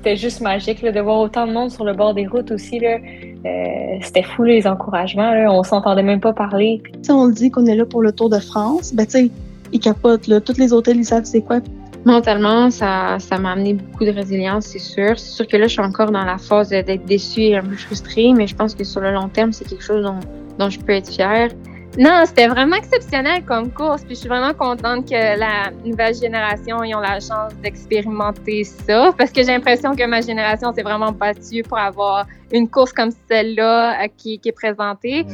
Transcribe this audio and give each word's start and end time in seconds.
c'était 0.00 0.16
juste 0.16 0.40
magique 0.40 0.82
de 0.82 1.00
voir 1.00 1.20
autant 1.20 1.46
de 1.46 1.52
monde 1.52 1.70
sur 1.70 1.84
le 1.84 1.92
bord 1.92 2.14
des 2.14 2.26
routes 2.26 2.50
aussi. 2.50 2.78
Là. 2.78 2.96
Euh, 2.96 3.98
c'était 4.00 4.22
fou 4.22 4.44
les 4.44 4.66
encouragements. 4.66 5.34
Là. 5.34 5.52
On 5.52 5.62
s'entendait 5.62 6.02
même 6.02 6.20
pas 6.20 6.32
parler. 6.32 6.82
Si 7.02 7.10
on 7.10 7.28
dit 7.28 7.50
qu'on 7.50 7.66
est 7.66 7.76
là 7.76 7.84
pour 7.84 8.00
le 8.00 8.10
Tour 8.10 8.30
de 8.30 8.38
France, 8.38 8.94
ben 8.94 9.04
tu 9.04 9.12
sais, 9.12 9.30
ils 9.72 9.78
capotent. 9.80 10.26
Là. 10.26 10.40
Tous 10.40 10.56
les 10.56 10.72
hôtels, 10.72 10.96
ils 10.96 11.04
savent 11.04 11.24
c'est 11.24 11.42
quoi. 11.42 11.58
Mentalement, 12.06 12.70
ça, 12.70 13.18
ça 13.18 13.36
m'a 13.36 13.52
amené 13.52 13.74
beaucoup 13.74 14.06
de 14.06 14.10
résilience, 14.10 14.64
c'est 14.64 14.78
sûr. 14.78 15.18
C'est 15.18 15.32
sûr 15.32 15.46
que 15.46 15.58
là, 15.58 15.66
je 15.66 15.72
suis 15.72 15.82
encore 15.82 16.10
dans 16.10 16.24
la 16.24 16.38
phase 16.38 16.70
d'être 16.70 17.04
déçue 17.04 17.42
et 17.42 17.56
un 17.58 17.62
peu 17.62 17.76
frustrée, 17.76 18.32
mais 18.32 18.46
je 18.46 18.56
pense 18.56 18.74
que 18.74 18.84
sur 18.84 19.02
le 19.02 19.12
long 19.12 19.28
terme, 19.28 19.52
c'est 19.52 19.68
quelque 19.68 19.84
chose 19.84 20.02
dont, 20.02 20.20
dont 20.58 20.70
je 20.70 20.80
peux 20.80 20.92
être 20.92 21.10
fière. 21.10 21.50
Non, 21.98 22.22
c'était 22.24 22.46
vraiment 22.46 22.76
exceptionnel 22.76 23.44
comme 23.44 23.70
course. 23.70 24.02
Puis 24.04 24.14
je 24.14 24.20
suis 24.20 24.28
vraiment 24.28 24.54
contente 24.54 25.08
que 25.08 25.38
la 25.38 25.70
nouvelle 25.84 26.14
génération 26.14 26.82
ait 26.84 26.90
la 26.90 27.18
chance 27.18 27.52
d'expérimenter 27.62 28.64
ça. 28.64 29.12
Parce 29.18 29.32
que 29.32 29.42
j'ai 29.42 29.52
l'impression 29.52 29.96
que 29.96 30.06
ma 30.06 30.20
génération 30.20 30.72
s'est 30.72 30.82
vraiment 30.82 31.12
battue 31.12 31.62
pour 31.62 31.78
avoir 31.78 32.26
une 32.52 32.68
course 32.68 32.92
comme 32.92 33.10
celle-là 33.28 34.04
euh, 34.04 34.08
qui, 34.16 34.38
qui 34.38 34.50
est 34.50 34.52
présentée. 34.52 35.26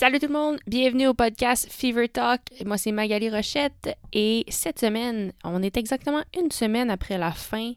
Salut 0.00 0.18
tout 0.18 0.28
le 0.28 0.32
monde, 0.32 0.58
bienvenue 0.66 1.08
au 1.08 1.12
podcast 1.12 1.68
Fever 1.70 2.08
Talk. 2.08 2.40
Moi 2.64 2.78
c'est 2.78 2.90
Magali 2.90 3.28
Rochette 3.28 3.98
et 4.14 4.46
cette 4.48 4.78
semaine, 4.78 5.34
on 5.44 5.62
est 5.62 5.76
exactement 5.76 6.22
une 6.40 6.50
semaine 6.50 6.88
après 6.88 7.18
la 7.18 7.32
fin 7.32 7.74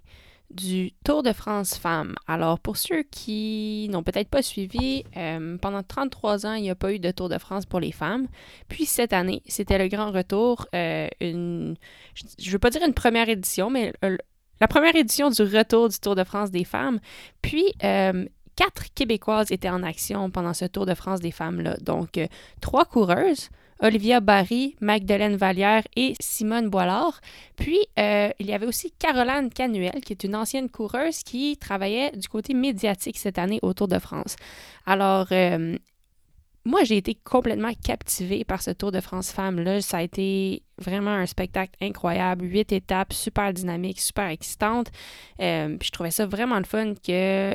du 0.49 0.93
Tour 1.03 1.21
de 1.21 1.33
France 1.33 1.77
Femmes. 1.77 2.15
Alors 2.25 2.59
pour 2.59 2.77
ceux 2.77 3.03
qui 3.11 3.89
n'ont 3.91 4.03
peut-être 4.03 4.29
pas 4.29 4.41
suivi, 4.41 5.03
euh, 5.17 5.57
pendant 5.57 5.83
33 5.83 6.45
ans, 6.45 6.53
il 6.53 6.61
n'y 6.61 6.69
a 6.69 6.75
pas 6.75 6.93
eu 6.93 6.99
de 6.99 7.11
Tour 7.11 7.27
de 7.27 7.37
France 7.37 7.65
pour 7.65 7.81
les 7.81 7.91
femmes. 7.91 8.29
Puis 8.69 8.85
cette 8.85 9.11
année, 9.11 9.41
c'était 9.45 9.77
le 9.77 9.89
grand 9.89 10.11
retour, 10.13 10.65
euh, 10.73 11.09
une, 11.19 11.75
je 12.15 12.47
ne 12.47 12.51
veux 12.53 12.59
pas 12.59 12.69
dire 12.69 12.83
une 12.87 12.93
première 12.93 13.27
édition, 13.27 13.69
mais 13.69 13.91
euh, 14.05 14.15
la 14.61 14.69
première 14.69 14.95
édition 14.95 15.29
du 15.29 15.41
retour 15.41 15.89
du 15.89 15.99
Tour 15.99 16.15
de 16.15 16.23
France 16.23 16.51
des 16.51 16.63
femmes. 16.63 17.01
Puis 17.41 17.73
quatre 18.55 18.93
Québécoises 18.93 19.51
étaient 19.51 19.69
en 19.69 19.83
action 19.83 20.29
pendant 20.29 20.53
ce 20.53 20.65
Tour 20.65 20.85
de 20.85 20.93
France 20.93 21.19
des 21.19 21.31
femmes-là. 21.31 21.77
Donc, 21.81 22.17
euh, 22.17 22.27
trois 22.61 22.85
coureuses, 22.85 23.49
Olivia 23.79 24.19
Barry, 24.19 24.75
Magdalene 24.79 25.35
Vallière 25.35 25.83
et 25.95 26.13
Simone 26.19 26.69
Boilard. 26.69 27.19
Puis, 27.55 27.79
euh, 27.99 28.29
il 28.39 28.45
y 28.45 28.53
avait 28.53 28.65
aussi 28.65 28.91
Caroline 28.91 29.49
Canuel, 29.49 30.01
qui 30.05 30.13
est 30.13 30.23
une 30.23 30.35
ancienne 30.35 30.69
coureuse 30.69 31.23
qui 31.23 31.57
travaillait 31.57 32.11
du 32.11 32.27
côté 32.27 32.53
médiatique 32.53 33.17
cette 33.17 33.37
année 33.37 33.59
au 33.61 33.73
Tour 33.73 33.87
de 33.87 33.99
France. 33.99 34.35
Alors, 34.85 35.27
euh, 35.31 35.77
moi, 36.65 36.85
j'ai 36.85 36.95
été 36.95 37.15
complètement 37.15 37.73
captivée 37.83 38.45
par 38.45 38.61
ce 38.61 38.71
Tour 38.71 38.93
de 38.93 39.01
France 39.01 39.31
femmes-là. 39.33 39.81
Ça 39.81 39.97
a 39.97 40.01
été 40.01 40.63
vraiment 40.77 41.11
un 41.11 41.25
spectacle 41.25 41.73
incroyable. 41.81 42.45
Huit 42.45 42.71
étapes, 42.71 43.11
super 43.11 43.51
dynamiques, 43.51 43.99
super 43.99 44.29
excitantes. 44.29 44.89
puis 45.37 45.87
je 45.87 45.91
trouvais 45.91 46.11
ça 46.11 46.25
vraiment 46.25 46.57
le 46.57 46.63
fun 46.63 46.93
que 46.93 47.53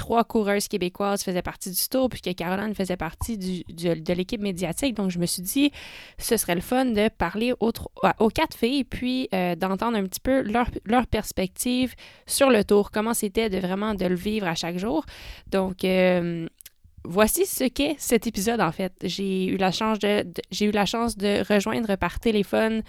trois 0.00 0.24
coureuses 0.24 0.66
québécoises 0.66 1.22
faisaient 1.22 1.42
partie 1.42 1.70
du 1.70 1.88
tour, 1.90 2.08
puis 2.08 2.22
que 2.22 2.32
Caroline 2.32 2.74
faisait 2.74 2.96
partie 2.96 3.36
du, 3.36 3.62
de 3.68 4.12
l'équipe 4.14 4.40
médiatique. 4.40 4.94
Donc, 4.94 5.10
je 5.10 5.18
me 5.18 5.26
suis 5.26 5.42
dit, 5.42 5.72
ce 6.16 6.38
serait 6.38 6.54
le 6.54 6.62
fun 6.62 6.86
de 6.86 7.10
parler 7.10 7.52
aux, 7.60 7.70
quatre 8.30 8.56
filles, 8.56 8.84
puis 8.84 9.28
euh, 9.34 9.54
d'entendre 9.56 9.98
un 9.98 10.04
petit 10.04 10.20
peu 10.20 10.40
leur, 10.40 10.70
leur, 10.86 11.06
perspective 11.06 11.94
sur 12.26 12.48
le 12.48 12.64
tour, 12.64 12.90
comment 12.90 13.12
c'était 13.12 13.50
de 13.50 13.58
vraiment 13.58 13.94
de 13.94 14.06
le 14.06 14.14
vivre 14.14 14.46
à 14.46 14.54
chaque 14.54 14.78
jour. 14.78 15.04
Donc, 15.48 15.84
euh, 15.84 16.48
voici 17.04 17.44
ce 17.44 17.64
qu'est 17.64 17.96
cet 17.98 18.26
épisode, 18.26 18.62
en 18.62 18.72
fait. 18.72 18.94
J'ai 19.02 19.48
eu 19.48 19.58
la 19.58 19.70
chance 19.70 19.98
de 19.98 20.24
eu 20.62 20.70
la 20.70 20.86
chance 20.86 21.18
de 21.18 21.44
rejoindre 21.46 21.96
par 21.96 22.20
téléphone 22.20 22.82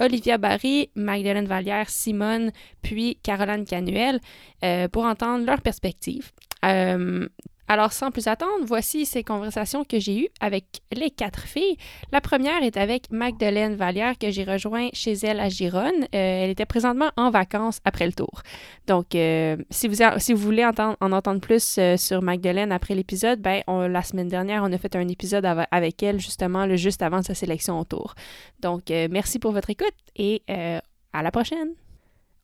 Olivia 0.00 0.38
Barry, 0.38 0.90
Magdalene 0.96 1.46
Vallière, 1.46 1.88
Simone, 1.88 2.50
puis 2.82 3.18
Caroline 3.22 3.64
Canuel 3.64 4.20
euh, 4.64 4.88
pour 4.88 5.04
entendre 5.04 5.44
leur 5.44 5.60
perspective. 5.60 6.32
Euh, 6.64 7.28
alors, 7.70 7.92
sans 7.92 8.10
plus 8.10 8.28
attendre, 8.28 8.64
voici 8.64 9.04
ces 9.04 9.22
conversations 9.22 9.84
que 9.84 9.98
j'ai 9.98 10.22
eues 10.22 10.28
avec 10.40 10.64
les 10.90 11.10
quatre 11.10 11.42
filles. 11.42 11.76
La 12.12 12.22
première 12.22 12.62
est 12.62 12.78
avec 12.78 13.10
Magdalene 13.10 13.74
Vallière, 13.74 14.16
que 14.16 14.30
j'ai 14.30 14.44
rejoint 14.44 14.88
chez 14.94 15.12
elle 15.12 15.38
à 15.38 15.50
Gironne. 15.50 16.04
Euh, 16.04 16.44
elle 16.44 16.50
était 16.50 16.64
présentement 16.64 17.10
en 17.18 17.30
vacances 17.30 17.80
après 17.84 18.06
le 18.06 18.14
tour. 18.14 18.40
Donc, 18.86 19.14
euh, 19.14 19.58
si, 19.68 19.86
vous, 19.86 20.36
voulez 20.36 20.64
entendre, 20.64 20.96
en 21.02 21.12
entendre 21.12 21.42
plus 21.42 21.78
sur 21.96 22.22
Magdalene 22.22 22.72
après 22.72 22.94
l'épisode, 22.94 23.38
ben, 23.40 23.62
la 23.68 24.02
semaine 24.02 24.28
dernière, 24.28 24.62
on 24.64 24.72
a 24.72 24.78
fait 24.78 24.96
un 24.96 25.06
épisode 25.06 25.44
avec 25.44 26.02
elle, 26.02 26.20
justement, 26.20 26.64
le 26.64 26.76
juste 26.76 27.02
avant 27.02 27.22
sa 27.22 27.34
sélection 27.34 27.78
au 27.78 27.84
tour. 27.84 28.14
Donc, 28.60 28.84
merci 28.88 29.38
pour 29.38 29.52
votre 29.52 29.68
écoute 29.68 29.94
et 30.16 30.42
à 30.48 31.22
la 31.22 31.30
prochaine. 31.30 31.72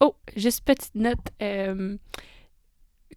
Oh, 0.00 0.14
juste 0.36 0.64
petite 0.66 0.94
note 0.94 1.30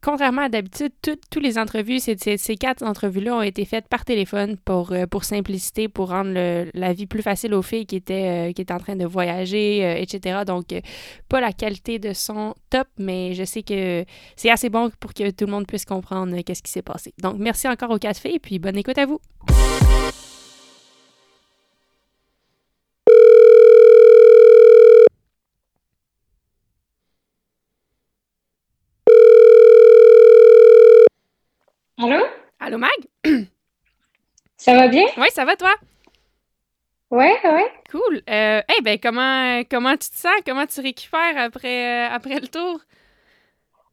contrairement 0.02 0.44
à 0.44 0.50
d'habitude, 0.50 0.92
toutes 1.02 1.44
les 1.44 1.58
entrevues, 1.58 2.00
ces, 2.00 2.58
quatre 2.58 2.84
entrevues-là 2.84 3.36
ont 3.36 3.42
été 3.42 3.66
faites 3.66 3.88
par 3.88 4.06
téléphone 4.06 4.58
pour, 4.58 4.92
euh, 4.92 5.06
simplicité, 5.22 5.88
pour 5.88 6.10
rendre 6.10 6.34
la 6.74 6.94
vie 6.94 7.06
plus 7.06 7.22
facile 7.22 7.54
aux 7.54 7.62
filles 7.62 7.86
qui 7.86 7.96
étaient, 7.96 8.54
euh, 8.58 8.74
en 8.74 8.78
train 8.78 8.96
de 8.96 9.06
voyager, 9.06 9.84
euh, 9.84 9.96
etc. 9.96 10.42
Donc, 10.46 10.68
pas 11.30 11.42
la 11.42 11.52
qualité 11.52 12.00
de 12.00 12.14
son 12.14 12.54
top, 12.70 12.88
mais 12.98 13.34
je 13.34 13.44
sais 13.44 13.64
que 13.64 14.06
c'est 14.36 14.50
assez 14.50 14.70
bon 14.70 14.92
pour 15.00 15.14
que 15.14 15.30
tout 15.32 15.46
le 15.46 15.52
monde 15.52 15.68
puisse 15.68 15.86
comprendre 15.86 16.40
qu'est-ce 16.42 16.64
qui 16.64 16.72
s'est 16.72 16.82
passé. 16.82 17.14
Donc, 17.22 17.38
merci 17.40 17.68
encore 17.68 17.92
aux 17.92 18.00
quatre 18.00 18.20
filles, 18.20 18.40
puis 18.40 18.60
bonne 18.60 18.78
écoute 18.78 18.98
à 18.98 19.06
vous. 19.06 19.20
Allô? 32.00 32.24
Allô, 32.60 32.78
Mag? 32.78 32.92
ça 34.56 34.76
va 34.76 34.88
bien? 34.88 35.06
Oui, 35.18 35.28
ça 35.32 35.46
va, 35.46 35.56
toi? 35.56 35.74
Ouais, 37.10 37.36
ouais. 37.44 37.72
Cool. 37.90 38.22
Euh, 38.30 38.62
hey, 38.68 38.82
ben, 38.84 39.00
comment, 39.02 39.64
comment 39.64 39.94
tu 39.98 40.12
te 40.12 40.16
sens? 40.16 40.36
Comment 40.46 40.68
tu 40.68 40.80
récupères 40.82 41.38
après, 41.38 42.08
euh, 42.08 42.14
après 42.14 42.40
le 42.40 42.48
tour? 42.48 42.80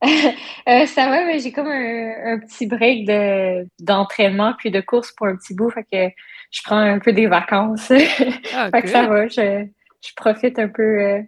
Euh, 0.66 0.87
ça 0.87 1.09
va, 1.09 1.25
mais 1.25 1.38
j'ai 1.41 1.53
comme 1.53 1.69
un, 1.69 2.38
petit 2.38 2.66
break 2.66 3.06
de, 3.06 3.66
d'entraînement 3.81 4.54
puis 4.59 4.71
de 4.71 4.81
course 4.81 5.12
pour 5.12 5.26
un 5.26 5.36
petit 5.36 5.54
bout. 5.54 5.71
Fait 5.71 5.84
que 5.84 6.15
je 6.50 6.62
prends 6.62 6.76
un 6.76 6.98
peu 6.98 7.12
des 7.12 7.26
vacances. 7.26 7.91
Ah, 8.54 8.71
fait 8.71 8.82
que 8.82 8.88
ça 8.88 9.06
va, 9.06 9.28
je, 9.28 9.66
je 10.03 10.15
profite 10.15 10.59
un 10.59 10.69
peu 10.69 10.82
euh, 10.82 11.22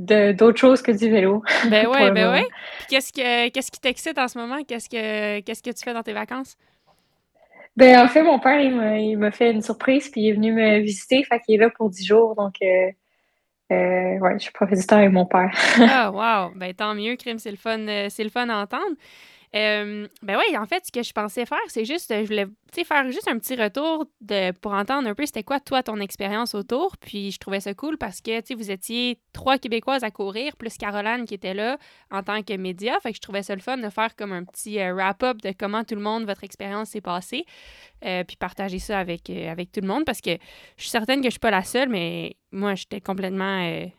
d'autres 0.00 0.58
choses 0.58 0.82
que 0.82 0.92
du 0.92 1.10
vélo. 1.10 1.42
Ben 1.68 1.86
ouais, 1.90 2.10
ben 2.10 2.32
ouais. 2.32 2.46
qu'est-ce, 2.88 3.12
que, 3.12 3.48
qu'est-ce 3.50 3.70
qui 3.70 3.80
t'excite 3.80 4.18
en 4.18 4.28
ce 4.28 4.38
moment? 4.38 4.62
Qu'est-ce 4.66 4.88
que, 4.88 5.40
qu'est-ce 5.40 5.62
que 5.62 5.70
tu 5.70 5.82
fais 5.84 5.94
dans 5.94 6.02
tes 6.02 6.12
vacances? 6.12 6.56
Ben, 7.76 8.00
en 8.00 8.08
fait, 8.08 8.22
mon 8.22 8.38
père, 8.38 8.60
il 8.60 9.16
m'a, 9.16 9.30
fait 9.30 9.52
une 9.52 9.62
surprise, 9.62 10.08
puis 10.10 10.22
il 10.22 10.28
est 10.28 10.32
venu 10.32 10.52
me 10.52 10.80
visiter, 10.80 11.22
fait 11.24 11.40
qu'il 11.40 11.54
est 11.54 11.58
là 11.58 11.70
pour 11.70 11.88
10 11.88 12.04
jours, 12.04 12.34
donc 12.34 12.54
euh, 12.62 12.90
euh, 13.72 14.18
ouais, 14.18 14.38
je 14.38 14.50
profite 14.50 14.78
du 14.78 14.86
temps 14.86 14.96
avec 14.96 15.12
mon 15.12 15.26
père. 15.26 15.50
ah, 15.80 16.10
wow! 16.10 16.52
Ben, 16.56 16.74
tant 16.74 16.94
mieux, 16.94 17.16
Crime, 17.16 17.38
c'est 17.38 17.50
le 17.50 17.56
fun, 17.56 17.78
euh, 17.78 18.06
c'est 18.10 18.24
le 18.24 18.30
fun 18.30 18.48
à 18.48 18.56
entendre. 18.56 18.96
Euh, 19.56 20.06
ben 20.22 20.38
oui, 20.38 20.56
en 20.56 20.64
fait, 20.64 20.86
ce 20.86 20.92
que 20.92 21.02
je 21.02 21.12
pensais 21.12 21.44
faire, 21.44 21.58
c'est 21.66 21.84
juste, 21.84 22.14
je 22.14 22.26
voulais 22.26 22.46
faire 22.72 23.10
juste 23.10 23.26
un 23.26 23.36
petit 23.36 23.56
retour 23.56 24.06
de, 24.20 24.52
pour 24.52 24.72
entendre 24.72 25.08
un 25.08 25.14
peu 25.14 25.26
c'était 25.26 25.42
quoi, 25.42 25.58
toi, 25.58 25.82
ton 25.82 25.98
expérience 25.98 26.54
autour. 26.54 26.96
Puis 26.98 27.32
je 27.32 27.38
trouvais 27.38 27.58
ça 27.58 27.74
cool 27.74 27.98
parce 27.98 28.20
que, 28.20 28.54
vous 28.54 28.70
étiez 28.70 29.18
trois 29.32 29.58
Québécoises 29.58 30.04
à 30.04 30.10
courir, 30.12 30.56
plus 30.56 30.76
Caroline 30.76 31.24
qui 31.24 31.34
était 31.34 31.54
là 31.54 31.78
en 32.12 32.22
tant 32.22 32.42
que 32.42 32.56
média. 32.56 32.98
Fait 33.00 33.10
que 33.10 33.16
je 33.16 33.20
trouvais 33.20 33.42
ça 33.42 33.56
le 33.56 33.60
fun 33.60 33.76
de 33.76 33.88
faire 33.88 34.14
comme 34.14 34.32
un 34.32 34.44
petit 34.44 34.78
euh, 34.78 34.94
wrap-up 34.94 35.38
de 35.42 35.52
comment 35.58 35.82
tout 35.82 35.96
le 35.96 36.02
monde, 36.02 36.26
votre 36.26 36.44
expérience 36.44 36.90
s'est 36.90 37.00
passée. 37.00 37.44
Euh, 38.04 38.22
puis 38.22 38.36
partager 38.36 38.78
ça 38.78 38.98
avec, 38.98 39.28
avec 39.30 39.72
tout 39.72 39.80
le 39.80 39.88
monde 39.88 40.04
parce 40.04 40.20
que 40.20 40.30
je 40.76 40.82
suis 40.82 40.90
certaine 40.90 41.20
que 41.20 41.26
je 41.26 41.32
suis 41.32 41.40
pas 41.40 41.50
la 41.50 41.64
seule, 41.64 41.88
mais 41.88 42.36
moi, 42.52 42.76
j'étais 42.76 43.00
complètement 43.00 43.90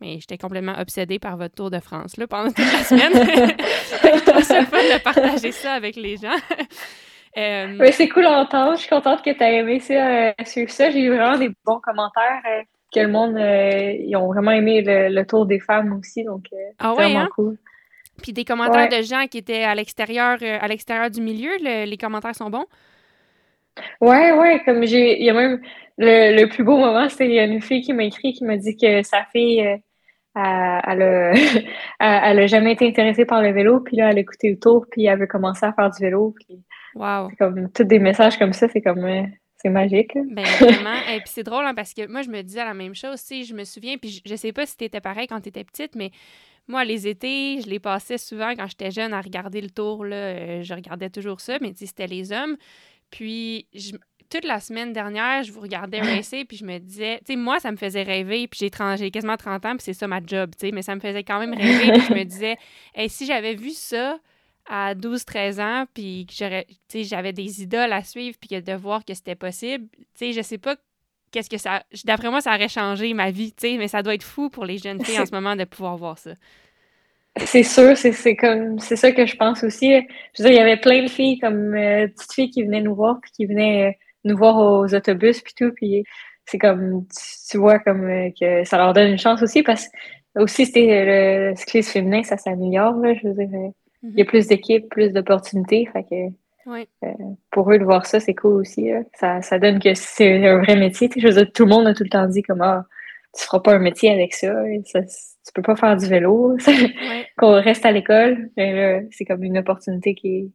mais 0.00 0.18
j'étais 0.20 0.38
complètement 0.38 0.78
obsédée 0.78 1.18
par 1.18 1.36
votre 1.36 1.54
Tour 1.54 1.70
de 1.70 1.80
France 1.80 2.16
là, 2.16 2.26
pendant 2.26 2.48
toute 2.48 2.58
la 2.58 2.84
semaine. 2.84 3.12
je 3.58 4.42
ça 4.42 4.64
fun 4.64 4.78
de 4.78 5.02
partager 5.02 5.52
ça 5.52 5.72
avec 5.72 5.96
les 5.96 6.16
gens. 6.16 6.28
euh... 7.36 7.90
c'est 7.92 8.08
cool 8.08 8.26
à 8.26 8.40
entendre. 8.40 8.74
Je 8.74 8.80
suis 8.80 8.88
contente 8.88 9.22
que 9.22 9.30
tu 9.30 9.42
aies 9.42 9.56
aimé 9.56 9.80
ça, 9.80 9.94
euh, 9.94 10.32
sur 10.44 10.70
ça. 10.70 10.90
J'ai 10.90 11.00
eu 11.00 11.08
vraiment 11.08 11.38
des 11.38 11.50
bons 11.64 11.80
commentaires. 11.80 12.42
Euh, 12.46 12.62
que 12.90 13.00
le 13.00 13.08
monde, 13.08 13.36
ils 13.36 14.16
ont 14.16 14.28
vraiment 14.28 14.52
aimé 14.52 14.82
le, 14.82 15.22
Tour 15.24 15.44
des 15.44 15.60
femmes 15.60 15.92
aussi. 15.98 16.24
Donc, 16.24 16.46
ah 16.78 16.94
ouais, 16.94 17.02
vraiment 17.04 17.20
hein? 17.20 17.28
cool. 17.34 17.58
Puis 18.22 18.32
des 18.32 18.46
commentaires 18.46 18.88
de 18.88 19.02
gens 19.02 19.26
qui 19.30 19.36
étaient 19.36 19.64
à 19.64 19.74
l'extérieur 19.74 20.38
à 20.42 20.66
l'extérieur 20.68 21.10
du 21.10 21.20
milieu, 21.20 21.50
les 21.60 21.96
commentaires 21.98 22.34
sont 22.34 22.48
bons? 22.48 22.64
Ouais, 24.00 24.32
ouais, 24.32 24.62
comme 24.64 24.86
j'ai. 24.86 25.18
Il 25.18 25.24
y 25.26 25.28
a 25.28 25.34
même 25.34 25.60
le, 25.98 26.40
le 26.40 26.48
plus 26.48 26.64
beau 26.64 26.78
moment, 26.78 27.10
c'était 27.10 27.44
une 27.44 27.60
fille 27.60 27.82
qui 27.82 27.92
m'a 27.92 28.04
écrit 28.04 28.32
qui 28.32 28.44
m'a 28.44 28.56
dit 28.56 28.74
que 28.74 29.02
sa 29.02 29.24
fille 29.32 29.78
elle, 32.00 32.38
a, 32.38 32.46
jamais 32.46 32.72
été 32.72 32.86
intéressée 32.86 33.24
par 33.24 33.42
le 33.42 33.52
vélo, 33.52 33.80
puis 33.80 33.96
là, 33.96 34.10
elle 34.10 34.18
a 34.18 34.20
écouté 34.20 34.50
le 34.50 34.58
tour, 34.58 34.86
puis 34.90 35.06
elle 35.06 35.18
veut 35.18 35.26
commencer 35.26 35.66
à 35.66 35.72
faire 35.72 35.90
du 35.90 36.02
vélo. 36.02 36.34
Puis 36.36 36.60
wow. 36.94 37.28
Comme 37.38 37.70
tous 37.72 37.84
des 37.84 37.98
messages 37.98 38.38
comme 38.38 38.52
ça, 38.52 38.68
c'est 38.68 38.82
comme 38.82 39.06
c'est 39.58 39.70
magique. 39.70 40.12
Ben 40.14 40.44
vraiment. 40.44 40.94
Et 41.14 41.18
puis 41.18 41.28
c'est 41.28 41.42
drôle 41.42 41.66
hein, 41.66 41.74
parce 41.74 41.92
que 41.92 42.06
moi 42.10 42.22
je 42.22 42.30
me 42.30 42.42
disais 42.42 42.64
la 42.64 42.74
même 42.74 42.94
chose. 42.94 43.18
Si 43.18 43.44
je 43.44 43.54
me 43.54 43.64
souviens, 43.64 43.96
puis 43.98 44.22
je, 44.24 44.34
sais 44.36 44.52
pas 44.52 44.66
si 44.66 44.76
t'étais 44.76 45.00
pareil 45.00 45.26
quand 45.26 45.40
t'étais 45.40 45.64
petite, 45.64 45.96
mais 45.96 46.10
moi 46.68 46.84
les 46.84 47.08
étés, 47.08 47.60
je 47.60 47.68
les 47.68 47.80
passais 47.80 48.18
souvent 48.18 48.54
quand 48.54 48.66
j'étais 48.68 48.90
jeune 48.90 49.12
à 49.12 49.20
regarder 49.20 49.60
le 49.60 49.70
tour. 49.70 50.04
Là, 50.04 50.16
euh, 50.16 50.62
je 50.62 50.74
regardais 50.74 51.10
toujours 51.10 51.40
ça, 51.40 51.58
mais 51.60 51.72
c'était 51.74 52.06
les 52.06 52.32
hommes. 52.32 52.56
Puis 53.10 53.66
je, 53.74 53.92
toute 54.30 54.44
la 54.44 54.60
semaine 54.60 54.92
dernière, 54.92 55.42
je 55.42 55.52
vous 55.52 55.60
regardais 55.60 56.00
racer, 56.00 56.44
puis 56.44 56.56
je 56.56 56.64
me 56.64 56.78
disais, 56.78 57.18
tu 57.18 57.32
sais, 57.32 57.36
moi, 57.36 57.60
ça 57.60 57.70
me 57.72 57.76
faisait 57.76 58.02
rêver, 58.02 58.46
puis 58.48 58.60
j'ai 58.60 59.10
quasiment 59.10 59.36
30 59.36 59.66
ans, 59.66 59.76
puis 59.76 59.84
c'est 59.84 59.92
ça 59.92 60.06
ma 60.06 60.20
job, 60.24 60.50
tu 60.58 60.66
sais, 60.66 60.72
mais 60.72 60.82
ça 60.82 60.94
me 60.94 61.00
faisait 61.00 61.24
quand 61.24 61.38
même 61.38 61.54
rêver, 61.54 61.92
puis 61.92 62.02
je 62.08 62.14
me 62.14 62.24
disais, 62.24 62.56
hey, 62.94 63.08
si 63.08 63.26
j'avais 63.26 63.54
vu 63.54 63.70
ça 63.70 64.18
à 64.68 64.94
12-13 64.94 65.60
ans, 65.60 65.86
puis 65.94 66.26
que 66.26 67.02
j'avais 67.02 67.32
des 67.32 67.62
idoles 67.62 67.92
à 67.92 68.02
suivre, 68.02 68.36
puis 68.38 68.60
de 68.60 68.72
voir 68.74 69.04
que 69.04 69.14
c'était 69.14 69.34
possible, 69.34 69.86
tu 69.92 70.02
sais, 70.14 70.32
je 70.32 70.42
sais 70.42 70.58
pas 70.58 70.76
qu'est-ce 71.30 71.50
que 71.50 71.58
ça... 71.58 71.82
D'après 72.04 72.30
moi, 72.30 72.40
ça 72.40 72.54
aurait 72.54 72.68
changé 72.68 73.12
ma 73.14 73.30
vie, 73.30 73.52
tu 73.52 73.68
sais, 73.68 73.76
mais 73.78 73.88
ça 73.88 74.02
doit 74.02 74.14
être 74.14 74.22
fou 74.22 74.50
pour 74.50 74.64
les 74.64 74.78
jeunes 74.78 75.02
filles 75.04 75.20
en 75.20 75.26
ce 75.26 75.34
moment 75.34 75.56
de 75.56 75.64
pouvoir 75.64 75.96
voir 75.96 76.18
ça. 76.18 76.32
C'est 77.44 77.62
sûr, 77.62 77.96
c'est 77.96 78.36
comme 78.36 78.78
c'est 78.78 78.96
ça 78.96 79.12
que 79.12 79.24
je 79.24 79.36
pense 79.36 79.62
aussi. 79.62 79.92
Je 80.34 80.42
veux 80.42 80.48
dire, 80.48 80.50
il 80.50 80.56
y 80.56 80.58
avait 80.58 80.76
plein 80.76 81.02
de 81.02 81.08
filles 81.08 81.38
comme 81.38 81.74
euh, 81.74 82.08
petites 82.08 82.32
filles 82.32 82.50
qui 82.50 82.64
venaient 82.64 82.80
nous 82.80 82.94
voir 82.94 83.20
puis 83.20 83.30
qui 83.30 83.46
venaient 83.46 83.96
nous 84.28 84.36
voir 84.36 84.56
aux 84.56 84.94
autobus 84.94 85.40
puis 85.40 85.54
tout, 85.56 85.72
puis 85.74 86.04
c'est 86.50 86.58
comme 86.58 87.06
tu, 87.50 87.58
vois 87.58 87.78
comme 87.78 88.08
euh, 88.08 88.30
que 88.38 88.64
ça 88.64 88.78
leur 88.78 88.92
donne 88.94 89.10
une 89.10 89.18
chance 89.18 89.42
aussi 89.42 89.62
parce 89.62 89.86
que 89.88 90.42
aussi 90.42 90.66
c'était 90.66 91.50
le 91.50 91.56
cyclisme 91.56 91.92
féminin, 91.92 92.22
ça 92.22 92.36
s'améliore, 92.36 92.94
je 93.04 93.28
veux 93.28 93.34
dire. 93.34 93.48
Euh, 93.52 93.68
il 94.04 94.16
y 94.16 94.20
a 94.20 94.24
mhm. 94.24 94.28
plus 94.28 94.46
d'équipes, 94.46 94.88
plus 94.88 95.12
d'opportunités. 95.12 95.88
Fait 95.92 96.04
que 96.04 96.76
euh, 97.04 97.12
pour 97.50 97.72
eux 97.72 97.78
de 97.78 97.84
voir 97.84 98.06
ça, 98.06 98.20
c'est 98.20 98.34
cool 98.34 98.60
aussi. 98.60 98.90
Ça, 99.14 99.42
ça 99.42 99.58
donne 99.58 99.80
que 99.80 99.92
c'est 99.94 100.46
un 100.46 100.58
vrai 100.58 100.76
métier. 100.76 101.10
Je 101.16 101.26
veux 101.26 101.34
dire, 101.34 101.52
tout 101.52 101.64
le 101.64 101.70
monde 101.70 101.86
a 101.88 101.94
tout 101.94 102.04
le 102.04 102.08
temps 102.08 102.26
dit 102.28 102.42
comment 102.42 102.64
ah, 102.64 102.86
tu 103.36 103.44
feras 103.44 103.58
pas 103.58 103.74
un 103.74 103.80
métier 103.80 104.12
avec 104.12 104.34
ça. 104.34 104.54
ça 104.84 105.00
tu 105.02 105.52
peux 105.52 105.62
pas 105.62 105.74
faire 105.74 105.96
du 105.96 106.06
vélo. 106.06 106.56
Qu'on 107.38 107.60
reste 107.60 107.84
à 107.84 107.90
l'école. 107.90 108.50
C'est 108.56 109.24
comme 109.26 109.42
une 109.42 109.58
opportunité 109.58 110.14
qui 110.14 110.28
est, 110.28 110.48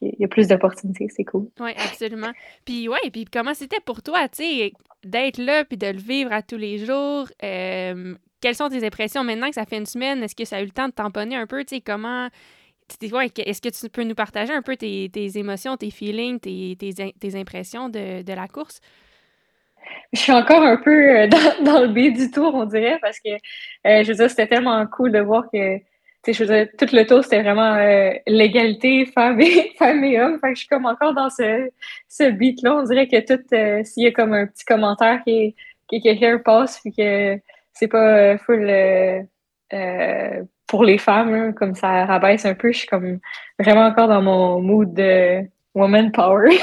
il 0.00 0.14
y 0.18 0.24
a 0.24 0.28
plus 0.28 0.48
d'opportunités, 0.48 1.08
c'est 1.14 1.24
cool. 1.24 1.48
Oui, 1.60 1.70
absolument. 1.76 2.32
Puis 2.64 2.88
ouais, 2.88 3.10
puis 3.12 3.24
comment 3.24 3.54
c'était 3.54 3.80
pour 3.80 4.02
toi, 4.02 4.28
tu 4.28 4.44
sais, 4.44 4.72
d'être 5.04 5.38
là 5.38 5.64
puis 5.64 5.76
de 5.76 5.88
le 5.88 5.98
vivre 5.98 6.32
à 6.32 6.42
tous 6.42 6.56
les 6.56 6.78
jours? 6.78 7.26
Euh, 7.42 8.14
quelles 8.40 8.54
sont 8.54 8.68
tes 8.68 8.84
impressions? 8.86 9.24
Maintenant 9.24 9.48
que 9.48 9.54
ça 9.54 9.64
fait 9.64 9.78
une 9.78 9.86
semaine? 9.86 10.22
Est-ce 10.22 10.36
que 10.36 10.44
ça 10.44 10.56
a 10.56 10.62
eu 10.62 10.66
le 10.66 10.70
temps 10.70 10.88
de 10.88 10.92
tamponner 10.92 11.36
un 11.36 11.46
peu? 11.46 11.64
Tu 11.64 11.76
sais, 11.76 11.80
comment... 11.80 12.28
Ouais, 13.12 13.26
Est-ce 13.36 13.60
que 13.60 13.68
tu 13.68 13.90
peux 13.90 14.02
nous 14.02 14.14
partager 14.14 14.52
un 14.52 14.62
peu 14.62 14.76
tes, 14.76 15.10
émotions, 15.38 15.76
tes 15.76 15.90
feelings, 15.90 16.40
tes, 16.40 16.76
tes, 16.78 17.36
impressions 17.36 17.90
de, 17.90 18.22
de, 18.22 18.32
la 18.32 18.48
course? 18.48 18.80
Je 20.14 20.20
suis 20.20 20.32
encore 20.32 20.62
un 20.62 20.78
peu 20.78 20.90
euh, 20.90 21.26
dans, 21.28 21.64
dans 21.64 21.80
le 21.82 21.88
biais 21.88 22.12
du 22.12 22.30
tour, 22.30 22.54
on 22.54 22.64
dirait, 22.64 22.98
parce 23.02 23.18
que 23.20 23.30
euh, 23.30 24.04
je 24.04 24.08
veux 24.08 24.14
dire, 24.14 24.30
c'était 24.30 24.46
tellement 24.46 24.86
cool 24.86 25.12
de 25.12 25.18
voir 25.18 25.44
que 25.52 25.78
je 26.26 26.44
veux 26.44 26.68
tout 26.76 26.88
le 26.92 27.06
tour, 27.06 27.22
c'était 27.22 27.42
vraiment 27.42 27.74
euh, 27.74 28.12
l'égalité 28.26 29.06
femmes 29.06 29.40
et. 29.40 29.72
Fait 29.78 29.94
que 29.94 30.54
je 30.54 30.58
suis 30.58 30.68
comme 30.68 30.86
encore 30.86 31.14
dans 31.14 31.30
ce, 31.30 31.70
ce 32.08 32.30
beat-là. 32.30 32.76
On 32.76 32.82
dirait 32.82 33.08
que 33.08 33.20
tout, 33.20 33.42
euh, 33.52 33.82
s'il 33.84 34.04
y 34.04 34.06
a 34.06 34.12
comme 34.12 34.32
un 34.32 34.46
petit 34.46 34.64
commentaire 34.64 35.22
qui, 35.24 35.54
qui 35.88 36.00
quelqu'un 36.00 36.38
passe, 36.38 36.80
puis 36.80 36.92
que 36.92 37.38
c'est 37.72 37.88
pas 37.88 38.34
euh, 38.34 38.38
full 38.38 38.66
pour 40.66 40.84
les 40.84 40.98
femmes, 40.98 41.54
comme 41.54 41.74
ça 41.74 42.04
rabaisse 42.04 42.44
un 42.44 42.54
peu, 42.54 42.72
je 42.72 42.78
suis 42.78 42.88
comme 42.88 43.20
vraiment 43.58 43.86
encore 43.86 44.08
dans 44.08 44.20
mon 44.20 44.60
mood 44.60 44.92
de 44.92 45.40
woman 45.74 46.12
power. 46.12 46.50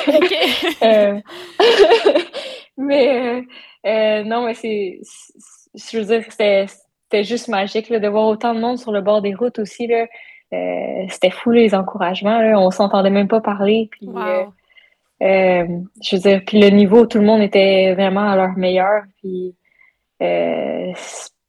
mais 2.77 3.43
non, 4.23 4.45
mais 4.45 4.53
c'est, 4.53 4.99
je 5.73 5.97
veux 5.97 6.05
dire, 6.05 6.23
c'était 6.29 6.67
c'était 7.05 7.23
juste 7.23 7.47
magique 7.47 7.91
de 7.91 8.07
voir 8.07 8.27
autant 8.27 8.55
de 8.55 8.59
monde 8.59 8.79
sur 8.79 8.91
le 8.91 9.01
bord 9.01 9.21
des 9.21 9.35
routes 9.35 9.59
aussi. 9.59 9.85
Là. 9.87 10.07
Euh, 10.53 11.05
c'était 11.09 11.29
fou 11.29 11.51
les 11.51 11.75
encouragements. 11.75 12.39
Là. 12.41 12.59
On 12.59 12.71
s'entendait 12.71 13.11
même 13.11 13.27
pas 13.27 13.41
parler. 13.41 13.89
Puis, 13.91 14.09
euh, 14.15 14.43
euh, 15.21 15.67
je 16.03 16.15
veux 16.15 16.21
dire, 16.21 16.41
puis 16.45 16.59
le 16.59 16.69
niveau, 16.69 17.05
tout 17.05 17.19
le 17.19 17.25
monde 17.25 17.41
était 17.41 17.93
vraiment 17.93 18.27
à 18.27 18.35
leur 18.35 18.57
meilleur. 18.57 19.03
Puis 19.21 19.55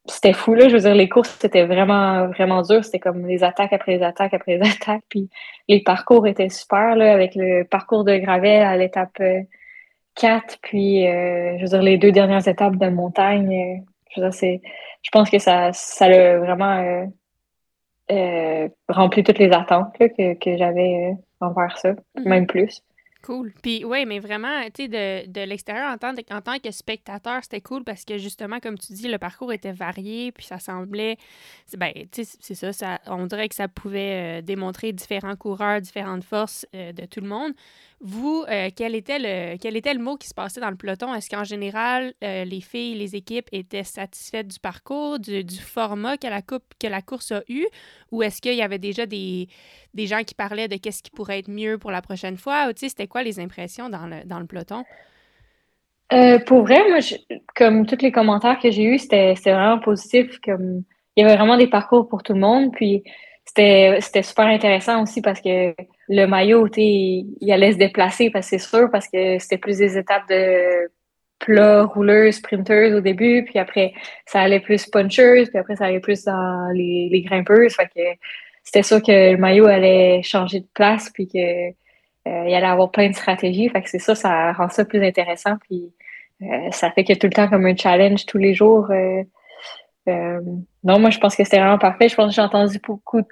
c'était 0.08 0.34
fou. 0.34 0.54
Là. 0.54 0.68
Je 0.68 0.74
veux 0.74 0.82
dire, 0.82 0.94
les 0.94 1.08
courses, 1.08 1.34
c'était 1.40 1.64
vraiment, 1.64 2.28
vraiment 2.28 2.60
dur. 2.60 2.84
C'était 2.84 2.98
comme 2.98 3.26
les 3.26 3.42
attaques 3.42 3.72
après 3.72 3.96
les 3.96 4.02
attaques 4.02 4.34
après 4.34 4.58
les 4.58 4.68
attaques. 4.70 5.04
Puis 5.08 5.30
les 5.68 5.82
parcours 5.82 6.26
étaient 6.26 6.50
super 6.50 6.96
là, 6.96 7.14
avec 7.14 7.34
le 7.34 7.64
parcours 7.64 8.04
de 8.04 8.14
Gravel 8.18 8.62
à 8.62 8.76
l'étape 8.76 9.22
4. 10.16 10.58
Puis, 10.60 11.02
je 11.04 11.62
veux 11.62 11.68
dire, 11.68 11.82
les 11.82 11.96
deux 11.96 12.12
dernières 12.12 12.46
étapes 12.46 12.76
de 12.76 12.88
montagne. 12.88 13.82
je 14.10 14.20
veux 14.20 14.26
dire, 14.26 14.34
c'est 14.34 14.60
je 15.06 15.10
pense 15.12 15.30
que 15.30 15.38
ça, 15.38 15.72
ça 15.72 16.06
a 16.06 16.38
vraiment 16.38 16.78
euh, 16.78 17.06
euh, 18.10 18.68
rempli 18.88 19.22
toutes 19.22 19.38
les 19.38 19.52
attentes 19.52 19.96
que, 19.96 20.34
que 20.34 20.56
j'avais 20.56 21.12
euh, 21.12 21.46
envers 21.46 21.78
ça, 21.78 21.90
mhm. 21.90 22.24
même 22.28 22.46
plus. 22.46 22.82
Cool. 23.22 23.52
Puis 23.62 23.84
oui, 23.84 24.04
mais 24.04 24.18
vraiment, 24.18 24.62
tu 24.74 24.84
sais, 24.84 24.88
de, 24.88 25.30
de 25.30 25.40
l'extérieur, 25.42 25.92
en 25.92 25.96
tant, 25.96 26.12
en 26.32 26.40
tant 26.40 26.58
que 26.58 26.72
spectateur, 26.72 27.38
c'était 27.42 27.60
cool 27.60 27.84
parce 27.84 28.04
que 28.04 28.18
justement, 28.18 28.58
comme 28.58 28.78
tu 28.78 28.92
dis, 28.94 29.06
le 29.06 29.18
parcours 29.18 29.52
était 29.52 29.72
varié, 29.72 30.32
puis 30.32 30.44
ça 30.44 30.58
semblait, 30.58 31.16
ben, 31.76 31.92
tu 32.10 32.24
sais, 32.24 32.36
c'est 32.40 32.54
ça, 32.54 32.72
ça, 32.72 32.98
on 33.06 33.26
dirait 33.26 33.48
que 33.48 33.54
ça 33.54 33.68
pouvait 33.68 34.42
démontrer 34.42 34.92
différents 34.92 35.36
coureurs, 35.36 35.80
différentes 35.80 36.24
forces 36.24 36.66
de 36.72 37.06
tout 37.06 37.20
le 37.20 37.28
monde. 37.28 37.52
Vous, 38.00 38.44
euh, 38.50 38.68
quel, 38.76 38.94
était 38.94 39.18
le, 39.18 39.98
mot 39.98 40.16
qui 40.16 40.28
se 40.28 40.34
passait 40.34 40.60
dans 40.60 40.68
le 40.68 40.76
peloton? 40.76 41.14
Est-ce 41.14 41.30
qu'en 41.30 41.44
général, 41.44 42.12
euh, 42.22 42.44
les 42.44 42.60
filles, 42.60 42.94
les 42.94 43.16
équipes 43.16 43.48
étaient 43.52 43.84
satisfaites 43.84 44.48
du 44.48 44.58
parcours, 44.58 45.18
du, 45.18 45.44
format 45.58 46.18
que 46.18 46.26
la, 46.88 47.02
course 47.02 47.32
a 47.32 47.42
eu? 47.48 47.64
Ou 48.12 48.22
est-ce 48.22 48.42
qu'il 48.42 48.54
y 48.54 48.60
avait 48.60 48.78
déjà 48.78 49.06
des, 49.06 49.48
gens 49.96 50.22
qui 50.24 50.34
parlaient 50.34 50.68
de 50.68 50.76
qu'est-ce 50.76 51.02
qui 51.02 51.10
pourrait 51.10 51.38
être 51.38 51.50
mieux 51.50 51.78
pour 51.78 51.90
la 51.90 52.02
prochaine 52.02 52.36
fois? 52.36 52.68
Ou 52.68 52.72
c'était 52.76 53.06
quoi 53.06 53.22
les 53.22 53.40
impressions 53.40 53.88
dans 53.88 54.06
le, 54.06 54.24
dans 54.26 54.40
le 54.40 54.46
peloton? 54.46 54.84
Euh, 56.12 56.38
pour 56.38 56.62
vrai, 56.62 56.86
moi, 56.90 56.98
comme 57.54 57.86
tous 57.86 58.02
les 58.02 58.12
commentaires 58.12 58.58
que 58.60 58.70
j'ai 58.70 58.84
eus, 58.84 58.98
c'était 58.98 59.34
vraiment 59.46 59.78
positif. 59.78 60.38
Comme, 60.44 60.82
il 61.16 61.22
y 61.22 61.24
avait 61.24 61.36
vraiment 61.36 61.56
des 61.56 61.66
parcours 61.66 62.06
pour 62.08 62.22
tout 62.22 62.34
le 62.34 62.40
monde. 62.40 62.72
Puis 62.72 63.02
c'était 63.46 64.22
super 64.22 64.44
intéressant 64.44 65.02
aussi 65.02 65.22
parce 65.22 65.40
que 65.40 65.74
le 66.08 66.26
maillot, 66.26 66.68
il 66.76 67.52
allait 67.52 67.72
se 67.72 67.78
déplacer, 67.78 68.30
parce 68.30 68.50
que 68.50 68.58
c'est 68.58 68.66
sûr, 68.66 68.90
parce 68.90 69.08
que 69.08 69.38
c'était 69.38 69.58
plus 69.58 69.78
des 69.78 69.98
étapes 69.98 70.28
de 70.28 70.90
plat, 71.38 71.84
rouleuses, 71.84 72.36
sprinteuses 72.36 72.94
au 72.94 73.00
début, 73.00 73.44
puis 73.44 73.58
après, 73.58 73.92
ça 74.24 74.40
allait 74.40 74.60
plus 74.60 74.86
puncheuse, 74.86 75.48
puis 75.50 75.58
après, 75.58 75.76
ça 75.76 75.86
allait 75.86 76.00
plus 76.00 76.24
dans 76.24 76.70
les, 76.72 77.08
les 77.10 77.22
grimpeuses. 77.22 77.76
C'était 78.62 78.82
sûr 78.82 79.02
que 79.02 79.32
le 79.32 79.36
maillot 79.36 79.66
allait 79.66 80.22
changer 80.22 80.60
de 80.60 80.68
place, 80.74 81.10
puis 81.10 81.28
que 81.28 81.38
euh, 81.38 81.72
il 82.24 82.54
allait 82.54 82.66
avoir 82.66 82.90
plein 82.90 83.08
de 83.08 83.14
stratégies. 83.14 83.70
C'est 83.84 83.98
ça, 83.98 84.14
ça 84.14 84.52
rend 84.52 84.68
ça 84.68 84.84
plus 84.84 85.04
intéressant, 85.04 85.56
puis 85.68 85.92
euh, 86.42 86.70
ça 86.70 86.90
fait 86.90 87.04
que 87.04 87.12
tout 87.12 87.26
le 87.26 87.32
temps 87.32 87.48
comme 87.48 87.66
un 87.66 87.76
challenge 87.76 88.26
tous 88.26 88.38
les 88.38 88.54
jours. 88.54 88.90
Euh, 88.90 90.40
non, 90.84 90.98
moi, 91.00 91.10
je 91.10 91.18
pense 91.18 91.34
que 91.34 91.44
c'était 91.44 91.58
vraiment 91.58 91.78
parfait. 91.78 92.08
Je 92.08 92.14
pense 92.14 92.28
que 92.28 92.34
j'ai 92.34 92.42
entendu 92.42 92.78
beaucoup 92.84 93.20
de 93.20 93.28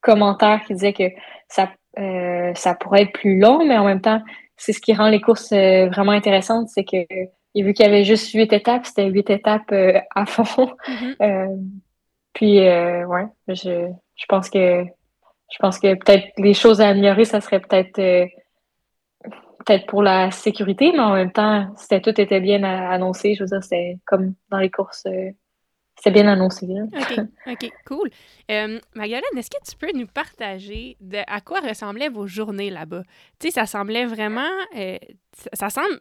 commentaires 0.00 0.62
qui 0.66 0.74
disaient 0.74 0.92
que 0.92 1.10
ça 1.48 1.70
euh, 1.98 2.52
ça 2.54 2.74
pourrait 2.74 3.02
être 3.02 3.12
plus 3.12 3.38
long, 3.38 3.64
mais 3.64 3.76
en 3.76 3.84
même 3.84 4.00
temps, 4.00 4.22
c'est 4.56 4.72
ce 4.72 4.80
qui 4.80 4.94
rend 4.94 5.08
les 5.08 5.20
courses 5.20 5.52
euh, 5.52 5.88
vraiment 5.88 6.12
intéressantes, 6.12 6.68
c'est 6.68 6.84
que 6.84 6.96
vu 7.54 7.74
qu'il 7.74 7.84
y 7.84 7.88
avait 7.88 8.04
juste 8.04 8.32
huit 8.32 8.52
étapes, 8.52 8.86
c'était 8.86 9.08
huit 9.08 9.28
étapes 9.30 9.72
euh, 9.72 10.00
à 10.14 10.26
fond. 10.26 10.74
Mm-hmm. 10.88 11.70
puis 12.32 12.60
ouais, 12.60 13.26
je, 13.48 13.90
je 14.16 14.26
pense 14.28 14.48
que 14.48 14.84
je 14.84 15.58
pense 15.58 15.78
que 15.78 15.94
peut-être 15.94 16.28
les 16.38 16.54
choses 16.54 16.80
à 16.80 16.88
améliorer, 16.88 17.26
ça 17.26 17.42
serait 17.42 17.60
peut-être 17.60 18.00
peut-être 19.64 19.86
pour 19.86 20.02
la 20.02 20.30
sécurité, 20.30 20.92
mais 20.92 21.00
en 21.00 21.14
même 21.14 21.30
temps, 21.30 21.72
c'était 21.76 22.00
tout 22.00 22.18
était 22.20 22.40
bien 22.40 22.64
annoncé. 22.64 23.34
Je 23.34 23.44
veux 23.44 23.48
dire, 23.48 23.62
c'était 23.62 23.98
comme 24.06 24.34
dans 24.50 24.58
les 24.58 24.70
courses 24.70 25.06
c'est 26.02 26.10
bien 26.10 26.26
annoncé. 26.26 26.66
OK, 26.66 27.20
OK, 27.46 27.72
cool. 27.86 28.10
Euh, 28.50 28.80
Magdalene, 28.94 29.22
est-ce 29.36 29.50
que 29.50 29.70
tu 29.70 29.76
peux 29.76 29.96
nous 29.96 30.08
partager 30.08 30.96
de 31.00 31.18
à 31.28 31.40
quoi 31.40 31.60
ressemblaient 31.60 32.08
vos 32.08 32.26
journées 32.26 32.70
là-bas? 32.70 33.02
Tu 33.38 33.46
sais, 33.46 33.50
ça 33.52 33.66
semblait 33.66 34.04
vraiment. 34.04 34.50
Euh, 34.76 34.98
ça, 35.52 35.70
semble. 35.70 36.00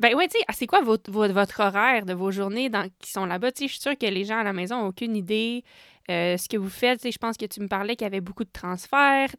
Ben 0.00 0.14
oui, 0.16 0.26
tu 0.26 0.38
sais, 0.38 0.44
c'est 0.52 0.66
quoi 0.66 0.80
votre, 0.82 1.60
horaire 1.60 2.04
de 2.04 2.12
vos 2.12 2.32
journées 2.32 2.70
qui 2.98 3.12
sont 3.12 3.24
là-bas? 3.24 3.52
Tu 3.52 3.58
sais, 3.58 3.68
je 3.68 3.72
suis 3.74 3.82
sûre 3.82 3.96
que 3.96 4.06
les 4.06 4.24
gens 4.24 4.38
à 4.38 4.42
la 4.42 4.52
maison 4.52 4.80
n'ont 4.80 4.88
aucune 4.88 5.14
idée. 5.14 5.62
Euh, 6.10 6.36
ce 6.36 6.48
que 6.48 6.56
vous 6.56 6.68
faites, 6.68 7.08
je 7.08 7.18
pense 7.18 7.36
que 7.36 7.46
tu 7.46 7.60
me 7.60 7.68
parlais 7.68 7.94
qu'il 7.94 8.04
y 8.04 8.08
avait 8.08 8.20
beaucoup 8.20 8.44
de 8.44 8.52
transferts. 8.52 9.36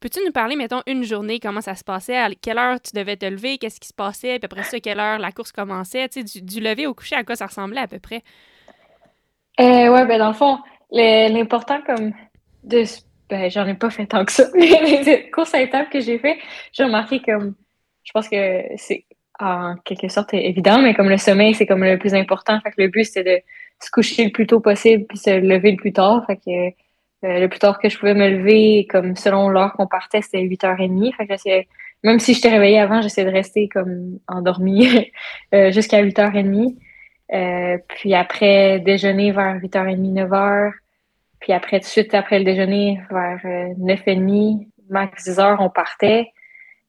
Peux-tu 0.00 0.20
nous 0.24 0.32
parler, 0.32 0.56
mettons, 0.56 0.80
une 0.86 1.04
journée, 1.04 1.38
comment 1.38 1.60
ça 1.60 1.74
se 1.74 1.84
passait, 1.84 2.16
à 2.16 2.30
quelle 2.34 2.58
heure 2.58 2.80
tu 2.80 2.92
devais 2.94 3.16
te 3.16 3.26
lever, 3.26 3.58
qu'est-ce 3.58 3.80
qui 3.80 3.88
se 3.88 3.94
passait, 3.94 4.38
puis 4.38 4.46
après 4.46 4.64
ça, 4.64 4.80
quelle 4.80 5.00
heure 5.00 5.18
la 5.18 5.32
course 5.32 5.52
commençait, 5.52 6.08
du, 6.08 6.42
du 6.42 6.60
lever 6.60 6.86
au 6.86 6.94
coucher, 6.94 7.16
à 7.16 7.24
quoi 7.24 7.36
ça 7.36 7.46
ressemblait 7.46 7.80
à 7.80 7.88
peu 7.88 7.98
près? 7.98 8.22
Euh, 9.60 9.88
ouais, 9.88 10.06
ben 10.06 10.18
dans 10.18 10.28
le 10.28 10.34
fond, 10.34 10.58
l'important 10.90 11.80
comme 11.82 12.12
de 12.64 12.84
ben 13.30 13.50
j'en 13.50 13.66
ai 13.66 13.74
pas 13.74 13.90
fait 13.90 14.06
tant 14.06 14.24
que 14.24 14.32
ça, 14.32 14.44
mais 14.54 15.02
les 15.04 15.30
courses 15.30 15.54
à 15.54 15.62
étapes 15.62 15.90
que 15.90 16.00
j'ai 16.00 16.18
fait, 16.18 16.38
j'ai 16.72 16.84
remarqué 16.84 17.20
comme 17.20 17.54
je 18.04 18.12
pense 18.12 18.28
que 18.28 18.62
c'est 18.76 19.06
en 19.40 19.76
quelque 19.84 20.08
sorte 20.08 20.34
évident, 20.34 20.80
mais 20.80 20.94
comme 20.94 21.08
le 21.08 21.18
sommeil, 21.18 21.54
c'est 21.54 21.66
comme 21.66 21.84
le 21.84 21.98
plus 21.98 22.14
important. 22.14 22.60
Fait 22.60 22.70
que 22.70 22.80
le 22.82 22.88
but, 22.88 23.04
c'était 23.04 23.38
de 23.80 23.84
se 23.84 23.90
coucher 23.90 24.24
le 24.24 24.30
plus 24.30 24.46
tôt 24.46 24.60
possible 24.60 25.06
puis 25.08 25.18
se 25.18 25.30
lever 25.30 25.72
le 25.72 25.76
plus 25.76 25.92
tard. 25.92 26.24
Fait 26.26 26.36
que 26.36 26.68
euh, 27.26 27.40
le 27.40 27.48
plus 27.48 27.58
tard 27.58 27.78
que 27.78 27.88
je 27.88 27.98
pouvais 27.98 28.14
me 28.14 28.28
lever, 28.28 28.86
comme 28.88 29.16
selon 29.16 29.48
l'heure 29.48 29.72
qu'on 29.72 29.86
partait, 29.86 30.22
c'était 30.22 30.42
8h30. 30.42 31.14
Fait 31.16 31.26
que 31.26 31.66
même 32.04 32.20
si 32.20 32.34
je 32.34 32.42
t'ai 32.42 32.50
réveillée 32.50 32.78
avant, 32.78 33.02
j'essayais 33.02 33.26
de 33.26 33.32
rester 33.32 33.68
comme 33.68 34.18
endormie 34.28 35.10
euh, 35.54 35.72
jusqu'à 35.72 36.02
8h30. 36.02 36.76
Euh, 37.32 37.78
puis 37.88 38.14
après, 38.14 38.80
déjeuner 38.80 39.32
vers 39.32 39.56
8h30, 39.56 40.12
9h. 40.12 40.72
Puis 41.40 41.52
après, 41.52 41.80
tout 41.80 41.84
de 41.84 41.90
suite 41.90 42.14
après 42.14 42.38
le 42.38 42.44
déjeuner, 42.44 43.00
vers 43.10 43.40
9h30, 43.78 44.68
max 44.88 45.28
10h, 45.28 45.56
on 45.60 45.70
partait. 45.70 46.32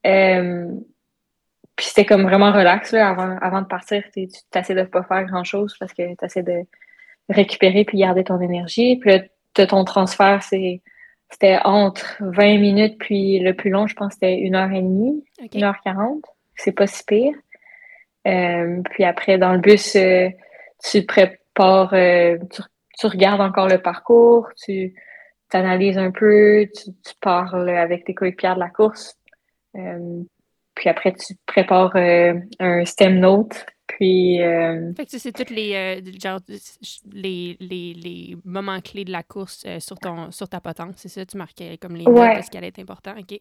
puis 0.04 1.86
c'était 1.86 2.06
comme 2.06 2.24
vraiment 2.24 2.52
relax 2.52 2.92
là, 2.92 3.10
avant, 3.10 3.38
avant 3.42 3.62
de 3.62 3.68
partir. 3.68 4.04
Tu 4.14 4.28
t'essaies 4.52 4.76
de 4.76 4.84
pas 4.84 5.04
faire 5.04 5.26
grand-chose 5.26 5.76
parce 5.80 5.94
que 5.94 6.16
tu 6.16 6.26
essaies 6.26 6.44
de 6.44 6.64
récupérer 7.30 7.84
puis 7.86 7.98
garder 7.98 8.24
ton 8.24 8.40
énergie. 8.40 8.98
Puis 8.98 9.12
là, 9.12 9.66
ton 9.66 9.84
transfert, 9.84 10.44
c'est 10.44 10.82
c'était 11.30 11.60
entre 11.64 12.18
20 12.22 12.60
minutes, 12.60 12.98
puis 13.00 13.40
le 13.40 13.54
plus 13.54 13.70
long, 13.70 13.88
je 13.88 13.96
pense, 13.96 14.14
c'était 14.14 14.38
une 14.38 14.56
heure 14.56 14.72
et 14.72 14.82
demie, 14.82 15.24
une 15.54 15.64
heure 15.64 15.80
quarante. 15.84 16.24
C'est 16.56 16.72
pas 16.72 16.88
si 16.88 17.04
pire. 17.04 17.34
Euh, 18.28 18.82
puis 18.92 19.04
après, 19.04 19.38
dans 19.38 19.54
le 19.54 19.60
bus, 19.60 19.96
euh, 19.96 20.30
tu 20.84 21.06
prépares, 21.06 21.94
euh, 21.94 22.38
tu, 23.00 23.08
regardes 23.08 23.42
encore 23.42 23.68
le 23.68 23.82
parcours, 23.82 24.48
tu 24.64 24.96
t'analyses 25.50 25.98
un 25.98 26.12
peu, 26.12 26.68
tu, 26.76 26.92
parles 27.22 27.70
avec 27.70 28.06
tes 28.06 28.14
coéquipiers 28.14 28.56
de 28.56 28.60
la 28.60 28.70
course. 28.70 29.16
puis 29.74 30.90
après, 30.90 31.14
tu 31.14 31.36
prépares 31.46 31.96
un 31.96 32.86
stem 32.86 33.20
note 33.20 33.66
puis. 33.88 34.40
Fait 34.40 35.06
que 35.06 35.18
c'est 35.20 35.32
tous 35.32 35.54
les, 35.54 36.02
genre, 36.20 36.40
les, 37.14 37.56
les, 37.60 37.94
les, 37.94 38.38
moments 38.44 38.82
clés 38.82 39.06
de 39.06 39.12
la 39.12 39.24
course 39.24 39.66
sur, 39.80 40.00
ton, 40.00 40.32
sur 40.32 40.50
ta 40.50 40.60
potence, 40.60 40.96
c'est 40.98 41.10
ça? 41.10 41.26
Tu 41.26 41.38
marquais 41.38 41.78
comme 41.78 41.96
les 41.96 42.06
ouais. 42.06 42.42
ce 42.42 42.50
qui 42.50 42.58
allait 42.58 42.70
être 42.70 42.80
important, 42.80 43.14
OK? 43.18 43.40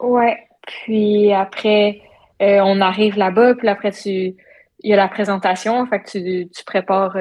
Ouais. 0.00 0.36
Puis 0.66 1.32
après, 1.32 2.02
on 2.40 2.80
arrive 2.80 3.16
là-bas, 3.16 3.54
puis 3.54 3.68
après, 3.68 3.92
tu. 3.92 4.36
Il 4.80 4.90
y 4.90 4.92
a 4.92 4.96
la 4.96 5.08
présentation, 5.08 5.86
fait 5.86 6.00
que 6.00 6.10
tu, 6.10 6.48
tu 6.50 6.64
prépares 6.64 7.16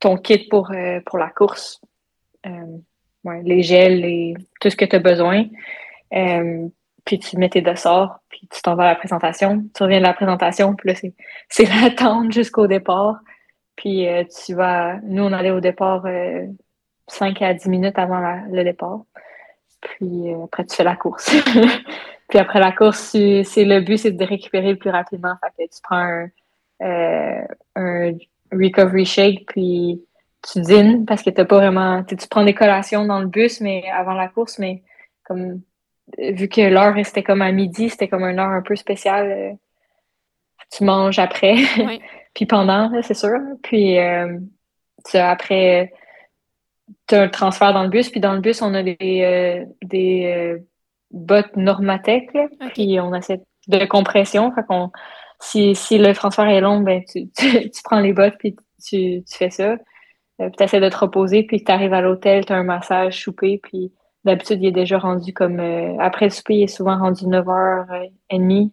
ton 0.00 0.16
kit 0.16 0.48
pour, 0.48 0.72
pour 1.06 1.18
la 1.18 1.28
course. 1.28 1.80
Ouais, 3.22 3.42
les 3.44 3.62
gels, 3.62 4.04
et 4.04 4.34
tout 4.60 4.70
ce 4.70 4.76
que 4.76 4.86
tu 4.86 4.96
as 4.96 4.98
besoin 4.98 5.44
puis 7.04 7.18
tu 7.18 7.36
mets 7.38 7.48
tes 7.48 7.64
sorts, 7.76 8.20
puis 8.28 8.48
tu 8.50 8.62
t'en 8.62 8.74
vas 8.74 8.84
à 8.84 8.90
la 8.90 8.94
présentation. 8.94 9.64
Tu 9.74 9.82
reviens 9.82 9.98
de 9.98 10.04
la 10.04 10.12
présentation, 10.12 10.74
puis 10.74 10.90
là, 10.90 10.94
c'est 11.48 11.64
l'attente 11.82 12.32
jusqu'au 12.32 12.66
départ. 12.66 13.16
Puis 13.76 14.06
euh, 14.08 14.24
tu 14.44 14.54
vas... 14.54 14.98
Nous, 15.02 15.22
on 15.22 15.32
allait 15.32 15.50
au 15.50 15.60
départ 15.60 16.04
euh, 16.06 16.46
5 17.08 17.40
à 17.42 17.54
10 17.54 17.68
minutes 17.68 17.98
avant 17.98 18.20
le 18.50 18.64
départ. 18.64 19.00
Puis 19.80 20.32
euh, 20.32 20.44
après, 20.44 20.64
tu 20.66 20.76
fais 20.76 20.84
la 20.84 20.96
course. 20.96 21.34
puis 22.30 22.38
après 22.38 22.60
la 22.60 22.72
course, 22.72 23.10
c'est 23.10 23.64
le 23.64 23.80
but, 23.80 23.98
c'est 23.98 24.12
de 24.12 24.24
récupérer 24.24 24.70
le 24.70 24.78
plus 24.78 24.90
rapidement. 24.90 25.34
Fait 25.56 25.66
que 25.66 25.74
tu 25.74 25.80
prends 25.82 25.96
un, 25.96 26.28
euh, 26.82 27.42
un 27.76 28.12
recovery 28.52 29.04
shake, 29.04 29.46
puis 29.46 30.02
tu 30.42 30.60
dînes 30.60 31.04
parce 31.04 31.22
que 31.22 31.30
t'as 31.30 31.44
pas 31.44 31.58
vraiment... 31.58 32.02
Tu 32.04 32.16
prends 32.28 32.44
des 32.44 32.54
collations 32.54 33.04
dans 33.04 33.20
le 33.20 33.26
bus, 33.26 33.60
mais 33.60 33.84
avant 33.92 34.14
la 34.14 34.28
course, 34.28 34.58
mais 34.58 34.82
comme 35.24 35.60
vu 36.18 36.48
que 36.48 36.60
l'heure 36.60 36.94
restait 36.94 37.22
comme 37.22 37.42
à 37.42 37.52
midi, 37.52 37.90
c'était 37.90 38.08
comme 38.08 38.24
une 38.24 38.38
heure 38.38 38.50
un 38.50 38.62
peu 38.62 38.76
spéciale. 38.76 39.30
Euh, 39.30 39.52
tu 40.72 40.84
manges 40.84 41.18
après, 41.18 41.56
puis 42.34 42.46
pendant, 42.46 42.90
c'est 43.02 43.14
sûr. 43.14 43.38
Puis 43.62 43.98
euh, 43.98 44.38
tu, 45.04 45.16
après, 45.16 45.92
tu 47.08 47.16
as 47.16 47.22
un 47.22 47.28
transfert 47.28 47.72
dans 47.72 47.82
le 47.82 47.88
bus, 47.88 48.08
puis 48.08 48.20
dans 48.20 48.34
le 48.34 48.40
bus, 48.40 48.62
on 48.62 48.74
a 48.74 48.82
des, 48.82 48.96
euh, 49.00 49.64
des 49.82 50.62
bottes 51.10 51.56
Normatec, 51.56 52.30
puis 52.74 53.00
on 53.00 53.12
a 53.12 53.22
cette 53.22 53.44
de 53.68 53.84
compression. 53.84 54.52
Fait 54.52 54.64
qu'on, 54.64 54.90
si, 55.40 55.74
si 55.74 55.98
le 55.98 56.12
transfert 56.14 56.48
est 56.48 56.60
long, 56.60 56.80
ben, 56.80 57.02
tu, 57.04 57.28
tu, 57.36 57.82
prends 57.84 58.00
les 58.00 58.12
bottes, 58.12 58.36
puis 58.38 58.56
tu, 58.82 59.22
tu 59.24 59.36
fais 59.36 59.50
ça. 59.50 59.76
puis 60.38 60.50
tu 60.56 60.64
essaies 60.64 60.80
de 60.80 60.88
te 60.88 60.96
reposer, 60.96 61.44
puis 61.44 61.62
tu 61.62 61.70
arrives 61.72 61.94
à 61.94 62.00
l'hôtel, 62.00 62.44
tu 62.44 62.52
as 62.52 62.56
un 62.56 62.64
massage, 62.64 63.22
souper, 63.22 63.60
puis 63.62 63.92
D'habitude, 64.24 64.58
il 64.62 64.66
est 64.66 64.72
déjà 64.72 64.98
rendu 64.98 65.32
comme. 65.32 65.60
Euh, 65.60 65.96
après 65.98 66.26
le 66.26 66.30
souper, 66.30 66.56
il 66.56 66.62
est 66.64 66.66
souvent 66.66 66.98
rendu 66.98 67.24
9h30. 67.24 68.70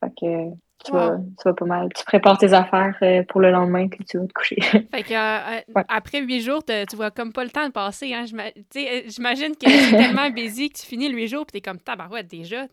Fait 0.00 0.10
que 0.20 0.50
tu, 0.84 0.92
vas, 0.92 1.18
pas 1.54 1.64
mal. 1.64 1.88
Tu 1.96 2.04
prépares 2.04 2.38
tes 2.38 2.52
affaires 2.52 2.94
euh, 3.02 3.22
pour 3.28 3.40
le 3.40 3.50
lendemain, 3.50 3.88
puis 3.88 4.04
tu 4.04 4.18
vas 4.18 4.26
te 4.26 4.32
coucher. 4.32 4.56
fait 4.60 5.02
que 5.02 5.14
euh, 5.14 5.82
après 5.88 6.20
huit 6.20 6.40
jours, 6.40 6.62
tu 6.64 6.96
vois 6.96 7.10
comme 7.10 7.32
pas 7.32 7.44
le 7.44 7.50
temps 7.50 7.66
de 7.66 7.72
passer. 7.72 8.12
Hein? 8.12 8.24
J'imagine 8.26 9.56
que 9.56 9.68
c'est 9.68 9.90
tellement 9.96 10.30
busy 10.30 10.70
que 10.70 10.78
tu 10.78 10.86
finis 10.86 11.10
huit 11.10 11.28
jours, 11.28 11.46
puis 11.46 11.60
t'es 11.60 11.70
comme 11.70 11.80
tabarouette 11.80 12.28
déjà. 12.28 12.66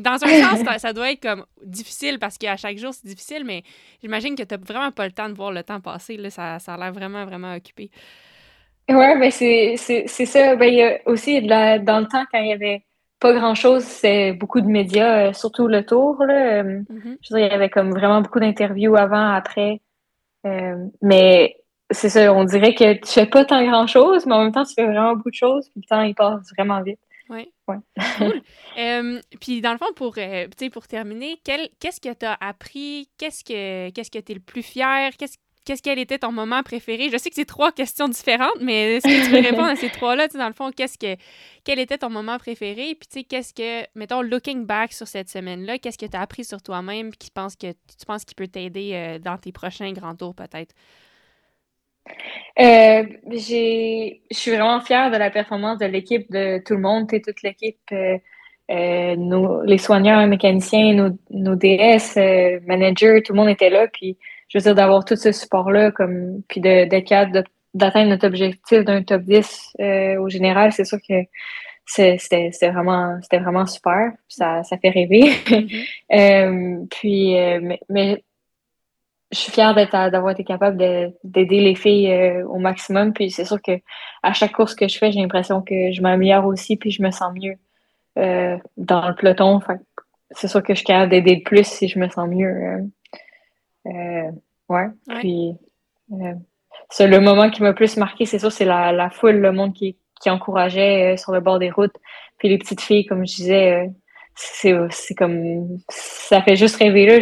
Dans 0.00 0.12
un 0.12 0.18
sens, 0.18 0.78
ça 0.78 0.92
doit 0.92 1.12
être 1.12 1.22
comme 1.22 1.44
difficile 1.64 2.18
parce 2.18 2.38
qu'à 2.38 2.56
chaque 2.56 2.78
jour, 2.78 2.92
c'est 2.94 3.06
difficile, 3.06 3.44
mais 3.44 3.62
j'imagine 4.00 4.34
que 4.34 4.42
t'as 4.42 4.56
vraiment 4.56 4.90
pas 4.90 5.06
le 5.06 5.12
temps 5.12 5.28
de 5.28 5.34
voir 5.34 5.52
le 5.52 5.62
temps 5.62 5.80
passer. 5.80 6.16
Là, 6.16 6.30
ça, 6.30 6.58
ça 6.58 6.74
a 6.74 6.78
l'air 6.78 6.92
vraiment, 6.92 7.24
vraiment 7.24 7.54
occupé. 7.54 7.90
Ouais, 8.88 9.18
ben 9.18 9.30
c'est 9.30 9.76
ça. 9.76 10.56
Ben, 10.56 10.66
il 10.66 10.74
y 10.74 10.82
a 10.82 10.98
aussi 11.06 11.40
dans 11.42 12.00
le 12.00 12.08
temps, 12.08 12.24
quand 12.32 12.40
il 12.40 12.48
y 12.48 12.52
avait 12.52 12.84
pas 13.22 13.32
grand-chose, 13.32 13.84
c'est 13.84 14.32
beaucoup 14.32 14.60
de 14.60 14.66
médias, 14.66 15.28
euh, 15.28 15.32
surtout 15.32 15.68
le 15.68 15.86
tour. 15.86 16.24
Là. 16.24 16.62
Euh, 16.62 16.80
mm-hmm. 16.80 17.18
Je 17.22 17.32
veux 17.32 17.38
dire, 17.38 17.46
il 17.46 17.52
y 17.52 17.54
avait 17.54 17.70
comme 17.70 17.92
vraiment 17.92 18.20
beaucoup 18.20 18.40
d'interviews 18.40 18.96
avant, 18.96 19.32
après. 19.32 19.80
Euh, 20.44 20.76
mais 21.00 21.56
c'est 21.92 22.08
ça, 22.08 22.34
on 22.34 22.42
dirait 22.44 22.74
que 22.74 22.94
tu 22.94 23.12
fais 23.12 23.26
pas 23.26 23.44
tant 23.44 23.64
grand-chose, 23.64 24.26
mais 24.26 24.34
en 24.34 24.42
même 24.42 24.52
temps, 24.52 24.64
tu 24.64 24.74
fais 24.74 24.84
vraiment 24.84 25.14
beaucoup 25.14 25.30
de 25.30 25.36
choses, 25.36 25.68
puis 25.68 25.82
le 25.84 25.88
temps, 25.88 26.02
il 26.02 26.16
passe 26.16 26.50
vraiment 26.58 26.82
vite. 26.82 26.98
Oui. 27.30 27.52
Ouais. 27.68 27.76
cool. 28.18 29.20
puis 29.40 29.60
dans 29.60 29.72
le 29.72 29.78
fond, 29.78 29.92
pour, 29.94 30.16
pour 30.72 30.88
terminer, 30.88 31.38
quel, 31.44 31.68
qu'est-ce 31.78 32.00
que 32.00 32.12
tu 32.12 32.26
as 32.26 32.36
appris? 32.40 33.08
Qu'est-ce 33.18 33.44
que 33.44 33.90
qu'est-ce 33.90 34.10
que 34.10 34.18
tu 34.18 34.32
es 34.32 34.34
le 34.34 34.40
plus 34.40 34.62
fier? 34.62 35.12
Qu'est-ce 35.16 35.38
qu'est-ce 35.64 35.82
quel 35.82 35.98
était 35.98 36.18
ton 36.18 36.32
moment 36.32 36.62
préféré? 36.62 37.08
Je 37.10 37.16
sais 37.16 37.28
que 37.28 37.36
c'est 37.36 37.44
trois 37.44 37.72
questions 37.72 38.08
différentes, 38.08 38.60
mais 38.60 38.94
est-ce 38.94 39.06
que 39.06 39.24
tu 39.24 39.30
peux 39.30 39.48
répondre 39.48 39.68
à 39.68 39.76
ces 39.76 39.88
trois-là? 39.90 40.28
dans 40.28 40.46
le 40.46 40.52
fond, 40.52 40.70
qu'est-ce 40.70 40.98
que 40.98 41.20
quel 41.64 41.78
était 41.78 41.98
ton 41.98 42.10
moment 42.10 42.38
préféré? 42.38 42.94
Puis 42.94 43.08
tu 43.10 43.20
sais, 43.20 43.24
qu'est-ce 43.24 43.54
que, 43.54 43.86
mettons, 43.94 44.22
looking 44.22 44.66
back 44.66 44.92
sur 44.92 45.06
cette 45.06 45.28
semaine-là, 45.28 45.78
qu'est-ce 45.78 45.98
que 45.98 46.06
tu 46.06 46.16
as 46.16 46.20
appris 46.20 46.44
sur 46.44 46.62
toi-même 46.62 47.12
qui 47.12 47.30
pense 47.30 47.56
que 47.56 47.72
tu 47.72 48.06
penses 48.06 48.24
qu'il 48.24 48.34
peut 48.34 48.48
t'aider 48.48 48.92
euh, 48.94 49.18
dans 49.18 49.38
tes 49.38 49.52
prochains 49.52 49.92
grands 49.92 50.14
tours 50.14 50.34
peut-être? 50.34 50.74
Euh, 52.58 53.04
j'ai, 53.30 54.22
je 54.30 54.36
suis 54.36 54.50
vraiment 54.50 54.80
fière 54.80 55.10
de 55.10 55.16
la 55.16 55.30
performance 55.30 55.78
de 55.78 55.86
l'équipe, 55.86 56.30
de 56.32 56.60
tout 56.64 56.74
le 56.74 56.80
monde, 56.80 57.12
et 57.12 57.22
toute 57.22 57.42
l'équipe, 57.42 57.78
euh, 57.92 58.18
les 58.68 59.78
soigneurs, 59.78 60.26
mécaniciens, 60.26 60.94
nos, 60.94 61.16
nos 61.30 61.54
DS, 61.54 62.16
managers, 62.66 63.22
tout 63.24 63.32
le 63.34 63.38
monde 63.38 63.50
était 63.50 63.70
là. 63.70 63.86
Puis 63.86 64.16
je 64.52 64.58
veux 64.58 64.62
dire, 64.62 64.74
d'avoir 64.74 65.04
tout 65.04 65.16
ce 65.16 65.32
support-là, 65.32 65.92
comme, 65.92 66.42
puis 66.46 66.60
d'être 66.60 67.04
capable 67.04 67.44
d'atteindre 67.72 68.10
notre 68.10 68.26
objectif 68.26 68.84
d'un 68.84 69.02
top 69.02 69.22
10 69.22 69.76
euh, 69.80 70.20
au 70.20 70.28
général, 70.28 70.72
c'est 70.72 70.84
sûr 70.84 70.98
que 70.98 71.14
c'était 71.86 72.50
vraiment 72.70 73.18
c'était 73.22 73.38
vraiment 73.38 73.64
super. 73.64 74.12
Ça, 74.28 74.62
ça 74.62 74.76
fait 74.76 74.90
rêver. 74.90 75.30
Mm-hmm. 75.46 75.86
euh, 76.82 76.84
puis 76.90 77.38
euh, 77.38 77.76
mais, 77.88 78.22
je 79.30 79.38
suis 79.38 79.52
fière 79.52 79.74
d'avoir 79.74 80.32
été 80.32 80.44
capable 80.44 80.76
d'aider 81.24 81.60
les 81.60 81.74
filles 81.74 82.42
au 82.46 82.58
maximum. 82.58 83.14
Puis 83.14 83.30
c'est 83.30 83.46
sûr 83.46 83.62
que 83.62 83.72
à 84.22 84.34
chaque 84.34 84.52
course 84.52 84.74
que 84.74 84.86
je 84.86 84.98
fais 84.98 85.10
j'ai 85.10 85.20
l'impression 85.20 85.62
que 85.62 85.90
je 85.90 86.02
m'améliore 86.02 86.44
aussi 86.44 86.76
puis 86.76 86.90
je 86.90 87.02
me 87.02 87.10
sens 87.10 87.32
mieux 87.32 87.56
dans 88.76 89.08
le 89.08 89.14
peloton. 89.14 89.60
C'est 90.32 90.48
sûr 90.48 90.62
que 90.62 90.74
je 90.74 90.80
suis 90.80 90.84
capable 90.84 91.10
d'aider 91.10 91.36
le 91.36 91.42
plus 91.42 91.66
si 91.66 91.88
je 91.88 91.98
me 91.98 92.10
sens 92.10 92.28
mieux 92.28 92.84
euh, 93.86 94.30
ouais. 94.68 94.86
Puis, 95.20 95.54
euh, 96.12 96.34
c'est 96.90 97.06
le 97.06 97.20
moment 97.20 97.50
qui 97.50 97.62
m'a 97.62 97.72
plus 97.72 97.96
marqué, 97.96 98.26
c'est 98.26 98.38
sûr, 98.38 98.52
c'est 98.52 98.64
la, 98.64 98.92
la, 98.92 99.10
foule, 99.10 99.36
le 99.36 99.52
monde 99.52 99.74
qui, 99.74 99.96
qui 100.20 100.30
encourageait 100.30 101.14
euh, 101.14 101.16
sur 101.16 101.32
le 101.32 101.40
bord 101.40 101.58
des 101.58 101.70
routes. 101.70 101.96
Puis 102.38 102.48
les 102.48 102.58
petites 102.58 102.80
filles, 102.80 103.06
comme 103.06 103.26
je 103.26 103.36
disais, 103.36 103.90
c'est, 104.34 104.74
c'est 104.90 105.14
comme 105.14 105.78
ça 105.88 106.42
fait 106.42 106.56
juste 106.56 106.76
rêver 106.76 107.06
là. 107.06 107.20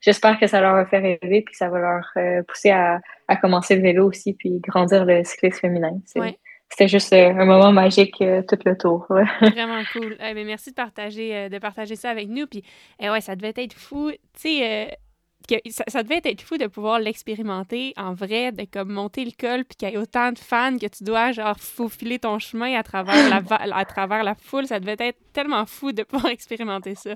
J'espère 0.00 0.38
que 0.40 0.46
ça 0.46 0.60
leur 0.60 0.74
a 0.74 0.86
fait 0.86 0.98
rêver 0.98 1.42
puis 1.42 1.54
ça 1.54 1.68
va 1.68 1.78
leur 1.78 2.44
pousser 2.46 2.70
à, 2.70 3.00
à, 3.28 3.36
commencer 3.36 3.76
le 3.76 3.82
vélo 3.82 4.08
aussi 4.08 4.32
puis 4.32 4.58
grandir 4.58 5.04
le 5.04 5.22
cyclisme 5.24 5.60
féminin. 5.60 6.00
C'était 6.70 6.88
juste 6.88 7.12
un 7.12 7.44
moment 7.44 7.70
magique 7.70 8.16
tout 8.16 8.58
le 8.64 8.76
tour. 8.76 9.06
Vraiment 9.40 9.82
cool. 9.92 10.16
mais 10.18 10.44
merci 10.44 10.70
de 10.70 10.74
partager 10.74 11.48
de 11.48 11.58
partager 11.58 11.94
ça 11.94 12.10
avec 12.10 12.28
nous. 12.28 12.46
Puis 12.46 12.64
eh 12.98 13.10
ouais, 13.10 13.20
ça 13.20 13.36
devait 13.36 13.54
être 13.54 13.74
fou. 13.74 14.10
Tu 14.10 14.18
sais 14.34 14.98
que 15.46 15.54
ça, 15.70 16.02
devait 16.02 16.20
être 16.24 16.42
fou 16.42 16.56
de 16.56 16.66
pouvoir 16.66 16.98
l'expérimenter 16.98 17.94
en 17.96 18.12
vrai, 18.12 18.52
de 18.52 18.64
comme 18.70 18.90
monter 18.90 19.24
le 19.24 19.32
col, 19.38 19.64
puis 19.64 19.76
qu'il 19.76 19.88
y 19.88 19.92
ait 19.92 19.96
autant 19.96 20.32
de 20.32 20.38
fans 20.38 20.76
que 20.78 20.86
tu 20.86 21.04
dois 21.04 21.32
genre 21.32 21.56
faufiler 21.58 22.18
ton 22.18 22.38
chemin 22.38 22.78
à 22.78 22.82
travers 22.82 23.28
la, 23.28 23.42
à 23.74 23.84
travers 23.84 24.24
la 24.24 24.34
foule. 24.34 24.66
Ça 24.66 24.80
devait 24.80 24.96
être 24.98 25.18
tellement 25.32 25.66
fou 25.66 25.92
de 25.92 26.02
pouvoir 26.02 26.32
expérimenter 26.32 26.94
ça. 26.94 27.14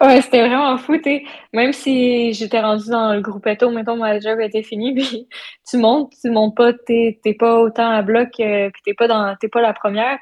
Ouais, 0.00 0.20
c'était 0.20 0.46
vraiment 0.46 0.76
fou, 0.78 0.98
tu 0.98 1.26
Même 1.52 1.72
si 1.72 2.32
j'étais 2.32 2.60
rendue 2.60 2.90
dans 2.90 3.14
le 3.14 3.20
groupe 3.20 3.46
Eto, 3.46 3.70
mettons, 3.70 3.96
ma 3.96 4.18
job 4.20 4.40
était 4.40 4.62
finie, 4.62 4.94
puis 5.00 5.28
tu 5.68 5.76
montes, 5.78 6.12
tu 6.20 6.30
montes 6.30 6.56
pas, 6.56 6.72
t'es 6.72 7.18
pas 7.38 7.58
autant 7.58 7.90
à 7.90 8.02
bloc, 8.02 8.28
euh, 8.40 8.70
puis 8.70 8.82
t'es 8.84 8.94
pas 8.94 9.08
pas 9.08 9.60
la 9.60 9.72
première, 9.72 10.18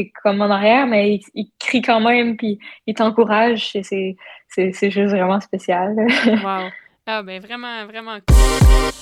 es 0.00 0.12
comme 0.22 0.40
en 0.40 0.50
arrière, 0.50 0.86
mais 0.86 1.20
il, 1.34 1.50
crie 1.58 1.82
quand 1.82 2.00
même, 2.00 2.36
puis 2.36 2.58
il 2.86 2.94
t'encourage, 2.94 3.72
c'est 3.82 4.90
juste 4.90 5.14
vraiment 5.14 5.40
spécial. 5.40 5.94
wow. 6.26 6.68
Ah, 7.04 7.20
ben 7.24 7.42
vraiment, 7.42 7.84
vraiment 7.86 8.18
cool. 8.28 8.92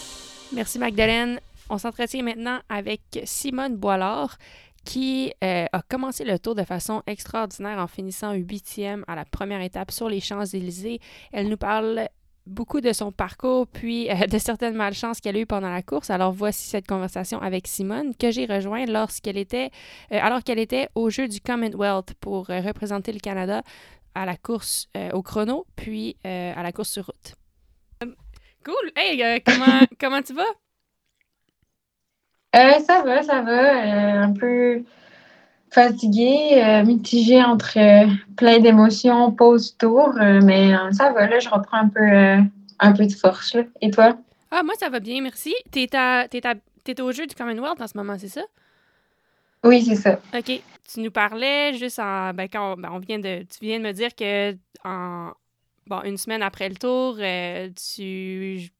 Merci 0.54 0.78
Magdalene. 0.78 1.38
On 1.68 1.76
s'entretient 1.76 2.22
maintenant 2.22 2.60
avec 2.70 3.02
Simone 3.24 3.76
Boilard, 3.76 4.38
qui 4.84 5.32
euh, 5.44 5.66
a 5.70 5.82
commencé 5.82 6.24
le 6.24 6.38
tour 6.38 6.54
de 6.54 6.64
façon 6.64 7.02
extraordinaire 7.06 7.78
en 7.78 7.86
finissant 7.86 8.32
huitième 8.32 9.04
à 9.06 9.14
la 9.14 9.24
première 9.24 9.60
étape 9.60 9.90
sur 9.90 10.08
les 10.08 10.20
Champs-Élysées. 10.20 10.98
Elle 11.32 11.48
nous 11.48 11.56
parle 11.56 12.08
beaucoup 12.46 12.80
de 12.80 12.92
son 12.92 13.12
parcours, 13.12 13.66
puis 13.66 14.10
euh, 14.10 14.26
de 14.30 14.38
certaines 14.38 14.74
malchances 14.74 15.20
qu'elle 15.20 15.36
a 15.36 15.40
eues 15.40 15.46
pendant 15.46 15.70
la 15.70 15.82
course. 15.82 16.10
Alors 16.10 16.32
voici 16.32 16.68
cette 16.68 16.86
conversation 16.86 17.40
avec 17.40 17.66
Simone 17.66 18.14
que 18.14 18.30
j'ai 18.30 18.46
rejointe 18.46 18.88
lorsqu'elle 18.88 19.38
était, 19.38 19.70
euh, 20.12 20.18
alors 20.20 20.42
qu'elle 20.42 20.58
était 20.58 20.88
au 20.94 21.10
jeu 21.10 21.28
du 21.28 21.40
Commonwealth 21.40 22.14
pour 22.20 22.46
représenter 22.48 23.12
le 23.12 23.20
Canada 23.20 23.62
à 24.14 24.26
la 24.26 24.36
course 24.36 24.88
au 25.12 25.22
chrono, 25.22 25.66
puis 25.76 26.16
à 26.24 26.62
la 26.62 26.72
course 26.72 26.90
sur 26.90 27.06
route. 27.06 27.34
Cool! 28.64 28.90
Hey, 28.96 29.40
comment, 29.42 29.80
comment 30.00 30.20
tu 30.20 30.34
vas? 30.34 30.42
Euh, 32.56 32.78
ça 32.80 33.02
va, 33.02 33.22
ça 33.22 33.42
va. 33.42 33.52
Euh, 33.52 34.22
un 34.22 34.32
peu 34.32 34.82
fatiguée, 35.70 36.62
euh, 36.62 36.84
mitigée 36.84 37.42
entre 37.42 37.78
plein 38.36 38.58
d'émotions 38.58 39.30
post-tour, 39.32 40.12
mais 40.14 40.72
ça 40.92 41.12
va, 41.12 41.26
là, 41.26 41.38
je 41.38 41.48
reprends 41.48 41.78
un 41.78 41.88
peu, 41.88 42.50
un 42.78 42.92
peu 42.92 43.06
de 43.06 43.12
force. 43.12 43.56
Et 43.80 43.90
toi? 43.90 44.16
Ah, 44.50 44.62
moi, 44.62 44.74
ça 44.78 44.88
va 44.88 45.00
bien, 45.00 45.22
merci. 45.22 45.54
T'es, 45.70 45.86
t'es, 45.88 47.00
au 47.00 47.12
jeu 47.12 47.26
du 47.26 47.34
Commonwealth 47.34 47.80
en 47.80 47.86
ce 47.86 47.96
moment, 47.96 48.16
c'est 48.18 48.28
ça? 48.28 48.42
Oui, 49.62 49.82
c'est 49.82 49.96
ça. 49.96 50.20
OK. 50.36 50.62
Tu 50.92 51.00
nous 51.00 51.10
parlais 51.10 51.74
juste 51.74 51.98
en. 51.98 52.32
Ben, 52.34 52.48
quand 52.48 52.76
ben, 52.76 52.90
on, 52.92 52.98
vient 52.98 53.18
de. 53.18 53.42
Tu 53.42 53.58
viens 53.64 53.78
de 53.78 53.84
me 53.84 53.92
dire 53.92 54.14
que 54.14 54.56
en. 54.84 55.30
Bon, 55.86 56.02
une 56.02 56.16
semaine 56.16 56.42
après 56.42 56.68
le 56.68 56.76
tour, 56.76 57.16
tu 57.16 58.70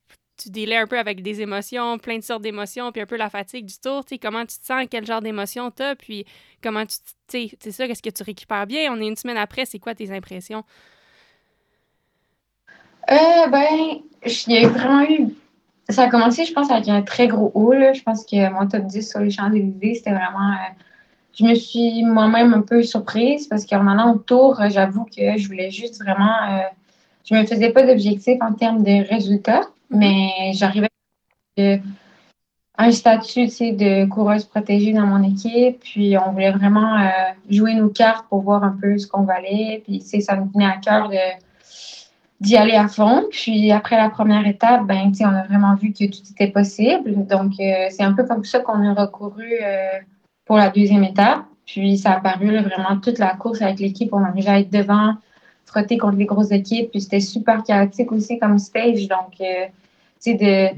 tu 0.41 0.51
délais 0.51 0.77
un 0.77 0.87
peu 0.87 0.99
avec 0.99 1.23
des 1.23 1.41
émotions, 1.41 1.99
plein 1.99 2.19
de 2.19 2.23
sortes 2.23 2.43
d'émotions, 2.43 2.93
puis 2.93 3.03
un 3.03 3.07
peu 3.07 3.17
la 3.17 3.29
fatigue 3.29 3.67
du 3.67 3.79
tour. 3.79 4.05
Tu 4.05 4.15
sais, 4.15 4.19
comment 4.19 4.41
tu 4.41 4.59
te 4.59 4.65
sens, 4.65 4.87
quel 4.91 5.05
genre 5.05 5.21
d'émotions 5.21 5.71
tu 5.71 5.83
as, 5.83 5.95
puis 5.95 6.25
comment 6.63 6.85
tu. 6.87 6.97
Tu 7.29 7.49
sais, 7.49 7.57
c'est 7.61 7.73
ça, 7.73 7.87
est-ce 7.87 8.03
que 8.03 8.11
tu 8.11 8.23
récupères 8.23 8.67
bien? 8.67 8.93
On 8.93 9.01
est 9.01 9.07
une 9.07 9.17
semaine 9.17 9.37
après, 9.37 9.65
c'est 9.65 9.79
quoi 9.79 9.95
tes 9.95 10.11
impressions? 10.11 10.65
Euh, 13.11 13.47
ben, 13.49 14.01
il 14.25 14.53
y 14.53 14.65
a 14.65 14.69
vraiment 14.69 15.03
eu. 15.03 15.29
Ça 15.89 16.05
a 16.05 16.09
commencé, 16.09 16.45
je 16.45 16.53
pense, 16.53 16.71
avec 16.71 16.89
un 16.89 17.03
très 17.03 17.27
gros 17.27 17.51
haut. 17.55 17.73
Je 17.73 18.03
pense 18.03 18.25
que 18.25 18.51
mon 18.51 18.69
top 18.69 18.87
10 18.87 19.09
sur 19.09 19.21
les 19.21 19.31
Champs-Élysées, 19.31 19.95
c'était 19.95 20.13
vraiment. 20.13 20.51
Euh, 20.53 20.73
je 21.39 21.45
me 21.45 21.55
suis 21.55 22.03
moi-même 22.05 22.55
un 22.55 22.63
peu 22.63 22.83
surprise 22.83 23.47
parce 23.47 23.67
qu'en 23.67 23.87
allant 23.87 24.15
au 24.15 24.19
tour, 24.19 24.61
j'avoue 24.69 25.05
que 25.05 25.37
je 25.37 25.47
voulais 25.47 25.71
juste 25.71 26.03
vraiment. 26.03 26.35
Euh, 26.51 26.63
je 27.25 27.35
me 27.35 27.45
faisais 27.45 27.71
pas 27.71 27.85
d'objectif 27.85 28.39
en 28.41 28.53
termes 28.55 28.83
de 28.83 29.09
résultats. 29.09 29.63
Mais 29.91 30.53
j'arrivais 30.55 30.89
à 31.59 32.85
un 32.85 32.93
statut 32.93 33.47
de 33.47 34.07
coureuse 34.07 34.45
protégée 34.45 34.93
dans 34.93 35.07
mon 35.07 35.23
équipe. 35.23 35.81
Puis 35.81 36.17
on 36.17 36.33
voulait 36.33 36.53
vraiment 36.53 36.97
euh, 36.99 37.09
jouer 37.51 37.75
nos 37.75 37.89
cartes 37.89 38.27
pour 38.29 38.43
voir 38.43 38.65
un 38.65 38.77
peu 38.81 38.97
ce 38.97 39.07
qu'on 39.07 39.25
valait. 39.25 39.83
Puis 39.85 40.01
ça 40.01 40.37
me 40.37 40.51
tenait 40.51 40.67
à 40.67 40.79
cœur 40.79 41.11
d'y 42.41 42.57
aller 42.57 42.75
à 42.75 42.89
fond. 42.89 43.25
Puis 43.31 43.71
après 43.71 43.97
la 43.97 44.09
première 44.09 44.47
étape, 44.47 44.87
ben, 44.87 45.13
on 45.21 45.25
a 45.27 45.43
vraiment 45.45 45.75
vu 45.75 45.93
que 45.93 46.07
tout 46.07 46.23
était 46.31 46.51
possible. 46.51 47.27
Donc 47.27 47.53
euh, 47.61 47.89
c'est 47.91 48.03
un 48.03 48.15
peu 48.15 48.25
comme 48.25 48.45
ça 48.45 48.61
qu'on 48.61 48.83
a 48.87 48.95
recouru 48.95 49.53
euh, 49.63 49.99
pour 50.47 50.57
la 50.57 50.71
deuxième 50.71 51.05
étape. 51.05 51.45
Puis 51.67 51.99
ça 51.99 52.13
a 52.13 52.21
paru 52.21 52.47
vraiment 52.59 52.99
toute 53.01 53.19
la 53.19 53.35
course 53.35 53.63
avec 53.63 53.79
l'équipe. 53.79 54.13
On 54.13 54.25
arrivait 54.25 54.51
à 54.51 54.59
être 54.61 54.73
devant, 54.73 55.15
frotter 55.67 55.99
contre 55.99 56.17
les 56.17 56.25
grosses 56.25 56.51
équipes. 56.51 56.91
Puis 56.91 57.03
c'était 57.03 57.21
super 57.21 57.63
chaotique 57.63 58.11
aussi 58.11 58.39
comme 58.39 58.59
stage. 58.59 59.07
Donc 59.07 59.39
de, 60.27 60.69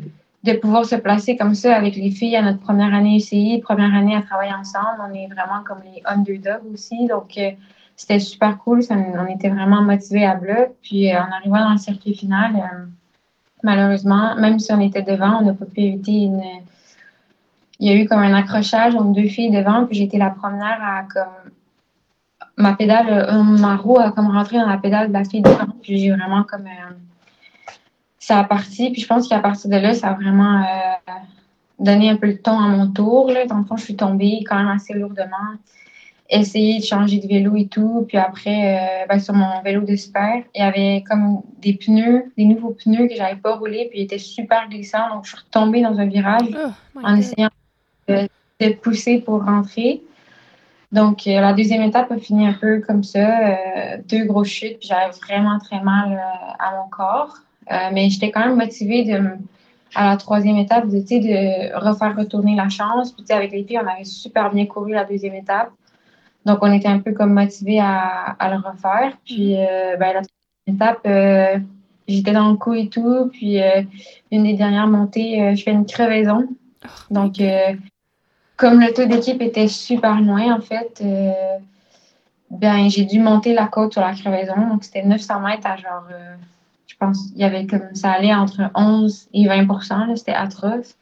de 0.45 0.53
pouvoir 0.55 0.85
se 0.85 0.97
placer 0.97 1.37
comme 1.37 1.55
ça 1.55 1.77
avec 1.77 1.95
les 1.97 2.11
filles 2.11 2.37
à 2.37 2.43
notre 2.43 2.59
première 2.59 2.93
année 2.95 3.17
UCI, 3.17 3.61
première 3.61 3.95
année 3.95 4.17
à 4.17 4.23
travailler 4.23 4.53
ensemble. 4.53 5.01
On 5.01 5.15
est 5.15 5.27
vraiment 5.27 5.63
comme 5.65 5.79
les 5.85 6.03
underdogs 6.05 6.73
aussi. 6.73 7.07
Donc, 7.07 7.39
euh, 7.39 7.51
c'était 7.95 8.19
super 8.19 8.59
cool. 8.59 8.81
on 8.91 9.27
était 9.27 9.51
vraiment 9.51 9.83
motivés 9.83 10.25
à 10.25 10.35
bloc. 10.35 10.73
Puis, 10.83 11.13
euh, 11.13 11.19
en 11.19 11.31
arrivant 11.31 11.61
dans 11.61 11.73
le 11.73 11.79
circuit 11.79 12.15
final, 12.15 12.57
euh, 12.57 12.87
malheureusement, 13.63 14.35
même 14.37 14.59
si 14.59 14.73
on 14.73 14.81
était 14.81 15.03
devant, 15.03 15.39
on 15.41 15.45
n'a 15.45 15.55
pas 15.55 15.67
pu 15.67 15.81
éviter 15.81 16.23
une. 16.23 16.43
Il 17.79 17.89
y 17.89 17.91
a 17.91 18.01
eu 18.01 18.07
comme 18.07 18.21
un 18.21 18.35
accrochage 18.35 18.95
entre 18.95 19.13
deux 19.13 19.29
filles 19.29 19.51
devant, 19.51 19.87
puis 19.87 19.97
j'étais 19.97 20.19
la 20.19 20.31
première 20.31 20.79
à 20.81 21.03
comme 21.03 21.51
ma 22.57 22.75
pédale, 22.75 23.27
ma 23.59 23.77
roue 23.77 23.99
a 23.99 24.13
comme 24.13 24.29
rentré 24.29 24.59
dans 24.59 24.69
la 24.69 24.77
pédale 24.77 25.09
de 25.09 25.13
la 25.13 25.25
fille 25.25 25.43
devant, 25.43 25.67
puis 25.83 25.99
j'ai 25.99 26.11
vraiment 26.11 26.45
comme 26.45 26.67
ça 28.23 28.39
a 28.39 28.45
parti. 28.45 28.91
Puis 28.91 29.03
je 29.03 29.07
pense 29.09 29.29
qu'à 29.29 29.41
partir 29.41 29.69
de 29.69 29.77
là, 29.77 29.95
ça 29.95 30.11
a 30.11 30.15
vraiment 30.15 30.63
euh, 30.63 31.13
donné 31.81 32.09
un 32.09 32.17
peu 32.17 32.29
le 32.29 32.39
ton 32.39 32.57
à 32.57 32.69
mon 32.69 32.87
tour. 32.93 33.33
Là. 33.33 33.47
Dans 33.47 33.59
le 33.59 33.65
fond, 33.65 33.77
je 33.77 33.83
suis 33.83 33.97
tombée 33.97 34.45
quand 34.49 34.57
même 34.57 34.69
assez 34.69 34.95
lourdement. 34.95 35.59
Essayé 36.31 36.79
de 36.79 36.85
changer 36.85 37.19
de 37.19 37.27
vélo 37.27 37.57
et 37.57 37.67
tout. 37.67 38.05
Puis 38.07 38.19
après, 38.19 39.03
euh, 39.03 39.07
ben, 39.09 39.19
sur 39.19 39.35
mon 39.35 39.61
vélo 39.63 39.81
de 39.83 39.97
super, 39.97 40.45
il 40.55 40.61
y 40.61 40.63
avait 40.63 41.03
comme 41.03 41.43
des 41.61 41.75
pneus, 41.75 42.33
des 42.39 42.45
nouveaux 42.45 42.71
pneus 42.71 43.09
que 43.09 43.17
j'avais 43.17 43.41
pas 43.41 43.57
roulés. 43.57 43.89
Puis 43.91 43.99
ils 43.99 44.05
étaient 44.05 44.19
super 44.19 44.69
glissants. 44.69 45.13
Donc 45.13 45.25
je 45.25 45.31
suis 45.31 45.39
retombée 45.39 45.83
dans 45.83 45.99
un 45.99 46.07
virage 46.07 46.49
oh 46.55 47.01
en 47.03 47.17
essayant 47.17 47.51
de, 48.07 48.29
pousser 48.81 49.19
pour 49.19 49.45
rentrer. 49.45 50.01
Donc, 50.93 51.27
euh, 51.27 51.41
la 51.41 51.55
deuxième 51.55 51.83
étape 51.83 52.13
a 52.13 52.19
fini 52.19 52.47
un 52.47 52.53
peu 52.53 52.81
comme 52.81 53.03
ça, 53.03 53.57
deux 54.09 54.27
grosses 54.27 54.49
chutes, 54.49 54.79
puis 54.79 54.89
j'avais 54.89 55.11
vraiment 55.27 55.59
très 55.59 55.81
mal 55.81 56.23
à 56.61 56.77
mon 56.77 56.89
corps. 56.89 57.35
Euh, 57.71 57.91
mais 57.93 58.11
j'étais 58.11 58.31
quand 58.31 58.41
même 58.41 58.57
motivée 58.57 59.05
de, 59.05 59.21
à 59.95 60.11
la 60.11 60.17
troisième 60.17 60.57
étape 60.57 60.89
de, 60.89 60.99
de 60.99 61.75
refaire 61.75 62.17
retourner 62.17 62.57
la 62.57 62.69
chance. 62.69 63.13
Puis 63.13 63.25
avec 63.31 63.53
les 63.53 63.65
filles, 63.65 63.81
on 63.83 63.87
avait 63.87 64.05
super 64.05 64.53
bien 64.53 64.67
couru 64.67 64.93
la 64.93 65.05
deuxième 65.05 65.35
étape. 65.35 65.71
Donc, 66.45 66.59
on 66.63 66.73
était 66.73 66.89
un 66.89 66.99
peu 66.99 67.13
comme 67.13 67.35
motivés 67.35 67.79
à, 67.79 68.37
à 68.39 68.51
le 68.51 68.57
refaire. 68.57 69.17
Puis, 69.25 69.53
mm-hmm. 69.53 69.67
euh, 69.71 69.97
ben, 69.97 70.15
la 70.15 70.23
troisième 70.23 70.75
étape, 70.75 71.01
euh, 71.07 71.59
j'étais 72.09 72.33
dans 72.33 72.51
le 72.51 72.57
coup 72.57 72.75
et 72.75 72.89
tout. 72.89 73.31
Puis, 73.33 73.59
une 74.33 74.43
des 74.43 74.55
dernières 74.55 74.89
montées, 74.89 75.55
je 75.55 75.63
fais 75.63 75.71
une 75.71 75.87
crevaison. 75.87 76.49
Oh, 76.85 76.89
Donc, 77.11 77.41
comme 78.57 78.81
le 78.81 78.93
taux 78.93 79.05
d'équipe 79.05 79.41
était 79.41 79.69
super 79.69 80.21
loin, 80.21 80.53
en 80.53 80.61
fait, 80.61 81.01
ben, 82.51 82.91
j'ai 82.91 83.05
dû 83.05 83.21
monter 83.21 83.55
la 83.55 83.69
côte 83.69 83.93
sur 83.93 84.03
la 84.03 84.13
crevaison. 84.13 84.69
Donc, 84.69 84.83
c'était 84.83 85.05
900 85.05 85.41
mètres 85.41 85.67
à 85.69 85.77
genre 85.77 86.09
pense 87.03 87.31
qu'il 87.31 87.39
y 87.39 87.45
avait 87.45 87.67
comme 87.67 87.95
ça 87.95 88.13
allait 88.13 88.35
entre 88.35 88.71
11 88.75 89.29
et 89.35 89.47
20 89.47 90.17
c'était 90.17 90.33
atroce. 90.33 90.97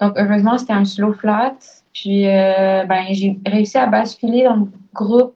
Donc, 0.00 0.14
heureusement, 0.16 0.56
c'était 0.58 0.72
un 0.72 0.84
slow 0.84 1.12
flat. 1.12 1.56
Puis, 1.92 2.28
euh, 2.28 2.84
ben, 2.84 3.06
j'ai 3.10 3.38
réussi 3.46 3.76
à 3.76 3.86
basculer 3.86 4.44
dans 4.44 4.56
le 4.56 4.66
groupe. 4.94 5.34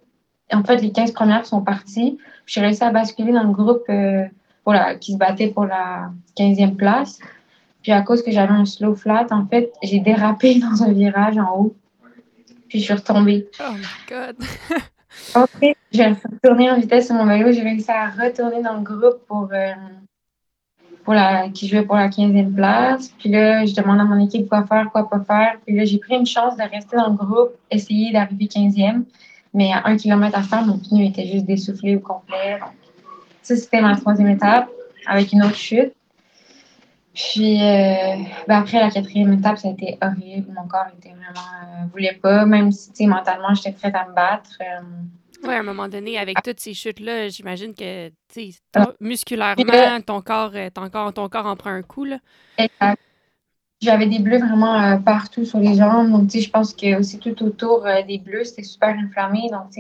En 0.52 0.62
fait, 0.62 0.76
les 0.76 0.92
15 0.92 1.12
premières 1.12 1.44
sont 1.44 1.62
parties. 1.62 2.18
J'ai 2.46 2.60
réussi 2.60 2.84
à 2.84 2.90
basculer 2.90 3.32
dans 3.32 3.42
le 3.42 3.52
groupe 3.52 3.82
euh, 3.88 4.26
qui 5.00 5.12
se 5.12 5.18
battait 5.18 5.48
pour 5.48 5.66
la 5.66 6.10
15e 6.38 6.76
place. 6.76 7.18
Puis, 7.82 7.92
à 7.92 8.02
cause 8.02 8.22
que 8.22 8.30
j'avais 8.30 8.52
un 8.52 8.64
slow 8.64 8.94
flat, 8.94 9.26
en 9.30 9.46
fait, 9.46 9.72
j'ai 9.82 10.00
dérapé 10.00 10.58
dans 10.60 10.82
un 10.84 10.92
virage 10.92 11.36
en 11.36 11.56
haut. 11.58 11.76
Puis, 12.68 12.78
je 12.78 12.84
suis 12.84 12.94
retombée. 12.94 13.48
Oh 13.60 13.72
my 13.72 13.84
God! 14.08 14.36
Ok, 15.34 15.74
j'ai 15.92 16.06
retourné 16.06 16.70
en 16.70 16.78
vitesse 16.78 17.06
sur 17.06 17.14
mon 17.14 17.26
vélo. 17.26 17.52
J'ai 17.52 17.62
réussi 17.62 17.90
à 17.90 18.08
retourner 18.08 18.62
dans 18.62 18.74
le 18.74 18.82
groupe 18.82 19.26
pour, 19.26 19.48
euh, 19.52 19.72
pour 21.04 21.14
la, 21.14 21.48
qui 21.48 21.68
jouait 21.68 21.82
pour 21.82 21.96
la 21.96 22.08
15e 22.08 22.54
place. 22.54 23.08
Puis 23.18 23.28
là, 23.28 23.64
je 23.64 23.74
demande 23.74 24.00
à 24.00 24.04
mon 24.04 24.24
équipe 24.24 24.48
quoi 24.48 24.64
faire, 24.66 24.90
quoi 24.92 25.08
pas 25.08 25.20
faire. 25.20 25.58
Puis 25.64 25.76
là, 25.76 25.84
j'ai 25.84 25.98
pris 25.98 26.16
une 26.16 26.26
chance 26.26 26.56
de 26.56 26.62
rester 26.62 26.96
dans 26.96 27.08
le 27.08 27.16
groupe, 27.16 27.52
essayer 27.70 28.12
d'arriver 28.12 28.46
15e. 28.46 29.04
Mais 29.54 29.72
à 29.72 29.86
un 29.86 29.96
kilomètre 29.96 30.38
à 30.38 30.42
faire, 30.42 30.64
mon 30.64 30.78
pneu 30.78 31.04
était 31.04 31.26
juste 31.26 31.46
dessoufflé 31.46 31.96
au 31.96 32.00
complet. 32.00 32.58
ça, 33.42 33.56
c'était 33.56 33.80
ma 33.80 33.96
troisième 33.96 34.28
étape 34.28 34.68
avec 35.06 35.32
une 35.32 35.42
autre 35.42 35.56
chute. 35.56 35.95
Puis 37.16 37.62
euh, 37.62 38.16
ben 38.46 38.58
après 38.58 38.78
la 38.78 38.90
quatrième 38.90 39.32
étape, 39.32 39.56
ça 39.56 39.68
a 39.68 39.70
été 39.70 39.96
horrible. 40.02 40.52
Mon 40.54 40.68
corps 40.68 40.88
était 40.98 41.08
vraiment 41.08 41.48
euh, 41.62 41.86
voulait 41.90 42.18
pas, 42.20 42.44
même 42.44 42.70
si 42.70 43.06
mentalement 43.06 43.54
j'étais 43.54 43.72
prête 43.72 43.94
à 43.94 44.06
me 44.06 44.14
battre. 44.14 44.50
Euh, 44.60 44.82
Oui, 45.42 45.54
à 45.54 45.60
un 45.60 45.62
moment 45.62 45.88
donné, 45.88 46.18
avec 46.18 46.42
toutes 46.42 46.60
ces 46.60 46.74
chutes-là, 46.74 47.28
j'imagine 47.28 47.72
que 47.74 48.10
musculairement, 49.00 50.00
ton 50.06 50.20
corps, 50.20 50.52
ton, 50.74 50.90
corps, 50.90 51.14
ton 51.14 51.30
corps 51.30 51.46
en 51.46 51.56
prend 51.56 51.70
un 51.70 51.80
coup. 51.80 52.04
Là. 52.04 52.18
J'avais 53.80 54.06
des 54.06 54.18
bleus 54.18 54.38
vraiment 54.38 55.00
partout 55.00 55.46
sur 55.46 55.58
les 55.58 55.74
jambes. 55.74 56.10
Donc, 56.10 56.30
je 56.30 56.50
pense 56.50 56.74
que 56.74 56.98
aussi 56.98 57.18
tout 57.18 57.42
autour 57.42 57.86
des 58.06 58.18
bleus, 58.18 58.44
c'était 58.44 58.62
super 58.62 58.94
inflammé. 58.94 59.48
Donc, 59.50 59.70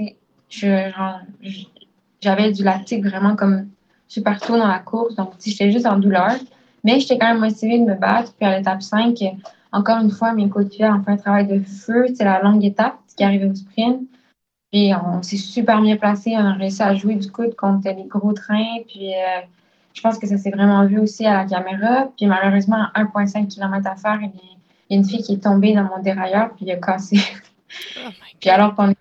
j'avais 2.22 2.52
du 2.52 2.64
lactique 2.64 3.04
vraiment 3.04 3.36
comme 3.36 3.68
je 4.08 4.20
partout 4.20 4.56
dans 4.56 4.68
la 4.68 4.78
course. 4.78 5.16
Donc, 5.16 5.32
j'étais 5.44 5.70
juste 5.70 5.84
en 5.84 5.98
douleur. 5.98 6.36
Mais 6.86 7.00
j'étais 7.00 7.18
quand 7.18 7.26
même 7.26 7.40
motivée 7.40 7.80
de 7.80 7.84
me 7.84 7.96
battre. 7.96 8.32
Puis 8.38 8.46
à 8.46 8.56
l'étape 8.56 8.80
5, 8.80 9.18
encore 9.72 9.98
une 9.98 10.10
fois, 10.10 10.32
mes 10.32 10.48
coéquipiers 10.48 10.88
ont 10.88 11.02
fait 11.02 11.10
un 11.10 11.16
travail 11.16 11.46
de 11.48 11.60
feu. 11.60 12.06
C'est 12.14 12.24
la 12.24 12.40
longue 12.40 12.64
étape 12.64 12.96
qui 13.16 13.24
arrivait 13.24 13.50
au 13.50 13.54
sprint. 13.56 14.02
Puis 14.70 14.92
on 14.94 15.20
s'est 15.20 15.36
super 15.36 15.82
bien 15.82 15.96
placé. 15.96 16.34
On 16.36 16.46
a 16.46 16.52
réussi 16.52 16.80
à 16.84 16.94
jouer 16.94 17.16
du 17.16 17.28
coude 17.32 17.56
contre 17.56 17.88
les 17.88 18.04
gros 18.04 18.32
trains. 18.32 18.78
Puis 18.86 19.12
euh, 19.14 19.40
je 19.94 20.00
pense 20.00 20.16
que 20.16 20.28
ça 20.28 20.38
s'est 20.38 20.50
vraiment 20.50 20.86
vu 20.86 21.00
aussi 21.00 21.26
à 21.26 21.38
la 21.38 21.44
caméra. 21.44 22.08
Puis 22.16 22.26
malheureusement, 22.26 22.86
à 22.94 23.02
1,5 23.02 23.48
km 23.48 23.84
à 23.84 23.96
faire, 23.96 24.20
il 24.22 24.30
y 24.90 24.94
a 24.94 24.96
une 24.96 25.04
fille 25.04 25.24
qui 25.24 25.34
est 25.34 25.42
tombée 25.42 25.74
dans 25.74 25.84
mon 25.88 26.00
dérailleur. 26.00 26.50
Puis 26.54 26.66
il 26.66 26.70
a 26.70 26.76
cassé. 26.76 27.18
Oh 27.98 28.10
puis 28.40 28.48
alors 28.48 28.76
qu'on 28.76 28.94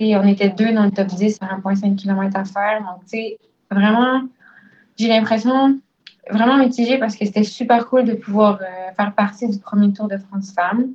on 0.00 0.26
était 0.28 0.48
deux 0.48 0.72
dans 0.72 0.84
le 0.84 0.92
top 0.92 1.08
10 1.08 1.40
à 1.42 1.58
1,5 1.58 1.96
km 1.96 2.38
à 2.38 2.44
faire. 2.46 2.80
Donc, 2.80 3.02
tu 3.02 3.18
sais, 3.18 3.38
vraiment, 3.70 4.22
j'ai 4.96 5.08
l'impression 5.08 5.78
vraiment 6.30 6.56
mitigée 6.56 6.98
parce 6.98 7.16
que 7.16 7.24
c'était 7.24 7.44
super 7.44 7.86
cool 7.88 8.04
de 8.04 8.14
pouvoir 8.14 8.60
euh, 8.60 8.92
faire 8.96 9.14
partie 9.14 9.48
du 9.48 9.58
premier 9.58 9.92
Tour 9.92 10.08
de 10.08 10.18
France 10.18 10.52
Femmes. 10.54 10.92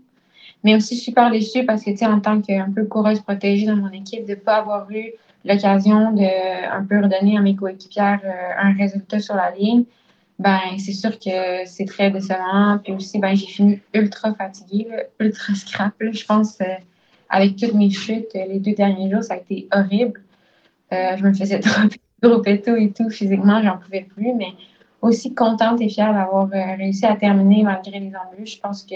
Mais 0.63 0.75
aussi 0.75 0.95
super 0.95 1.31
déçue 1.31 1.65
parce 1.65 1.83
que, 1.83 1.89
tu 1.89 1.97
sais, 1.97 2.05
en 2.05 2.19
tant 2.19 2.39
qu'un 2.39 2.71
peu 2.71 2.85
coureuse 2.85 3.19
protégée 3.21 3.65
dans 3.65 3.75
mon 3.75 3.91
équipe, 3.91 4.25
de 4.25 4.31
ne 4.31 4.35
pas 4.35 4.57
avoir 4.57 4.89
eu 4.91 5.11
l'occasion 5.43 6.11
de 6.11 6.71
un 6.71 6.83
peu 6.85 6.97
redonner 7.01 7.35
à 7.37 7.41
mes 7.41 7.55
coéquipières 7.55 8.21
euh, 8.23 8.61
un 8.61 8.73
résultat 8.73 9.19
sur 9.19 9.35
la 9.35 9.51
ligne, 9.51 9.85
ben 10.37 10.59
c'est 10.77 10.93
sûr 10.93 11.17
que 11.17 11.65
c'est 11.65 11.85
très 11.85 12.11
décevant. 12.11 12.77
Puis 12.83 12.93
aussi, 12.93 13.17
ben 13.17 13.35
j'ai 13.35 13.47
fini 13.47 13.79
ultra 13.93 14.35
fatiguée, 14.35 14.87
ultra 15.19 15.55
scrap. 15.55 15.93
je 15.99 16.25
pense, 16.25 16.61
euh, 16.61 16.65
avec 17.29 17.55
toutes 17.55 17.73
mes 17.73 17.89
chutes, 17.89 18.33
les 18.33 18.59
deux 18.59 18.73
derniers 18.73 19.09
jours, 19.09 19.23
ça 19.23 19.35
a 19.35 19.37
été 19.37 19.67
horrible. 19.73 20.21
je 20.91 21.23
me 21.23 21.33
faisais 21.33 21.59
trop 21.59 21.87
gros 22.21 22.41
tout 22.41 22.75
et 22.75 22.91
tout. 22.91 23.09
Physiquement, 23.09 23.63
j'en 23.63 23.77
pouvais 23.77 24.01
plus, 24.01 24.33
mais 24.33 24.53
aussi 25.01 25.33
contente 25.33 25.81
et 25.81 25.89
fière 25.89 26.13
d'avoir 26.13 26.45
euh, 26.45 26.75
réussi 26.77 27.05
à 27.05 27.15
terminer 27.15 27.63
malgré 27.63 27.99
les 27.99 28.11
embûches. 28.15 28.55
Je 28.55 28.59
pense 28.59 28.83
que 28.83 28.95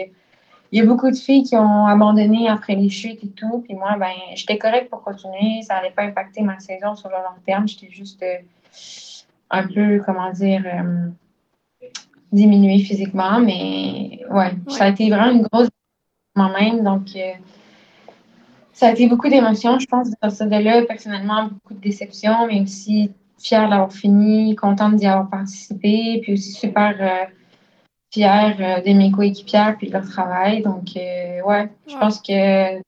il 0.72 0.80
y 0.80 0.82
a 0.82 0.86
beaucoup 0.86 1.10
de 1.10 1.15
filles 1.15 1.44
qui 1.44 1.56
ont 1.56 1.86
abandonné 1.86 2.50
après 2.50 2.76
les 2.76 2.89
chutes 2.89 3.24
et 3.24 3.30
tout. 3.30 3.63
Puis 3.65 3.76
moi, 3.76 3.96
ben, 3.98 4.12
j'étais 4.34 4.58
correcte 4.58 4.89
pour 4.89 5.04
continuer. 5.04 5.62
Ça 5.62 5.76
n'allait 5.76 5.91
pas 5.91 6.04
impacter 6.04 6.41
ma 6.41 6.60
saison 6.60 6.96
sur 6.96 7.10
le 7.10 7.15
long 7.15 7.39
terme. 7.46 7.68
J'étais 7.68 7.89
juste 7.89 8.22
euh, 8.24 8.38
un 9.52 9.68
peu, 9.68 10.02
comment 10.06 10.32
dire, 10.32 10.63
euh, 10.65 11.88
diminuée 12.32 12.80
physiquement. 12.80 13.39
Mais 13.39 14.22
ouais, 14.30 14.54
ça 14.68 14.86
a 14.86 14.89
été 14.89 15.10
vraiment 15.10 15.32
une 15.32 15.44
grosse 15.44 15.70
moi-même. 16.36 16.84
Donc, 16.84 17.10
ça 18.74 18.88
a 18.88 18.91
été 18.91 19.08
beaucoup 19.08 19.30
d'émotions, 19.30 19.80
je 19.80 19.86
pense, 19.86 20.10
de 20.10 20.15
sortir 20.22 20.48
de 20.48 20.63
là. 20.63 20.82
Personnellement, 20.86 21.46
beaucoup 21.46 21.76
de 21.76 21.80
déception, 21.80 22.48
mais 22.48 22.62
aussi 22.62 23.12
fière 23.45 23.69
d'avoir 23.69 23.93
fini, 23.93 24.55
contente 24.55 24.95
d'y 24.95 25.05
avoir 25.05 25.29
participé, 25.29 26.19
puis 26.21 26.34
aussi 26.34 26.51
super 26.53 26.95
euh, 26.99 27.25
fière 28.12 28.58
euh, 28.60 28.81
de 28.81 28.97
mes 28.97 29.12
coéquipières 29.12 29.77
puis 29.77 29.88
de 29.88 29.93
leur 29.93 30.10
travail. 30.10 30.63
Donc, 30.63 30.97
euh, 30.97 31.41
ouais, 31.43 31.69
je 31.88 31.95
pense 31.95 32.19
que 32.21 32.81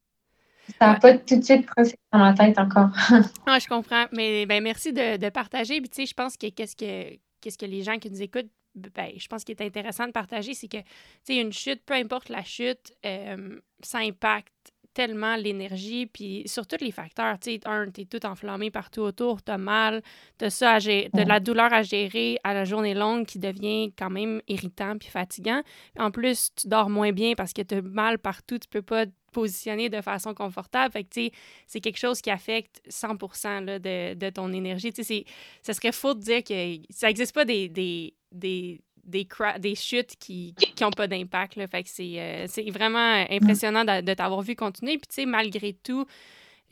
ça 0.79 0.87
n'a 0.87 0.95
pas 0.95 1.15
tout 1.17 1.35
de 1.35 1.43
suite 1.43 1.67
procédé 1.67 1.97
dans 2.11 2.19
ma 2.19 2.33
tête 2.33 2.57
encore. 2.57 2.89
ah, 3.45 3.59
je 3.59 3.67
comprends. 3.67 4.05
Mais 4.11 4.47
ben, 4.47 4.63
merci 4.63 4.91
de, 4.91 5.29
partager. 5.29 5.79
Puis, 5.79 5.89
tu 5.89 5.95
sais, 5.97 6.05
je 6.07 6.13
pense 6.15 6.37
que 6.37 6.49
qu'est-ce 6.49 6.75
que 6.75 7.17
qu'est-ce 7.39 7.57
que 7.57 7.67
les 7.67 7.83
gens 7.83 7.99
qui 7.99 8.09
nous 8.09 8.23
écoutent, 8.23 8.49
ben, 8.73 9.11
je 9.15 9.27
pense 9.27 9.43
qu'il 9.43 9.55
est 9.55 9.63
intéressant 9.63 10.07
de 10.07 10.11
partager, 10.11 10.55
c'est 10.55 10.67
que, 10.67 10.77
tu 10.77 10.85
sais, 11.23 11.37
une 11.37 11.53
chute, 11.53 11.83
peu 11.85 11.93
importe 11.93 12.29
la 12.29 12.43
chute, 12.43 12.93
ça 13.03 13.99
impacte 13.99 14.73
tellement 14.97 15.35
l'énergie, 15.35 16.07
puis 16.07 16.41
sur 16.47 16.65
tous 16.65 16.81
les 16.81 16.89
facteurs. 16.89 17.37
Tu 17.37 17.51
sais, 17.51 17.59
un, 17.65 17.87
t'es 17.91 18.05
tout 18.05 18.25
enflammé 18.25 18.71
partout 18.71 19.01
autour, 19.01 19.43
t'as 19.43 19.59
mal, 19.59 20.01
t'as 20.39 20.49
ça 20.49 20.71
à 20.71 20.79
gérer, 20.79 21.11
de 21.13 21.21
la 21.21 21.39
douleur 21.39 21.71
à 21.71 21.83
gérer 21.83 22.39
à 22.43 22.55
la 22.55 22.65
journée 22.65 22.95
longue 22.95 23.27
qui 23.27 23.37
devient 23.37 23.93
quand 23.95 24.09
même 24.09 24.41
irritant 24.47 24.97
puis 24.97 25.09
fatigant. 25.09 25.61
en 25.99 26.09
plus, 26.09 26.49
tu 26.55 26.67
dors 26.67 26.89
moins 26.89 27.11
bien 27.11 27.35
parce 27.35 27.53
que 27.53 27.61
t'as 27.61 27.83
mal 27.83 28.17
partout, 28.17 28.57
tu 28.57 28.67
peux 28.67 28.81
pas 28.81 29.05
te 29.05 29.11
positionner 29.33 29.89
de 29.89 30.01
façon 30.01 30.33
confortable. 30.33 30.91
Fait 30.91 31.03
que, 31.03 31.09
tu 31.09 31.25
sais, 31.25 31.31
c'est 31.67 31.79
quelque 31.79 31.99
chose 31.99 32.19
qui 32.19 32.31
affecte 32.31 32.81
100 32.87 33.61
là, 33.65 33.77
de, 33.77 34.15
de, 34.15 34.29
ton 34.31 34.51
énergie. 34.51 34.91
Tu 34.91 35.03
sais, 35.03 35.25
ça 35.61 35.75
serait 35.75 35.91
faux 35.91 36.15
de 36.15 36.21
dire 36.21 36.43
que 36.43 36.79
ça 36.89 37.05
n'existe 37.05 37.35
pas 37.35 37.45
des, 37.45 37.69
des, 37.69 38.15
des 38.31 38.81
des, 39.07 39.75
chutes 39.75 40.15
qui 40.19 40.53
n'ont 40.81 40.91
pas 40.91 41.07
d'impact. 41.07 41.65
Fait 41.67 41.83
que 41.83 41.89
c'est, 41.89 42.15
euh, 42.17 42.71
vraiment 42.71 43.25
impressionnant 43.29 43.83
de, 43.85 44.13
t'avoir 44.13 44.41
vu 44.41 44.55
continuer. 44.55 44.97
Puis, 44.97 45.07
tu 45.07 45.15
sais, 45.15 45.25
malgré 45.25 45.73
tout, 45.73 46.05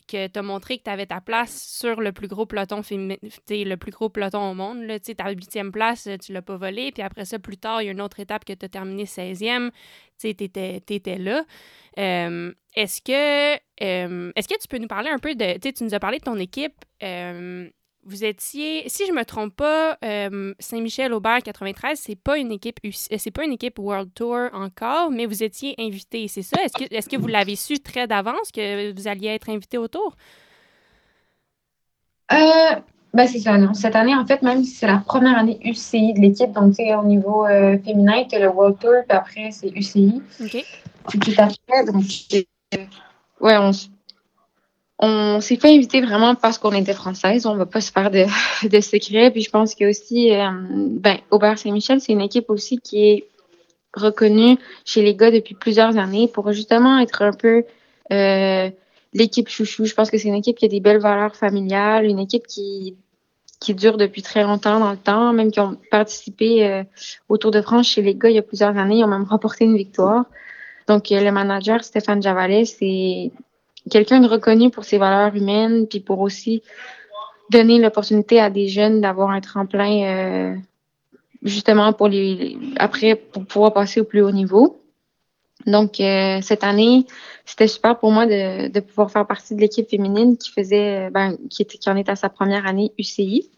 que 0.07 0.27
tu 0.27 0.37
as 0.37 0.43
montré 0.43 0.77
que 0.77 0.83
tu 0.83 0.89
avais 0.91 1.07
ta 1.07 1.19
place 1.19 1.63
sur 1.67 1.99
le 1.99 2.11
plus 2.11 2.27
gros 2.27 2.45
peloton 2.45 2.81
le 2.91 3.75
plus 3.75 3.91
gros 3.91 4.09
peloton 4.09 4.51
au 4.51 4.53
monde. 4.53 4.83
Là, 4.83 4.99
ta 4.99 5.31
huitième 5.31 5.71
place, 5.71 6.07
tu 6.23 6.31
l'as 6.31 6.43
pas 6.43 6.57
volé. 6.57 6.91
Puis 6.91 7.01
après 7.01 7.25
ça, 7.25 7.39
plus 7.39 7.57
tard, 7.57 7.81
il 7.81 7.85
y 7.85 7.87
a 7.87 7.91
une 7.91 8.01
autre 8.01 8.19
étape 8.19 8.45
que 8.45 8.53
tu 8.53 8.65
as 8.65 8.69
terminé 8.69 9.05
16e. 9.05 9.71
Tu 10.19 10.27
étais, 10.29 11.17
là. 11.17 11.43
Est-ce 11.97 13.01
que 13.01 13.55
est-ce 13.77 14.47
que 14.47 14.59
tu 14.61 14.67
peux 14.67 14.77
nous 14.77 14.87
parler 14.87 15.09
un 15.09 15.17
peu 15.17 15.33
de. 15.33 15.57
Tu 15.57 15.83
nous 15.83 15.95
as 15.95 15.99
parlé 15.99 16.19
de 16.19 16.23
ton 16.23 16.37
équipe 16.37 16.75
vous 18.05 18.23
étiez, 18.23 18.87
si 18.87 19.05
je 19.07 19.11
me 19.11 19.23
trompe 19.25 19.55
pas, 19.55 19.97
euh, 20.03 20.53
Saint-Michel 20.59 21.11
Aubert 21.13 21.41
93, 21.41 21.99
c'est 21.99 22.15
pas 22.15 22.37
une 22.37 22.51
équipe, 22.51 22.79
euh, 22.85 22.89
c'est 22.91 23.31
pas 23.31 23.43
une 23.43 23.53
équipe 23.53 23.79
World 23.79 24.13
Tour 24.13 24.49
encore, 24.53 25.11
mais 25.11 25.25
vous 25.25 25.43
étiez 25.43 25.75
invité, 25.79 26.27
c'est 26.27 26.43
ça? 26.43 26.57
Est-ce 26.63 26.73
que, 26.73 26.93
est-ce 26.93 27.09
que 27.09 27.17
vous 27.17 27.27
l'avez 27.27 27.55
su 27.55 27.79
très 27.79 28.07
d'avance 28.07 28.51
que 28.53 28.93
vous 28.93 29.07
alliez 29.07 29.29
être 29.29 29.49
invité 29.49 29.77
au 29.77 29.87
Tour? 29.87 30.15
Euh, 32.31 32.75
ben 33.13 33.27
c'est 33.27 33.39
ça, 33.39 33.57
non. 33.57 33.73
Cette 33.73 33.95
année, 33.95 34.15
en 34.15 34.25
fait, 34.25 34.41
même 34.41 34.63
si 34.63 34.71
c'est 34.71 34.87
la 34.87 34.97
première 34.97 35.37
année 35.37 35.59
UCI 35.63 36.13
de 36.13 36.19
l'équipe, 36.19 36.51
donc 36.51 36.75
tu 36.75 36.93
au 36.93 37.03
niveau 37.03 37.45
féminin, 37.83 38.23
tu 38.29 38.39
le 38.39 38.49
World 38.49 38.77
Tour, 38.79 39.03
puis 39.07 39.17
après 39.17 39.51
c'est 39.51 39.69
UCI. 39.69 40.21
OK. 40.41 40.65
Puis 41.07 41.19
tout 41.19 41.33
à 41.37 41.49
fait, 41.49 41.85
donc 41.91 42.03
ouais, 43.41 43.57
on 43.57 43.71
on 44.99 45.41
s'est 45.41 45.57
fait 45.57 45.75
inviter 45.75 46.01
vraiment 46.01 46.35
parce 46.35 46.57
qu'on 46.57 46.71
était 46.71 46.93
française. 46.93 47.45
On 47.45 47.55
va 47.55 47.65
pas 47.65 47.81
se 47.81 47.91
faire 47.91 48.11
de, 48.11 48.25
de 48.67 48.81
secret. 48.81 49.31
Puis 49.31 49.41
je 49.41 49.49
pense 49.49 49.75
que 49.75 49.89
aussi, 49.89 50.33
euh, 50.33 50.49
ben, 50.53 51.17
Aubert 51.31 51.57
Saint-Michel, 51.57 51.99
c'est 51.99 52.13
une 52.13 52.21
équipe 52.21 52.49
aussi 52.49 52.79
qui 52.79 53.05
est 53.05 53.27
reconnue 53.93 54.57
chez 54.83 55.01
les 55.01 55.15
gars 55.15 55.31
depuis 55.31 55.55
plusieurs 55.55 55.97
années 55.97 56.27
pour 56.27 56.51
justement 56.51 56.99
être 56.99 57.21
un 57.21 57.33
peu 57.33 57.63
euh, 58.11 58.69
l'équipe 59.13 59.49
chouchou. 59.49 59.85
Je 59.85 59.93
pense 59.93 60.09
que 60.11 60.17
c'est 60.17 60.27
une 60.27 60.35
équipe 60.35 60.57
qui 60.57 60.65
a 60.65 60.69
des 60.69 60.81
belles 60.81 60.99
valeurs 60.99 61.35
familiales, 61.35 62.05
une 62.05 62.19
équipe 62.19 62.47
qui 62.47 62.95
qui 63.61 63.73
dure 63.73 63.97
depuis 63.97 64.21
très 64.21 64.43
longtemps 64.43 64.79
dans 64.79 64.91
le 64.91 64.97
temps, 64.97 65.31
même 65.31 65.49
qui 65.49 65.61
ont 65.61 65.77
participé 65.89 66.67
euh, 66.67 66.83
au 67.29 67.37
Tour 67.37 67.51
de 67.51 67.61
France 67.61 67.87
chez 67.87 68.01
les 68.01 68.13
gars 68.13 68.29
il 68.29 68.35
y 68.35 68.37
a 68.37 68.41
plusieurs 68.41 68.77
années, 68.77 68.97
ils 68.97 69.03
ont 69.03 69.07
même 69.07 69.23
remporté 69.23 69.63
une 69.63 69.77
victoire. 69.77 70.25
Donc, 70.87 71.09
le 71.09 71.31
manager 71.31 71.83
Stéphane 71.83 72.21
Javalet, 72.21 72.65
c'est 72.65 73.31
quelqu'un 73.89 74.19
de 74.19 74.27
reconnu 74.27 74.69
pour 74.69 74.85
ses 74.85 74.97
valeurs 74.97 75.35
humaines, 75.35 75.87
puis 75.87 75.99
pour 75.99 76.19
aussi 76.21 76.63
donner 77.51 77.79
l'opportunité 77.79 78.39
à 78.39 78.49
des 78.49 78.67
jeunes 78.67 79.01
d'avoir 79.01 79.29
un 79.29 79.41
tremplin 79.41 80.03
euh, 80.03 80.55
justement 81.43 81.93
pour 81.93 82.07
les 82.07 82.57
après 82.77 83.15
pour 83.15 83.45
pouvoir 83.45 83.73
passer 83.73 84.01
au 84.01 84.05
plus 84.05 84.21
haut 84.21 84.31
niveau. 84.31 84.81
Donc 85.67 85.99
euh, 85.99 86.39
cette 86.41 86.63
année, 86.63 87.05
c'était 87.45 87.67
super 87.67 87.97
pour 87.97 88.11
moi 88.11 88.25
de, 88.25 88.67
de 88.67 88.79
pouvoir 88.79 89.11
faire 89.11 89.25
partie 89.25 89.55
de 89.55 89.61
l'équipe 89.61 89.89
féminine 89.89 90.37
qui 90.37 90.51
faisait 90.51 91.09
ben, 91.11 91.37
qui 91.49 91.61
était 91.61 91.77
qui 91.77 91.89
en 91.89 91.95
est 91.95 92.09
à 92.09 92.15
sa 92.15 92.29
première 92.29 92.65
année 92.65 92.91
UCI. 92.97 93.49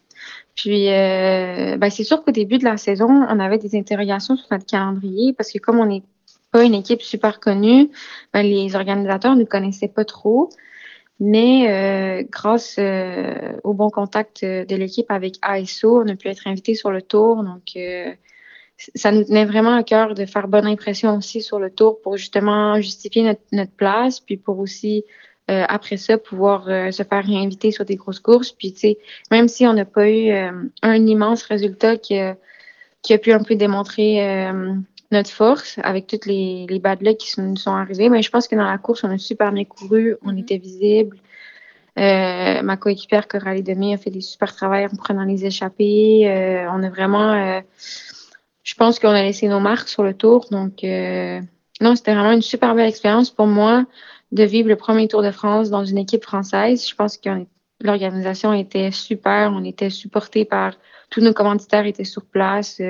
Puis 0.54 0.88
euh, 0.88 1.76
ben, 1.76 1.90
c'est 1.90 2.04
sûr 2.04 2.22
qu'au 2.24 2.32
début 2.32 2.58
de 2.58 2.64
la 2.64 2.76
saison, 2.76 3.08
on 3.08 3.40
avait 3.40 3.58
des 3.58 3.76
interrogations 3.76 4.36
sur 4.36 4.46
notre 4.50 4.66
calendrier 4.66 5.32
parce 5.32 5.52
que 5.52 5.58
comme 5.58 5.78
on 5.78 5.90
est 5.90 6.02
pas 6.50 6.64
une 6.64 6.74
équipe 6.74 7.02
super 7.02 7.40
connue. 7.40 7.90
Ben, 8.32 8.42
les 8.42 8.74
organisateurs 8.74 9.36
ne 9.36 9.44
connaissaient 9.44 9.88
pas 9.88 10.04
trop. 10.04 10.50
Mais 11.20 11.66
euh, 11.68 12.24
grâce 12.30 12.76
euh, 12.78 13.52
au 13.64 13.74
bon 13.74 13.90
contact 13.90 14.44
de 14.44 14.76
l'équipe 14.76 15.10
avec 15.10 15.36
ASO, 15.42 16.02
on 16.02 16.08
a 16.08 16.14
pu 16.14 16.28
être 16.28 16.46
invité 16.46 16.74
sur 16.74 16.92
le 16.92 17.02
tour. 17.02 17.42
Donc, 17.42 17.62
euh, 17.76 18.12
ça 18.94 19.10
nous 19.10 19.24
tenait 19.24 19.44
vraiment 19.44 19.74
à 19.74 19.82
cœur 19.82 20.14
de 20.14 20.24
faire 20.26 20.46
bonne 20.46 20.66
impression 20.66 21.16
aussi 21.16 21.42
sur 21.42 21.58
le 21.58 21.70
tour 21.70 22.00
pour 22.00 22.16
justement 22.16 22.80
justifier 22.80 23.24
notre, 23.24 23.40
notre 23.50 23.72
place, 23.72 24.20
puis 24.20 24.36
pour 24.36 24.60
aussi, 24.60 25.04
après 25.48 25.96
ça, 25.96 26.18
pouvoir 26.18 26.66
se 26.92 27.02
faire 27.02 27.24
réinviter 27.24 27.72
sur 27.72 27.84
des 27.86 27.96
grosses 27.96 28.20
courses. 28.20 28.52
Puis, 28.52 28.72
tu 28.74 28.80
sais, 28.80 28.98
même 29.32 29.48
si 29.48 29.66
on 29.66 29.72
n'a 29.72 29.86
pas 29.86 30.08
eu 30.08 30.30
un 30.30 31.06
immense 31.06 31.42
résultat 31.42 31.96
qui 31.96 32.20
qui 33.02 33.14
a 33.14 33.18
pu 33.18 33.32
un 33.32 33.42
peu 33.42 33.56
démontrer 33.56 34.46
notre 35.10 35.30
force 35.30 35.78
avec 35.82 36.06
toutes 36.06 36.26
les, 36.26 36.66
les 36.68 36.78
bad 36.78 37.02
luck 37.02 37.16
qui 37.16 37.40
nous 37.40 37.56
sont 37.56 37.72
arrivés. 37.72 38.08
Mais 38.08 38.22
je 38.22 38.30
pense 38.30 38.48
que 38.48 38.56
dans 38.56 38.68
la 38.68 38.78
course, 38.78 39.04
on 39.04 39.10
a 39.10 39.18
super 39.18 39.52
bien 39.52 39.64
couru, 39.64 40.16
on 40.22 40.32
mm-hmm. 40.32 40.40
était 40.40 40.58
visible. 40.58 41.16
Euh, 41.98 42.62
ma 42.62 42.76
coéquipière 42.76 43.26
Coralie 43.26 43.62
Demi 43.62 43.92
a 43.92 43.98
fait 43.98 44.10
des 44.10 44.20
super 44.20 44.54
travail 44.54 44.86
en 44.86 44.96
prenant 44.96 45.24
les 45.24 45.44
échappées. 45.44 46.30
Euh, 46.30 46.70
on 46.70 46.82
a 46.82 46.90
vraiment, 46.90 47.32
euh, 47.32 47.60
je 48.62 48.74
pense 48.74 49.00
qu'on 49.00 49.08
a 49.08 49.22
laissé 49.22 49.48
nos 49.48 49.58
marques 49.58 49.88
sur 49.88 50.04
le 50.04 50.14
tour. 50.14 50.46
Donc, 50.50 50.82
non, 51.80 51.96
c'était 51.96 52.14
vraiment 52.14 52.32
une 52.32 52.42
super 52.42 52.74
belle 52.74 52.88
expérience 52.88 53.30
pour 53.30 53.46
moi 53.46 53.84
de 54.30 54.44
vivre 54.44 54.68
le 54.68 54.76
premier 54.76 55.08
Tour 55.08 55.22
de 55.22 55.30
France 55.30 55.70
dans 55.70 55.84
une 55.84 55.98
équipe 55.98 56.22
française. 56.22 56.86
Je 56.86 56.94
pense 56.94 57.16
que 57.16 57.30
l'organisation 57.80 58.52
était 58.52 58.90
super. 58.90 59.52
On 59.54 59.64
était 59.64 59.90
supportés 59.90 60.44
par 60.44 60.74
tous 61.10 61.22
nos 61.22 61.32
commanditaires 61.32 61.86
étaient 61.86 62.04
sur 62.04 62.26
place. 62.26 62.80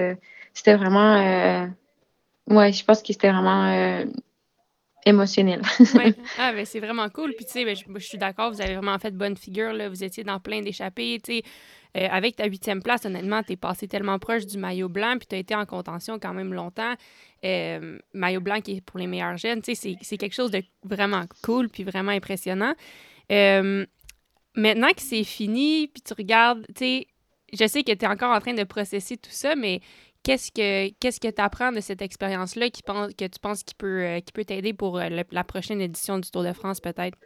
c'était 0.52 0.74
vraiment, 0.74 1.68
ouais, 2.50 2.72
je 2.72 2.84
pense 2.84 3.02
que 3.02 3.12
c'était 3.12 3.30
vraiment 3.30 4.04
émotionnel. 5.08 5.62
ouais. 5.94 6.14
Ah, 6.38 6.52
ben, 6.52 6.64
c'est 6.64 6.80
vraiment 6.80 7.08
cool. 7.08 7.32
Puis, 7.34 7.46
tu 7.46 7.52
sais, 7.52 7.64
ben, 7.64 7.74
je, 7.74 8.04
suis 8.04 8.18
d'accord, 8.18 8.52
vous 8.52 8.60
avez 8.60 8.74
vraiment 8.74 8.98
fait 8.98 9.10
bonne 9.10 9.36
figure. 9.36 9.72
Là. 9.72 9.88
Vous 9.88 10.04
étiez 10.04 10.24
dans 10.24 10.40
plein 10.40 10.60
d'échappées. 10.60 11.20
Tu 11.22 11.36
sais, 11.36 11.42
euh, 11.96 12.08
avec 12.10 12.36
ta 12.36 12.46
huitième 12.46 12.82
place, 12.82 13.06
honnêtement, 13.06 13.42
tu 13.42 13.52
es 13.52 13.56
passé 13.56 13.88
tellement 13.88 14.18
proche 14.18 14.46
du 14.46 14.58
maillot 14.58 14.88
blanc, 14.88 15.16
puis 15.18 15.26
tu 15.26 15.34
as 15.34 15.38
été 15.38 15.54
en 15.54 15.64
contention 15.64 16.18
quand 16.18 16.34
même 16.34 16.52
longtemps. 16.52 16.94
Euh, 17.44 17.98
maillot 18.12 18.40
blanc 18.40 18.60
qui 18.60 18.76
est 18.76 18.80
pour 18.82 18.98
les 18.98 19.06
meilleurs 19.06 19.36
jeunes, 19.36 19.62
tu 19.62 19.74
sais, 19.74 19.96
c'est 20.00 20.16
quelque 20.18 20.34
chose 20.34 20.50
de 20.50 20.62
vraiment 20.82 21.24
cool, 21.42 21.68
puis 21.68 21.84
vraiment 21.84 22.10
impressionnant. 22.10 22.74
Euh, 23.32 23.86
maintenant 24.54 24.88
que 24.88 25.00
c'est 25.00 25.24
fini, 25.24 25.88
puis 25.88 26.02
tu 26.02 26.12
regardes, 26.12 26.66
tu 26.68 26.84
sais, 26.84 27.06
je 27.52 27.66
sais 27.66 27.82
que 27.82 27.92
tu 27.92 28.04
es 28.04 28.08
encore 28.08 28.34
en 28.34 28.40
train 28.40 28.54
de 28.54 28.64
processer 28.64 29.16
tout 29.16 29.30
ça, 29.30 29.56
mais 29.56 29.80
qu'est-ce 30.22 30.50
que 30.52 30.90
qu'est-ce 31.00 31.20
que 31.20 31.28
tu 31.28 31.42
apprends 31.42 31.72
de 31.72 31.80
cette 31.80 32.02
expérience-là 32.02 32.70
qui 32.70 32.82
pense, 32.82 33.12
que 33.14 33.24
tu 33.24 33.38
penses 33.40 33.62
qui 33.62 33.74
peut, 33.74 34.02
euh, 34.02 34.20
qui 34.20 34.32
peut 34.32 34.44
t'aider 34.44 34.72
pour 34.72 34.98
euh, 34.98 35.08
la 35.30 35.44
prochaine 35.44 35.80
édition 35.80 36.18
du 36.18 36.30
Tour 36.30 36.42
de 36.44 36.52
France, 36.52 36.80
peut-être? 36.80 37.16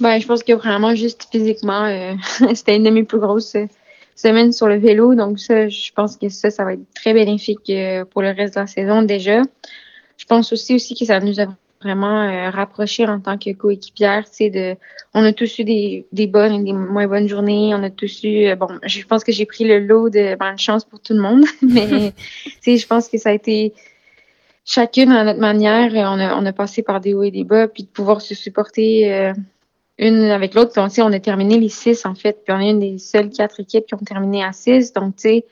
Ben, 0.00 0.18
je 0.18 0.26
pense 0.26 0.42
que 0.42 0.52
vraiment, 0.52 0.94
juste 0.94 1.28
physiquement, 1.30 1.84
euh, 1.84 2.14
c'était 2.54 2.76
une 2.76 2.84
de 2.84 2.90
mes 2.90 3.04
plus 3.04 3.20
grosses 3.20 3.56
semaines 4.16 4.52
sur 4.52 4.68
le 4.68 4.78
vélo. 4.78 5.14
Donc, 5.14 5.38
ça, 5.38 5.68
je 5.68 5.92
pense 5.92 6.16
que 6.16 6.28
ça, 6.28 6.50
ça 6.50 6.64
va 6.64 6.74
être 6.74 6.94
très 6.94 7.14
bénéfique 7.14 7.72
pour 8.10 8.22
le 8.22 8.30
reste 8.30 8.54
de 8.54 8.60
la 8.60 8.66
saison 8.66 9.02
déjà. 9.02 9.42
Je 10.16 10.24
pense 10.26 10.52
aussi, 10.52 10.74
aussi 10.74 10.94
que 10.94 11.04
ça 11.04 11.20
nous 11.20 11.40
a 11.40 11.46
vraiment 11.82 12.22
euh, 12.22 12.50
rapprocher 12.50 13.06
en 13.06 13.20
tant 13.20 13.38
que 13.38 13.52
coéquipière. 13.52 14.24
Tu 14.24 14.36
sais, 14.36 14.50
de, 14.50 14.76
on 15.14 15.24
a 15.24 15.32
tous 15.32 15.58
eu 15.58 15.64
des, 15.64 16.06
des 16.12 16.26
bonnes 16.26 16.52
et 16.54 16.62
des 16.62 16.72
moins 16.72 17.06
bonnes 17.06 17.28
journées. 17.28 17.74
On 17.74 17.82
a 17.82 17.90
tous 17.90 18.22
eu, 18.24 18.46
euh, 18.46 18.56
bon, 18.56 18.68
je 18.84 19.04
pense 19.04 19.24
que 19.24 19.32
j'ai 19.32 19.46
pris 19.46 19.64
le 19.64 19.80
lot 19.80 20.08
de 20.08 20.36
bonne 20.36 20.58
chance 20.58 20.84
pour 20.84 21.00
tout 21.00 21.14
le 21.14 21.20
monde, 21.20 21.44
mais 21.62 22.12
tu 22.44 22.52
sais, 22.60 22.76
je 22.76 22.86
pense 22.86 23.08
que 23.08 23.18
ça 23.18 23.30
a 23.30 23.32
été 23.32 23.74
chacune 24.64 25.12
à 25.12 25.24
notre 25.24 25.40
manière. 25.40 25.92
On 25.92 26.18
a, 26.18 26.36
on 26.36 26.46
a 26.46 26.52
passé 26.52 26.82
par 26.82 27.00
des 27.00 27.14
hauts 27.14 27.24
et 27.24 27.30
des 27.30 27.44
bas, 27.44 27.68
puis 27.68 27.82
de 27.82 27.88
pouvoir 27.88 28.20
se 28.20 28.34
supporter 28.34 29.12
euh, 29.12 29.32
une 29.98 30.24
avec 30.24 30.54
l'autre. 30.54 30.72
Puis 30.72 31.02
on, 31.02 31.06
on 31.06 31.12
a 31.12 31.20
terminé 31.20 31.58
les 31.58 31.68
six 31.68 32.06
en 32.06 32.14
fait, 32.14 32.38
puis 32.44 32.54
on 32.54 32.60
est 32.60 32.70
une 32.70 32.80
des 32.80 32.98
seules 32.98 33.30
quatre 33.30 33.60
équipes 33.60 33.86
qui 33.86 33.94
ont 33.94 33.98
terminé 33.98 34.44
à 34.44 34.52
six. 34.52 34.92
Donc 34.92 35.16
tu 35.16 35.22
sais, 35.22 35.44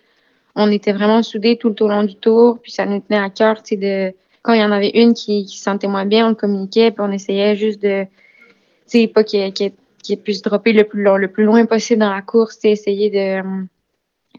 on 0.57 0.71
était 0.71 0.93
vraiment 0.93 1.23
soudés 1.23 1.57
tout 1.57 1.75
le 1.81 1.88
long 1.88 2.05
du 2.05 2.16
tour, 2.16 2.59
puis 2.61 2.73
ça 2.73 2.87
nous 2.87 3.01
tenait 3.01 3.21
à 3.21 3.31
cœur, 3.31 3.62
tu 3.62 3.75
sais, 3.75 3.77
de 3.77 4.14
quand 4.42 4.53
il 4.53 4.61
y 4.61 4.64
en 4.64 4.72
avait 4.72 4.90
une 4.94 5.14
qui, 5.14 5.44
qui 5.44 5.59
se 5.59 5.64
sentait 5.64 5.87
moins 5.87 6.07
bien, 6.07 6.26
on 6.26 6.31
le 6.31 6.35
communiquait, 6.35 6.90
puis 6.90 7.00
on 7.00 7.12
essayait 7.12 7.57
juste 7.57 7.83
de, 7.83 8.05
tu 8.05 8.11
sais, 8.87 9.07
pas 9.07 9.24
qu'il 9.24 9.53
qu 9.53 10.16
puisse 10.16 10.42
dropper 10.42 10.72
le 10.72 10.85
plus, 10.85 11.03
le 11.03 11.29
plus 11.29 11.44
loin 11.44 11.66
possible 11.66 12.00
dans 12.00 12.12
la 12.12 12.22
course, 12.22 12.59
essayer 12.64 13.11
de, 13.11 13.42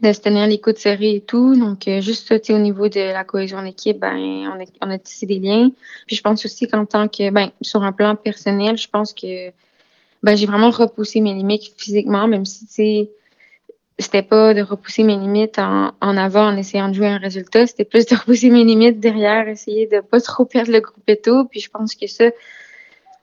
de 0.02 0.12
se 0.12 0.20
tenir 0.20 0.46
les 0.46 0.60
coups 0.60 0.82
de 0.82 1.02
et 1.02 1.20
tout. 1.20 1.54
Donc, 1.56 1.86
euh, 1.86 2.00
juste 2.00 2.26
ça, 2.26 2.38
tu 2.38 2.46
sais, 2.46 2.52
au 2.52 2.58
niveau 2.58 2.88
de 2.88 3.00
la 3.00 3.24
cohésion 3.24 3.62
d'équipe, 3.62 3.98
ben, 3.98 4.16
on 4.16 4.60
a, 4.60 4.64
on 4.80 4.90
a 4.90 4.98
tissé 4.98 5.26
des 5.26 5.38
liens. 5.38 5.70
Puis 6.06 6.16
je 6.16 6.22
pense 6.22 6.44
aussi 6.44 6.66
qu'en 6.66 6.84
tant 6.84 7.06
que, 7.06 7.30
ben, 7.30 7.50
sur 7.60 7.82
un 7.84 7.92
plan 7.92 8.16
personnel, 8.16 8.76
je 8.76 8.88
pense 8.88 9.12
que, 9.12 9.50
ben, 10.22 10.36
j'ai 10.36 10.46
vraiment 10.46 10.70
repoussé 10.70 11.20
mes 11.20 11.34
limites 11.34 11.72
physiquement, 11.76 12.26
même 12.26 12.44
si, 12.44 12.66
tu 12.66 12.72
sais, 12.72 13.10
c'était 13.98 14.22
pas 14.22 14.54
de 14.54 14.62
repousser 14.62 15.02
mes 15.04 15.16
limites 15.16 15.58
en, 15.58 15.92
en, 16.00 16.16
avant 16.16 16.46
en 16.46 16.56
essayant 16.56 16.88
de 16.88 16.94
jouer 16.94 17.08
un 17.08 17.18
résultat, 17.18 17.66
c'était 17.66 17.84
plus 17.84 18.06
de 18.06 18.16
repousser 18.16 18.50
mes 18.50 18.64
limites 18.64 19.00
derrière, 19.00 19.48
essayer 19.48 19.86
de 19.86 20.00
pas 20.00 20.20
trop 20.20 20.44
perdre 20.44 20.72
le 20.72 20.80
groupe 20.80 21.04
et 21.08 21.20
tout. 21.20 21.46
Puis 21.46 21.60
je 21.60 21.70
pense 21.70 21.94
que 21.94 22.06
ça, 22.06 22.30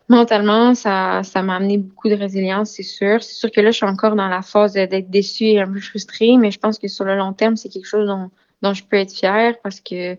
mentalement, 0.10 0.76
ça, 0.76 1.22
ça 1.24 1.42
m'a 1.42 1.56
amené 1.56 1.78
beaucoup 1.78 2.10
de 2.10 2.16
résilience, 2.16 2.72
c'est 2.72 2.84
sûr. 2.84 3.24
C'est 3.24 3.36
sûr 3.36 3.52
que 3.52 3.62
là, 3.62 3.72
je 3.72 3.78
suis 3.78 3.86
encore 3.86 4.16
dans 4.16 4.28
la 4.28 4.42
phase 4.42 4.74
d'être 4.74 5.10
déçue 5.10 5.46
et 5.46 5.60
un 5.60 5.72
peu 5.72 5.80
frustrée, 5.80 6.38
mais 6.38 6.52
je 6.52 6.60
pense 6.60 6.80
que 6.80 6.88
sur 6.88 7.06
le 7.06 7.16
long 7.16 7.34
terme, 7.34 7.56
c'est 7.56 7.70
quelque 7.70 7.88
chose 7.88 8.08
dont, 8.08 8.30
dont 8.62 8.74
je 8.74 8.84
peux 8.84 8.98
être 8.98 9.14
fière 9.14 9.56
parce 9.64 9.80
que, 9.80 10.18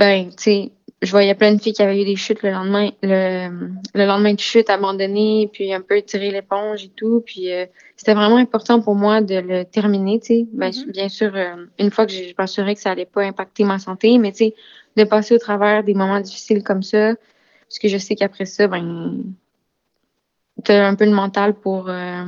ben, 0.00 0.30
tu 0.30 0.34
sais, 0.38 0.72
je 1.02 1.10
voyais 1.10 1.34
plein 1.34 1.52
de 1.52 1.60
filles 1.60 1.74
qui 1.74 1.82
avaient 1.82 2.00
eu 2.00 2.06
des 2.06 2.16
chutes 2.16 2.42
le 2.42 2.50
lendemain, 2.50 2.90
le, 3.02 3.68
le 3.94 4.06
lendemain 4.06 4.32
de 4.32 4.40
chute 4.40 4.70
abandonnées, 4.70 5.50
puis 5.52 5.74
un 5.74 5.82
peu 5.82 6.00
tirer 6.00 6.30
l'éponge 6.30 6.84
et 6.84 6.88
tout. 6.88 7.22
Puis 7.24 7.52
euh, 7.52 7.66
c'était 7.96 8.14
vraiment 8.14 8.38
important 8.38 8.80
pour 8.80 8.94
moi 8.94 9.20
de 9.20 9.34
le 9.34 9.64
terminer, 9.64 10.18
tu 10.18 10.26
sais. 10.26 10.46
Ben, 10.54 10.70
mm-hmm. 10.70 10.90
Bien 10.90 11.08
sûr, 11.10 11.36
euh, 11.36 11.66
une 11.78 11.90
fois 11.90 12.06
que 12.06 12.12
je 12.12 12.32
m'assurais 12.38 12.74
que 12.74 12.80
ça 12.80 12.92
allait 12.92 13.04
pas 13.04 13.22
impacter 13.22 13.64
ma 13.64 13.78
santé, 13.78 14.16
mais 14.16 14.32
tu 14.32 14.38
sais, 14.38 14.54
de 14.96 15.04
passer 15.04 15.34
au 15.34 15.38
travers 15.38 15.84
des 15.84 15.92
moments 15.92 16.20
difficiles 16.20 16.62
comme 16.62 16.82
ça, 16.82 17.14
parce 17.68 17.78
que 17.78 17.88
je 17.88 17.98
sais 17.98 18.14
qu'après 18.14 18.46
ça, 18.46 18.66
ben, 18.66 19.22
t'as 20.64 20.86
un 20.86 20.94
peu 20.94 21.04
le 21.04 21.12
mental 21.12 21.52
pour 21.54 21.90
euh, 21.90 22.24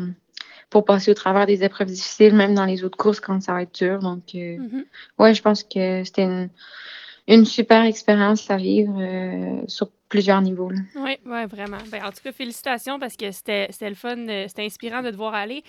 pour 0.68 0.84
passer 0.84 1.10
au 1.10 1.14
travers 1.14 1.46
des 1.46 1.64
épreuves 1.64 1.88
difficiles, 1.88 2.34
même 2.34 2.54
dans 2.54 2.66
les 2.66 2.84
autres 2.84 2.98
courses 2.98 3.20
quand 3.20 3.40
ça 3.42 3.54
va 3.54 3.62
être 3.62 3.74
dur. 3.74 3.98
Donc, 3.98 4.24
mm-hmm. 4.34 4.84
ouais, 5.18 5.32
je 5.32 5.40
pense 5.40 5.62
que 5.62 6.04
c'était 6.04 6.24
une 6.24 6.50
une 7.28 7.44
super 7.44 7.84
expérience 7.84 8.50
à 8.50 8.56
vivre 8.56 8.94
euh, 8.98 9.62
sur 9.68 9.90
plusieurs 10.08 10.40
niveaux. 10.40 10.70
Oui, 10.96 11.16
ouais, 11.24 11.46
vraiment. 11.46 11.78
Ben, 11.90 12.04
en 12.04 12.10
tout 12.10 12.22
cas, 12.22 12.32
félicitations 12.32 12.98
parce 12.98 13.16
que 13.16 13.30
c'était 13.30 13.68
le 13.80 13.94
fun, 13.94 14.16
euh, 14.28 14.46
c'était 14.48 14.64
inspirant 14.64 15.02
de 15.02 15.10
te 15.10 15.16
voir 15.16 15.34
aller. 15.34 15.62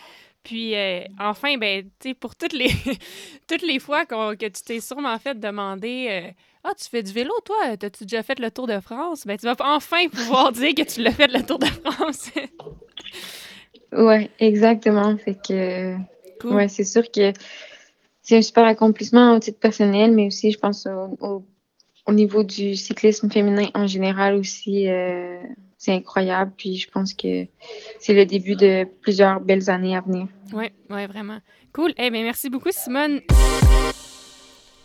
Puis 0.44 0.76
euh, 0.76 1.02
enfin, 1.20 1.58
ben, 1.58 1.84
tu 2.00 2.10
sais, 2.10 2.14
pour 2.16 2.36
toutes 2.36 2.54
les 2.54 2.72
toutes 3.48 3.62
les 3.62 3.80
fois 3.80 4.06
que 4.06 4.36
tu 4.36 4.62
t'es 4.64 4.82
sûrement 4.82 5.18
fait 5.18 5.40
demander 5.40 6.34
Ah, 6.66 6.72
tu 6.78 6.90
fais 6.90 7.04
du 7.04 7.14
vélo, 7.14 7.32
toi? 7.46 7.56
As-tu 7.82 8.04
déjà 8.04 8.24
fait 8.24 8.40
le 8.40 8.52
Tour 8.52 8.68
de 8.68 8.80
France? 8.80 9.26
Ben, 9.26 9.38
tu 9.38 9.46
vas 9.46 9.56
enfin 9.60 10.10
pouvoir 10.10 10.52
dire 10.52 10.74
que 10.76 10.84
tu 10.84 11.02
l'as 11.02 11.12
fait 11.12 11.32
le 11.32 11.44
Tour 11.44 11.60
de 11.60 11.68
France. 11.68 12.30
oui, 13.94 14.30
exactement. 14.40 15.16
Fait 15.18 15.36
que 15.36 15.96
ouais, 16.44 16.68
c'est 16.68 16.84
sûr 16.84 17.10
que 17.10 17.32
c'est 18.24 18.38
un 18.38 18.42
super 18.42 18.64
accomplissement 18.64 19.36
au 19.36 19.40
titre 19.40 19.60
personnel, 19.60 20.14
mais 20.14 20.28
aussi, 20.28 20.52
je 20.52 20.58
pense, 20.58 20.88
au, 20.88 21.46
au, 22.08 22.14
niveau 22.14 22.44
du 22.44 22.76
cyclisme 22.76 23.30
féminin 23.30 23.68
en 23.76 23.86
général 23.86 24.36
aussi, 24.36 24.90
euh, 24.90 25.42
c'est 25.78 25.94
incroyable. 25.94 26.54
Puis 26.58 26.78
je 26.78 26.90
pense 26.90 27.14
que 27.14 27.46
c'est 28.00 28.14
le 28.14 28.26
début 28.26 28.56
de 28.56 28.86
plusieurs 29.02 29.42
belles 29.42 29.70
années 29.70 29.96
à 29.96 30.02
venir. 30.02 30.28
Oui, 30.54 30.68
ouais, 30.90 31.08
vraiment. 31.08 31.40
Cool. 31.74 31.94
Eh 31.98 32.10
bien, 32.10 32.24
merci 32.24 32.50
beaucoup, 32.50 32.72
Simone. 32.72 33.20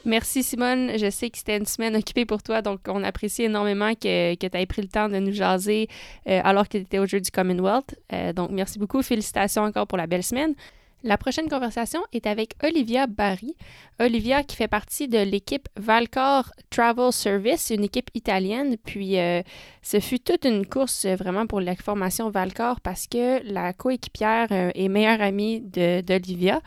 Merci 0.04 0.42
Simone. 0.42 0.92
Je 0.96 1.10
sais 1.10 1.28
que 1.28 1.38
c'était 1.38 1.58
une 1.58 1.66
semaine 1.66 1.94
occupée 1.94 2.24
pour 2.24 2.42
toi, 2.42 2.62
donc 2.62 2.80
on 2.88 3.04
apprécie 3.04 3.42
énormément 3.42 3.92
que, 3.94 4.34
tu 4.34 4.46
aies 4.52 4.66
pris 4.66 4.82
le 4.82 4.88
temps 4.88 5.08
de 5.08 5.18
nous 5.18 5.32
jaser 5.32 5.88
euh, 6.28 6.40
alors 6.44 6.64
que 6.64 6.78
tu 6.78 6.84
étais 6.84 6.98
au 6.98 7.06
jeu 7.06 7.20
du 7.20 7.30
Commonwealth. 7.30 7.94
Euh, 8.12 8.32
donc 8.32 8.50
merci 8.50 8.78
beaucoup. 8.78 9.02
Félicitations 9.02 9.62
encore 9.62 9.86
pour 9.86 9.98
la 9.98 10.06
belle 10.06 10.22
semaine. 10.22 10.54
La 11.04 11.16
prochaine 11.16 11.48
conversation 11.48 12.00
est 12.12 12.26
avec 12.26 12.54
Olivia 12.64 13.06
Barry. 13.06 13.54
Olivia 14.00 14.42
qui 14.42 14.56
fait 14.56 14.66
partie 14.66 15.06
de 15.06 15.18
l'équipe 15.18 15.68
Valcor 15.76 16.50
Travel 16.70 17.12
Service, 17.12 17.70
une 17.70 17.84
équipe 17.84 18.10
italienne. 18.14 18.76
Puis 18.84 19.16
euh, 19.18 19.42
ce 19.80 20.00
fut 20.00 20.18
toute 20.18 20.44
une 20.44 20.66
course 20.66 21.06
vraiment 21.06 21.46
pour 21.46 21.60
la 21.60 21.76
formation 21.76 22.30
Valcor 22.30 22.80
parce 22.80 23.06
que 23.06 23.40
la 23.44 23.72
coéquipière 23.72 24.48
euh, 24.50 24.70
et 24.74 24.88
meilleure 24.88 25.20
amie 25.20 25.60
d'Olivia 25.60 26.60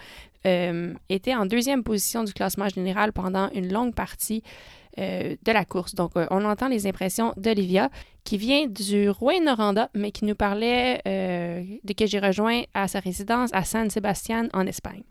euh, 0.45 0.93
était 1.09 1.35
en 1.35 1.45
deuxième 1.45 1.83
position 1.83 2.23
du 2.23 2.33
classement 2.33 2.69
général 2.69 3.11
pendant 3.11 3.49
une 3.51 3.71
longue 3.71 3.93
partie 3.93 4.43
euh, 4.99 5.35
de 5.41 5.51
la 5.51 5.65
course. 5.65 5.95
Donc, 5.95 6.11
euh, 6.15 6.27
on 6.31 6.43
entend 6.43 6.67
les 6.67 6.85
impressions 6.85 7.33
d'Olivia, 7.37 7.89
qui 8.23 8.37
vient 8.37 8.67
du 8.67 9.09
Rouen-Noranda, 9.09 9.89
mais 9.93 10.11
qui 10.11 10.25
nous 10.25 10.35
parlait 10.35 11.01
euh, 11.07 11.63
de 11.83 11.93
que 11.93 12.05
j'ai 12.05 12.19
rejoint 12.19 12.63
à 12.73 12.87
sa 12.87 12.99
résidence 12.99 13.49
à 13.53 13.63
San 13.63 13.89
Sebastian, 13.89 14.47
en 14.53 14.67
Espagne. 14.67 15.03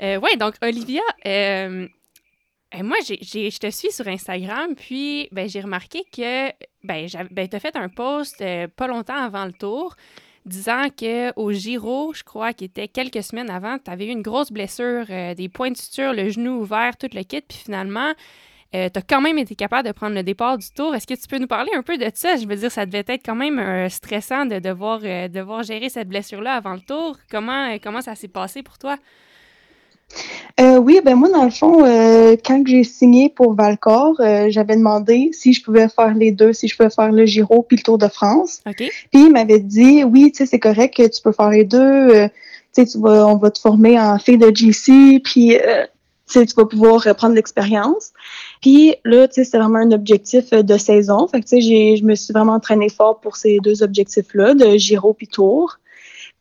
oui, 0.00 0.36
donc 0.38 0.54
Olivia, 0.62 1.02
moi, 1.24 2.96
je 3.06 3.58
te 3.58 3.70
suis 3.70 3.92
sur 3.92 4.06
Instagram, 4.08 4.74
puis 4.76 5.28
ben, 5.32 5.48
j'ai 5.48 5.60
remarqué 5.60 6.04
que 6.12 6.50
ben, 6.82 7.08
ben 7.30 7.48
tu 7.48 7.58
fait 7.58 7.76
un 7.76 7.88
post 7.88 8.42
pas 8.76 8.86
longtemps 8.86 9.16
avant 9.16 9.46
le 9.46 9.52
tour 9.52 9.96
disant 10.46 10.88
qu'au 10.90 11.52
Giro, 11.52 12.12
je 12.12 12.22
crois 12.22 12.52
qu'il 12.52 12.66
était 12.66 12.88
quelques 12.88 13.22
semaines 13.22 13.50
avant, 13.50 13.78
tu 13.78 13.90
avais 13.90 14.06
eu 14.06 14.10
une 14.10 14.22
grosse 14.22 14.52
blessure, 14.52 15.06
des 15.06 15.48
points 15.48 15.70
de 15.70 15.76
suture, 15.76 16.12
le 16.12 16.28
genou 16.28 16.60
ouvert, 16.60 16.96
tout 16.96 17.08
le 17.12 17.22
kit, 17.22 17.40
puis 17.40 17.58
finalement, 17.58 18.12
euh, 18.74 18.88
tu 18.92 18.98
as 18.98 19.02
quand 19.02 19.20
même 19.20 19.38
été 19.38 19.54
capable 19.54 19.86
de 19.86 19.92
prendre 19.92 20.16
le 20.16 20.24
départ 20.24 20.58
du 20.58 20.68
tour. 20.70 20.94
Est-ce 20.94 21.06
que 21.06 21.14
tu 21.14 21.28
peux 21.28 21.38
nous 21.38 21.46
parler 21.46 21.70
un 21.76 21.82
peu 21.82 21.96
de 21.96 22.10
ça? 22.12 22.36
Je 22.36 22.46
veux 22.46 22.56
dire, 22.56 22.72
ça 22.72 22.86
devait 22.86 23.04
être 23.06 23.24
quand 23.24 23.36
même 23.36 23.58
euh, 23.60 23.88
stressant 23.88 24.46
de 24.46 24.58
devoir, 24.58 25.00
euh, 25.04 25.28
devoir 25.28 25.62
gérer 25.62 25.88
cette 25.88 26.08
blessure-là 26.08 26.54
avant 26.54 26.74
le 26.74 26.80
tour. 26.80 27.16
Comment, 27.30 27.76
comment 27.78 28.00
ça 28.00 28.16
s'est 28.16 28.28
passé 28.28 28.62
pour 28.64 28.78
toi? 28.78 28.96
Euh, 30.60 30.76
oui, 30.76 31.00
ben 31.04 31.16
moi, 31.16 31.28
dans 31.30 31.44
le 31.44 31.50
fond, 31.50 31.84
euh, 31.84 32.36
quand 32.44 32.62
j'ai 32.66 32.84
signé 32.84 33.28
pour 33.28 33.54
Valcor, 33.54 34.14
euh, 34.20 34.46
j'avais 34.50 34.76
demandé 34.76 35.30
si 35.32 35.52
je 35.52 35.62
pouvais 35.62 35.88
faire 35.88 36.14
les 36.14 36.30
deux, 36.30 36.52
si 36.52 36.68
je 36.68 36.76
pouvais 36.76 36.90
faire 36.90 37.10
le 37.10 37.26
Giro 37.26 37.62
puis 37.62 37.76
le 37.76 37.82
Tour 37.82 37.98
de 37.98 38.06
France. 38.06 38.60
Puis 38.76 38.90
il 39.12 39.32
m'avait 39.32 39.58
dit, 39.58 40.04
oui, 40.04 40.30
tu 40.30 40.38
sais, 40.38 40.46
c'est 40.46 40.60
correct 40.60 40.96
que 40.96 41.08
tu 41.08 41.20
peux 41.22 41.32
faire 41.32 41.50
les 41.50 41.64
deux. 41.64 42.28
tu 42.72 42.86
sais, 42.86 42.98
on 43.02 43.36
va 43.36 43.50
te 43.50 43.58
former 43.58 43.98
en 43.98 44.18
fait 44.18 44.36
de 44.36 44.54
GC, 44.54 45.20
puis 45.24 45.56
tu 46.28 46.44
vas 46.56 46.66
pouvoir 46.66 47.02
prendre 47.16 47.34
l'expérience. 47.34 48.12
Puis 48.62 48.94
là, 49.04 49.26
tu 49.26 49.34
sais, 49.34 49.44
c'est 49.44 49.58
vraiment 49.58 49.80
un 49.80 49.90
objectif 49.90 50.50
de 50.50 50.78
saison. 50.78 51.26
Fait 51.26 51.40
que, 51.40 51.46
tu 51.48 51.60
sais, 51.60 51.96
je 51.96 52.04
me 52.04 52.14
suis 52.14 52.32
vraiment 52.32 52.54
entraînée 52.54 52.90
fort 52.90 53.18
pour 53.18 53.36
ces 53.36 53.58
deux 53.58 53.82
objectifs-là, 53.82 54.54
de 54.54 54.76
Giro 54.76 55.14
puis 55.14 55.26
Tour. 55.26 55.78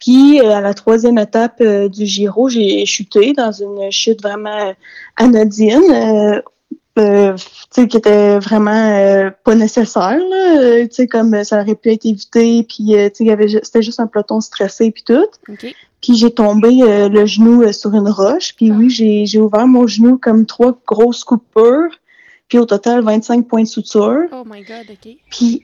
Puis 0.03 0.41
euh, 0.41 0.51
à 0.51 0.59
la 0.59 0.73
troisième 0.73 1.17
étape 1.17 1.61
euh, 1.61 1.87
du 1.87 2.05
Giro, 2.05 2.49
j'ai 2.49 2.85
chuté 2.85 3.31
dans 3.31 3.53
une 3.53 3.89
chute 3.89 4.21
vraiment 4.21 4.73
anodine. 5.15 5.81
Euh, 5.91 6.41
euh, 6.99 7.35
qui 7.73 7.97
était 7.97 8.37
vraiment 8.37 9.31
pas 9.43 9.55
nécessaire 9.55 10.19
là, 10.19 10.85
sais 10.91 11.07
comme 11.07 11.43
ça 11.43 11.59
aurait 11.59 11.73
pu 11.73 11.91
être 11.91 12.05
évité 12.05 12.63
puis 12.69 12.93
c'était 13.15 13.81
juste 13.81 13.99
un 13.99 14.05
peloton 14.05 14.39
stressé 14.41 14.91
puis 14.91 15.01
tout. 15.01 15.25
Puis 15.57 16.15
j'ai 16.15 16.29
tombé 16.29 16.81
le 16.83 17.25
genou 17.25 17.73
sur 17.73 17.95
une 17.95 18.09
roche. 18.09 18.53
Puis 18.55 18.71
oui 18.71 18.91
j'ai 18.91 19.25
j'ai 19.25 19.39
ouvert 19.39 19.65
mon 19.65 19.87
genou 19.87 20.19
comme 20.19 20.45
trois 20.45 20.77
grosses 20.85 21.23
coupures. 21.23 21.97
Puis 22.47 22.59
au 22.59 22.65
total 22.65 23.01
25 23.01 23.47
points 23.47 23.63
de 23.63 23.67
suture. 23.67 24.25
Oh 24.31 24.43
my 24.45 24.61
god 24.61 24.85
ok. 24.91 25.15
Puis 25.31 25.63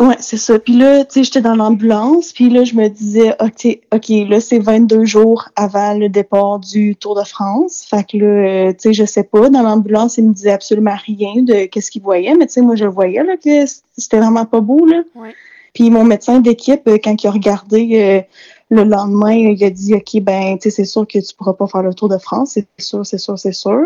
Ouais, 0.00 0.16
c'est 0.18 0.38
ça. 0.38 0.58
Puis 0.58 0.78
là, 0.78 1.04
tu 1.04 1.12
sais, 1.12 1.24
j'étais 1.24 1.42
dans 1.42 1.54
l'ambulance, 1.54 2.32
puis 2.32 2.48
là, 2.48 2.64
je 2.64 2.74
me 2.74 2.88
disais, 2.88 3.34
OK, 3.38 3.80
OK, 3.92 4.08
là, 4.08 4.40
c'est 4.40 4.58
22 4.58 5.04
jours 5.04 5.50
avant 5.56 5.92
le 5.92 6.08
départ 6.08 6.58
du 6.58 6.96
Tour 6.96 7.14
de 7.20 7.24
France. 7.24 7.84
Fait 7.86 8.02
que 8.08 8.16
là, 8.16 8.24
euh, 8.24 8.72
tu 8.72 8.78
sais, 8.78 8.92
je 8.94 9.04
sais 9.04 9.24
pas, 9.24 9.50
dans 9.50 9.62
l'ambulance, 9.62 10.16
il 10.16 10.28
me 10.28 10.32
disait 10.32 10.52
absolument 10.52 10.96
rien 11.06 11.42
de 11.42 11.66
qu'est-ce 11.66 11.90
qu'il 11.90 12.00
voyait, 12.00 12.34
mais 12.34 12.46
tu 12.46 12.54
sais, 12.54 12.62
moi, 12.62 12.76
je 12.76 12.86
voyais, 12.86 13.22
là, 13.22 13.36
que 13.36 13.66
c'était 13.98 14.18
vraiment 14.18 14.46
pas 14.46 14.60
beau, 14.60 14.86
là. 14.86 15.02
Ouais. 15.14 15.34
Puis 15.74 15.90
mon 15.90 16.04
médecin 16.04 16.40
d'équipe, 16.40 16.88
euh, 16.88 16.96
quand 17.02 17.22
il 17.22 17.26
a 17.26 17.30
regardé 17.30 17.90
euh, 17.92 18.22
le 18.70 18.84
lendemain, 18.84 19.32
il 19.32 19.62
a 19.62 19.68
dit, 19.68 19.94
OK, 19.94 20.22
ben, 20.22 20.56
tu 20.56 20.70
sais, 20.70 20.76
c'est 20.76 20.84
sûr 20.86 21.06
que 21.06 21.18
tu 21.18 21.34
pourras 21.34 21.52
pas 21.52 21.66
faire 21.66 21.82
le 21.82 21.92
Tour 21.92 22.08
de 22.08 22.16
France, 22.16 22.52
c'est 22.54 22.66
sûr, 22.78 23.04
c'est 23.04 23.18
sûr, 23.18 23.38
c'est 23.38 23.52
sûr. 23.52 23.84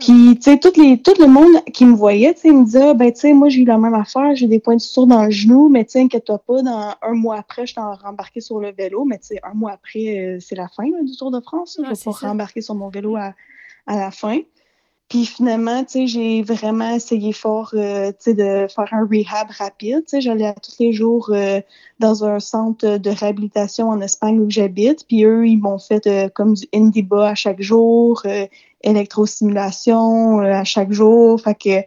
Puis, 0.00 0.36
tu 0.36 0.42
sais, 0.42 0.58
tout, 0.58 0.72
les, 0.76 1.00
tout 1.00 1.14
le 1.18 1.26
monde 1.26 1.62
qui 1.74 1.84
me 1.84 1.94
voyait, 1.94 2.32
tu 2.32 2.40
sais, 2.40 2.52
me 2.52 2.64
disait, 2.64 2.88
ah, 2.88 2.94
ben, 2.94 3.12
tu 3.12 3.20
sais, 3.20 3.32
moi, 3.34 3.50
j'ai 3.50 3.60
eu 3.60 3.64
la 3.66 3.76
même 3.76 3.94
affaire, 3.94 4.34
j'ai 4.34 4.46
des 4.46 4.58
points 4.58 4.76
de 4.76 4.80
suture 4.80 5.06
dans 5.06 5.24
le 5.24 5.30
genou, 5.30 5.68
mais 5.68 5.84
tu 5.84 5.92
sais, 5.92 6.00
inquiète-toi 6.00 6.38
pas, 6.38 6.62
dans 6.62 6.94
un 7.02 7.12
mois 7.12 7.36
après, 7.36 7.66
je 7.66 7.74
t'ai 7.74 7.80
rembarqué 7.80 8.40
sur 8.40 8.60
le 8.60 8.72
vélo, 8.72 9.04
mais 9.04 9.18
tu 9.18 9.28
sais, 9.28 9.40
un 9.42 9.52
mois 9.52 9.72
après, 9.72 10.18
euh, 10.18 10.38
c'est 10.40 10.56
la 10.56 10.68
fin 10.68 10.84
du 11.02 11.16
Tour 11.16 11.30
de 11.30 11.40
France. 11.40 11.78
je 11.82 11.88
vais 11.88 11.94
pas 12.02 12.28
rembarquer 12.28 12.62
sur 12.62 12.74
mon 12.74 12.88
vélo 12.88 13.16
à, 13.16 13.34
à 13.86 13.96
la 13.96 14.10
fin. 14.10 14.38
Puis 15.10 15.26
finalement, 15.26 15.82
tu 15.82 15.90
sais, 15.90 16.06
j'ai 16.06 16.42
vraiment 16.42 16.94
essayé 16.94 17.32
fort, 17.32 17.72
euh, 17.74 18.10
tu 18.12 18.16
sais, 18.20 18.34
de 18.34 18.68
faire 18.72 18.86
un 18.92 19.04
rehab 19.04 19.48
rapide. 19.50 20.04
Tu 20.04 20.10
sais, 20.10 20.20
j'allais 20.20 20.54
tous 20.62 20.76
les 20.78 20.92
jours 20.92 21.30
euh, 21.32 21.60
dans 21.98 22.24
un 22.24 22.38
centre 22.38 22.96
de 22.96 23.10
réhabilitation 23.10 23.88
en 23.88 24.00
Espagne 24.00 24.38
où 24.38 24.48
j'habite. 24.48 25.04
Puis 25.08 25.24
eux, 25.24 25.48
ils 25.48 25.56
m'ont 25.56 25.80
fait 25.80 26.06
euh, 26.06 26.28
comme 26.28 26.54
du 26.54 26.64
Indiba 26.72 27.30
à 27.30 27.34
chaque 27.34 27.60
jour, 27.60 28.22
électrostimulation 28.82 30.38
à 30.38 30.62
chaque 30.62 30.92
jour. 30.92 31.40
Fait 31.40 31.56
que, 31.56 31.80
tu 31.80 31.86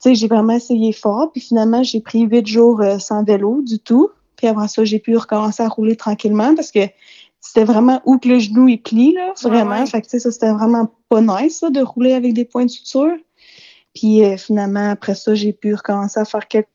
sais, 0.00 0.14
j'ai 0.14 0.28
vraiment 0.28 0.52
essayé 0.52 0.92
fort. 0.92 1.32
Puis 1.32 1.40
finalement, 1.40 1.82
j'ai 1.82 2.02
pris 2.02 2.20
huit 2.20 2.46
jours 2.46 2.82
sans 2.98 3.24
vélo 3.24 3.62
du 3.62 3.78
tout. 3.78 4.10
Puis 4.36 4.46
après 4.46 4.68
ça, 4.68 4.84
j'ai 4.84 4.98
pu 4.98 5.16
recommencer 5.16 5.62
à 5.62 5.68
rouler 5.68 5.96
tranquillement 5.96 6.54
parce 6.54 6.70
que 6.70 6.80
c'était 7.40 7.64
vraiment 7.64 8.02
où 8.04 8.18
que 8.18 8.28
le 8.28 8.38
genou 8.38 8.68
est 8.68 8.82
plie, 8.82 9.14
là, 9.14 9.32
vraiment. 9.42 9.86
Fait 9.86 10.02
que, 10.02 10.08
ça, 10.08 10.30
c'était 10.30 10.52
vraiment 10.52 10.92
pas 11.08 11.20
nice, 11.20 11.62
de 11.62 11.80
rouler 11.80 12.14
avec 12.14 12.34
des 12.34 12.44
points 12.44 12.64
de 12.64 12.70
suture. 12.70 13.16
Puis 13.94 14.24
euh, 14.24 14.36
finalement, 14.36 14.90
après 14.90 15.14
ça, 15.14 15.34
j'ai 15.34 15.52
pu 15.52 15.74
recommencer 15.74 16.20
à 16.20 16.24
faire 16.24 16.46
quelques 16.46 16.66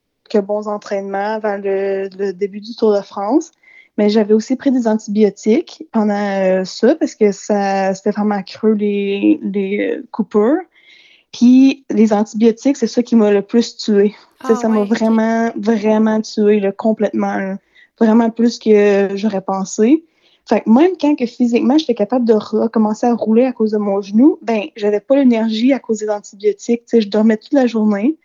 bons 0.43 0.67
entraînements 0.67 1.35
avant 1.35 1.57
le, 1.57 2.31
début 2.31 2.61
du 2.61 2.75
Tour 2.75 2.93
de 2.93 3.01
France. 3.01 3.51
Mais 3.97 4.09
j'avais 4.09 4.33
aussi 4.33 4.55
pris 4.55 4.71
des 4.71 4.87
antibiotiques 4.87 5.83
pendant 5.91 6.15
euh, 6.15 6.65
ça 6.65 6.95
parce 6.95 7.13
que 7.13 7.31
ça 7.31 7.93
c'était 7.93 8.09
vraiment 8.09 8.41
creux 8.41 8.73
les, 8.73 9.39
les 9.43 10.01
euh, 10.03 10.55
Puis 11.31 11.85
les 11.91 12.11
antibiotiques, 12.11 12.75
c'est 12.75 12.87
ça 12.87 13.03
qui 13.03 13.15
m'a 13.15 13.31
le 13.31 13.43
plus 13.43 13.77
tué. 13.77 14.15
Ah 14.39 14.55
ça 14.55 14.67
m'a 14.67 14.83
vraiment, 14.83 15.51
vraiment 15.55 16.19
tué 16.21 16.59
complètement. 16.75 17.55
Vraiment 17.99 18.31
plus 18.31 18.57
que 18.57 19.09
j'aurais 19.15 19.41
pensé. 19.41 20.03
Fait 20.47 20.61
que 20.61 20.69
même 20.69 20.91
quand 20.99 21.15
que 21.15 21.25
physiquement 21.25 21.77
j'étais 21.77 21.95
capable 21.95 22.25
de 22.25 22.33
recommencer 22.33 23.07
à 23.07 23.13
rouler 23.13 23.45
à 23.45 23.53
cause 23.53 23.71
de 23.71 23.77
mon 23.77 24.01
genou, 24.01 24.37
ben 24.41 24.63
j'avais 24.75 24.99
pas 24.99 25.15
l'énergie 25.15 25.71
à 25.71 25.79
cause 25.79 25.99
des 25.99 26.09
antibiotiques. 26.09 26.83
sais, 26.85 27.01
je 27.01 27.09
dormais 27.09 27.37
toute 27.37 27.53
la 27.53 27.65
journée. 27.65 28.17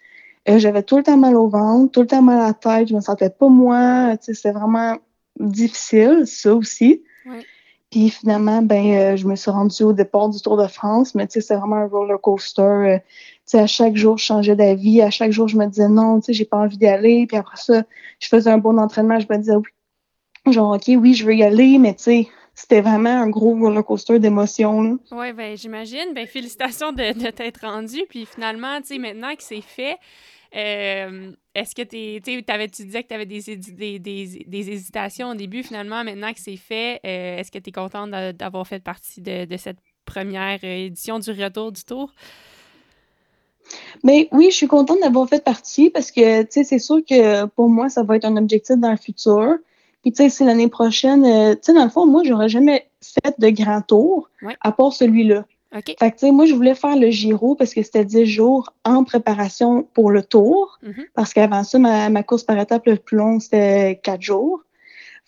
Euh, 0.48 0.58
j'avais 0.58 0.82
tout 0.82 0.96
le 0.96 1.02
temps 1.02 1.16
mal 1.16 1.36
au 1.36 1.48
ventre, 1.48 1.92
tout 1.92 2.00
le 2.00 2.06
temps 2.06 2.22
mal 2.22 2.40
à 2.40 2.46
la 2.48 2.54
tête, 2.54 2.88
je 2.88 2.94
me 2.94 3.00
sentais 3.00 3.30
pas 3.30 3.48
moi. 3.48 4.16
C'était 4.20 4.50
vraiment 4.50 4.98
difficile, 5.38 6.22
ça 6.26 6.54
aussi. 6.54 7.02
Puis 7.90 8.10
finalement, 8.10 8.60
ben 8.60 8.94
euh, 8.94 9.16
je 9.16 9.26
me 9.26 9.34
suis 9.34 9.50
rendue 9.50 9.82
au 9.82 9.92
départ 9.94 10.28
du 10.28 10.40
Tour 10.42 10.58
de 10.58 10.66
France, 10.66 11.14
mais 11.14 11.26
c'est 11.30 11.54
vraiment 11.54 11.76
un 11.76 11.86
roller 11.86 12.20
coaster. 12.20 12.62
Euh, 12.62 12.98
à 13.54 13.66
chaque 13.66 13.96
jour, 13.96 14.18
je 14.18 14.24
changeais 14.24 14.56
d'avis. 14.56 15.00
À 15.00 15.10
chaque 15.10 15.32
jour, 15.32 15.48
je 15.48 15.56
me 15.56 15.66
disais 15.66 15.88
non, 15.88 16.20
j'ai 16.28 16.44
pas 16.44 16.58
envie 16.58 16.76
d'y 16.76 16.86
aller. 16.86 17.26
Puis 17.26 17.36
après 17.36 17.56
ça, 17.56 17.84
je 18.20 18.28
faisais 18.28 18.50
un 18.50 18.58
bon 18.58 18.78
entraînement. 18.78 19.18
Je 19.20 19.26
me 19.30 19.38
disais 19.38 19.56
oui, 19.56 19.70
genre, 20.52 20.74
OK, 20.74 20.84
oui, 20.88 21.14
je 21.14 21.24
veux 21.24 21.34
y 21.34 21.42
aller, 21.42 21.78
mais 21.78 21.94
tu 21.94 22.02
sais, 22.02 22.28
c'était 22.54 22.80
vraiment 22.80 23.22
un 23.22 23.28
gros 23.28 23.54
roller 23.54 23.84
coaster 23.84 24.18
d'émotions. 24.18 24.98
Oui, 25.12 25.32
ben 25.32 25.56
j'imagine. 25.56 26.12
Ben 26.14 26.26
félicitations 26.26 26.92
de, 26.92 27.12
de 27.12 27.30
t'être 27.30 27.60
rendu. 27.60 28.02
Puis 28.08 28.26
finalement, 28.26 28.80
tu 28.80 28.88
sais, 28.88 28.98
maintenant 28.98 29.34
que 29.36 29.42
c'est 29.44 29.60
fait, 29.60 29.96
euh, 30.56 31.32
est-ce 31.54 31.74
que 31.74 31.82
tu 31.82 32.20
tu 32.22 32.84
disais 32.84 33.02
que 33.02 33.08
tu 33.08 33.14
avais 33.14 33.26
des, 33.26 33.40
des, 33.56 33.98
des, 33.98 34.44
des, 34.46 34.70
hésitations 34.70 35.30
au 35.30 35.34
début. 35.34 35.62
Finalement, 35.62 36.02
maintenant 36.02 36.32
que 36.32 36.40
c'est 36.40 36.56
fait, 36.56 37.00
euh, 37.04 37.38
est-ce 37.38 37.52
que 37.52 37.58
tu 37.58 37.68
es 37.68 37.72
contente 37.72 38.10
d'avoir 38.10 38.66
fait 38.66 38.82
partie 38.82 39.20
de, 39.20 39.44
de, 39.44 39.56
cette 39.56 39.78
première 40.04 40.64
édition 40.64 41.18
du 41.18 41.30
Retour 41.30 41.70
du 41.70 41.84
Tour? 41.84 42.12
Mais 44.02 44.28
oui, 44.32 44.48
je 44.50 44.56
suis 44.56 44.66
contente 44.66 45.00
d'avoir 45.00 45.28
fait 45.28 45.44
partie 45.44 45.90
parce 45.90 46.10
que, 46.10 46.42
tu 46.42 46.48
sais, 46.50 46.64
c'est 46.64 46.78
sûr 46.78 47.00
que 47.08 47.44
pour 47.44 47.68
moi, 47.68 47.90
ça 47.90 48.02
va 48.02 48.16
être 48.16 48.24
un 48.24 48.36
objectif 48.36 48.76
dans 48.78 48.90
le 48.90 48.96
futur. 48.96 49.58
Puis, 50.08 50.14
tu 50.14 50.22
sais, 50.22 50.30
si 50.30 50.44
l'année 50.44 50.68
prochaine, 50.68 51.22
euh, 51.26 51.52
tu 51.52 51.60
sais, 51.64 51.74
dans 51.74 51.84
le 51.84 51.90
fond, 51.90 52.06
moi, 52.06 52.22
j'aurais 52.24 52.48
jamais 52.48 52.88
fait 53.02 53.38
de 53.38 53.50
grand 53.50 53.82
tour, 53.82 54.30
à 54.62 54.72
part 54.72 54.94
celui-là. 54.94 55.44
Fait 55.70 55.82
que, 55.82 56.06
tu 56.12 56.16
sais, 56.16 56.30
moi, 56.30 56.46
je 56.46 56.54
voulais 56.54 56.74
faire 56.74 56.96
le 56.96 57.10
Giro 57.10 57.54
parce 57.56 57.74
que 57.74 57.82
c'était 57.82 58.06
10 58.06 58.24
jours 58.24 58.72
en 58.86 59.04
préparation 59.04 59.86
pour 59.92 60.10
le 60.10 60.22
tour. 60.22 60.78
Mm-hmm. 60.82 61.04
Parce 61.12 61.34
qu'avant 61.34 61.62
ça, 61.62 61.78
ma, 61.78 62.22
course 62.22 62.42
par 62.42 62.58
étape 62.58 62.86
le 62.86 62.96
plus 62.96 63.18
long, 63.18 63.38
c'était 63.38 64.00
4 64.02 64.22
jours. 64.22 64.62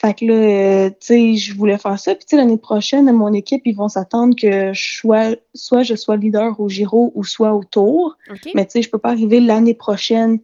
Fait 0.00 0.14
que 0.14 0.24
là, 0.24 0.32
euh, 0.32 0.88
tu 0.88 0.96
sais, 1.00 1.34
je 1.34 1.54
voulais 1.54 1.76
faire 1.76 2.00
ça. 2.00 2.14
Puis, 2.14 2.24
tu 2.24 2.30
sais, 2.30 2.36
l'année 2.38 2.56
prochaine, 2.56 3.12
mon 3.12 3.34
équipe, 3.34 3.60
ils 3.66 3.76
vont 3.76 3.88
s'attendre 3.88 4.34
que 4.34 4.72
je 4.72 4.94
sois, 4.94 5.36
soit 5.52 5.82
je 5.82 5.94
sois 5.94 6.16
leader 6.16 6.58
au 6.58 6.70
Giro 6.70 7.12
ou 7.14 7.22
soit 7.22 7.52
au 7.52 7.64
Tour. 7.64 8.16
Mais, 8.54 8.64
tu 8.64 8.70
sais, 8.72 8.82
je 8.82 8.88
peux 8.88 8.96
pas 8.96 9.10
arriver 9.10 9.40
l'année 9.40 9.74
prochaine 9.74 10.38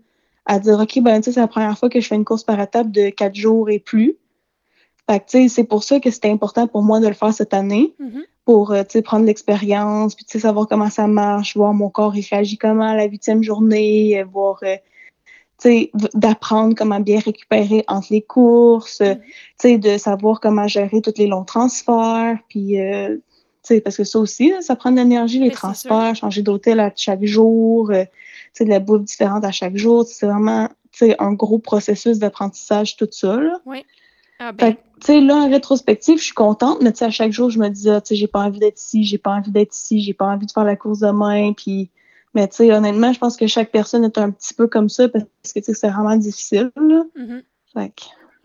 à 0.45 0.59
dire, 0.59 0.79
OK, 0.79 1.01
ben, 1.01 1.21
tu 1.21 1.25
sais, 1.25 1.33
c'est 1.33 1.41
la 1.41 1.49
première 1.49 1.79
fois 1.79 1.89
que 1.89 2.01
je 2.01 2.07
fais 2.07 2.17
une 2.17 2.27
course 2.27 2.45
par 2.45 2.61
étape 2.61 2.91
de 2.91 3.09
quatre 3.09 3.35
jours 3.35 3.71
et 3.71 3.79
plus. 3.79 4.19
Fait 5.09 5.21
que, 5.21 5.27
tu 5.27 5.43
sais, 5.43 5.49
c'est 5.49 5.65
pour 5.65 5.85
ça 5.85 6.01
que 6.01 6.11
c'était 6.11 6.31
important 6.31 6.67
pour 6.67 6.83
moi 6.83 7.01
de 7.01 7.07
le 7.07 7.15
faire 7.15 7.33
cette 7.33 7.55
année. 7.55 7.95
Mm-hmm. 8.01 8.23
Pour, 8.45 8.73
euh, 8.73 8.83
tu 8.83 8.93
sais, 8.93 9.03
prendre 9.03 9.27
l'expérience, 9.27 10.15
puis, 10.15 10.25
tu 10.25 10.33
sais, 10.33 10.41
savoir 10.41 10.69
comment 10.69 10.91
ça 10.91 11.07
marche, 11.07 11.57
voir 11.57 11.75
mon 11.75 11.91
corps, 11.91 12.17
il 12.17 12.25
réagit 12.29 12.59
comment 12.59 12.89
à 12.89 12.95
la 12.95 13.05
huitième 13.05 13.43
journée, 13.43 14.21
euh, 14.21 14.25
voir, 14.25 14.59
euh, 14.63 14.77
tu 15.61 15.69
sais, 15.69 15.91
d'apprendre 16.15 16.75
comment 16.77 17.01
bien 17.01 17.19
récupérer 17.19 17.85
entre 17.89 18.09
les 18.11 18.23
courses, 18.23 18.99
tu 18.99 19.15
sais, 19.61 19.79
de 19.79 19.99
savoir 19.99 20.41
comment 20.41 20.69
gérer 20.69 21.01
tous 21.01 21.15
les 21.19 21.27
longs 21.27 21.45
transferts, 21.45 22.39
puis, 22.49 22.77
tu 22.77 23.23
sais, 23.63 23.81
parce 23.81 23.97
que 23.97 24.05
ça 24.05 24.19
aussi, 24.19 24.53
ça 24.61 24.77
prend 24.77 24.93
de 24.93 24.97
l'énergie, 24.97 25.41
les 25.41 25.51
transferts, 25.51 26.15
changer 26.15 26.43
d'hôtel 26.43 26.79
à 26.79 26.93
chaque 26.95 27.25
jour, 27.25 27.89
de 27.89 28.65
la 28.65 28.79
bouffe 28.81 29.03
différente 29.03 29.45
à 29.45 29.51
chaque 29.51 29.77
jour. 29.77 30.05
C'est 30.07 30.27
vraiment 30.27 30.69
un 31.19 31.33
gros 31.33 31.59
processus 31.59 32.19
d'apprentissage, 32.19 32.97
tout 32.97 33.09
ça. 33.11 33.37
Là. 33.37 33.61
Oui. 33.67 33.85
Ah 34.39 34.53
ben. 34.53 34.77
Là, 35.09 35.35
en 35.37 35.51
rétrospective, 35.51 36.19
je 36.19 36.25
suis 36.25 36.35
contente, 36.35 36.79
mais 36.83 37.03
à 37.03 37.11
chaque 37.11 37.33
jour, 37.33 37.51
je 37.51 37.59
me 37.59 37.69
dis, 37.69 37.91
ah, 37.91 38.01
j'ai 38.11 38.27
pas 38.27 38.41
envie 38.41 38.59
d'être 38.59 38.81
ici, 38.81 39.05
j'ai 39.05 39.19
pas 39.19 39.31
envie 39.31 39.51
d'être 39.51 39.75
ici, 39.75 40.01
j'ai 40.01 40.15
pas 40.15 40.27
envie 40.27 40.47
de 40.47 40.53
faire 40.53 40.65
la 40.65 40.77
course 40.77 41.01
demain. 41.01 41.53
Puis, 41.53 41.91
mais 42.35 42.49
tu 42.49 42.57
sais, 42.57 42.73
honnêtement, 42.73 43.13
je 43.13 43.19
pense 43.19 43.37
que 43.37 43.47
chaque 43.47 43.71
personne 43.71 44.05
est 44.05 44.19
un 44.19 44.31
petit 44.31 44.55
peu 44.55 44.67
comme 44.67 44.89
ça 44.89 45.09
parce 45.09 45.25
que 45.55 45.61
c'est 45.61 45.89
vraiment 45.89 46.17
difficile. 46.17 46.71
Là. 46.77 47.05
Mm-hmm. 47.17 47.43
Fait 47.75 47.93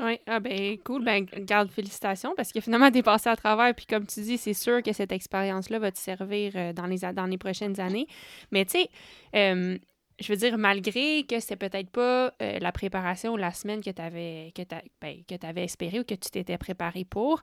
oui, 0.04 0.20
ah 0.26 0.40
ben 0.40 0.78
cool, 0.84 1.04
ben 1.04 1.26
garde 1.46 1.70
félicitations 1.70 2.34
parce 2.36 2.52
que 2.52 2.60
finalement 2.60 2.90
t'es 2.90 3.04
passé 3.04 3.30
à 3.30 3.36
travers 3.36 3.76
puis 3.76 3.86
comme 3.86 4.08
tu 4.08 4.22
dis, 4.22 4.40
c'est 4.40 4.56
sûr 4.56 4.82
que 4.82 4.94
cette 4.94 5.12
expérience-là 5.12 5.78
va 5.78 5.92
te 5.92 6.00
servir 6.00 6.54
euh, 6.56 6.74
dans 6.74 6.88
les 6.88 7.00
dans 7.14 7.28
les 7.28 7.38
prochaines 7.38 7.80
années. 7.80 8.08
Mais 8.52 8.66
tu 8.66 8.80
sais, 8.80 8.90
euh, 9.36 9.78
je 10.22 10.32
veux 10.32 10.38
dire, 10.38 10.58
malgré 10.58 11.24
que 11.24 11.40
c'était 11.40 11.56
peut-être 11.56 11.90
pas 11.90 12.34
euh, 12.42 12.60
la 12.60 12.72
préparation 12.72 13.34
ou 13.34 13.38
la 13.38 13.52
semaine 13.52 13.82
que 13.82 13.90
tu 13.90 14.02
avais, 14.02 14.54
ben, 15.02 15.58
espéré 15.58 16.00
ou 16.00 16.04
que 16.04 16.14
tu 16.14 16.30
t'étais 16.30 16.58
préparé 16.58 17.06
pour, 17.06 17.42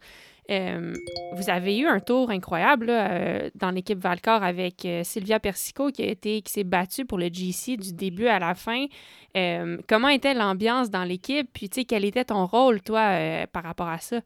euh, 0.51 0.95
vous 1.35 1.51
avez 1.51 1.79
eu 1.79 1.87
un 1.87 2.01
tour 2.01 2.31
incroyable 2.31 2.87
euh, 2.89 3.51
dans 3.55 3.70
l'équipe 3.70 3.99
Valcor 3.99 4.43
avec 4.43 4.87
Sylvia 5.03 5.41
Persico 5.41 5.91
qui 5.91 6.43
s'est 6.47 6.64
battue 6.64 7.05
pour 7.05 7.18
le 7.18 7.29
GC 7.29 7.76
du 7.76 7.93
début 7.93 8.29
à 8.29 8.39
la 8.39 8.55
fin. 8.55 8.87
comment 9.89 10.09
était 10.09 10.35
l'ambiance 10.35 10.91
dans 10.91 11.05
l'équipe? 11.05 11.49
Puis, 11.53 11.68
quel 11.68 12.05
était 12.05 12.24
ton 12.24 12.47
rôle, 12.47 12.81
toi, 12.81 13.47
par 13.53 13.64
rapport 13.64 13.89
à 13.89 13.99
ça? 13.99 14.20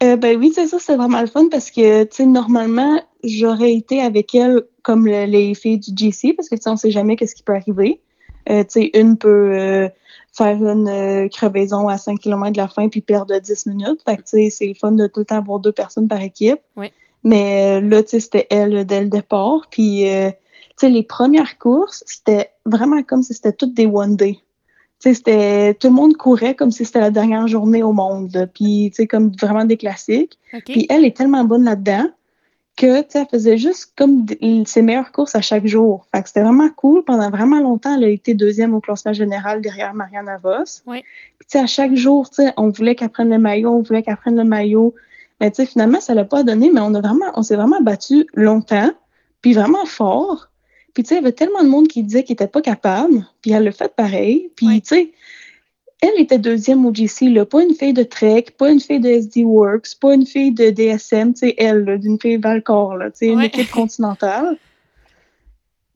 ben 0.00 0.38
oui, 0.38 0.52
c'est 0.54 0.68
ça, 0.68 0.78
c'est 0.78 0.96
vraiment 0.96 1.20
le 1.20 1.26
fun 1.26 1.48
parce 1.50 1.70
que, 1.70 2.04
tu 2.04 2.26
normalement, 2.26 3.02
j'aurais 3.24 3.74
été 3.74 4.00
avec 4.00 4.34
elle 4.34 4.62
comme 4.88 5.06
les 5.06 5.54
filles 5.54 5.80
du 5.80 5.90
GC 5.94 6.32
parce 6.32 6.48
que, 6.48 6.54
tu 6.54 6.62
sais, 6.62 6.70
on 6.70 6.76
sait 6.78 6.90
jamais 6.90 7.14
qu'est-ce 7.14 7.34
qui 7.34 7.42
peut 7.42 7.54
arriver. 7.54 8.00
Euh, 8.48 8.64
tu 8.64 8.80
sais, 8.80 8.90
une 8.94 9.18
peut 9.18 9.52
euh, 9.52 9.90
faire 10.32 10.56
une 10.66 10.88
euh, 10.88 11.28
crevaison 11.28 11.88
à 11.88 11.98
5 11.98 12.18
km 12.18 12.52
de 12.52 12.56
la 12.56 12.68
fin 12.68 12.88
puis 12.88 13.02
perdre 13.02 13.38
10 13.38 13.66
minutes. 13.66 14.00
Fait 14.06 14.16
que, 14.16 14.22
c'est 14.24 14.66
le 14.66 14.72
fun 14.72 14.92
de 14.92 15.06
tout 15.06 15.20
le 15.20 15.26
temps 15.26 15.36
avoir 15.36 15.60
deux 15.60 15.72
personnes 15.72 16.08
par 16.08 16.22
équipe. 16.22 16.60
Oui. 16.78 16.90
Mais 17.22 17.82
là, 17.82 18.02
tu 18.02 18.08
sais, 18.08 18.20
c'était 18.20 18.46
elle 18.48 18.86
dès 18.86 19.02
le 19.02 19.10
départ. 19.10 19.66
Puis, 19.70 20.04
tu 20.04 20.32
sais, 20.78 20.88
les 20.88 21.02
premières 21.02 21.58
courses, 21.58 22.02
c'était 22.06 22.48
vraiment 22.64 23.02
comme 23.02 23.22
si 23.22 23.34
c'était 23.34 23.52
toutes 23.52 23.74
des 23.74 23.84
one-day 23.84 24.38
c'était 25.00 25.74
tout 25.74 25.86
le 25.86 25.94
monde 25.94 26.16
courait 26.16 26.56
comme 26.56 26.72
si 26.72 26.84
c'était 26.84 26.98
la 26.98 27.12
dernière 27.12 27.46
journée 27.46 27.84
au 27.84 27.92
monde. 27.92 28.50
Puis, 28.52 28.90
tu 28.90 29.02
sais, 29.02 29.06
comme 29.06 29.30
vraiment 29.40 29.64
des 29.64 29.76
classiques. 29.76 30.38
Puis 30.64 30.86
elle 30.90 31.04
est 31.04 31.16
tellement 31.16 31.44
bonne 31.44 31.62
là-dedans 31.62 32.10
que, 32.78 33.02
tu 33.02 33.06
sais, 33.10 33.18
elle 33.20 33.26
faisait 33.28 33.58
juste 33.58 33.92
comme 33.96 34.24
ses 34.64 34.82
meilleures 34.82 35.10
courses 35.10 35.34
à 35.34 35.40
chaque 35.40 35.66
jour. 35.66 36.06
Fait 36.14 36.22
que 36.22 36.28
c'était 36.28 36.42
vraiment 36.42 36.70
cool. 36.70 37.04
Pendant 37.04 37.28
vraiment 37.28 37.58
longtemps, 37.58 37.96
elle 37.96 38.04
a 38.04 38.08
été 38.08 38.34
deuxième 38.34 38.72
au 38.72 38.80
classement 38.80 39.12
général 39.12 39.60
derrière 39.60 39.94
Marianne 39.94 40.30
Vos. 40.42 40.82
Oui. 40.86 41.02
Puis, 41.38 41.48
tu 41.50 41.58
sais, 41.58 41.58
à 41.58 41.66
chaque 41.66 41.96
jour, 41.96 42.30
tu 42.30 42.36
sais, 42.36 42.52
on 42.56 42.68
voulait 42.70 42.94
qu'elle 42.94 43.08
prenne 43.08 43.30
le 43.30 43.38
maillot, 43.38 43.72
on 43.72 43.82
voulait 43.82 44.02
qu'elle 44.02 44.16
prenne 44.16 44.36
le 44.36 44.44
maillot. 44.44 44.94
Mais, 45.40 45.50
tu 45.50 45.56
sais, 45.56 45.66
finalement, 45.66 46.00
ça 46.00 46.14
l'a 46.14 46.24
pas 46.24 46.44
donné, 46.44 46.70
mais 46.72 46.80
on 46.80 46.94
a 46.94 47.00
vraiment, 47.00 47.26
on 47.34 47.42
s'est 47.42 47.56
vraiment 47.56 47.80
battu 47.80 48.26
longtemps, 48.32 48.92
puis 49.42 49.54
vraiment 49.54 49.84
fort. 49.84 50.48
Puis, 50.94 51.02
tu 51.02 51.08
sais, 51.08 51.14
il 51.16 51.18
y 51.18 51.20
avait 51.24 51.32
tellement 51.32 51.64
de 51.64 51.68
monde 51.68 51.88
qui 51.88 52.04
disait 52.04 52.22
qu'il 52.22 52.34
n'était 52.34 52.46
pas 52.46 52.62
capable, 52.62 53.26
puis 53.42 53.50
elle 53.50 53.64
l'a 53.64 53.72
fait 53.72 53.92
pareil. 53.94 54.52
Puis, 54.54 54.80
tu 54.82 54.88
sais, 54.88 55.12
elle 56.00 56.20
était 56.20 56.38
deuxième 56.38 56.86
au 56.86 56.94
GC, 56.94 57.30
là, 57.30 57.44
pas 57.44 57.62
une 57.62 57.74
fille 57.74 57.92
de 57.92 58.04
Trek, 58.04 58.46
pas 58.56 58.70
une 58.70 58.80
fille 58.80 59.00
de 59.00 59.08
SD 59.08 59.44
Works, 59.44 59.96
pas 60.00 60.14
une 60.14 60.26
fille 60.26 60.52
de 60.52 60.70
DSM, 60.70 61.34
tu 61.34 61.40
sais, 61.40 61.54
elle, 61.58 61.98
d'une 61.98 62.20
fille 62.20 62.36
Valcor, 62.36 62.96
là, 62.96 63.10
tu 63.10 63.18
sais, 63.18 63.26
une 63.28 63.40
équipe 63.40 63.70
continentale. 63.70 64.56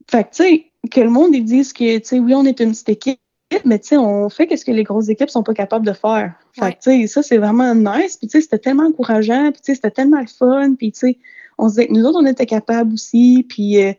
Fait 0.09 0.25
que, 0.25 0.29
tu 0.29 0.43
sais, 0.43 0.65
que 0.91 0.99
le 0.99 1.09
monde, 1.09 1.33
ils 1.33 1.45
disent 1.45 1.71
que, 1.71 1.97
tu 1.97 2.05
sais, 2.05 2.19
oui, 2.19 2.33
on 2.35 2.45
est 2.45 2.59
une 2.59 2.71
petite 2.71 2.89
équipe, 2.89 3.19
mais 3.65 3.79
tu 3.79 3.89
sais, 3.89 3.97
on 3.97 4.29
fait 4.29 4.47
qu'est-ce 4.47 4.65
que 4.65 4.71
les 4.71 4.83
grosses 4.83 5.09
équipes 5.09 5.29
sont 5.29 5.43
pas 5.43 5.53
capables 5.53 5.85
de 5.85 5.93
faire. 5.93 6.33
Fait 6.53 6.73
que, 6.73 6.79
tu 6.79 7.01
sais, 7.01 7.07
ça, 7.07 7.23
c'est 7.23 7.37
vraiment 7.37 7.73
nice. 7.73 8.17
Puis, 8.17 8.27
tu 8.27 8.31
sais, 8.31 8.41
c'était 8.41 8.59
tellement 8.59 8.87
encourageant. 8.87 9.51
Puis, 9.51 9.61
tu 9.61 9.65
sais, 9.67 9.75
c'était 9.75 9.91
tellement 9.91 10.19
le 10.19 10.27
fun. 10.27 10.75
Puis, 10.75 10.91
tu 10.91 10.99
sais, 10.99 11.17
on 11.57 11.69
se 11.69 11.75
disait 11.75 11.87
que 11.87 11.93
nous 11.93 12.03
autres, 12.05 12.19
on 12.21 12.25
était 12.25 12.45
capables 12.45 12.93
aussi. 12.93 13.45
Puis, 13.47 13.81
euh, 13.81 13.93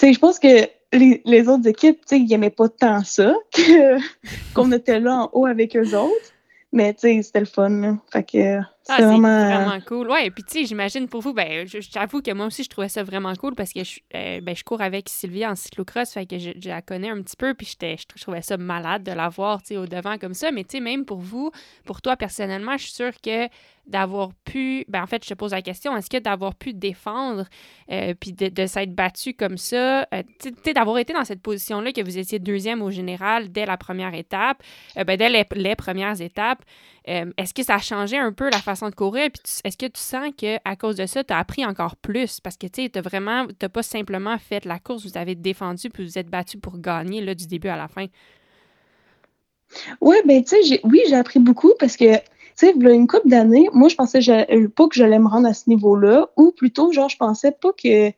je 0.00 0.18
pense 0.18 0.38
que 0.38 0.66
les, 0.92 1.48
autres 1.48 1.66
équipes, 1.66 2.00
tu 2.00 2.16
sais, 2.16 2.20
ils 2.20 2.28
n'aimaient 2.28 2.50
pas 2.50 2.68
tant 2.68 3.02
ça 3.04 3.34
qu'on 4.54 4.72
était 4.72 5.00
là 5.00 5.22
en 5.22 5.30
haut 5.32 5.46
avec 5.46 5.76
eux 5.76 5.96
autres. 5.96 6.32
Mais, 6.72 6.94
tu 6.94 7.00
sais, 7.00 7.22
c'était 7.22 7.40
le 7.40 7.46
fun. 7.46 7.98
Fait 8.12 8.22
que 8.22 8.60
ah, 8.88 8.96
c'est 8.98 9.04
vraiment... 9.04 9.80
cool. 9.86 10.10
Ouais, 10.10 10.26
et 10.26 10.30
puis 10.30 10.42
tu 10.42 10.58
sais, 10.58 10.64
j'imagine 10.64 11.08
pour 11.08 11.20
vous, 11.20 11.32
ben, 11.32 11.66
j'avoue 11.66 12.20
que 12.20 12.32
moi 12.32 12.46
aussi, 12.46 12.64
je 12.64 12.68
trouvais 12.68 12.88
ça 12.88 13.02
vraiment 13.02 13.34
cool 13.36 13.54
parce 13.54 13.72
que 13.72 13.84
je, 13.84 14.00
euh, 14.14 14.40
ben, 14.40 14.56
je 14.56 14.64
cours 14.64 14.80
avec 14.80 15.08
Sylvie 15.08 15.46
en 15.46 15.54
cyclocross, 15.54 16.12
fait 16.12 16.26
que 16.26 16.38
je, 16.38 16.50
la 16.64 16.82
connais 16.82 17.10
un 17.10 17.22
petit 17.22 17.36
peu, 17.36 17.54
puis 17.54 17.76
je 17.80 18.20
trouvais 18.20 18.42
ça 18.42 18.56
malade 18.56 19.04
de 19.04 19.12
la 19.12 19.28
voir, 19.28 19.62
tu 19.62 19.68
sais, 19.68 19.76
au 19.76 19.86
devant 19.86 20.18
comme 20.18 20.34
ça. 20.34 20.50
Mais 20.50 20.64
tu 20.64 20.78
sais, 20.78 20.80
même 20.80 21.04
pour 21.04 21.18
vous, 21.18 21.52
pour 21.84 22.02
toi 22.02 22.16
personnellement, 22.16 22.76
je 22.76 22.84
suis 22.84 22.92
sûre 22.92 23.12
que 23.22 23.48
d'avoir 23.86 24.30
pu, 24.44 24.84
ben 24.88 25.02
en 25.02 25.06
fait, 25.06 25.24
je 25.24 25.30
te 25.30 25.34
pose 25.34 25.50
la 25.50 25.62
question, 25.62 25.96
est-ce 25.96 26.08
que 26.08 26.18
d'avoir 26.18 26.54
pu 26.54 26.72
défendre, 26.72 27.46
euh, 27.90 28.14
puis 28.18 28.32
de, 28.32 28.66
s'être 28.66 28.94
battu 28.94 29.34
comme 29.34 29.58
ça, 29.58 30.02
euh, 30.14 30.22
tu 30.40 30.52
sais, 30.64 30.72
d'avoir 30.72 30.98
été 30.98 31.12
dans 31.12 31.24
cette 31.24 31.42
position-là, 31.42 31.92
que 31.92 32.00
vous 32.00 32.16
étiez 32.16 32.38
deuxième 32.38 32.80
au 32.80 32.90
général 32.90 33.50
dès 33.50 33.66
la 33.66 33.76
première 33.76 34.14
étape, 34.14 34.62
ben, 34.94 35.16
dès 35.16 35.28
les, 35.28 35.44
les 35.56 35.74
premières 35.74 36.20
étapes, 36.20 36.62
est-ce 37.04 37.52
que 37.54 37.62
ça 37.62 37.74
a 37.74 37.78
changé 37.78 38.16
un 38.16 38.32
peu 38.32 38.48
la 38.50 38.58
façon 38.58 38.88
de 38.88 38.94
courir? 38.94 39.28
Puis 39.32 39.42
est-ce 39.64 39.76
que 39.76 39.86
tu 39.86 40.00
sens 40.00 40.30
qu'à 40.36 40.76
cause 40.76 40.96
de 40.96 41.06
ça, 41.06 41.24
tu 41.24 41.32
as 41.32 41.38
appris 41.38 41.64
encore 41.64 41.96
plus? 41.96 42.40
Parce 42.40 42.56
que 42.56 42.66
tu 42.66 42.82
sais, 42.82 42.90
tu 42.90 43.00
vraiment, 43.00 43.46
tu 43.58 43.68
pas 43.68 43.82
simplement 43.82 44.38
fait 44.38 44.64
la 44.64 44.78
course, 44.78 45.04
vous 45.04 45.18
avez 45.18 45.34
défendu 45.34 45.90
puis 45.90 46.04
vous 46.04 46.18
êtes 46.18 46.28
battu 46.28 46.58
pour 46.58 46.78
gagner 46.78 47.20
là, 47.20 47.34
du 47.34 47.46
début 47.46 47.68
à 47.68 47.76
la 47.76 47.88
fin. 47.88 48.06
Oui, 50.00 50.16
ben 50.26 50.44
tu 50.44 50.62
sais, 50.62 50.80
oui, 50.84 51.00
j'ai 51.08 51.16
appris 51.16 51.38
beaucoup 51.38 51.72
parce 51.78 51.96
que, 51.96 52.16
tu 52.16 52.22
sais, 52.56 52.72
une 52.72 53.06
couple 53.06 53.28
d'années, 53.28 53.68
moi, 53.72 53.88
je 53.88 53.94
pensais 53.94 54.20
euh, 54.28 54.68
pas 54.68 54.86
que 54.86 54.94
j'allais 54.94 55.18
me 55.18 55.28
rendre 55.28 55.48
à 55.48 55.54
ce 55.54 55.68
niveau-là, 55.70 56.28
ou 56.36 56.52
plutôt, 56.52 56.92
genre, 56.92 57.08
je 57.08 57.16
pensais 57.16 57.52
pas 57.52 57.72
que, 57.72 58.10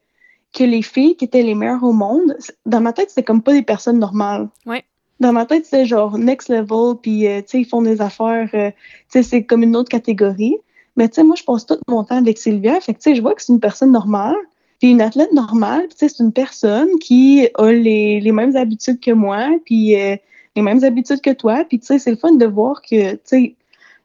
que 0.52 0.64
les 0.64 0.82
filles 0.82 1.16
qui 1.16 1.24
étaient 1.24 1.42
les 1.42 1.54
meilleures 1.54 1.84
au 1.84 1.92
monde, 1.92 2.36
dans 2.66 2.80
ma 2.80 2.92
tête, 2.92 3.10
c'était 3.10 3.22
comme 3.22 3.42
pas 3.42 3.52
des 3.52 3.62
personnes 3.62 4.00
normales. 4.00 4.48
Oui 4.66 4.82
dans 5.20 5.32
ma 5.32 5.46
tête, 5.46 5.66
c'est 5.66 5.86
genre 5.86 6.18
next 6.18 6.48
level, 6.48 6.96
puis 7.00 7.26
euh, 7.26 7.40
tu 7.40 7.48
sais, 7.48 7.60
ils 7.60 7.64
font 7.66 7.82
des 7.82 8.00
affaires, 8.00 8.48
euh, 8.54 8.70
tu 8.70 8.74
sais, 9.08 9.22
c'est 9.22 9.44
comme 9.44 9.62
une 9.62 9.76
autre 9.76 9.88
catégorie. 9.88 10.56
Mais 10.96 11.08
tu 11.08 11.14
sais, 11.14 11.24
moi, 11.24 11.36
je 11.36 11.44
passe 11.44 11.66
tout 11.66 11.78
mon 11.88 12.04
temps 12.04 12.16
avec 12.16 12.38
Sylvia, 12.38 12.80
fait 12.80 12.94
que 12.94 12.98
tu 12.98 13.10
sais, 13.10 13.16
je 13.16 13.22
vois 13.22 13.34
que 13.34 13.42
c'est 13.42 13.52
une 13.52 13.60
personne 13.60 13.92
normale, 13.92 14.36
puis 14.80 14.90
une 14.90 15.00
athlète 15.00 15.32
normale, 15.32 15.88
tu 15.88 15.96
sais, 15.96 16.08
c'est 16.08 16.22
une 16.22 16.32
personne 16.32 16.88
qui 17.00 17.48
a 17.54 17.72
les, 17.72 18.20
les 18.20 18.32
mêmes 18.32 18.56
habitudes 18.56 19.00
que 19.00 19.10
moi, 19.10 19.48
puis 19.64 19.96
euh, 20.00 20.16
les 20.56 20.62
mêmes 20.62 20.84
habitudes 20.84 21.20
que 21.20 21.32
toi, 21.32 21.64
puis 21.64 21.78
tu 21.78 21.86
sais, 21.86 21.98
c'est 21.98 22.10
le 22.10 22.16
fun 22.16 22.32
de 22.32 22.46
voir 22.46 22.82
que, 22.82 23.12
tu 23.12 23.20
sais, 23.24 23.54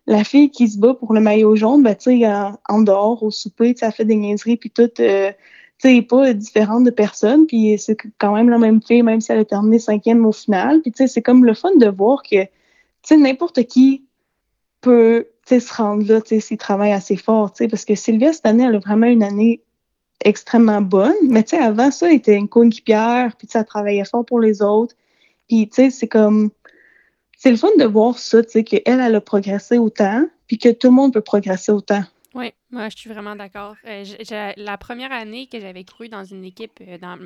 la 0.08 0.24
fille 0.24 0.50
qui 0.50 0.68
se 0.68 0.80
bat 0.80 0.96
pour 0.96 1.14
le 1.14 1.22
maillot 1.22 1.56
jaune, 1.56 1.84
ben, 1.84 1.96
tu 1.96 2.20
sais, 2.20 2.28
en, 2.70 2.82
dehors, 2.82 3.22
au 3.22 3.30
souper, 3.30 3.74
tu 3.74 3.80
sais, 3.80 3.86
elle 3.86 3.92
fait 3.92 4.06
des 4.06 4.16
niaiseries, 4.16 4.58
puis 4.58 4.72
tout, 4.72 4.90
sais, 5.88 6.02
pas 6.02 6.34
différente 6.34 6.84
de 6.84 6.92
personne, 6.92 7.46
puis 7.46 7.78
c'est 7.78 7.98
quand 8.18 8.34
même 8.34 8.50
la 8.50 8.58
même 8.58 8.82
fille, 8.82 9.02
même 9.02 9.22
si 9.22 9.32
elle 9.32 9.40
a 9.40 9.46
terminé 9.46 9.80
cinquième 9.80 10.26
au 10.26 10.32
final. 10.32 10.82
Puis, 10.82 10.92
tu 10.92 10.98
sais, 10.98 11.08
c'est 11.08 11.22
comme 11.22 11.46
le 11.46 11.54
fun 11.54 11.76
de 11.76 11.88
voir 11.88 12.22
que, 12.24 12.44
tu 12.44 12.50
sais, 13.04 13.18
n'importe 13.18 13.64
qui 13.64 14.06
peut, 14.82 15.28
tu 15.46 15.56
sais, 15.56 15.60
se 15.60 15.74
rendre 15.74 16.06
là, 16.08 16.22
tu 16.22 16.30
sais, 16.30 16.40
s'il 16.42 16.58
travaille 16.58 16.92
assez 16.92 17.16
fort, 17.16 17.54
tu 17.54 17.64
sais, 17.64 17.68
parce 17.70 17.86
que 17.86 17.96
Sylvia, 17.96 18.34
cette 18.34 18.46
année, 18.46 18.66
elle 18.66 18.76
a 18.76 18.80
vraiment 18.80 19.08
une 19.08 19.24
année 19.24 19.62
extrêmement 20.26 20.82
bonne, 20.82 21.16
mais 21.24 21.44
tu 21.44 21.52
sais, 21.52 21.64
avant 21.64 21.92
ça, 21.92 22.10
elle 22.10 22.18
était 22.18 22.36
une 22.36 22.50
coéquipière, 22.50 23.36
puis 23.38 23.48
tu 23.48 23.54
sais, 23.54 23.60
elle 23.60 23.66
travaillait 23.66 24.06
fort 24.06 24.26
pour 24.26 24.40
les 24.40 24.62
autres. 24.62 24.96
Puis, 25.48 25.70
tu 25.70 25.76
sais, 25.76 25.90
c'est 25.92 26.08
comme, 26.08 26.50
c'est 27.38 27.52
le 27.52 27.58
fun 27.58 27.70
de 27.78 27.86
voir 27.86 28.20
ça, 28.20 28.44
tu 28.44 28.50
sais, 28.52 28.64
qu'elle, 28.64 28.82
elle 29.00 29.16
a 29.16 29.22
progressé 29.22 29.78
autant, 29.78 30.26
puis 30.48 30.58
que 30.58 30.70
tout 30.70 30.88
le 30.88 30.94
monde 30.94 31.14
peut 31.14 31.22
progresser 31.22 31.72
autant. 31.72 32.04
Moi, 32.72 32.90
je 32.90 32.98
suis 32.98 33.10
vraiment 33.10 33.36
d'accord. 33.36 33.76
Euh, 33.88 34.04
la 34.58 34.78
première 34.78 35.12
année 35.12 35.48
que 35.48 35.60
j'avais 35.60 35.84
cru 35.84 36.08
dans 36.08 36.24
une 36.24 36.46
équipe, 36.46 36.80
euh, 36.82 37.00
dans, 37.00 37.18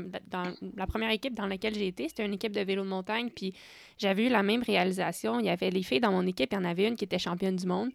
la 0.76 0.88
première 0.88 1.10
équipe 1.10 1.34
dans 1.34 1.48
laquelle 1.48 1.76
j'ai 1.76 1.88
été, 1.88 2.08
c'était 2.08 2.26
une 2.26 2.34
équipe 2.34 2.54
de 2.54 2.62
vélo 2.62 2.84
de 2.84 2.90
montagne, 2.90 3.30
puis 3.30 3.54
j'avais 3.98 4.28
eu 4.28 4.30
la 4.30 4.42
même 4.42 4.64
réalisation. 4.64 5.40
Il 5.40 5.46
y 5.46 5.50
avait 5.50 5.70
les 5.70 5.84
filles 5.84 6.00
dans 6.00 6.12
mon 6.12 6.26
équipe, 6.26 6.50
il 6.54 6.56
y 6.56 6.58
en 6.58 6.64
avait 6.64 6.88
une 6.88 6.96
qui 6.96 7.04
était 7.04 7.20
championne 7.20 7.58
du 7.58 7.66
monde, 7.66 7.90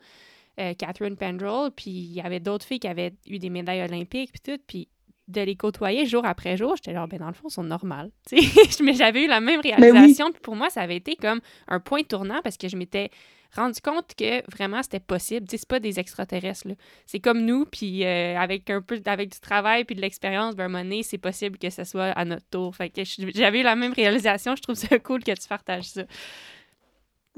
euh, 0.61 0.75
Catherine 0.75 1.17
Pendrell, 1.17 1.71
puis 1.75 1.91
il 1.91 2.13
y 2.13 2.21
avait 2.21 2.41
d'autres 2.41 2.67
filles 2.67 2.81
qui 2.81 2.89
avaient 2.89 3.15
eu 3.27 3.39
des 3.39 3.51
médailles 3.51 3.83
olympiques, 3.83 4.31
puis 4.33 4.41
tout, 4.53 4.63
puis 4.67 4.89
de 5.29 5.41
les 5.41 5.57
côtoyer 5.57 6.07
jour 6.07 6.25
après 6.27 6.57
jour, 6.57 6.75
j'étais 6.77 6.93
genre, 6.95 7.07
ben 7.07 7.19
dans 7.19 7.29
le 7.29 7.35
fond, 7.35 7.49
ils 7.49 7.53
sont 7.53 7.63
normales. 7.63 8.11
Mais 8.83 8.95
j'avais 8.95 9.25
eu 9.25 9.27
la 9.27 9.41
même 9.41 9.61
ben 9.63 9.75
réalisation. 9.75 10.33
Puis 10.33 10.41
pour 10.41 10.57
moi, 10.57 10.71
ça 10.71 10.81
avait 10.81 10.97
été 10.97 11.17
comme 11.17 11.41
un 11.69 11.81
point 11.81 12.03
tournant 12.03 12.41
parce 12.43 12.57
que 12.57 12.67
je 12.67 12.77
m'étais 12.77 13.11
rendu 13.55 13.81
compte 13.81 14.15
que 14.17 14.49
vraiment 14.51 14.83
c'était 14.83 15.01
possible. 15.01 15.47
C'est 15.51 15.67
pas 15.67 15.81
des 15.81 15.99
extraterrestres. 15.99 16.67
C'est 17.07 17.21
comme 17.21 17.45
nous, 17.45 17.65
puis 17.65 18.05
euh, 18.05 18.39
avec 18.39 18.71
un 18.71 18.83
peu 18.83 19.01
avec 19.07 19.33
du 19.33 19.41
travail 19.41 19.85
puis 19.85 19.95
de 19.95 20.01
l'expérience, 20.01 20.55
ben, 20.55 20.69
monnaie, 20.69 21.03
c'est 21.03 21.19
possible 21.19 21.59
que 21.59 21.71
ce 21.71 21.85
soit 21.85 22.11
à 22.11 22.25
notre 22.25 22.47
tour. 22.51 22.75
Fait 22.75 22.91
que 22.91 23.03
j'avais 23.35 23.61
eu 23.61 23.65
la 23.65 23.77
même 23.77 23.93
réalisation. 23.93 24.57
Je 24.57 24.63
trouve 24.63 24.77
ça 24.77 24.99
cool 24.99 25.23
que 25.23 25.33
tu 25.33 25.49
partages 25.49 25.85
ça. 25.85 26.03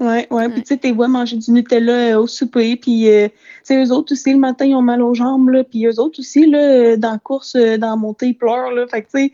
Ouais, 0.01 0.27
ouais. 0.31 0.49
Puis, 0.49 0.63
tu 0.63 0.69
sais, 0.69 0.77
t'es 0.77 0.91
vois 0.91 1.07
manger 1.07 1.37
du 1.37 1.51
Nutella 1.51 2.15
euh, 2.15 2.21
au 2.21 2.25
souper. 2.25 2.75
Puis, 2.75 3.07
euh, 3.07 3.27
tu 3.27 3.35
sais, 3.65 3.85
eux 3.85 3.91
autres 3.91 4.13
aussi, 4.13 4.33
le 4.33 4.39
matin, 4.39 4.65
ils 4.65 4.73
ont 4.73 4.81
mal 4.81 4.99
aux 5.03 5.13
jambes. 5.13 5.49
Là, 5.49 5.63
puis, 5.63 5.85
eux 5.85 5.99
autres 5.99 6.19
aussi, 6.19 6.47
là, 6.47 6.97
dans 6.97 7.11
la 7.11 7.19
course, 7.19 7.55
dans 7.55 7.91
la 7.91 7.95
montée, 7.95 8.29
ils 8.29 8.33
pleurent. 8.33 8.71
Là. 8.71 8.87
Fait 8.87 9.03
que, 9.03 9.09
tu 9.15 9.31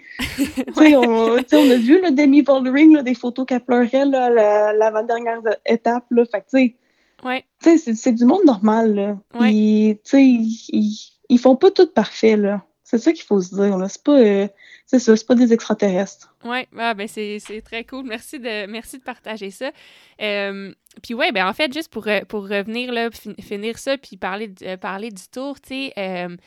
sais, 0.76 0.96
on, 0.98 1.38
on, 1.38 1.38
a 1.38 1.76
vu 1.78 2.02
le 2.02 2.12
Demi 2.12 2.42
Voldering, 2.42 3.02
des 3.02 3.14
photos 3.14 3.46
qu'elle 3.46 3.62
pleurait 3.62 4.06
là, 4.06 4.74
l'avant-dernière 4.74 5.40
étape. 5.66 6.04
Là. 6.12 6.26
Fait 6.26 6.42
que, 6.42 6.46
tu 6.50 6.76
sais, 7.62 7.74
ouais. 7.74 7.96
c'est 7.96 8.12
du 8.12 8.26
monde 8.26 8.44
normal. 8.46 8.94
Là. 8.94 9.18
Ouais. 9.40 9.48
Puis, 9.48 10.00
tu 10.04 10.10
sais, 10.10 10.24
ils, 10.24 11.00
ils, 11.30 11.38
font 11.38 11.56
pas 11.56 11.72
tout 11.72 11.88
parfait. 11.88 12.36
là. 12.36 12.62
C'est 12.90 13.00
ça 13.00 13.12
qu'il 13.12 13.26
faut 13.26 13.42
se 13.42 13.54
dire. 13.54 13.78
C'est 13.90 14.02
pas, 14.02 14.18
euh, 14.18 14.48
c'est 14.86 15.00
ça, 15.00 15.18
c'est 15.18 15.28
pas 15.28 15.36
des 15.36 15.52
extraterrestres. 15.52 16.34
Oui, 16.46 16.60
ah, 16.78 16.94
ben 16.94 17.06
c'est, 17.06 17.42
très 17.62 17.84
cool. 17.84 18.06
Merci 18.06 18.40
de, 18.40 18.66
merci 18.66 18.98
de 18.98 19.04
partager 19.04 19.52
ça. 19.52 19.72
Euh, 20.22 20.74
puis 21.04 21.14
ouais, 21.14 21.34
ben 21.34 21.50
en 21.50 21.52
fait, 21.52 21.74
juste 21.74 21.92
pour, 21.92 22.08
pour 22.30 22.44
revenir 22.44 22.94
là, 22.94 23.10
finir 23.42 23.78
ça, 23.78 23.98
puis 23.98 24.16
parler, 24.16 24.54
parler 24.80 25.10
du 25.10 25.28
tour, 25.30 25.60
tu 25.60 25.68
sais, 25.68 25.94
euh, 25.98 26.38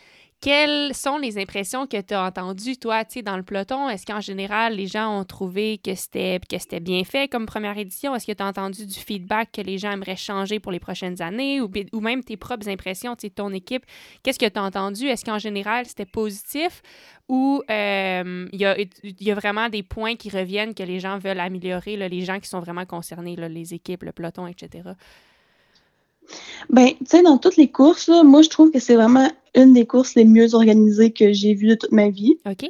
quelles 0.41 0.95
sont 0.95 1.19
les 1.19 1.39
impressions 1.39 1.87
que 1.87 2.01
tu 2.01 2.15
as 2.15 2.25
entendues, 2.25 2.79
toi, 2.79 3.05
dans 3.25 3.37
le 3.37 3.43
peloton? 3.43 3.91
Est-ce 3.91 4.07
qu'en 4.07 4.21
général, 4.21 4.75
les 4.75 4.87
gens 4.87 5.21
ont 5.21 5.25
trouvé 5.25 5.79
que 5.79 5.95
c'était, 5.95 6.41
que 6.49 6.57
c'était 6.57 6.81
bien 6.81 7.05
fait 7.05 7.29
comme 7.29 7.45
première 7.45 7.77
édition? 7.77 8.15
Est-ce 8.15 8.27
que 8.27 8.33
tu 8.33 8.43
as 8.43 8.47
entendu 8.47 8.87
du 8.87 8.99
feedback 8.99 9.53
que 9.53 9.61
les 9.61 9.77
gens 9.77 9.91
aimeraient 9.91 10.17
changer 10.17 10.59
pour 10.59 10.73
les 10.73 10.81
prochaines 10.81 11.21
années 11.21 11.61
ou, 11.61 12.01
même 12.01 12.25
tes 12.25 12.39
propres 12.39 12.69
impressions, 12.71 13.15
sais, 13.19 13.29
ton 13.29 13.53
équipe? 13.53 13.85
Qu'est-ce 14.23 14.39
que 14.39 14.49
tu 14.49 14.59
as 14.59 14.63
entendu? 14.63 15.07
Est-ce 15.09 15.27
qu'en 15.27 15.39
général, 15.39 15.85
c'était 15.85 16.07
positif 16.07 16.81
ou 17.29 17.63
euh, 17.71 18.49
il 18.53 18.61
y, 18.61 18.65
a, 18.65 18.77
y, 19.03 19.31
a, 19.31 19.35
vraiment 19.35 19.69
des 19.69 19.83
points 19.83 20.17
qui 20.17 20.31
reviennent 20.31 20.75
que 20.75 20.83
les 20.83 21.01
gens 21.01 21.19
veulent 21.19 21.39
améliorer, 21.39 21.97
là, 21.97 22.09
les 22.09 22.23
gens 22.23 22.41
qui 22.41 22.49
sont 22.49 22.61
vraiment 22.61 22.87
concernés, 22.87 23.37
là, 23.37 23.49
les 23.49 23.75
équipes, 23.75 24.05
le 24.05 24.13
peloton, 24.13 24.47
etc.? 24.47 24.83
Ben, 26.69 26.89
tu 26.89 26.97
sais, 27.07 27.23
dans 27.23 27.39
toutes 27.39 27.57
les 27.57 27.69
courses, 27.69 28.09
moi, 28.09 28.43
je 28.43 28.49
trouve 28.49 28.71
que 28.71 28.79
c'est 28.79 28.95
vraiment 28.95 29.31
une 29.55 29.73
des 29.73 29.87
courses 29.87 30.15
les 30.15 30.25
mieux 30.25 30.55
organisées 30.55 31.11
que 31.11 31.33
j'ai 31.33 31.55
vues 31.55 31.69
de 31.69 31.75
toute 31.75 31.93
ma 31.93 32.09
vie. 32.09 32.39
OK. 32.49 32.69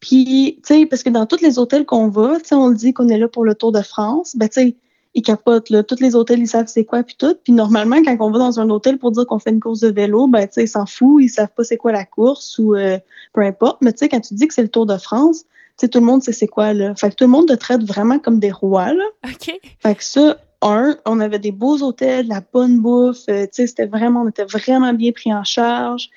Puis, 0.00 0.58
tu 0.64 0.74
sais, 0.74 0.86
parce 0.86 1.02
que 1.02 1.10
dans 1.10 1.26
tous 1.26 1.42
les 1.42 1.58
hôtels 1.58 1.84
qu'on 1.84 2.08
va, 2.08 2.38
tu 2.40 2.48
sais, 2.48 2.54
on 2.54 2.70
dit 2.70 2.92
qu'on 2.92 3.08
est 3.08 3.18
là 3.18 3.28
pour 3.28 3.44
le 3.44 3.54
Tour 3.54 3.72
de 3.72 3.82
France. 3.82 4.34
Ben, 4.36 4.48
tu 4.48 4.60
sais, 4.60 4.76
ils 5.14 5.22
capotent, 5.22 5.70
là. 5.70 5.82
Tous 5.82 6.00
les 6.00 6.14
hôtels, 6.14 6.38
ils 6.38 6.48
savent 6.48 6.68
c'est 6.68 6.84
quoi, 6.84 7.02
puis 7.02 7.16
tout. 7.18 7.34
Puis 7.42 7.52
normalement, 7.52 8.02
quand 8.02 8.16
on 8.20 8.30
va 8.30 8.38
dans 8.38 8.60
un 8.60 8.70
hôtel 8.70 8.98
pour 8.98 9.10
dire 9.10 9.26
qu'on 9.26 9.38
fait 9.38 9.50
une 9.50 9.60
course 9.60 9.80
de 9.80 9.90
vélo, 9.90 10.26
ben, 10.26 10.46
tu 10.46 10.54
sais, 10.54 10.64
ils 10.64 10.68
s'en 10.68 10.86
foutent, 10.86 11.22
ils 11.22 11.28
savent 11.28 11.52
pas 11.54 11.64
c'est 11.64 11.76
quoi 11.76 11.92
la 11.92 12.04
course 12.04 12.58
ou 12.58 12.74
euh, 12.74 12.98
peu 13.32 13.42
importe. 13.42 13.78
Mais 13.82 13.92
tu 13.92 13.98
sais, 13.98 14.08
quand 14.08 14.20
tu 14.20 14.34
dis 14.34 14.46
que 14.46 14.54
c'est 14.54 14.62
le 14.62 14.68
Tour 14.68 14.86
de 14.86 14.96
France, 14.96 15.44
sais, 15.80 15.88
tout 15.88 16.00
le 16.00 16.06
monde 16.06 16.22
sait 16.22 16.32
c'est 16.32 16.46
quoi, 16.46 16.72
là. 16.72 16.94
Fait 16.94 17.10
que 17.10 17.14
tout 17.14 17.24
le 17.24 17.30
monde 17.30 17.48
te 17.48 17.54
traite 17.54 17.82
vraiment 17.82 18.18
comme 18.18 18.38
des 18.38 18.52
rois, 18.52 18.92
là. 18.92 19.04
OK. 19.24 19.58
Fait 19.80 19.94
que 19.94 20.04
ça, 20.04 20.36
un, 20.62 20.96
on 21.06 21.20
avait 21.20 21.38
des 21.38 21.52
beaux 21.52 21.82
hôtels, 21.82 22.28
la 22.28 22.42
bonne 22.52 22.80
bouffe, 22.80 23.28
euh, 23.28 23.44
tu 23.44 23.48
sais, 23.52 23.66
c'était 23.66 23.86
vraiment, 23.86 24.22
on 24.22 24.28
était 24.28 24.44
vraiment 24.44 24.92
bien 24.92 25.12
pris 25.12 25.32
en 25.32 25.44
charge. 25.44 26.10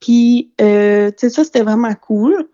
Puis, 0.00 0.50
euh, 0.60 1.10
tu 1.10 1.16
sais, 1.18 1.30
ça, 1.30 1.44
c'était 1.44 1.62
vraiment 1.62 1.94
cool. 1.94 2.48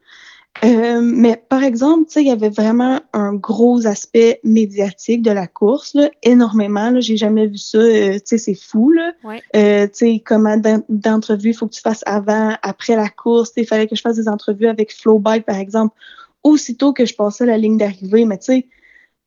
Euh, 0.65 1.01
mais 1.03 1.43
par 1.49 1.65
exemple, 1.65 2.07
tu 2.07 2.13
sais, 2.13 2.23
il 2.23 2.29
y 2.29 2.31
avait 2.31 2.49
vraiment 2.49 3.01
un 3.13 3.35
gros 3.35 3.87
aspect 3.89 4.41
médiatique 4.45 5.21
de 5.21 5.33
la 5.33 5.49
course, 5.49 5.95
là, 5.95 6.11
énormément. 6.23 6.91
Là, 6.91 7.01
j'ai 7.01 7.17
jamais 7.17 7.49
vu 7.49 7.59
ça. 7.59 7.81
tu 7.81 8.21
sais, 8.25 8.39
c'est 8.39 8.55
fou, 8.55 8.93
là. 8.93 9.13
Ouais. 9.25 9.89
tu 9.89 9.95
sais, 9.95 10.23
comment 10.25 10.57
d'entrevues 10.89 11.51
il 11.51 11.55
faut 11.55 11.67
que 11.67 11.75
tu 11.75 11.81
fasses 11.81 12.05
avant, 12.07 12.57
après 12.63 12.95
la 12.95 13.09
course. 13.09 13.53
Il 13.57 13.67
fallait 13.67 13.89
que 13.89 13.97
je 13.97 14.01
fasse 14.01 14.17
des 14.17 14.29
entrevues 14.29 14.69
avec 14.69 14.95
Flowbike, 14.95 15.45
par 15.45 15.59
exemple, 15.59 15.95
aussitôt 16.45 16.93
que 16.93 17.07
je 17.07 17.15
passais 17.15 17.47
la 17.47 17.59
ligne 17.59 17.79
d'arrivée. 17.79 18.25
Mais 18.27 18.39
tu 18.39 18.45
sais, 18.45 18.67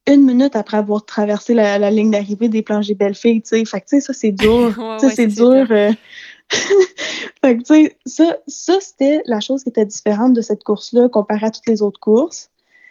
une 0.07 0.23
minute 0.25 0.55
après 0.55 0.77
avoir 0.77 1.05
traversé 1.05 1.53
la, 1.53 1.91
ligne 1.91 2.11
d'arrivée 2.11 2.47
des 2.47 2.61
plongées 2.61 2.95
Bellefille, 2.95 3.41
tu 3.41 3.49
sais. 3.49 3.65
Fait 3.65 3.81
que, 3.81 3.87
tu 3.87 3.97
sais, 3.97 4.01
ça, 4.01 4.13
c'est 4.13 4.31
dur. 4.31 4.73
ça, 4.99 5.09
c'est 5.09 5.27
dur. 5.27 5.67
Euh. 5.69 5.91
fait 7.43 7.57
que, 7.57 7.63
tu 7.63 7.65
sais, 7.65 7.97
ça, 8.05 8.37
ça 8.47 8.79
c'était 8.79 9.21
la 9.25 9.41
chose 9.41 9.63
qui 9.63 9.69
était 9.69 9.85
différente 9.85 10.33
de 10.33 10.41
cette 10.41 10.63
course-là 10.63 11.09
comparée 11.09 11.47
à 11.47 11.51
toutes 11.51 11.67
les 11.67 11.81
autres 11.81 11.99
courses. 11.99 12.49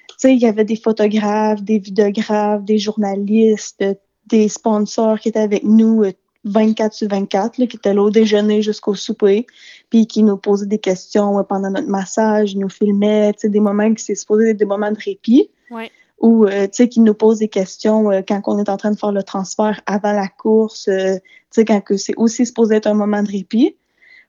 Tu 0.09 0.15
sais, 0.19 0.35
il 0.35 0.41
y 0.41 0.47
avait 0.47 0.65
des 0.65 0.77
photographes, 0.77 1.63
des 1.63 1.79
vidéographes, 1.79 2.65
des 2.65 2.79
journalistes, 2.79 3.83
des 4.27 4.49
sponsors 4.49 5.19
qui 5.19 5.29
étaient 5.29 5.39
avec 5.39 5.63
nous 5.65 6.05
24 6.47 6.93
euh, 6.93 6.97
sur 6.97 7.09
24, 7.09 7.59
là, 7.59 7.67
qui 7.67 7.77
étaient 7.77 7.95
là 7.95 8.03
au 8.03 8.11
déjeuner 8.11 8.63
jusqu'au 8.63 8.95
souper, 8.95 9.47
puis 9.91 10.07
qui 10.07 10.23
nous 10.23 10.37
posaient 10.37 10.67
des 10.67 10.79
questions 10.79 11.43
pendant 11.45 11.71
notre 11.71 11.89
massage, 11.89 12.57
nous 12.57 12.71
sais, 12.71 13.49
des 13.49 13.61
moments 13.61 13.93
qui 13.93 14.03
s'est 14.03 14.15
supposé 14.15 14.55
des 14.55 14.65
moments 14.65 14.93
de 14.93 14.99
répit. 14.99 15.51
Ouais 15.71 15.91
ou 16.19 16.47
euh, 16.47 16.67
tu 16.67 16.71
sais 16.73 16.89
qui 16.89 17.01
nous 17.01 17.15
pose 17.15 17.39
des 17.39 17.49
questions 17.49 18.11
euh, 18.11 18.23
quand 18.27 18.41
on 18.47 18.59
est 18.59 18.69
en 18.69 18.77
train 18.77 18.91
de 18.91 18.99
faire 18.99 19.13
le 19.13 19.23
transfert 19.23 19.81
avant 19.87 20.13
la 20.13 20.29
course, 20.29 20.89
euh, 20.89 21.17
tu 21.17 21.23
sais 21.51 21.65
quand 21.65 21.83
c'est 21.97 22.15
aussi 22.17 22.47
supposé 22.47 22.77
être 22.77 22.87
un 22.87 22.95
moment 22.95 23.23
de 23.23 23.31
répit. 23.31 23.77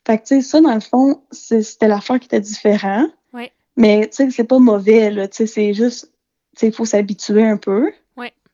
Fait 0.05 0.17
que 0.17 0.23
tu 0.23 0.35
sais 0.35 0.41
ça 0.41 0.61
dans 0.61 0.73
le 0.73 0.81
fond, 0.81 1.21
c'était 1.31 1.87
l'affaire 1.87 2.19
qui 2.19 2.25
était 2.25 2.39
différent. 2.39 3.07
Ouais. 3.33 3.51
Mais 3.75 4.07
tu 4.07 4.17
sais 4.17 4.29
c'est 4.31 4.43
pas 4.43 4.59
mauvais 4.59 5.11
là, 5.11 5.27
tu 5.27 5.37
sais 5.37 5.47
c'est 5.47 5.73
juste 5.73 6.11
tu 6.55 6.61
sais 6.61 6.67
il 6.67 6.73
faut 6.73 6.85
s'habituer 6.85 7.45
un 7.45 7.57
peu. 7.57 7.91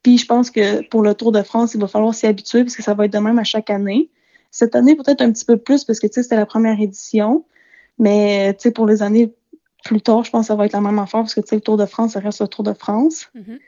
Puis 0.04 0.18
je 0.18 0.26
pense 0.26 0.51
que 0.51 0.88
pour 0.89 1.01
le 1.01 1.16
Tour 1.16 1.32
de 1.32 1.41
France, 1.41 1.74
il 1.74 1.82
va 1.82 1.88
falloir 1.88 2.14
s'y 2.14 2.28
habituer 2.28 2.64
parce 2.64 2.76
que 2.76 2.84
ça 2.84 2.93
va 2.93 3.06
être 3.06 3.14
de 3.14 3.20
même 3.20 3.39
à 3.39 3.43
chaque 3.43 3.70
année. 3.70 4.10
Cette 4.51 4.76
année 4.76 4.95
peut-être 4.95 5.22
un 5.22 5.32
petit 5.32 5.45
peu 5.45 5.58
plus 5.58 5.84
parce 5.84 5.99
que 5.99 6.08
tu 6.08 6.14
sais 6.14 6.24
c'était 6.24 6.36
la 6.36 6.45
première 6.45 6.80
édition, 6.80 7.45
mais 7.97 8.54
tu 8.54 8.64
sais 8.64 8.72
pour 8.72 8.86
les 8.86 9.01
années 9.01 9.34
plus 9.84 10.01
tard, 10.01 10.24
je 10.24 10.32
pense 10.32 10.41
que 10.41 10.47
ça 10.47 10.56
va 10.56 10.66
être 10.66 10.74
la 10.74 10.82
même 10.82 10.99
affaire 10.99 11.22
parce 11.22 11.34
que 11.34 11.41
le 11.51 11.62
Tour 11.62 11.78
de 11.78 11.86
France, 11.86 12.14
ça 12.14 12.20
reste 12.20 12.41
le 12.41 12.47
Tour 12.47 12.64
de 12.64 12.74
France. 12.74 13.30
Mm-hmm. 13.36 13.60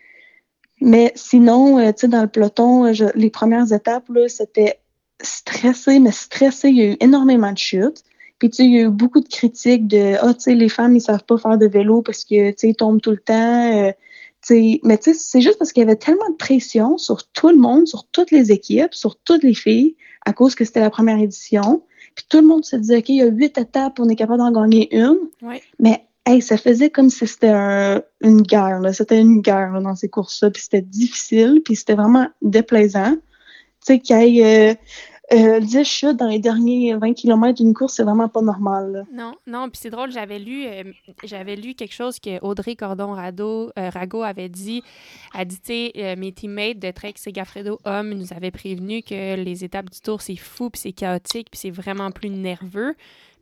Mais 0.81 1.11
sinon, 1.15 1.79
euh, 1.79 1.91
dans 2.07 2.21
le 2.21 2.27
peloton, 2.27 2.85
euh, 2.85 3.09
les 3.15 3.29
premières 3.29 3.71
étapes, 3.71 4.09
c'était 4.27 4.79
stressé, 5.21 5.99
mais 5.99 6.11
stressé. 6.11 6.69
Il 6.69 6.77
y 6.77 6.81
a 6.81 6.85
eu 6.91 6.97
énormément 6.99 7.51
de 7.51 7.57
chutes. 7.57 8.03
Puis, 8.39 8.49
il 8.59 8.73
y 8.73 8.79
a 8.79 8.81
eu 8.83 8.89
beaucoup 8.89 9.21
de 9.21 9.27
critiques 9.27 9.87
de 9.87 10.15
Ah, 10.21 10.33
tu 10.33 10.41
sais, 10.41 10.55
les 10.55 10.67
femmes, 10.67 10.95
ils 10.95 11.01
savent 11.01 11.23
pas 11.23 11.37
faire 11.37 11.57
de 11.57 11.67
vélo 11.67 12.01
parce 12.01 12.25
que, 12.25 12.51
tu 12.51 12.55
sais, 12.57 12.69
ils 12.69 12.75
tombent 12.75 13.01
tout 13.01 13.11
le 13.11 13.17
temps. 13.17 13.73
Euh, 13.73 13.91
mais 14.49 14.97
tu 14.97 15.13
sais, 15.13 15.13
c'est 15.13 15.41
juste 15.41 15.57
parce 15.57 15.71
qu'il 15.71 15.81
y 15.81 15.85
avait 15.85 15.95
tellement 15.95 16.29
de 16.29 16.35
pression 16.35 16.97
sur 16.97 17.27
tout 17.29 17.49
le 17.49 17.57
monde, 17.57 17.87
sur 17.87 18.05
toutes 18.07 18.31
les 18.31 18.51
équipes, 18.51 18.93
sur 18.93 19.17
toutes 19.17 19.43
les 19.43 19.53
filles, 19.53 19.95
à 20.25 20.33
cause 20.33 20.55
que 20.55 20.65
c'était 20.65 20.81
la 20.81 20.89
première 20.89 21.17
édition. 21.17 21.83
Puis 22.15 22.25
tout 22.29 22.39
le 22.39 22.47
monde 22.47 22.63
se 22.63 22.75
disait, 22.75 22.97
OK, 22.97 23.09
il 23.09 23.15
y 23.15 23.21
a 23.21 23.25
huit 23.25 23.57
étapes, 23.57 23.99
on 23.99 24.07
est 24.09 24.15
capable 24.15 24.39
d'en 24.39 24.51
gagner 24.51 24.95
une. 24.95 25.17
Mais 25.79 26.05
hey, 26.25 26.41
ça 26.41 26.57
faisait 26.57 26.89
comme 26.89 27.09
si 27.09 27.27
c'était 27.27 28.01
une 28.21 28.41
guerre. 28.41 28.81
C'était 28.93 29.19
une 29.19 29.41
guerre 29.41 29.79
dans 29.81 29.95
ces 29.95 30.09
courses-là. 30.09 30.51
Puis 30.51 30.63
c'était 30.63 30.81
difficile, 30.81 31.61
puis 31.63 31.75
c'était 31.75 31.95
vraiment 31.95 32.27
déplaisant. 32.41 33.13
Tu 33.13 33.93
sais, 33.93 33.99
qu'il 33.99 34.35
y 34.35 34.41
ait 34.41 34.71
euh, 34.71 34.75
euh, 35.33 35.59
10 35.59 35.83
chutes 35.83 36.17
dans 36.17 36.27
les 36.27 36.37
derniers 36.37 36.95
20 36.95 37.13
km 37.13 37.55
d'une 37.55 37.73
course, 37.73 37.95
c'est 37.95 38.03
vraiment 38.03 38.29
pas 38.29 38.41
normal. 38.41 39.05
Non, 39.11 39.33
non, 39.47 39.69
puis 39.69 39.79
c'est 39.81 39.89
drôle, 39.89 40.11
j'avais 40.11 40.37
lu, 40.37 40.65
euh, 40.67 40.83
lu 41.55 41.73
quelque 41.73 41.93
chose 41.93 42.19
que 42.19 42.39
Audrey 42.43 42.75
Cordon-Rago 42.75 43.71
euh, 43.77 44.23
avait 44.23 44.49
dit. 44.49 44.83
Elle 45.33 45.47
dit, 45.47 45.59
tu 45.59 45.65
sais, 45.65 45.91
euh, 45.97 46.15
mes 46.15 46.31
teammates 46.31 46.77
de 46.77 46.91
Trek 46.91 47.13
Segafredo 47.15 47.79
Homme 47.85 48.13
nous 48.13 48.33
avaient 48.33 48.51
prévenu 48.51 49.01
que 49.01 49.35
les 49.35 49.63
étapes 49.63 49.89
du 49.89 49.99
tour, 49.99 50.21
c'est 50.21 50.35
fou, 50.35 50.69
puis 50.69 50.81
c'est 50.81 50.91
chaotique, 50.91 51.49
puis 51.49 51.59
c'est 51.59 51.71
vraiment 51.71 52.11
plus 52.11 52.29
nerveux. 52.29 52.95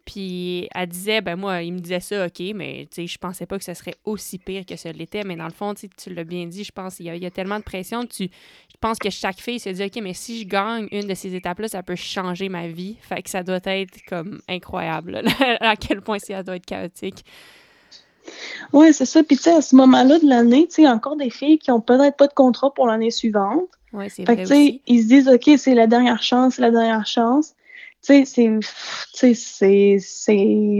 Puis 0.06 0.68
elle 0.76 0.88
disait, 0.88 1.22
ben 1.22 1.38
moi, 1.38 1.62
il 1.62 1.74
me 1.74 1.80
disait 1.80 2.02
ça, 2.02 2.26
OK, 2.26 2.42
mais 2.56 2.88
tu 2.92 3.02
sais, 3.02 3.08
je 3.08 3.18
pensais 3.18 3.46
pas 3.46 3.58
que 3.58 3.64
ce 3.64 3.74
serait 3.74 3.96
aussi 4.04 4.38
pire 4.38 4.66
que 4.66 4.76
ce 4.76 4.90
l'était. 4.90 5.24
Mais 5.24 5.38
dans 5.38 5.46
le 5.46 5.52
fond, 5.52 5.74
tu 5.74 6.14
l'as 6.14 6.26
bien 6.26 6.46
dit, 6.46 6.64
je 6.66 6.72
pense 6.74 6.96
qu'il 6.96 7.06
y, 7.06 7.26
a 7.26 7.32
tellement 7.32 7.58
de 7.58 7.64
pression. 7.64 8.06
Tu, 8.06 8.24
je 8.24 8.78
pense 8.82 9.00
que 9.00 9.10
chaque 9.10 9.40
fille 9.40 9.60
se 9.60 9.70
dit, 9.70 9.84
OK, 9.84 10.02
mais 10.02 10.14
si 10.14 10.42
je 10.42 10.48
gagne 10.48 10.88
une 10.92 11.08
de 11.08 11.14
ces 11.14 11.36
étapes-là, 11.36 11.70
ça 11.70 11.84
peut 11.84 11.96
changer 11.96 12.50
ma 12.50 12.68
vie. 12.68 12.98
Fait 13.02 13.22
que 13.22 13.30
ça 13.30 13.44
doit 13.44 13.62
être 13.64 14.04
comme 14.08 14.42
incroyable, 14.50 15.22
à 15.62 15.76
quel 15.78 16.02
point 16.02 16.20
ça 16.20 16.44
doit 16.44 16.58
être 16.58 16.66
chaotique. 16.66 17.24
Oui, 18.74 18.94
c'est 18.94 19.06
ça. 19.06 19.24
Puis 19.24 19.38
tu 19.38 19.44
sais, 19.44 19.54
à 19.54 19.62
ce 19.62 19.76
moment-là 19.78 20.20
de 20.20 20.28
l'année, 20.28 20.68
tu 20.68 20.76
sais, 20.76 20.82
il 20.82 20.86
y 20.86 20.88
a 20.88 20.94
encore 20.94 21.16
des 21.16 21.30
filles 21.30 21.60
qui 21.60 21.72
ont 21.72 21.82
peut-être 21.82 22.18
pas 22.18 22.28
de 22.28 22.34
contrat 22.34 22.74
pour 22.74 22.88
l'année 22.88 23.12
suivante. 23.12 23.68
Oui, 23.94 24.10
c'est 24.10 24.24
vrai. 24.24 24.36
Fait 24.36 24.44
que, 24.44 24.48
aussi. 24.50 24.82
Ils 24.88 25.04
se 25.04 25.08
disent, 25.08 25.30
OK, 25.30 25.50
c'est 25.58 25.76
la 25.76 25.88
dernière 25.88 26.22
chance, 26.22 26.56
c'est 26.56 26.62
la 26.62 26.72
dernière 26.72 27.06
chance 27.06 27.54
tu 28.04 28.26
sais, 28.26 30.00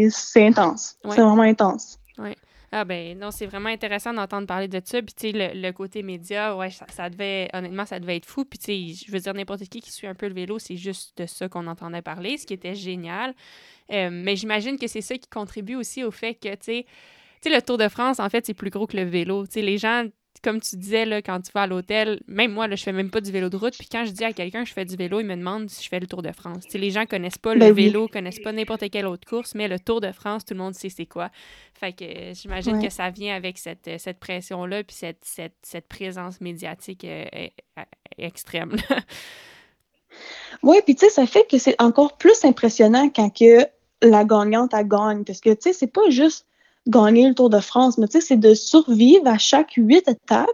c'est 0.10 0.46
intense. 0.46 0.98
C'est 1.04 1.22
vraiment 1.22 1.44
intense. 1.44 2.00
Oui. 2.18 2.34
Ah 2.76 2.86
ben 2.86 3.16
non, 3.20 3.30
c'est 3.30 3.46
vraiment 3.46 3.70
intéressant 3.70 4.16
d'entendre 4.16 4.48
parler 4.48 4.68
de 4.68 4.82
ça. 4.84 5.00
Puis 5.04 5.14
tu 5.14 5.32
sais, 5.32 5.54
le, 5.54 5.72
côté 5.72 6.02
média, 6.02 6.58
ouais, 6.58 6.72
ça, 6.72 7.08
devait, 7.08 7.48
honnêtement, 7.54 7.86
ça 7.86 8.00
devait 8.00 8.16
être 8.16 8.26
fou. 8.26 8.46
Puis 8.46 8.58
tu 8.58 8.66
sais, 8.66 9.06
je 9.06 9.12
veux 9.12 9.20
dire, 9.20 9.34
n'importe 9.36 9.64
qui 9.66 9.80
qui 9.80 9.92
suit 9.92 10.08
un 10.08 10.16
peu 10.16 10.28
le 10.28 10.34
vélo, 10.34 10.58
c'est 10.58 10.76
juste 10.76 11.16
de 11.20 11.28
ça 11.28 11.48
qu'on 11.48 11.68
entendait 11.68 12.02
parler, 12.02 12.36
ce 12.40 12.48
qui 12.48 12.54
était 12.56 12.74
génial. 12.74 13.36
Euh, 13.92 14.10
mais 14.12 14.36
j'imagine 14.36 14.80
que 14.80 14.88
c'est 14.88 15.02
ça 15.02 15.16
qui 15.16 15.30
contribue 15.30 15.76
aussi 15.76 16.04
au 16.04 16.10
fait 16.10 16.34
que, 16.34 16.50
tu 16.56 16.84
sais, 17.44 17.50
le 17.50 17.62
Tour 17.62 17.78
de 17.78 17.90
France, 17.90 18.20
en 18.20 18.28
fait, 18.30 18.44
c'est 18.44 18.56
plus 18.56 18.72
gros 18.72 18.88
que 18.88 18.98
le 18.98 19.04
vélo. 19.04 19.46
Tu 19.46 19.54
sais, 19.54 19.62
les 19.62 19.78
gens 19.78 20.06
comme 20.42 20.60
tu 20.60 20.76
disais, 20.78 21.06
là, 21.06 21.22
quand 21.22 21.40
tu 21.42 21.52
vas 21.54 21.64
à 21.64 21.68
l'hôtel, 21.68 22.22
même 22.28 22.52
moi, 22.52 22.68
là, 22.68 22.76
je 22.76 22.84
fais 22.84 22.92
même 22.92 23.10
pas 23.10 23.22
du 23.22 23.32
vélo 23.32 23.50
de 23.50 23.58
route. 23.58 23.78
Puis 23.78 23.88
quand 23.90 24.06
je 24.06 24.12
dis 24.12 24.24
à 24.24 24.34
quelqu'un 24.34 24.64
que 24.64 24.70
je 24.70 24.74
fais 24.74 24.86
du 24.86 24.96
vélo, 24.96 25.20
il 25.20 25.26
me 25.26 25.36
demande 25.36 25.70
si 25.70 25.84
je 25.84 25.90
fais 25.90 26.00
le 26.00 26.08
Tour 26.08 26.22
de 26.22 26.32
France. 26.32 26.64
les 26.74 26.92
gens 26.92 27.06
connaissent 27.06 27.38
pas 27.38 27.54
le 27.54 27.60
ben 27.60 27.74
vélo, 27.74 28.08
connaissent 28.08 28.40
pas 28.40 28.52
n'importe 28.52 28.90
quelle 28.90 29.06
autre 29.06 29.28
course, 29.28 29.56
mais 29.56 29.68
le 29.68 29.80
Tour 29.80 30.02
de 30.02 30.12
France, 30.12 30.46
tout 30.46 30.54
le 30.54 30.60
monde 30.60 30.74
sait 30.74 30.90
c'est 30.90 31.06
quoi. 31.06 31.30
Fait 31.74 31.94
que 31.94 32.04
euh, 32.04 32.34
j'imagine 32.34 32.82
que 32.82 32.90
ça 32.90 33.10
vient 33.10 33.36
avec 33.36 33.58
cette, 33.58 33.88
euh, 33.88 33.98
cette 33.98 34.20
pression-là, 34.20 34.84
puis 34.84 34.96
cette, 34.96 35.24
cette, 35.24 35.56
cette, 35.62 35.88
présence 35.88 36.40
médiatique 36.42 37.04
euh, 37.04 37.26
extrême. 38.18 38.76
oui, 40.64 40.78
puis 40.86 40.96
tu 40.96 41.06
sais, 41.06 41.12
ça 41.12 41.26
fait 41.26 41.46
que 41.50 41.58
c'est 41.58 41.82
encore 41.82 42.18
plus 42.18 42.44
impressionnant 42.46 43.10
quand 43.10 43.30
que 43.30 43.66
la 44.02 44.24
gagnante, 44.26 44.74
a 44.74 44.84
gagne. 44.84 45.24
Parce 45.24 45.42
que, 45.42 45.50
tu 45.52 45.62
sais, 45.62 45.74
c'est 45.74 45.88
pas 45.88 46.10
juste 46.10 46.46
gagner 46.88 47.28
le 47.28 47.34
Tour 47.34 47.50
de 47.50 47.60
France, 47.60 47.98
mais 47.98 48.08
tu 48.08 48.20
sais, 48.20 48.28
c'est 48.28 48.38
de 48.38 48.54
survivre 48.54 49.28
à 49.28 49.38
chaque 49.38 49.74
huit 49.78 50.08
étapes 50.08 50.50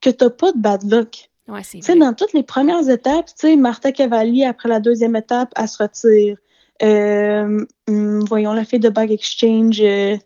que 0.00 0.10
tu 0.10 0.24
n'as 0.24 0.30
pas 0.30 0.52
de 0.52 0.58
bad 0.58 0.82
luck. 0.90 1.30
Ouais, 1.48 1.62
c'est 1.62 1.78
Tu 1.78 1.84
sais, 1.84 1.96
dans 1.96 2.12
toutes 2.12 2.32
les 2.32 2.42
premières 2.42 2.88
étapes, 2.88 3.26
tu 3.26 3.34
sais, 3.36 3.56
Martha 3.56 3.92
Cavalli, 3.92 4.44
après 4.44 4.68
la 4.68 4.80
deuxième 4.80 5.16
étape, 5.16 5.52
elle 5.56 5.68
se 5.68 5.82
retire. 5.82 6.38
Euh, 6.82 7.64
hum, 7.88 8.24
voyons, 8.24 8.52
la 8.52 8.64
fille 8.64 8.80
de 8.80 8.88
Bag 8.88 9.10
Exchange. 9.12 9.80
Euh, 9.80 10.16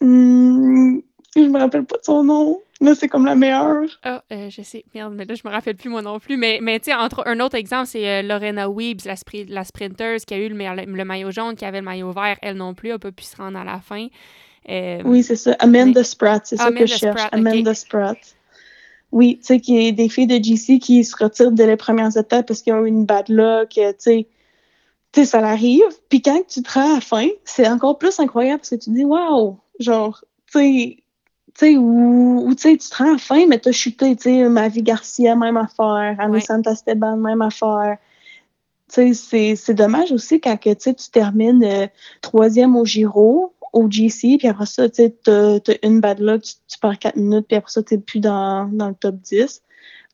hum, 0.00 1.02
je 1.34 1.40
me 1.42 1.58
rappelle 1.58 1.84
pas 1.84 1.98
de 1.98 2.04
son 2.04 2.24
nom. 2.24 2.60
Là, 2.80 2.94
c'est 2.94 3.08
comme 3.08 3.24
la 3.24 3.34
meilleure. 3.34 3.84
Ah, 4.02 4.22
euh, 4.32 4.50
je 4.50 4.60
sais. 4.62 4.84
Merde, 4.94 5.14
mais 5.16 5.24
là, 5.24 5.34
je 5.34 5.42
me 5.46 5.52
rappelle 5.52 5.76
plus 5.76 5.88
moi 5.88 6.02
non 6.02 6.18
plus. 6.18 6.36
Mais, 6.36 6.58
mais 6.60 6.78
tu 6.78 6.86
sais, 6.86 6.94
entre 6.94 7.26
un 7.26 7.40
autre 7.40 7.56
exemple, 7.56 7.86
c'est 7.86 8.06
euh, 8.06 8.22
Lorena 8.22 8.68
Weebs, 8.68 9.06
la, 9.06 9.14
la 9.48 9.64
sprinter 9.64 10.16
qui 10.26 10.34
a 10.34 10.38
eu 10.38 10.48
le, 10.48 11.04
maillot 11.04 11.30
jaune, 11.30 11.56
qui 11.56 11.64
avait 11.64 11.78
le 11.78 11.84
maillot 11.84 12.12
vert. 12.12 12.36
Elle 12.42 12.56
non 12.56 12.74
plus 12.74 12.90
n'a 12.90 12.98
pas 12.98 13.12
pu 13.12 13.24
se 13.24 13.36
rendre 13.36 13.58
à 13.58 13.64
la 13.64 13.80
fin. 13.80 14.08
Euh, 14.68 15.00
oui, 15.04 15.22
c'est 15.22 15.36
ça. 15.36 15.54
Amanda 15.58 16.02
Spratt, 16.02 16.44
c'est 16.44 16.56
ça 16.56 16.72
que 16.72 16.86
je 16.86 16.96
cherche. 16.96 17.20
Amanda 17.32 17.74
Spratt. 17.74 18.18
Oui, 19.12 19.38
tu 19.38 19.46
sais, 19.46 19.60
qu'il 19.60 19.82
y 19.82 19.88
a 19.88 19.92
des 19.92 20.08
filles 20.08 20.26
de 20.26 20.42
GC 20.42 20.78
qui 20.78 21.04
se 21.04 21.16
retirent 21.16 21.52
dès 21.52 21.66
les 21.66 21.76
premières 21.76 22.16
étapes 22.16 22.46
parce 22.46 22.62
qu'ils 22.62 22.74
ont 22.74 22.84
eu 22.84 22.88
une 22.88 23.06
bad 23.06 23.28
luck, 23.28 23.70
tu 23.70 23.82
sais. 23.98 24.26
Tu 25.12 25.20
sais, 25.20 25.26
ça 25.26 25.40
l'arrive. 25.40 25.84
Puis 26.08 26.20
quand 26.20 26.42
tu 26.48 26.62
te 26.62 26.72
rends 26.72 26.90
à 26.90 26.94
la 26.94 27.00
fin, 27.00 27.28
c'est 27.44 27.68
encore 27.68 27.98
plus 27.98 28.18
incroyable 28.18 28.58
parce 28.58 28.70
que 28.70 28.74
tu 28.76 28.90
te 28.90 28.94
dis, 28.94 29.04
waouh, 29.04 29.56
genre, 29.78 30.24
tu 30.52 30.58
sais, 30.58 30.96
sais, 31.58 31.76
ou, 31.76 32.52
tu 32.54 32.62
sais, 32.62 32.76
tu 32.76 32.88
te 32.88 32.96
rends 32.96 33.14
à 33.14 33.18
fin, 33.18 33.46
mais 33.46 33.58
t'as 33.58 33.72
chuté, 33.72 34.14
tu 34.16 34.22
sais, 34.24 34.48
Mavi 34.48 34.82
Garcia, 34.82 35.34
même 35.36 35.56
affaire, 35.56 36.16
Anne 36.18 36.40
Santa 36.40 36.72
Esteban, 36.72 37.16
même 37.16 37.42
affaire. 37.42 37.98
Tu 38.92 39.14
sais, 39.14 39.56
c'est 39.56 39.74
dommage 39.74 40.12
aussi 40.12 40.40
quand 40.40 40.56
que, 40.56 40.72
tu 40.72 41.10
termines 41.10 41.64
euh, 41.64 41.86
troisième 42.20 42.76
au 42.76 42.84
Giro, 42.84 43.52
au 43.76 43.90
GC, 43.90 44.38
puis 44.38 44.48
après 44.48 44.64
ça, 44.64 44.88
tu 44.88 45.02
sais, 45.02 45.14
t'as 45.22 45.58
une 45.82 46.00
bad 46.00 46.18
luck, 46.18 46.42
tu, 46.42 46.78
perds 46.80 46.98
quatre 46.98 47.16
minutes, 47.16 47.46
puis 47.46 47.56
après 47.56 47.70
ça, 47.70 47.82
t'es 47.82 47.98
plus 47.98 48.20
dans, 48.20 48.66
dans 48.72 48.88
le 48.88 48.94
top 48.94 49.16
10. 49.16 49.62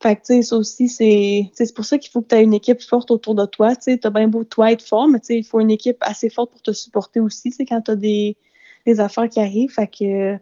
Fait 0.03 0.17
que, 0.17 0.21
tu 0.23 0.35
sais, 0.35 0.43
ça 0.43 0.57
aussi, 0.57 0.89
c'est 0.89 1.75
pour 1.77 1.85
ça 1.85 1.97
qu'il 1.97 2.11
faut 2.11 2.23
que 2.23 2.29
tu 2.29 2.35
aies 2.35 2.43
une 2.43 2.55
équipe 2.55 2.83
forte 2.83 3.13
autour 3.13 3.37
de 3.37 3.47
toi. 3.47 3.77
Tu 3.77 3.83
sais, 3.83 3.99
t'as 3.99 4.11
bien 4.11 4.27
beau 4.27 4.43
toi 4.43 4.73
être 4.73 4.83
fort, 4.83 5.07
mais 5.07 5.21
tu 5.21 5.27
sais, 5.27 5.39
il 5.39 5.45
faut 5.45 5.61
une 5.61 5.71
équipe 5.71 5.99
assez 6.01 6.29
forte 6.29 6.51
pour 6.51 6.61
te 6.61 6.73
supporter 6.73 7.21
aussi, 7.21 7.53
tu 7.53 7.65
quand 7.65 7.83
t'as 7.83 7.95
des, 7.95 8.37
des 8.85 8.99
affaires 8.99 9.29
qui 9.29 9.39
arrivent. 9.39 9.71
Fait 9.73 9.87
que, 9.87 10.37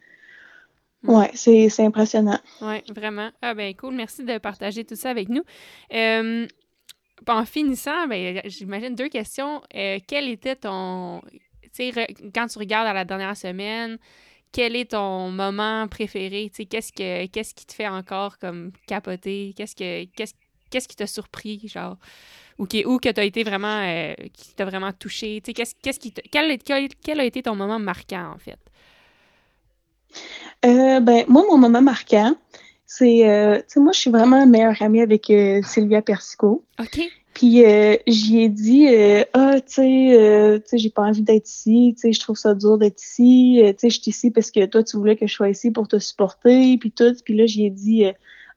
oui, 1.05 1.27
c'est 1.35 1.85
impressionnant. 1.85 2.41
Oui, 2.63 2.77
vraiment. 2.95 3.31
Ah 3.43 3.53
ben 3.53 3.75
cool, 3.75 3.95
merci 3.95 4.25
de 4.25 4.39
partager 4.39 4.85
tout 4.85 4.97
ça 4.97 5.11
avec 5.11 5.29
nous. 5.29 5.43
Euh, 5.93 6.47
en 7.29 7.45
finissant, 7.45 8.07
ben, 8.07 8.41
j'imagine 8.47 8.95
deux 8.95 9.11
questions. 9.11 9.61
Euh, 9.77 9.99
quel 10.07 10.27
était 10.29 10.57
ton... 10.57 11.21
Tu 11.75 11.93
sais, 11.93 12.07
quand 12.35 12.47
tu 12.47 12.59
regardes 12.59 12.89
à 12.89 12.93
la 12.93 13.05
dernière 13.05 13.37
semaine, 13.37 13.99
quel 14.53 14.75
est 14.75 14.91
ton 14.91 15.31
moment 15.31 15.87
préféré? 15.89 16.51
Qu'est-ce, 16.51 16.93
que, 16.93 17.27
qu'est-ce 17.27 17.55
qui 17.55 17.67
te 17.67 17.73
fait 17.73 17.89
encore 17.89 18.39
comme 18.39 18.73
capoter? 18.87 19.55
Qu'est-ce, 19.57 19.77
que, 19.77 20.05
qu'est-ce, 20.17 20.35
qu'est-ce 20.71 20.89
qui 20.89 20.97
t'a 20.97 21.07
surpris, 21.07 21.61
genre? 21.69 21.97
Ou, 22.59 22.67
qui, 22.67 22.85
ou 22.85 22.99
que 22.99 23.09
été 23.21 23.45
vraiment... 23.45 23.83
Euh, 23.83 24.15
qui 24.33 24.55
t'a 24.55 24.65
vraiment 24.65 24.93
touché? 24.93 25.41
Tu 25.41 25.51
sais, 25.51 25.55
qu'est-ce, 25.55 25.75
qu'est-ce 25.81 26.01
qui 26.01 26.13
quel, 26.13 26.59
quel 26.59 27.21
a 27.21 27.25
été 27.25 27.43
ton 27.43 27.55
moment 27.55 27.79
marquant, 27.79 28.33
en 28.35 28.39
fait? 28.39 28.59
Euh, 30.65 31.01
ben, 31.01 31.25
moi, 31.29 31.45
mon 31.49 31.57
moment 31.57 31.83
marquant, 31.83 32.35
c'est, 32.87 33.29
euh, 33.29 33.59
tu 33.59 33.65
sais, 33.69 33.81
moi, 33.81 33.93
je 33.93 34.01
suis 34.01 34.11
vraiment 34.11 34.45
meilleure 34.47 34.83
amie 34.83 35.01
avec 35.01 35.27
Sylvia 35.63 36.03
Persico. 36.03 36.65
OK. 36.81 37.01
Puis 37.41 37.65
j'y 38.07 38.43
ai 38.43 38.49
dit, 38.51 38.87
ah, 39.33 39.61
tu 39.61 39.73
sais, 39.73 40.61
tu 40.63 40.69
sais, 40.69 40.77
j'ai 40.77 40.91
pas 40.91 41.05
envie 41.05 41.23
d'être 41.23 41.49
ici, 41.49 41.95
tu 41.97 42.03
sais, 42.03 42.13
je 42.13 42.21
trouve 42.21 42.37
ça 42.37 42.55
dur 42.55 42.77
d'être 42.77 43.03
ici, 43.03 43.63
tu 43.63 43.75
sais, 43.79 43.89
je 43.89 43.99
suis 43.99 44.11
ici 44.11 44.31
parce 44.31 44.51
que 44.51 44.67
toi, 44.67 44.85
tu 44.85 44.99
voulais 44.99 45.17
que 45.17 45.27
je 45.27 45.33
sois 45.33 45.49
ici 45.49 45.71
pour 45.71 45.89
te 45.89 45.99
supporter, 45.99 46.77
puis 46.77 46.93
tout. 46.93 47.15
Puis 47.25 47.35
là, 47.35 47.47
j'y 47.47 47.65
ai 47.65 47.71
dit, 47.71 48.05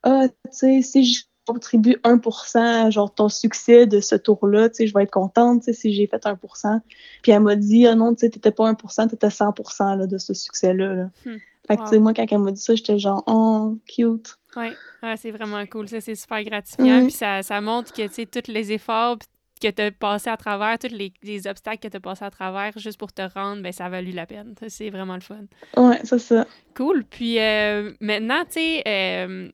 ah, 0.03 0.27
tu 0.27 0.35
sais, 0.51 0.81
si 0.81 1.05
je 1.05 1.23
contribue 1.47 1.95
1%, 2.03 2.91
genre 2.91 3.15
ton 3.15 3.29
succès 3.29 3.87
de 3.87 4.01
ce 4.01 4.15
tour-là, 4.15 4.67
tu 4.67 4.75
sais, 4.75 4.87
je 4.87 4.93
vais 4.93 5.03
être 5.03 5.11
contente, 5.11 5.61
tu 5.61 5.67
sais, 5.67 5.73
si 5.73 5.93
j'ai 5.93 6.07
fait 6.07 6.21
1%. 6.25 6.81
Puis 7.21 7.31
elle 7.31 7.39
m'a 7.39 7.55
dit, 7.55 7.87
ah 7.87 7.95
non, 7.95 8.13
tu 8.13 8.19
sais, 8.19 8.31
t'étais 8.31 8.51
pas 8.51 8.69
1%, 8.69 9.07
t'étais 9.07 9.27
100% 9.27 9.97
là, 9.97 10.07
de 10.07 10.17
ce 10.17 10.33
succès-là. 10.33 10.93
Là. 10.93 11.09
Hmm. 11.25 11.37
Fait 11.69 11.77
que, 11.77 11.83
tu 11.83 11.87
sais, 11.87 11.99
moi, 11.99 12.13
quand 12.13 12.25
elle 12.29 12.39
m'a 12.39 12.51
dit 12.51 12.59
ça, 12.59 12.75
j'étais 12.75 12.99
genre, 12.99 13.23
oh, 13.27 13.77
cute. 13.87 14.37
Oui, 14.55 14.69
ouais, 15.01 15.17
c'est 15.17 15.31
vraiment 15.31 15.65
cool. 15.65 15.87
Ça, 15.87 16.01
c'est 16.01 16.15
super 16.15 16.43
gratifiant. 16.43 17.03
Puis 17.03 17.11
ça, 17.11 17.43
ça 17.43 17.61
montre 17.61 17.91
que, 17.93 18.07
tu 18.07 18.13
sais, 18.13 18.25
tous 18.25 18.51
les 18.51 18.71
efforts 18.71 19.17
que 19.61 19.69
tu 19.69 19.81
as 19.81 19.91
passé 19.91 20.29
à 20.29 20.37
travers, 20.37 20.77
tous 20.77 20.91
les, 20.91 21.13
les 21.23 21.47
obstacles 21.47 21.79
que 21.79 21.87
tu 21.87 21.97
as 21.97 21.99
passé 21.99 22.25
à 22.25 22.29
travers 22.29 22.77
juste 22.77 22.99
pour 22.99 23.13
te 23.13 23.21
rendre, 23.21 23.61
ben 23.61 23.71
ça 23.71 23.85
a 23.85 23.89
valu 23.89 24.11
la 24.11 24.25
peine. 24.25 24.55
C'est 24.67 24.89
vraiment 24.89 25.15
le 25.15 25.21
fun. 25.21 25.45
Ouais, 25.77 25.99
c'est 26.03 26.19
ça. 26.19 26.45
Cool. 26.75 27.05
Puis 27.05 27.39
euh, 27.39 27.93
maintenant, 28.01 28.43
tu 28.45 28.53
sais, 28.53 28.83
euh, 28.87 29.49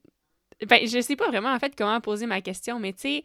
ben, 0.67 0.87
je 0.87 1.01
sais 1.01 1.15
pas 1.15 1.27
vraiment, 1.27 1.53
en 1.53 1.59
fait, 1.59 1.73
comment 1.77 1.99
poser 2.01 2.25
ma 2.25 2.41
question, 2.41 2.79
mais 2.79 2.93
tu 2.93 3.01
sais, 3.01 3.23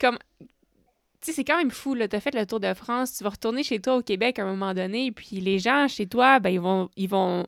comme 0.00 0.18
tu 0.38 1.30
sais, 1.30 1.32
c'est 1.32 1.44
quand 1.44 1.56
même 1.56 1.70
fou, 1.70 1.94
là. 1.94 2.06
T'as 2.06 2.20
fait 2.20 2.34
le 2.34 2.44
tour 2.44 2.60
de 2.60 2.74
France, 2.74 3.16
tu 3.16 3.24
vas 3.24 3.30
retourner 3.30 3.62
chez 3.62 3.80
toi 3.80 3.96
au 3.96 4.02
Québec 4.02 4.38
à 4.38 4.42
un 4.42 4.50
moment 4.50 4.74
donné, 4.74 5.10
puis 5.10 5.40
les 5.40 5.58
gens 5.58 5.88
chez 5.88 6.06
toi, 6.06 6.38
ben, 6.38 6.50
ils 6.50 6.60
vont, 6.60 6.90
ils 6.96 7.08
vont 7.08 7.46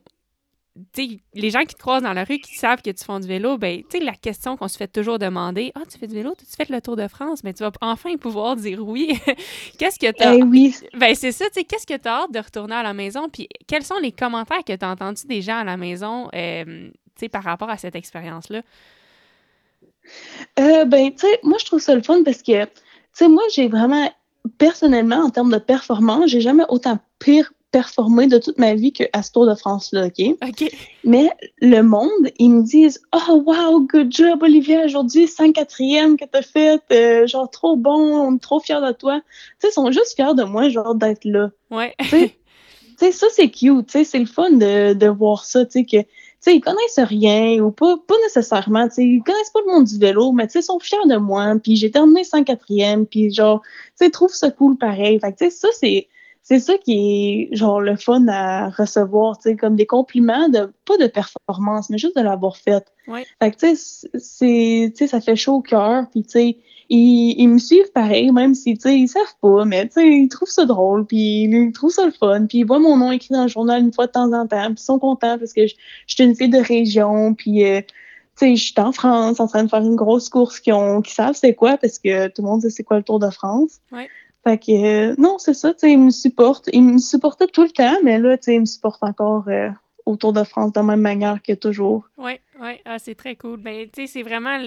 les 1.33 1.49
gens 1.49 1.61
qui 1.61 1.75
te 1.75 1.79
croisent 1.79 2.03
dans 2.03 2.13
la 2.13 2.23
rue, 2.23 2.39
qui 2.39 2.55
savent 2.55 2.81
que 2.81 2.89
tu 2.89 3.03
fais 3.03 3.19
du 3.19 3.27
vélo, 3.27 3.57
ben, 3.57 3.81
tu 3.89 3.97
sais, 3.97 4.03
la 4.03 4.13
question 4.13 4.57
qu'on 4.57 4.67
se 4.67 4.77
fait 4.77 4.87
toujours 4.87 5.19
demander, 5.19 5.71
ah, 5.75 5.81
tu 5.89 5.97
fais 5.97 6.07
du 6.07 6.15
vélo, 6.15 6.33
tu 6.37 6.45
fais 6.45 6.71
le 6.71 6.81
Tour 6.81 6.95
de 6.95 7.07
France, 7.07 7.43
mais 7.43 7.53
tu 7.53 7.63
vas 7.63 7.71
enfin 7.81 8.15
pouvoir 8.17 8.55
dire 8.55 8.85
oui. 8.85 9.19
qu'est-ce 9.77 9.99
que 9.99 10.11
tu 10.11 10.23
as... 10.23 10.35
Eh 10.35 10.43
oui. 10.43 10.75
Ben, 10.93 11.15
c'est 11.15 11.31
ça, 11.31 11.45
tu 11.45 11.53
sais, 11.55 11.63
qu'est-ce 11.63 11.87
que 11.87 11.97
tu 11.97 12.07
as 12.07 12.23
hâte 12.23 12.31
de 12.31 12.39
retourner 12.39 12.75
à 12.75 12.83
la 12.83 12.93
maison, 12.93 13.29
puis 13.29 13.47
quels 13.67 13.83
sont 13.83 13.99
les 14.01 14.11
commentaires 14.11 14.63
que 14.65 14.75
tu 14.75 14.85
as 14.85 14.89
entendus 14.89 15.27
des 15.27 15.41
gens 15.41 15.57
à 15.57 15.63
la 15.63 15.77
maison, 15.77 16.29
euh, 16.33 16.63
tu 16.65 16.93
sais, 17.19 17.29
par 17.29 17.43
rapport 17.43 17.69
à 17.69 17.77
cette 17.77 17.95
expérience-là? 17.95 18.61
Euh, 20.59 20.85
ben, 20.85 21.11
tu 21.11 21.19
sais, 21.19 21.39
moi, 21.43 21.57
je 21.59 21.65
trouve 21.65 21.79
ça 21.79 21.95
le 21.95 22.01
fun 22.01 22.23
parce 22.23 22.41
que, 22.41 22.65
tu 22.65 22.71
sais, 23.13 23.27
moi, 23.27 23.43
j'ai 23.53 23.67
vraiment, 23.67 24.11
personnellement, 24.57 25.17
en 25.17 25.29
termes 25.29 25.51
de 25.51 25.57
performance, 25.57 26.29
j'ai 26.29 26.41
jamais 26.41 26.63
autant 26.69 26.99
pire 27.19 27.51
performé 27.71 28.27
de 28.27 28.37
toute 28.37 28.57
ma 28.57 28.73
vie 28.73 28.93
qu'à 28.93 29.21
ce 29.21 29.31
Tour 29.31 29.45
de 29.45 29.55
France-là, 29.55 30.07
OK? 30.07 30.35
OK. 30.41 30.71
Mais 31.03 31.29
le 31.61 31.81
monde, 31.81 32.09
ils 32.39 32.49
me 32.49 32.63
disent 32.63 33.01
Oh, 33.13 33.43
wow, 33.45 33.81
good 33.81 34.11
job, 34.11 34.41
Olivia, 34.43 34.85
aujourd'hui, 34.85 35.25
104e 35.25 36.17
que 36.17 36.25
t'as 36.25 36.41
fait, 36.41 36.81
euh, 36.91 37.27
genre, 37.27 37.49
trop 37.49 37.75
bon, 37.75 37.99
on 37.99 38.35
est 38.35 38.39
trop 38.39 38.59
fiers 38.59 38.81
de 38.81 38.91
toi. 38.91 39.19
Tu 39.19 39.25
sais, 39.59 39.67
ils 39.69 39.73
sont 39.73 39.91
juste 39.91 40.15
fiers 40.15 40.35
de 40.35 40.43
moi, 40.43 40.69
genre, 40.69 40.95
d'être 40.95 41.25
là. 41.25 41.49
Ouais. 41.71 41.93
tu 41.99 42.29
sais, 42.97 43.11
ça, 43.11 43.27
c'est 43.31 43.49
cute, 43.49 43.87
tu 43.87 43.91
sais, 43.91 44.03
c'est 44.03 44.19
le 44.19 44.25
fun 44.25 44.51
de, 44.51 44.93
de 44.93 45.07
voir 45.07 45.45
ça, 45.45 45.65
tu 45.65 45.71
sais, 45.71 45.85
que 45.85 46.07
sais, 46.47 46.55
ils 46.55 46.61
connaissent 46.61 46.99
rien 46.99 47.59
ou 47.61 47.71
pas, 47.71 47.97
pas 48.07 48.15
nécessairement, 48.23 48.87
tu 48.87 48.95
sais, 48.95 49.03
ils 49.05 49.23
connaissent 49.23 49.49
pas 49.49 49.59
le 49.65 49.73
monde 49.73 49.85
du 49.85 49.97
vélo, 49.97 50.31
mais 50.31 50.47
tu 50.47 50.53
sais, 50.53 50.59
ils 50.59 50.63
sont 50.63 50.79
fiers 50.79 50.97
de 51.05 51.17
moi, 51.17 51.53
puis 51.61 51.75
j'ai 51.75 51.91
terminé 51.91 52.23
104e, 52.23 53.05
puis 53.05 53.33
genre, 53.33 53.61
tu 53.61 53.91
sais, 53.95 54.05
ils 54.07 54.11
trouvent 54.11 54.33
ça 54.33 54.51
cool 54.51 54.77
pareil. 54.77 55.19
Fait 55.19 55.33
que, 55.33 55.37
tu 55.37 55.45
sais, 55.45 55.51
ça, 55.51 55.67
c'est, 55.73 56.07
c'est 56.49 56.59
ça 56.59 56.77
qui 56.77 57.49
est 57.51 57.55
genre 57.57 57.81
le 57.81 57.97
fun 57.97 58.25
à 58.29 58.69
recevoir, 58.69 59.37
tu 59.37 59.49
sais, 59.49 59.57
comme 59.57 59.75
des 59.75 59.85
compliments 59.85 60.47
de 60.47 60.71
pas 60.85 60.95
de 60.95 61.07
performance, 61.07 61.89
mais 61.89 61.97
juste 61.97 62.15
de 62.15 62.21
l'avoir 62.21 62.55
fait. 62.55 62.85
Ouais. 63.05 63.25
Fait 63.41 63.51
que 63.51 63.57
tu 63.57 63.75
sais, 63.75 64.09
c'est, 64.17 64.93
tu 64.95 64.95
sais, 64.95 65.07
ça 65.07 65.19
fait 65.19 65.35
chaud 65.35 65.55
au 65.55 65.61
cœur, 65.61 66.05
puis 66.09 66.23
tu 66.23 66.29
sais, 66.29 66.57
ils, 66.87 67.35
ils, 67.37 67.49
me 67.49 67.57
suivent 67.57 67.91
pareil, 67.91 68.31
même 68.31 68.55
si 68.55 68.75
tu 68.75 68.83
sais, 68.83 68.97
ils 68.97 69.09
savent 69.09 69.35
pas, 69.41 69.65
mais 69.65 69.87
tu 69.87 69.95
sais, 69.95 70.07
ils 70.07 70.29
trouvent 70.29 70.47
ça 70.47 70.63
drôle, 70.63 71.05
puis 71.05 71.43
ils 71.43 71.71
trouvent 71.73 71.91
ça 71.91 72.05
le 72.05 72.13
fun, 72.13 72.45
puis 72.45 72.59
ils 72.59 72.65
voient 72.65 72.79
mon 72.79 72.95
nom 72.95 73.11
écrit 73.11 73.33
dans 73.33 73.43
le 73.43 73.49
journal 73.49 73.81
une 73.81 73.91
fois 73.91 74.07
de 74.07 74.13
temps 74.13 74.31
en 74.31 74.47
temps, 74.47 74.67
puis 74.67 74.75
ils 74.77 74.85
sont 74.85 74.99
contents 74.99 75.37
parce 75.37 75.51
que 75.51 75.67
je, 75.67 75.75
je 76.07 76.15
suis 76.15 76.23
une 76.23 76.33
fille 76.33 76.47
de 76.47 76.59
région, 76.59 77.33
puis 77.33 77.65
euh, 77.65 77.81
tu 77.81 77.87
sais, 78.35 78.55
je 78.55 78.63
suis 78.63 78.73
en 78.77 78.93
France 78.93 79.41
en 79.41 79.47
train 79.47 79.65
de 79.65 79.69
faire 79.69 79.81
une 79.81 79.97
grosse 79.97 80.29
course 80.29 80.61
qui 80.61 80.71
ont 80.71 81.01
qui 81.01 81.13
savent 81.13 81.35
c'est 81.35 81.55
quoi 81.55 81.75
parce 81.75 81.99
que 81.99 82.27
tout 82.27 82.41
le 82.41 82.47
monde 82.47 82.61
sait 82.61 82.69
c'est 82.69 82.83
quoi 82.83 82.95
le 82.95 83.03
Tour 83.03 83.19
de 83.19 83.31
France. 83.31 83.81
Ouais. 83.91 84.07
Fait 84.47 84.57
que, 84.57 84.71
euh, 84.71 85.15
non, 85.17 85.39
c'est 85.39 85.53
ça, 85.53 85.73
tu 85.73 85.79
sais, 85.79 85.91
ils 85.91 85.99
me 85.99 86.09
supportent. 86.09 86.69
Ils 86.71 86.81
me 86.81 86.99
supportaient 86.99 87.47
tout 87.47 87.63
le 87.63 87.69
temps, 87.69 87.97
mais 88.01 88.17
là, 88.17 88.37
tu 88.37 88.43
sais, 88.43 88.55
ils 88.55 88.61
me 88.61 88.65
supportent 88.65 89.03
encore 89.03 89.43
euh, 89.49 89.69
autour 90.05 90.31
de 90.31 90.45
France 90.45 90.71
de 90.71 90.79
la 90.79 90.85
même 90.85 91.01
manière 91.01 91.41
que 91.41 91.51
toujours. 91.51 92.07
Oui, 92.17 92.39
oui, 92.61 92.79
ah, 92.85 92.97
c'est 92.97 93.15
très 93.15 93.35
cool. 93.35 93.59
Ben, 93.59 93.89
tu 93.91 94.03
sais, 94.03 94.07
c'est 94.07 94.23
vraiment, 94.23 94.57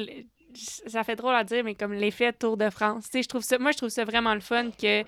ça 0.54 1.02
fait 1.02 1.16
drôle 1.16 1.34
à 1.34 1.44
dire, 1.44 1.64
mais 1.64 1.74
comme 1.74 1.94
l'effet 1.94 2.30
Tour 2.34 2.58
de 2.58 2.68
France. 2.68 3.04
Tu 3.04 3.10
sais, 3.12 3.22
je 3.22 3.28
trouve 3.28 3.40
ça, 3.40 3.58
moi, 3.58 3.70
je 3.70 3.78
trouve 3.78 3.88
ça 3.88 4.04
vraiment 4.04 4.34
le 4.34 4.40
fun 4.40 4.66
que 4.70 5.02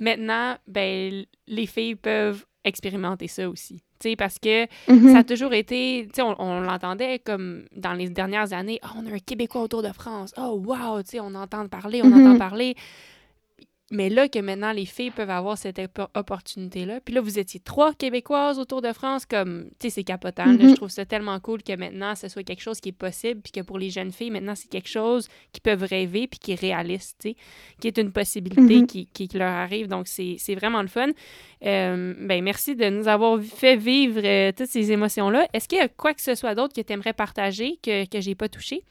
maintenant, 0.00 0.56
ben, 0.68 1.24
les 1.46 1.66
filles 1.66 1.94
peuvent 1.94 2.44
expérimenter 2.62 3.26
ça 3.26 3.48
aussi. 3.48 3.82
Tu 4.00 4.10
sais, 4.10 4.16
parce 4.16 4.38
que 4.38 4.66
mm-hmm. 4.66 5.12
ça 5.12 5.18
a 5.20 5.24
toujours 5.24 5.54
été, 5.54 6.08
tu 6.12 6.16
sais, 6.16 6.22
on, 6.22 6.60
l'entendait 6.60 7.20
comme 7.20 7.64
dans 7.74 7.94
les 7.94 8.10
dernières 8.10 8.52
années, 8.52 8.80
oh, 8.84 8.98
on 8.98 9.06
a 9.06 9.14
un 9.14 9.18
Québécois 9.18 9.62
autour 9.62 9.82
de 9.82 9.92
France. 9.92 10.34
Oh, 10.36 10.62
wow, 10.62 11.02
tu 11.02 11.12
sais, 11.12 11.20
on 11.20 11.34
entend 11.34 11.66
parler, 11.68 12.02
on 12.02 12.10
mm-hmm. 12.10 12.28
entend 12.28 12.38
parler. 12.38 12.76
Mais 13.94 14.08
là 14.08 14.28
que 14.28 14.40
maintenant 14.40 14.72
les 14.72 14.86
filles 14.86 15.12
peuvent 15.12 15.30
avoir 15.30 15.56
cette 15.56 15.80
opportunité-là. 16.14 17.00
Puis 17.00 17.14
là, 17.14 17.20
vous 17.20 17.38
étiez 17.38 17.60
trois 17.60 17.94
Québécoises 17.94 18.58
autour 18.58 18.82
de 18.82 18.92
France, 18.92 19.24
comme, 19.24 19.68
tu 19.78 19.86
sais, 19.86 19.90
c'est 19.90 20.04
capotant. 20.04 20.44
Je 20.46 20.58
mm-hmm. 20.58 20.74
trouve 20.74 20.90
ça 20.90 21.04
tellement 21.04 21.38
cool 21.38 21.62
que 21.62 21.74
maintenant, 21.76 22.14
ce 22.16 22.28
soit 22.28 22.42
quelque 22.42 22.62
chose 22.62 22.80
qui 22.80 22.88
est 22.88 22.92
possible, 22.92 23.40
puis 23.40 23.52
que 23.52 23.60
pour 23.60 23.78
les 23.78 23.90
jeunes 23.90 24.10
filles, 24.10 24.30
maintenant, 24.30 24.56
c'est 24.56 24.68
quelque 24.68 24.88
chose 24.88 25.28
qu'ils 25.52 25.62
peuvent 25.62 25.84
rêver, 25.84 26.26
puis 26.26 26.40
qui 26.40 26.52
est 26.52 26.60
réaliste, 26.60 27.18
tu 27.22 27.30
sais, 27.30 27.36
qui 27.80 27.86
est 27.86 27.98
une 27.98 28.10
possibilité 28.10 28.80
mm-hmm. 28.80 29.06
qui, 29.12 29.28
leur 29.34 29.52
arrive. 29.52 29.86
Donc, 29.86 30.08
c'est 30.08 30.54
vraiment 30.56 30.82
le 30.82 30.88
fun. 30.88 31.10
Euh, 31.64 32.14
ben, 32.18 32.42
merci 32.42 32.74
de 32.74 32.88
nous 32.88 33.06
avoir 33.06 33.40
fait 33.40 33.76
vivre 33.76 34.20
euh, 34.24 34.50
toutes 34.50 34.66
ces 34.66 34.90
émotions-là. 34.90 35.46
Est-ce 35.52 35.68
qu'il 35.68 35.78
y 35.78 35.82
a 35.82 35.88
quoi 35.88 36.14
que 36.14 36.20
ce 36.20 36.34
soit 36.34 36.56
d'autre 36.56 36.74
que 36.74 36.80
tu 36.80 36.92
aimerais 36.92 37.12
partager 37.12 37.78
que, 37.82 38.06
que 38.06 38.20
j'ai 38.20 38.34
pas 38.34 38.48
touché? 38.48 38.82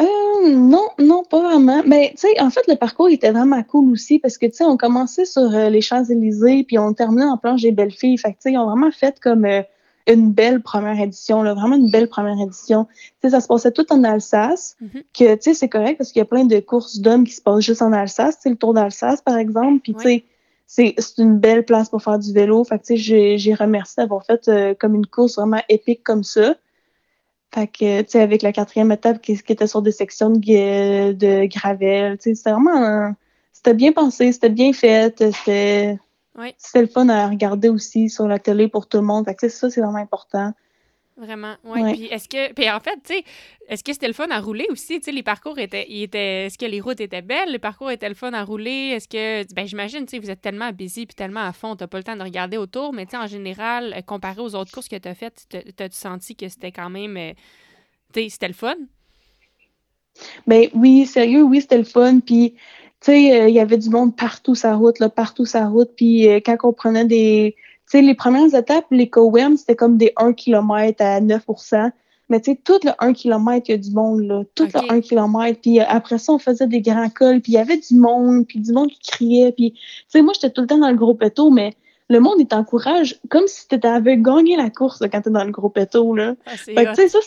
Euh, 0.00 0.54
non, 0.54 0.88
non, 0.98 1.24
pas 1.24 1.40
vraiment. 1.40 1.82
Ben, 1.84 2.10
tu 2.10 2.18
sais, 2.18 2.40
en 2.40 2.50
fait, 2.50 2.64
le 2.68 2.76
parcours 2.76 3.08
était 3.08 3.32
vraiment 3.32 3.62
cool 3.64 3.90
aussi 3.90 4.18
parce 4.18 4.38
que, 4.38 4.46
tu 4.46 4.52
sais, 4.52 4.64
on 4.64 4.76
commençait 4.76 5.24
sur 5.24 5.52
euh, 5.54 5.70
les 5.70 5.80
Champs-Élysées 5.80 6.64
puis 6.64 6.78
on 6.78 6.92
terminait 6.94 7.24
en 7.24 7.36
planche 7.36 7.62
des 7.62 7.72
belles 7.72 7.92
filles. 7.92 8.16
Fait 8.16 8.30
que, 8.30 8.36
tu 8.36 8.42
sais, 8.42 8.52
ils 8.52 8.58
ont 8.58 8.66
vraiment 8.66 8.92
fait 8.92 9.18
comme 9.18 9.44
euh, 9.44 9.62
une 10.06 10.32
belle 10.32 10.62
première 10.62 11.00
édition, 11.00 11.42
là, 11.42 11.54
vraiment 11.54 11.76
une 11.76 11.90
belle 11.90 12.08
première 12.08 12.40
édition. 12.40 12.86
sais, 13.22 13.30
ça 13.30 13.40
se 13.40 13.48
passait 13.48 13.72
tout 13.72 13.92
en 13.92 14.04
Alsace, 14.04 14.76
mm-hmm. 14.82 15.02
que 15.18 15.34
tu 15.34 15.42
sais, 15.42 15.54
c'est 15.54 15.68
correct 15.68 15.98
parce 15.98 16.12
qu'il 16.12 16.20
y 16.20 16.22
a 16.22 16.26
plein 16.26 16.44
de 16.44 16.60
courses 16.60 17.00
d'hommes 17.00 17.24
qui 17.24 17.32
se 17.32 17.42
passent 17.42 17.64
juste 17.64 17.82
en 17.82 17.92
Alsace, 17.92 18.38
c'est 18.40 18.50
le 18.50 18.56
Tour 18.56 18.74
d'Alsace, 18.74 19.20
par 19.20 19.36
exemple. 19.36 19.80
Puis, 19.82 19.94
tu 19.94 20.02
sais, 20.02 20.24
c'est 20.68 20.94
une 21.18 21.38
belle 21.38 21.64
place 21.64 21.88
pour 21.88 22.02
faire 22.02 22.18
du 22.18 22.32
vélo. 22.32 22.62
Fait 22.62 22.78
que, 22.78 22.84
tu 22.84 22.98
sais, 22.98 23.38
j'ai 23.38 23.54
remercié 23.54 24.02
d'avoir 24.02 24.24
fait 24.24 24.48
euh, 24.48 24.74
comme 24.78 24.94
une 24.94 25.06
course 25.06 25.36
vraiment 25.36 25.62
épique 25.68 26.04
comme 26.04 26.22
ça. 26.22 26.54
Fait 27.54 27.66
que, 27.66 28.02
tu 28.02 28.10
sais, 28.10 28.20
avec 28.20 28.42
la 28.42 28.52
quatrième 28.52 28.92
étape 28.92 29.22
qui, 29.22 29.32
était 29.32 29.66
sur 29.66 29.80
des 29.80 29.92
sections 29.92 30.30
de, 30.30 31.12
de 31.12 31.46
gravel, 31.46 32.18
tu 32.18 32.22
sais, 32.22 32.34
c'était 32.34 32.52
vraiment... 32.52 33.14
C'était 33.52 33.74
bien 33.74 33.92
pensé, 33.92 34.32
c'était 34.32 34.50
bien 34.50 34.72
fait, 34.72 35.16
c'était... 35.18 35.98
C'était 36.56 36.82
le 36.82 36.86
fun 36.86 37.08
à 37.08 37.28
regarder 37.28 37.68
aussi 37.68 38.08
sur 38.08 38.28
la 38.28 38.38
télé 38.38 38.68
pour 38.68 38.86
tout 38.86 38.98
le 38.98 39.02
monde. 39.02 39.24
Fait 39.24 39.34
que, 39.34 39.48
ça, 39.48 39.70
c'est 39.70 39.80
vraiment 39.80 39.98
important. 39.98 40.52
Vraiment. 41.18 41.56
Oui. 41.64 41.94
Puis 41.94 42.04
est-ce 42.06 42.28
que. 42.28 42.52
Puis 42.52 42.70
en 42.70 42.78
fait, 42.78 42.96
tu 43.04 43.14
sais, 43.14 43.24
est-ce 43.68 43.82
que 43.82 43.92
c'était 43.92 44.06
le 44.06 44.12
fun 44.12 44.28
à 44.30 44.40
rouler 44.40 44.66
aussi? 44.70 45.00
Tu 45.00 45.06
sais, 45.06 45.12
les 45.12 45.24
parcours 45.24 45.58
étaient. 45.58 45.86
étaient 45.90 46.46
est-ce 46.46 46.56
que 46.56 46.64
les 46.64 46.80
routes 46.80 47.00
étaient 47.00 47.22
belles? 47.22 47.50
Les 47.50 47.58
parcours 47.58 47.90
étaient 47.90 48.08
le 48.08 48.14
fun 48.14 48.32
à 48.32 48.44
rouler? 48.44 48.92
Est-ce 48.94 49.08
que. 49.08 49.52
Ben, 49.52 49.66
j'imagine, 49.66 50.06
tu 50.06 50.12
sais, 50.12 50.18
vous 50.20 50.30
êtes 50.30 50.40
tellement 50.40 50.70
busy 50.70 51.06
puis 51.06 51.16
tellement 51.16 51.40
à 51.40 51.52
fond, 51.52 51.74
t'as 51.74 51.88
pas 51.88 51.98
le 51.98 52.04
temps 52.04 52.14
de 52.14 52.22
regarder 52.22 52.56
autour, 52.56 52.92
mais 52.92 53.04
tu 53.04 53.12
sais, 53.12 53.16
en 53.16 53.26
général, 53.26 53.94
euh, 53.96 54.00
comparé 54.00 54.40
aux 54.40 54.54
autres 54.54 54.70
courses 54.70 54.88
que 54.88 54.96
tu 54.96 55.08
as 55.08 55.14
faites, 55.14 55.46
t'as-tu 55.74 55.96
senti 55.96 56.36
que 56.36 56.48
c'était 56.48 56.70
quand 56.72 56.88
même. 56.88 57.16
Euh, 57.16 57.32
tu 58.12 58.22
sais, 58.22 58.28
c'était 58.28 58.48
le 58.48 58.54
fun? 58.54 58.76
Ben 60.46 60.68
oui, 60.72 61.04
sérieux, 61.04 61.42
oui, 61.42 61.60
c'était 61.60 61.78
le 61.78 61.84
fun. 61.84 62.20
Puis, 62.20 62.52
tu 62.52 62.58
sais, 63.00 63.40
euh, 63.40 63.48
il 63.48 63.54
y 63.56 63.60
avait 63.60 63.78
du 63.78 63.90
monde 63.90 64.16
partout 64.16 64.54
sa 64.54 64.76
route, 64.76 65.00
là, 65.00 65.08
partout 65.08 65.46
sa 65.46 65.66
route. 65.66 65.90
Puis, 65.96 66.26
quand 66.44 66.56
on 66.62 66.72
prenait 66.72 67.04
des 67.04 67.56
sais, 67.90 68.02
les 68.02 68.14
premières 68.14 68.54
étapes, 68.54 68.86
les 68.90 69.08
COEM, 69.08 69.56
c'était 69.56 69.76
comme 69.76 69.96
des 69.96 70.12
1 70.16 70.32
km 70.32 71.02
à 71.02 71.20
9% 71.20 71.90
mais 72.28 72.40
tu 72.40 72.52
sais, 72.52 72.60
tout 72.62 72.78
le 72.84 72.90
1 72.98 73.14
km, 73.14 73.68
il 73.68 73.72
y 73.72 73.74
a 73.74 73.78
du 73.78 73.90
monde, 73.90 74.20
là. 74.20 74.42
Tout 74.54 74.64
le 74.64 74.92
1 74.92 75.00
km. 75.00 75.60
Puis 75.60 75.80
euh, 75.80 75.84
après 75.88 76.18
ça, 76.18 76.32
on 76.32 76.38
faisait 76.38 76.66
des 76.66 76.82
grands 76.82 77.08
cols, 77.08 77.40
puis 77.40 77.52
il 77.52 77.54
y 77.54 77.58
avait 77.58 77.78
du 77.78 77.94
monde, 77.94 78.46
puis 78.46 78.60
du 78.60 78.72
monde 78.72 78.90
qui 78.90 79.00
criait. 79.00 79.52
Puis, 79.52 79.72
tu 79.72 79.80
sais, 80.08 80.22
moi, 80.22 80.34
j'étais 80.34 80.50
tout 80.50 80.60
le 80.60 80.66
temps 80.66 80.78
dans 80.78 80.90
le 80.90 80.96
gros 80.96 81.14
péto, 81.14 81.50
mais 81.50 81.74
le 82.10 82.20
monde, 82.20 82.36
il 82.38 82.46
t'encourage 82.46 83.18
comme 83.28 83.46
si 83.46 83.68
tu 83.68 83.86
avais 83.86 84.16
gagné 84.16 84.56
la 84.56 84.70
course 84.70 85.02
quand 85.12 85.20
tu 85.20 85.28
es 85.28 85.32
dans 85.32 85.44
le 85.44 85.50
gros 85.50 85.68
péto, 85.68 86.14
là. 86.14 86.34
Ah, 86.46 86.56
fait 86.56 86.74
que, 86.74 86.94
tu 86.94 86.94
sais, 86.94 87.08
ça, 87.08 87.18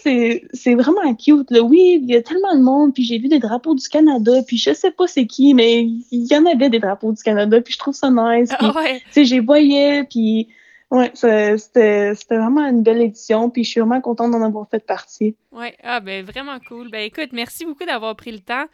c'est 0.53 0.75
vraiment 0.75 1.13
cute, 1.15 1.51
là. 1.51 1.61
Oui, 1.61 1.99
il 2.01 2.09
y 2.09 2.15
a 2.15 2.21
tellement 2.21 2.55
de 2.55 2.61
monde, 2.61 2.93
puis 2.93 3.03
j'ai 3.03 3.19
vu 3.19 3.27
des 3.27 3.39
drapeaux 3.39 3.75
du 3.75 3.87
Canada, 3.87 4.31
puis 4.45 4.57
je 4.57 4.73
sais 4.73 4.91
pas 4.91 5.05
c'est 5.07 5.27
qui, 5.27 5.53
mais 5.53 5.83
il 5.83 6.25
y 6.25 6.35
en 6.35 6.45
avait 6.45 6.69
des 6.69 6.79
drapeaux 6.79 7.11
du 7.11 7.21
Canada, 7.21 7.61
puis 7.61 7.73
je 7.73 7.79
trouve 7.79 7.93
ça 7.93 8.09
nice. 8.09 8.49
Ah, 8.59 8.73
tu 8.73 9.01
sais, 9.11 9.25
j'ai 9.25 9.39
voyé, 9.39 10.03
puis 10.05 10.47
oui, 10.91 11.05
c'était 11.13 12.13
vraiment 12.29 12.67
une 12.67 12.83
belle 12.83 13.01
édition, 13.01 13.49
puis 13.49 13.63
je 13.63 13.69
suis 13.69 13.79
vraiment 13.79 14.01
contente 14.01 14.31
d'en 14.31 14.41
avoir 14.41 14.67
fait 14.69 14.85
partie. 14.85 15.37
Oui, 15.53 15.67
ah 15.83 16.01
ben 16.01 16.25
vraiment 16.25 16.59
cool. 16.67 16.91
Ben 16.91 16.99
écoute, 16.99 17.29
merci 17.31 17.65
beaucoup 17.65 17.85
d'avoir 17.85 18.13
pris 18.17 18.33
le 18.33 18.39
temps. 18.39 18.65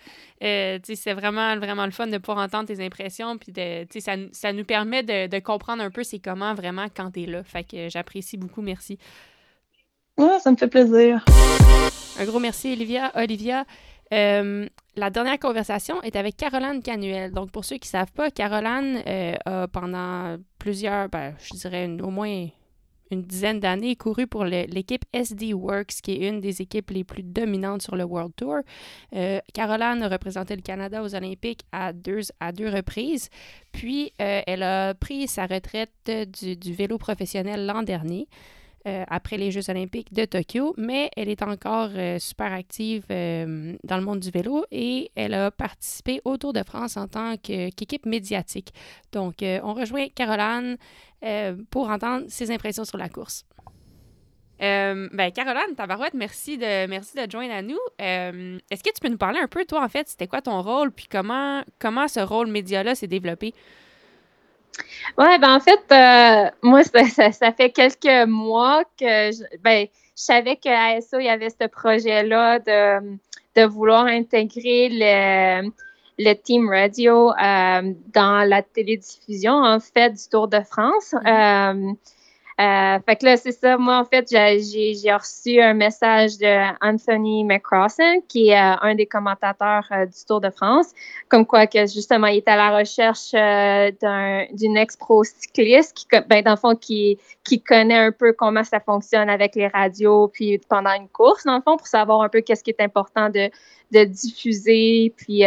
Euh, 0.44 0.80
c'est 0.84 1.14
vraiment, 1.14 1.56
vraiment 1.58 1.86
le 1.86 1.92
fun 1.92 2.08
de 2.08 2.18
pouvoir 2.18 2.44
entendre 2.44 2.66
tes 2.66 2.84
impressions, 2.84 3.38
puis 3.38 3.52
de, 3.52 3.86
ça, 4.00 4.14
ça 4.32 4.52
nous 4.52 4.66
permet 4.66 5.04
de, 5.04 5.28
de 5.28 5.40
comprendre 5.40 5.84
un 5.84 5.92
peu 5.92 6.04
c'est 6.04 6.18
comment 6.18 6.56
vraiment 6.56 6.88
quand 6.96 7.12
tu 7.12 7.24
es 7.24 7.26
là. 7.28 7.44
Fait 7.44 7.64
que 7.64 7.88
j'apprécie 7.88 8.38
beaucoup, 8.38 8.64
merci. 8.64 8.98
Ouais, 10.18 10.40
ça 10.40 10.50
me 10.50 10.58
fait 10.58 10.68
plaisir. 10.68 11.24
Un 12.20 12.26
gros 12.26 12.40
merci, 12.40 12.74
Olivia. 12.74 13.12
Olivia, 13.16 13.64
euh, 14.12 14.68
la 14.98 15.12
dernière 15.12 15.38
conversation 15.40 16.02
est 16.02 16.16
avec 16.16 16.36
Caroline 16.38 16.82
Canuel. 16.82 17.32
Donc, 17.32 17.52
pour 17.52 17.64
ceux 17.64 17.78
qui 17.78 17.88
ne 17.88 18.00
savent 18.00 18.12
pas, 18.12 18.32
Caroline 18.32 19.02
euh, 19.06 19.36
a 19.46 19.68
pendant 19.68 20.38
plusieurs, 20.58 21.08
ben, 21.08 21.36
je 21.40 21.56
dirais 21.56 21.88
au 22.02 22.10
moins 22.10 22.48
une 23.12 23.22
dizaine 23.22 23.60
d'années, 23.60 23.96
couru 23.96 24.28
pour 24.28 24.44
l'équipe 24.44 25.06
SD 25.14 25.54
Works, 25.54 26.02
qui 26.04 26.14
est 26.14 26.28
une 26.28 26.42
des 26.42 26.62
équipes 26.62 26.90
les 26.90 27.04
plus 27.04 27.24
dominantes 27.24 27.84
sur 27.84 27.96
le 27.96 28.04
World 28.04 28.34
Tour. 28.36 28.58
Euh, 29.16 29.40
Caroline 29.54 30.02
a 30.02 30.10
représenté 30.10 30.56
le 30.56 30.62
Canada 30.62 31.02
aux 31.04 31.16
Olympiques 31.16 31.62
à 31.72 31.94
deux, 31.94 32.22
reprises. 32.42 33.30
Puis, 33.72 34.12
elle 34.18 34.64
a 34.64 34.94
pris 34.96 35.28
sa 35.28 35.46
retraite 35.46 36.12
du 36.28 36.74
vélo 36.74 36.98
professionnel 36.98 37.66
l'an 37.66 37.84
dernier. 37.84 38.28
Euh, 38.88 39.04
après 39.10 39.36
les 39.36 39.52
Jeux 39.52 39.70
olympiques 39.70 40.14
de 40.14 40.24
Tokyo, 40.24 40.74
mais 40.78 41.10
elle 41.18 41.28
est 41.28 41.42
encore 41.42 41.90
euh, 41.94 42.20
super 42.20 42.54
active 42.54 43.04
euh, 43.12 43.76
dans 43.84 43.98
le 43.98 44.04
monde 44.04 44.22
du 44.22 44.32
vélo 44.32 44.64
et 44.72 45.12
elle 45.16 45.34
a 45.34 45.52
participé 45.52 46.22
au 46.24 46.38
Tour 46.38 46.54
de 46.54 46.64
France 46.64 46.96
en 46.96 47.06
tant 47.10 47.36
qu'équipe 47.36 48.06
médiatique. 48.06 48.74
Donc, 49.12 49.38
on 49.42 49.74
rejoint 49.74 50.08
Caroline 50.16 50.78
pour 51.70 51.90
entendre 51.90 52.26
ses 52.30 52.50
impressions 52.52 52.86
sur 52.86 52.98
la 52.98 53.10
course. 53.10 53.46
ben, 54.60 55.32
Caroline, 55.36 55.76
Tabarouette, 55.76 56.14
merci 56.14 56.58
de, 56.58 56.88
merci 56.88 57.18
de 57.18 57.26
te 57.26 57.32
joindre 57.32 57.54
à 57.54 57.62
nous. 57.62 57.80
Est-ce 58.00 58.84
que 58.84 58.94
tu 58.94 59.02
peux 59.02 59.10
nous 59.10 59.18
parler 59.18 59.40
un 59.40 59.48
peu, 59.48 59.66
toi, 59.66 59.84
en 59.84 59.90
fait, 59.90 60.08
c'était 60.08 60.28
quoi 60.28 60.42
ton 60.42 60.62
rôle, 60.62 60.92
puis 60.92 61.08
comment, 61.10 61.64
comment 61.80 62.08
ce 62.08 62.22
rôle 62.22 62.48
média-là 62.48 62.96
s'est 62.96 63.08
développé? 63.08 63.54
Oui, 65.18 65.40
ben 65.40 65.56
en 65.56 65.60
fait, 65.60 65.80
euh, 65.92 66.52
moi, 66.62 66.84
ça, 66.84 67.32
ça, 67.32 67.52
fait 67.52 67.72
quelques 67.72 68.28
mois 68.28 68.84
que 69.00 69.32
je, 69.32 69.58
ben, 69.62 69.88
je 70.16 70.22
savais 70.24 70.56
qu'à 70.56 70.96
ASO, 70.96 71.20
il 71.20 71.26
y 71.26 71.30
avait 71.30 71.50
ce 71.50 71.68
projet-là 71.68 72.60
de, 72.60 73.18
de 73.56 73.66
vouloir 73.66 74.06
intégrer 74.06 74.90
le, 74.92 75.72
le 76.20 76.34
Team 76.34 76.70
Radio 76.70 77.32
euh, 77.32 77.94
dans 78.14 78.48
la 78.48 78.62
télédiffusion, 78.62 79.54
en 79.54 79.80
fait, 79.80 80.12
du 80.12 80.30
Tour 80.30 80.48
de 80.48 80.62
France. 80.62 81.14
Mm-hmm. 81.14 81.92
Euh, 81.92 81.94
euh, 82.60 82.98
fait 83.06 83.16
que 83.18 83.26
là, 83.26 83.38
c'est 83.38 83.52
ça. 83.52 83.78
Moi, 83.78 84.00
en 84.00 84.06
fait, 84.06 84.28
j'ai 84.30 85.14
reçu 85.14 85.62
un 85.62 85.76
message 85.76 86.40
de 86.40 86.74
Anthony 86.82 87.44
McCrossan, 87.44 88.22
qui 88.28 88.50
est 88.50 88.60
euh, 88.60 88.76
un 88.82 88.96
des 88.96 89.06
commentateurs 89.06 89.86
euh, 89.92 90.08
du 90.08 90.26
Tour 90.28 90.42
de 90.42 90.50
France, 90.50 90.88
comme 91.30 91.46
quoi 91.46 91.68
que 91.68 91.82
justement, 91.82 92.26
il 92.28 92.38
est 92.38 92.48
à 92.48 92.56
la 92.56 92.76
recherche 92.76 93.32
d'une 94.54 94.78
ex-pro 94.78 95.24
cycliste 95.24 95.96
qui, 95.96 96.08
ben, 96.28 96.42
dans 96.42 96.52
le 96.52 96.58
fond, 96.58 96.76
qui, 96.76 97.20
qui 97.44 97.62
connaît 97.62 97.98
un 97.98 98.12
peu 98.12 98.34
comment 98.34 98.64
ça 98.64 98.80
fonctionne 98.80 99.30
avec 99.30 99.54
les 99.54 99.68
radios, 99.68 100.28
puis 100.30 100.60
pendant 100.68 100.94
une 100.94 101.10
course, 101.10 101.44
dans 101.44 101.58
le 101.58 101.62
fond, 101.62 101.78
pour 101.78 101.88
savoir 101.88 102.22
un 102.24 102.30
peu 102.30 102.42
qu'est-ce 102.42 102.64
qui 102.64 102.72
est 102.72 102.82
important 102.82 103.30
de, 103.30 103.52
de 103.92 104.04
diffuser, 104.04 105.14
puis 105.16 105.44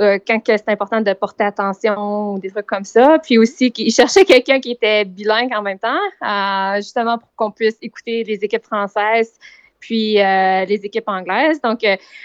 euh, 0.00 0.18
quand 0.26 0.40
c'est 0.46 0.68
important 0.68 1.00
de 1.00 1.12
porter 1.12 1.44
attention 1.44 2.32
ou 2.32 2.38
des 2.38 2.50
trucs 2.50 2.66
comme 2.66 2.84
ça. 2.84 3.18
Puis 3.22 3.36
aussi, 3.38 3.72
il 3.76 3.92
cherchait 3.92 4.24
quelqu'un 4.24 4.58
qui 4.58 4.72
était 4.72 5.04
bilingue 5.04 5.52
en 5.54 5.62
même 5.62 5.78
temps, 5.78 5.94
euh, 6.22 6.76
justement 6.76 7.18
pour 7.18 7.28
qu'on 7.36 7.50
puisse 7.50 7.76
écouter 7.82 8.24
les 8.24 8.42
équipes 8.42 8.64
françaises 8.64 9.38
puis 9.78 10.20
euh, 10.20 10.66
les 10.66 10.84
équipes 10.84 11.08
anglaises. 11.08 11.60
Donc, 11.62 11.80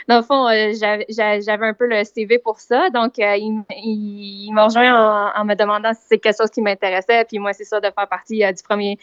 dans 0.09 0.17
le 0.17 0.23
fond, 0.23 0.47
j'avais 1.09 1.65
un 1.65 1.73
peu 1.73 1.87
le 1.87 2.03
CV 2.03 2.37
pour 2.37 2.59
ça. 2.59 2.89
Donc, 2.89 3.13
il, 3.17 3.63
il, 3.69 4.51
m'a 4.51 4.65
rejoint 4.65 5.33
en, 5.33 5.45
me 5.45 5.55
demandant 5.55 5.93
si 5.93 6.01
c'est 6.09 6.17
quelque 6.17 6.35
chose 6.37 6.49
qui 6.49 6.61
m'intéressait. 6.61 7.23
Puis 7.23 7.39
moi, 7.39 7.53
c'est 7.53 7.63
ça 7.63 7.79
de 7.79 7.89
faire 7.97 8.07
partie 8.09 8.39
du 8.39 8.63
premier 8.63 8.99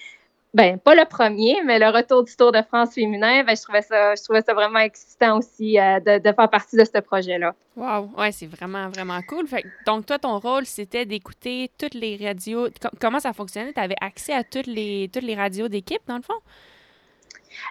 ben 0.54 0.78
pas 0.78 0.94
le 0.94 1.04
premier, 1.06 1.56
mais 1.64 1.78
le 1.78 1.86
retour 1.86 2.24
du 2.24 2.36
Tour 2.36 2.52
de 2.52 2.60
France 2.62 2.94
féminin, 2.94 3.42
ben, 3.44 3.56
je 3.56 3.62
trouvais 3.62 3.80
ça, 3.80 4.14
je 4.14 4.22
trouvais 4.22 4.42
ça 4.42 4.52
vraiment 4.52 4.80
excitant 4.80 5.38
aussi 5.38 5.78
euh, 5.78 5.98
de, 6.00 6.18
de, 6.18 6.32
faire 6.32 6.50
partie 6.50 6.76
de 6.76 6.84
ce 6.84 7.00
projet-là. 7.00 7.54
Wow, 7.76 8.10
ouais, 8.18 8.32
c'est 8.32 8.46
vraiment 8.46 8.90
vraiment 8.90 9.20
cool. 9.26 9.46
Fait, 9.46 9.64
donc 9.86 10.04
toi, 10.04 10.18
ton 10.18 10.38
rôle, 10.38 10.66
c'était 10.66 11.06
d'écouter 11.06 11.70
toutes 11.78 11.94
les 11.94 12.18
radios. 12.22 12.68
comment 13.00 13.18
ça 13.18 13.32
fonctionnait? 13.32 13.72
Tu 13.72 13.80
avais 13.80 13.96
accès 14.00 14.34
à 14.34 14.44
toutes 14.44 14.66
les 14.66 15.08
toutes 15.12 15.24
les 15.24 15.34
radios 15.34 15.68
d'équipe 15.68 16.02
dans 16.06 16.16
le 16.16 16.22
fond? 16.22 16.34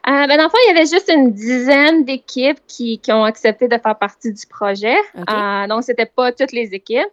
Euh, 0.07 0.27
ben, 0.27 0.37
dans 0.37 0.43
le 0.43 0.49
fond, 0.49 0.57
il 0.67 0.73
y 0.73 0.77
avait 0.77 0.87
juste 0.87 1.11
une 1.13 1.31
dizaine 1.31 2.03
d'équipes 2.03 2.59
qui, 2.67 2.99
qui, 2.99 3.11
ont 3.11 3.23
accepté 3.23 3.67
de 3.67 3.77
faire 3.77 3.97
partie 3.97 4.33
du 4.33 4.45
projet. 4.47 4.95
Euh, 5.17 5.67
donc, 5.67 5.83
c'était 5.83 6.05
pas 6.05 6.31
toutes 6.31 6.51
les 6.51 6.73
équipes. 6.73 7.09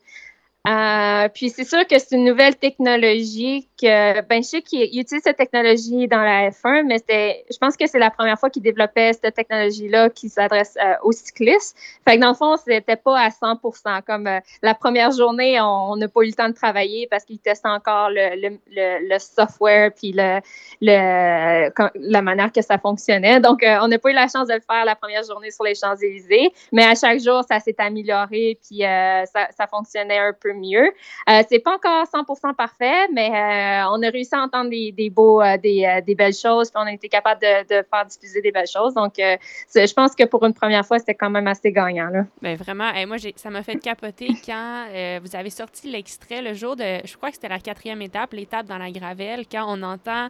Euh, 0.67 1.29
puis 1.33 1.51
c'est 1.51 1.65
sûr 1.65 1.87
que 1.87 1.99
c'est 1.99 2.17
une 2.17 2.25
nouvelle 2.25 2.57
technologie 2.57 3.69
ben, 3.83 4.43
je 4.43 4.49
sais 4.49 4.63
qu'ils 4.63 4.99
utilisent 4.99 5.23
cette 5.23 5.37
technologie 5.37 6.09
dans 6.09 6.23
la 6.23 6.51
F1, 6.51 6.85
mais 6.85 6.99
je 7.09 7.57
pense 7.59 7.77
que 7.77 7.87
c'est 7.87 7.99
la 7.99 8.11
première 8.11 8.39
fois 8.39 8.51
qu'ils 8.51 8.63
développaient 8.63 9.13
cette 9.13 9.35
technologie-là 9.35 10.11
qui 10.11 10.29
s'adresse 10.29 10.77
euh, 10.83 10.95
aux 11.03 11.13
cyclistes. 11.13 11.77
Fait 12.07 12.17
que 12.17 12.21
dans 12.21 12.31
le 12.31 12.35
fond, 12.35 12.57
c'était 12.57 12.97
pas 12.97 13.19
à 13.19 13.29
100% 13.29 14.03
Comme 14.05 14.27
euh, 14.27 14.41
la 14.63 14.75
première 14.75 15.13
journée, 15.13 15.61
on 15.61 15.97
n'a 15.97 16.09
pas 16.09 16.23
eu 16.23 16.27
le 16.27 16.33
temps 16.33 16.49
de 16.49 16.55
travailler 16.55 17.07
parce 17.11 17.25
qu'ils 17.25 17.39
testaient 17.39 17.69
encore 17.69 18.11
le, 18.11 19.19
software 19.19 19.93
puis 19.95 20.13
le, 20.13 20.41
la 20.81 22.23
manière 22.23 22.53
que 22.53 22.63
ça 22.63 22.79
fonctionnait. 22.79 23.41
Donc, 23.41 23.61
on 23.65 23.89
n'a 23.89 23.99
pas 23.99 24.11
eu 24.11 24.15
la 24.15 24.29
chance 24.29 24.49
de 24.49 24.55
le 24.55 24.61
faire 24.61 24.85
la 24.85 24.97
première 24.97 25.23
journée 25.23 25.51
sur 25.51 25.65
les 25.65 25.75
Champs-Élysées, 25.75 26.53
mais 26.73 26.85
à 26.85 26.95
chaque 26.95 27.21
jour, 27.21 27.43
ça 27.49 27.61
s'est 27.61 27.77
amélioré 27.79 28.59
puis 28.67 28.81
ça, 28.81 29.49
ça 29.57 29.67
fonctionnait 29.71 30.19
un 30.19 30.33
peu 30.33 30.48
mieux. 30.53 30.93
Euh, 31.29 31.43
c'est 31.49 31.59
pas 31.59 31.75
encore 31.75 32.05
100% 32.07 32.55
parfait, 32.55 33.09
mais 33.13 33.29
euh, 33.29 33.91
on 33.93 34.03
a 34.03 34.11
réussi 34.11 34.35
à 34.35 34.41
entendre 34.41 34.71
des, 34.71 35.11
beaux, 35.11 35.41
euh, 35.41 35.57
des, 35.57 36.15
belles 36.17 36.35
choses, 36.35 36.71
puis 36.71 36.83
on 36.83 36.87
a 36.87 36.93
été 36.93 37.09
capable 37.09 37.41
de, 37.41 37.67
faire 37.69 38.07
diffuser 38.07 38.41
des 38.41 38.53
belles 38.53 38.67
choses. 38.67 38.95
Donc, 38.95 39.15
je 39.19 39.95
pense 39.95 40.15
que 40.15 40.25
pour 40.25 40.45
une 40.45 40.55
première 40.55 40.85
fois, 40.87 40.99
c'était 40.99 41.15
quand 41.15 41.31
même 41.31 41.47
assez 41.47 41.73
gagnant. 41.73 42.11
Bien, 42.43 42.57
vraiment, 42.57 42.93
moi, 43.07 43.17
ça 43.37 43.51
m'a 43.51 43.63
fait 43.63 43.77
capoter 43.77 44.29
quand 44.47 44.87
vous 45.23 45.37
avez 45.37 45.51
sorti 45.51 45.91
l'extrait 45.91 46.43
le 46.43 46.55
jour 46.55 46.77
de, 46.77 47.01
je 47.05 47.17
crois 47.17 47.31
que 47.31 47.37
c'était 47.37 47.49
la 47.49 47.61
quatrième 47.61 48.03
étape, 48.03 48.33
l'étape 48.33 48.67
dans 48.67 48.79
la 48.79 48.91
gravelle, 48.91 49.45
quand 49.51 49.65
on 49.69 49.83
entend 49.83 50.29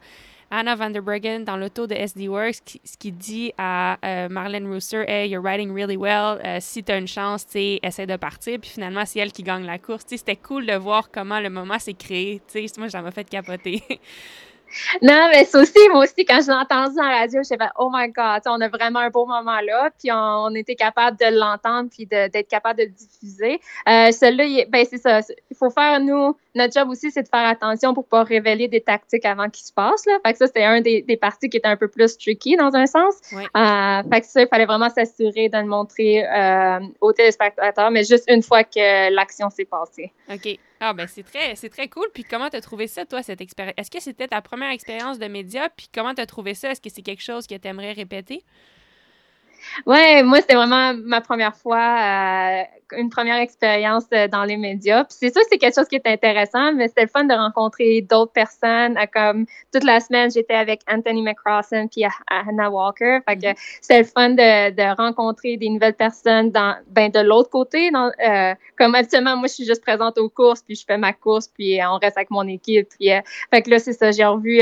Anna 0.51 0.75
Vanderbergen 0.75 1.45
dans 1.45 1.57
l'auto 1.57 1.87
de 1.87 1.95
SD 1.95 2.29
Works, 2.29 2.81
ce 2.85 2.97
qui 2.97 3.13
dit 3.13 3.53
à 3.59 3.99
euh, 4.05 4.29
Marlene 4.29 4.67
Rooster 4.67 5.05
Hey, 5.07 5.29
you're 5.29 5.45
riding 5.45 5.73
really 5.75 5.97
well. 5.97 6.41
Euh, 6.45 6.59
si 6.61 6.83
tu 6.83 6.91
as 6.91 6.97
une 6.97 7.07
chance, 7.09 7.47
essaie 7.55 8.07
de 8.07 8.17
partir. 8.17 8.59
Puis 8.59 8.71
finalement, 8.71 9.05
c'est 9.05 9.19
elle 9.19 9.33
qui 9.33 9.43
gagne 9.43 9.67
la 9.67 9.79
course. 9.79 10.05
C'était 10.09 10.37
cool 10.37 10.67
de 10.67 10.75
voir 10.75 11.11
comment 11.11 11.41
le 11.41 11.51
moment 11.51 11.79
s'est 11.79 11.95
créé. 11.95 12.41
moi, 12.79 12.89
ça 12.89 13.03
m'a 13.03 13.11
fait 13.11 13.29
capoter. 13.29 13.83
Non, 15.03 15.29
mais 15.33 15.45
c'est 15.45 15.59
aussi, 15.59 15.89
moi 15.91 16.05
aussi, 16.05 16.25
quand 16.25 16.41
je 16.41 16.49
l'ai 16.49 16.57
entendu 16.57 16.97
la 16.97 17.21
radio, 17.21 17.41
je 17.43 17.49
fait 17.49 17.71
Oh 17.79 17.91
my 17.93 18.09
God, 18.09 18.43
on 18.47 18.61
a 18.61 18.69
vraiment 18.69 19.01
un 19.01 19.11
beau 19.11 19.27
moment 19.27 19.61
là, 19.61 19.91
puis 19.99 20.11
on, 20.13 20.55
était 20.55 20.75
capable 20.75 21.17
de 21.19 21.39
l'entendre, 21.39 21.89
puis 21.91 22.07
d'être 22.07 22.49
capable 22.49 22.81
de 22.81 22.85
le 22.85 22.91
diffuser. 22.91 23.61
Euh, 23.89 24.11
Celui-là, 24.11 24.65
ben, 24.69 24.85
c'est 24.89 24.99
ça. 24.99 25.21
Il 25.51 25.57
faut 25.57 25.71
faire, 25.71 26.01
nous, 26.01 26.37
notre 26.55 26.73
job 26.73 26.89
aussi, 26.89 27.11
c'est 27.11 27.23
de 27.23 27.29
faire 27.29 27.47
attention 27.47 27.95
pour 27.95 28.07
pas 28.07 28.23
révéler 28.23 28.69
des 28.69 28.81
tactiques 28.81 29.25
avant 29.25 29.49
qu'ils 29.49 29.67
se 29.67 29.73
passent. 29.73 30.07
Là. 30.07 30.19
Fait 30.25 30.33
que 30.33 30.39
ça, 30.39 30.47
c'était 30.47 30.65
un 30.65 30.81
des, 30.81 31.03
des, 31.03 31.17
parties 31.17 31.49
qui 31.49 31.57
était 31.57 31.69
un 31.69 31.77
peu 31.77 31.89
plus 31.89 32.19
tricky 32.19 32.57
dans 32.57 32.75
un 32.75 32.87
sens. 32.87 33.15
Euh, 33.33 34.03
fait 34.11 34.21
que 34.21 34.27
ça, 34.27 34.43
il 34.43 34.49
fallait 34.49 34.67
vraiment 34.67 34.91
s'assurer 34.91 35.49
de 35.49 35.59
le 35.59 35.67
montrer 35.67 36.27
euh, 36.27 36.81
aux 37.01 37.13
téléspectateurs, 37.13 37.91
mais 37.91 38.05
juste 38.05 38.25
une 38.29 38.43
fois 38.43 38.65
que 38.65 39.11
l'action 39.15 39.51
s'est 39.51 39.65
passée. 39.65 40.13
OK. 40.31 40.59
Ah 40.81 40.93
ben 40.93 41.07
c'est 41.09 41.25
très 41.25 41.57
c'est 41.57 41.69
très 41.71 41.89
cool. 41.89 42.07
Puis 42.15 42.25
comment 42.25 42.49
t'as 42.51 42.61
trouvé 42.61 42.87
ça 42.87 43.05
toi 43.05 43.23
cette 43.23 43.41
expérience 43.41 43.75
Est-ce 43.77 43.91
que 43.91 44.01
c'était 44.01 44.29
ta 44.29 44.41
première 44.43 44.71
expérience 44.71 45.19
de 45.19 45.27
média? 45.27 45.69
Puis 45.77 45.89
comment 45.93 46.15
t'as 46.15 46.27
trouvé 46.27 46.55
ça? 46.55 46.71
Est-ce 46.71 46.81
que 46.81 46.91
c'est 46.91 47.03
quelque 47.03 47.23
chose 47.23 47.47
que 47.47 47.57
t'aimerais 47.57 47.93
répéter? 47.93 48.45
Ouais, 49.87 50.23
moi, 50.23 50.41
c'était 50.41 50.55
vraiment 50.55 50.95
ma 50.95 51.21
première 51.21 51.57
fois, 51.57 51.79
euh, 51.79 52.63
une 52.97 53.11
première 53.11 53.37
expérience 53.37 54.05
euh, 54.13 54.29
dans 54.29 54.45
les 54.45 54.57
médias. 54.57 55.05
Puis 55.05 55.17
c'est 55.21 55.35
ça, 55.35 55.41
c'est 55.51 55.59
quelque 55.59 55.75
chose 55.75 55.89
qui 55.89 55.97
est 55.97 56.07
intéressant, 56.07 56.73
mais 56.73 56.89
c'était 56.89 57.03
le 57.03 57.09
fun 57.09 57.25
de 57.25 57.35
rencontrer 57.35 58.03
d'autres 58.03 58.33
personnes. 58.33 58.97
Euh, 58.97 59.07
comme 59.13 59.47
toute 59.73 59.85
la 59.85 60.01
semaine, 60.01 60.31
j'étais 60.31 60.55
avec 60.55 60.81
Anthony 60.91 61.23
McCrossan 61.23 61.89
puis 61.89 62.05
Hannah 62.29 62.71
Walker. 62.71 63.19
Fait 63.29 63.37
que 63.37 63.47
mm-hmm. 63.47 63.79
c'était 63.81 63.99
le 63.99 64.05
fun 64.05 64.31
de, 64.31 64.71
de, 64.71 64.97
rencontrer 64.97 65.57
des 65.57 65.69
nouvelles 65.69 65.95
personnes 65.95 66.51
dans, 66.51 66.77
ben, 66.89 67.11
de 67.11 67.21
l'autre 67.21 67.51
côté. 67.51 67.91
Dans, 67.91 68.11
comme 68.79 68.95
habituellement, 68.95 69.37
moi, 69.37 69.49
je 69.49 69.55
suis 69.55 69.65
juste 69.65 69.83
présente 69.83 70.19
aux 70.19 70.29
courses, 70.29 70.63
puis 70.63 70.75
je 70.75 70.85
fais 70.87 70.99
ma 70.99 71.13
course, 71.13 71.49
puis 71.49 71.79
on 71.83 71.99
reste 71.99 72.17
avec 72.17 72.31
mon 72.31 72.47
équipe. 72.47 72.89
Puis, 72.99 73.11
fait 73.51 73.63
que 73.63 73.71
là, 73.71 73.79
c'est 73.79 73.93
ça, 73.93 74.11
j'ai 74.11 74.25
revu 74.25 74.61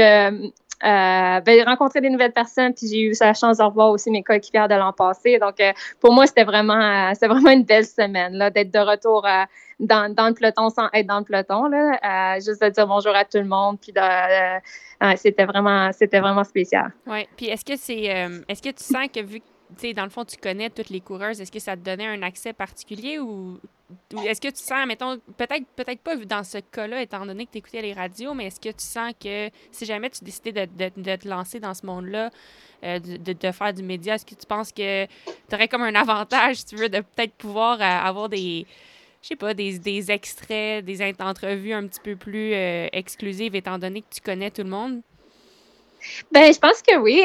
euh, 0.85 1.41
ben, 1.41 1.65
rencontrer 1.67 2.01
des 2.01 2.11
nouvelles 2.11 2.33
personnes, 2.33 2.75
puis 2.75 2.87
j'ai 2.89 3.01
eu 3.01 3.15
la 3.21 3.35
chance 3.35 3.59
de 3.59 3.63
revoir 3.63 3.91
aussi 3.91 4.11
mes 4.11 4.23
coéquipières 4.23 4.69
de 4.69 4.75
l'an 4.75 4.93
passé. 4.93 5.39
Donc, 5.39 5.59
euh, 5.61 5.73
pour 6.01 6.13
moi, 6.13 6.27
c'était 6.27 6.45
vraiment, 6.45 6.75
euh, 6.75 7.13
vraiment 7.29 7.51
une 7.51 7.65
belle 7.65 7.87
semaine, 7.87 8.51
d'être 8.51 8.71
de 8.71 8.79
retour 8.79 9.27
dans, 9.81 10.13
dans, 10.15 10.29
le 10.29 10.35
peloton 10.35 10.69
sans 10.71 10.89
être 10.93 11.07
dans 11.07 11.19
le 11.19 11.25
peloton, 11.25 11.67
là, 11.69 12.39
juste 12.41 12.63
de 12.63 12.69
dire 12.69 12.87
bonjour 12.87 13.15
à 13.15 13.25
tout 13.25 13.39
le 13.39 13.45
monde, 13.45 13.79
puis 13.81 13.93
c'était 15.17 15.45
vraiment, 15.45 15.91
c'était 15.93 16.21
vraiment 16.21 16.45
spécial. 16.45 16.93
Oui, 17.07 17.27
puis 17.37 17.47
est-ce 17.47 17.65
que 17.65 17.77
c'est, 17.77 18.05
est-ce 18.49 18.63
que 18.63 18.71
tu 18.71 18.85
sens 18.85 19.09
que 19.13 19.23
vu 19.23 19.41
que 19.41 19.47
dans 19.95 20.05
le 20.05 20.11
fond, 20.11 20.25
tu 20.25 20.37
connais 20.37 20.71
toutes 20.71 20.91
les 20.91 21.01
coureuses. 21.01 21.41
Est-ce 21.41 21.53
que 21.53 21.59
ça 21.59 21.77
te 21.77 21.83
donnait 21.83 22.07
un 22.07 22.23
accès 22.23 22.53
particulier 22.53 23.19
ou, 23.19 23.59
est-ce 24.25 24.41
que 24.41 24.49
tu 24.49 24.63
sens, 24.63 24.87
mettons, 24.87 25.19
peut-être 25.37 25.65
peut-être 25.77 26.01
pas 26.01 26.17
dans 26.17 26.43
ce 26.43 26.59
cas-là, 26.59 27.03
étant 27.03 27.25
donné 27.25 27.47
que 27.47 27.53
tu 27.53 27.59
écoutais 27.59 27.83
les 27.83 27.93
radios, 27.93 28.35
mais 28.35 28.47
est-ce 28.47 28.61
que 28.61 28.71
tu 28.71 28.85
sens 28.85 29.13
que 29.21 29.51
si 29.71 29.85
jamais 29.85 30.11
tu 30.11 30.25
décidais 30.25 30.67
de, 30.67 31.17
te 31.17 31.29
lancer 31.29 31.61
dans 31.61 31.75
ce 31.75 31.87
monde-là, 31.87 32.31
euh, 32.85 32.99
de, 32.99 33.33
de, 33.33 33.53
faire 33.53 33.73
du 33.73 33.83
média, 33.83 34.15
est-ce 34.15 34.27
que 34.27 34.35
tu 34.35 34.47
penses 34.47 34.73
que 34.73 35.07
tu 35.07 35.55
aurais 35.55 35.69
comme 35.69 35.83
un 35.83 35.95
avantage, 35.95 36.57
si 36.57 36.67
tu 36.67 36.77
veux, 36.77 36.89
de 36.89 37.01
peut-être 37.01 37.35
pouvoir 37.35 37.81
euh, 37.81 37.85
avoir 37.85 38.29
des 38.29 38.67
je 39.23 39.29
sais 39.29 39.37
pas, 39.37 39.55
des, 39.55 39.81
des, 39.81 40.13
extraits, 40.13 40.85
des 40.85 41.03
entrevues 41.19 41.73
un 41.73 41.87
petit 41.89 41.99
peu 41.99 42.15
plus 42.15 42.55
euh, 42.55 42.87
exclusives, 42.93 43.57
étant 43.57 43.77
donné 43.77 44.03
que 44.03 44.15
tu 44.15 44.21
connais 44.21 44.53
tout 44.53 44.63
le 44.63 44.71
monde? 44.71 45.03
Ben, 46.33 46.53
je 46.53 46.59
pense 46.59 46.83
que 46.83 46.97
oui. 46.99 47.23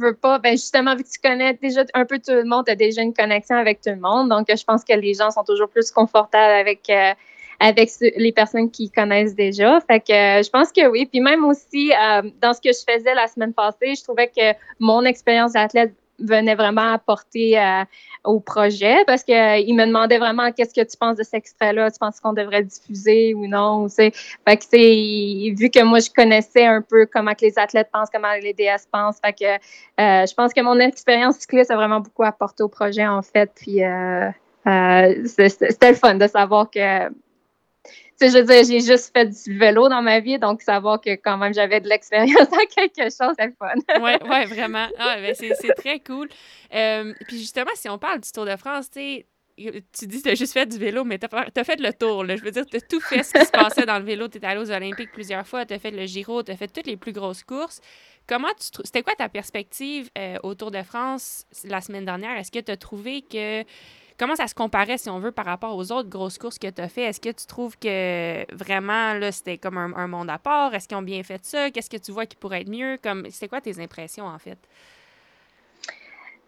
Veux 0.00 0.14
pas. 0.14 0.38
Ben, 0.38 0.52
justement, 0.52 0.94
vu 0.94 1.04
que 1.04 1.08
tu 1.08 1.20
connais 1.22 1.54
déjà 1.54 1.84
un 1.94 2.04
peu 2.04 2.18
tout 2.18 2.32
le 2.32 2.44
monde, 2.44 2.66
tu 2.66 2.72
as 2.72 2.76
déjà 2.76 3.02
une 3.02 3.14
connexion 3.14 3.56
avec 3.56 3.80
tout 3.80 3.90
le 3.90 4.00
monde. 4.00 4.28
Donc, 4.28 4.46
je 4.48 4.64
pense 4.64 4.84
que 4.84 4.94
les 4.94 5.14
gens 5.14 5.30
sont 5.30 5.44
toujours 5.44 5.68
plus 5.68 5.90
confortables 5.90 6.52
avec, 6.52 6.88
euh, 6.90 7.12
avec 7.60 7.90
les 8.00 8.32
personnes 8.32 8.70
qui 8.70 8.90
connaissent 8.90 9.34
déjà. 9.34 9.80
Fait 9.80 10.00
que 10.00 10.12
euh, 10.12 10.42
je 10.42 10.50
pense 10.50 10.72
que 10.72 10.86
oui. 10.86 11.06
Puis 11.06 11.20
même 11.20 11.44
aussi, 11.44 11.92
euh, 11.92 12.22
dans 12.40 12.52
ce 12.52 12.60
que 12.60 12.70
je 12.72 12.92
faisais 12.92 13.14
la 13.14 13.26
semaine 13.26 13.52
passée, 13.52 13.94
je 13.94 14.02
trouvais 14.02 14.28
que 14.28 14.56
mon 14.78 15.04
expérience 15.04 15.52
d'athlète 15.52 15.94
venait 16.18 16.54
vraiment 16.54 16.92
apporter 16.92 17.58
euh, 17.58 17.84
au 18.24 18.40
projet 18.40 19.04
parce 19.06 19.22
qu'il 19.22 19.34
euh, 19.34 19.74
me 19.74 19.86
demandait 19.86 20.18
vraiment 20.18 20.50
qu'est-ce 20.52 20.74
que 20.74 20.86
tu 20.86 20.96
penses 20.96 21.16
de 21.16 21.22
cet 21.22 21.34
extrait-là, 21.34 21.90
tu 21.90 21.98
penses 21.98 22.20
qu'on 22.20 22.32
devrait 22.32 22.62
diffuser 22.62 23.34
ou 23.34 23.46
non. 23.46 23.88
Fait 23.88 24.10
que 24.46 25.54
vu 25.54 25.70
que 25.70 25.82
moi 25.84 26.00
je 26.00 26.10
connaissais 26.10 26.66
un 26.66 26.82
peu 26.82 27.06
comment 27.06 27.34
que 27.34 27.44
les 27.44 27.58
athlètes 27.58 27.90
pensent, 27.92 28.08
comment 28.12 28.32
les 28.42 28.52
DS 28.52 28.86
pensent, 28.90 29.18
fait 29.24 29.32
que 29.32 29.44
euh, 29.44 30.26
je 30.26 30.34
pense 30.34 30.52
que 30.52 30.60
mon 30.60 30.78
expérience 30.80 31.36
cycliste 31.36 31.70
a 31.70 31.76
vraiment 31.76 32.00
beaucoup 32.00 32.24
apporté 32.24 32.62
au 32.62 32.68
projet 32.68 33.06
en 33.06 33.22
fait. 33.22 33.50
Puis 33.54 33.80
c'était 35.26 35.90
le 35.90 35.94
fun 35.94 36.14
de 36.16 36.26
savoir 36.26 36.70
que 36.70 37.08
je 38.20 38.38
veux 38.38 38.44
dire, 38.44 38.64
j'ai 38.64 38.80
juste 38.80 39.12
fait 39.12 39.26
du 39.26 39.58
vélo 39.58 39.88
dans 39.88 40.02
ma 40.02 40.20
vie, 40.20 40.38
donc 40.38 40.62
savoir 40.62 41.00
que 41.00 41.10
quand 41.10 41.36
même 41.36 41.54
j'avais 41.54 41.80
de 41.80 41.88
l'expérience 41.88 42.48
dans 42.50 42.66
quelque 42.74 43.04
chose, 43.04 43.34
c'est 43.38 43.56
fun. 43.58 43.74
oui, 44.00 44.28
ouais, 44.28 44.44
vraiment. 44.46 44.86
Ah, 44.98 45.16
ben, 45.20 45.34
c'est 45.34 45.74
très 45.74 46.00
cool. 46.00 46.28
Euh, 46.74 47.14
puis 47.26 47.38
justement, 47.38 47.70
si 47.74 47.88
on 47.88 47.98
parle 47.98 48.20
du 48.20 48.30
Tour 48.30 48.44
de 48.44 48.56
France, 48.56 48.90
tu 48.90 49.00
sais, 49.00 49.26
tu 49.92 50.06
dis 50.06 50.18
que 50.18 50.22
tu 50.24 50.28
as 50.30 50.34
juste 50.34 50.52
fait 50.52 50.66
du 50.66 50.78
vélo, 50.78 51.04
mais 51.04 51.18
tu 51.18 51.26
as, 51.32 51.64
fait 51.64 51.80
le 51.80 51.92
tour. 51.92 52.24
Là. 52.24 52.36
Je 52.36 52.42
veux 52.42 52.50
dire, 52.50 52.64
tu 52.64 52.76
as 52.76 52.80
tout 52.80 53.00
fait 53.00 53.22
ce 53.22 53.32
qui 53.32 53.44
se 53.44 53.50
passait 53.50 53.86
dans 53.86 53.98
le 53.98 54.04
vélo. 54.04 54.28
Tu 54.28 54.38
es 54.38 54.44
allé 54.44 54.60
aux 54.60 54.70
Olympiques 54.70 55.10
plusieurs 55.12 55.46
fois, 55.46 55.66
tu 55.66 55.74
as 55.74 55.78
fait 55.78 55.90
le 55.90 56.06
Giro, 56.06 56.42
tu 56.42 56.52
as 56.52 56.56
fait 56.56 56.68
toutes 56.68 56.86
les 56.86 56.96
plus 56.96 57.12
grosses 57.12 57.42
courses. 57.42 57.80
Comment 58.26 58.48
tu 58.58 58.68
C'était 58.84 59.02
quoi 59.02 59.14
ta 59.14 59.28
perspective 59.28 60.10
euh, 60.16 60.36
au 60.42 60.54
Tour 60.54 60.70
de 60.70 60.82
France 60.82 61.46
la 61.64 61.80
semaine 61.80 62.04
dernière? 62.04 62.36
Est-ce 62.36 62.52
que 62.52 62.58
tu 62.60 62.70
as 62.70 62.76
trouvé 62.76 63.22
que 63.22 63.64
comment 64.18 64.36
ça 64.36 64.48
se 64.48 64.54
comparait, 64.54 64.98
si 64.98 65.08
on 65.08 65.20
veut, 65.20 65.32
par 65.32 65.44
rapport 65.46 65.76
aux 65.76 65.92
autres 65.92 66.08
grosses 66.08 66.38
courses 66.38 66.58
que 66.58 66.68
tu 66.68 66.82
as 66.82 66.88
fait? 66.88 67.02
Est-ce 67.02 67.20
que 67.20 67.30
tu 67.30 67.46
trouves 67.46 67.78
que 67.78 68.54
vraiment, 68.54 69.14
là, 69.14 69.32
c'était 69.32 69.58
comme 69.58 69.78
un, 69.78 70.06
monde 70.06 70.30
à 70.30 70.38
part? 70.38 70.74
Est-ce 70.74 70.88
qu'ils 70.88 70.96
ont 70.96 71.02
bien 71.02 71.22
fait 71.22 71.44
ça? 71.44 71.70
Qu'est-ce 71.70 71.90
que 71.90 71.96
tu 71.96 72.12
vois 72.12 72.26
qui 72.26 72.36
pourrait 72.36 72.62
être 72.62 72.70
mieux? 72.70 72.98
Comme, 73.02 73.26
c'est 73.30 73.48
quoi 73.48 73.60
tes 73.60 73.80
impressions, 73.80 74.26
en 74.26 74.38
fait? 74.38 74.58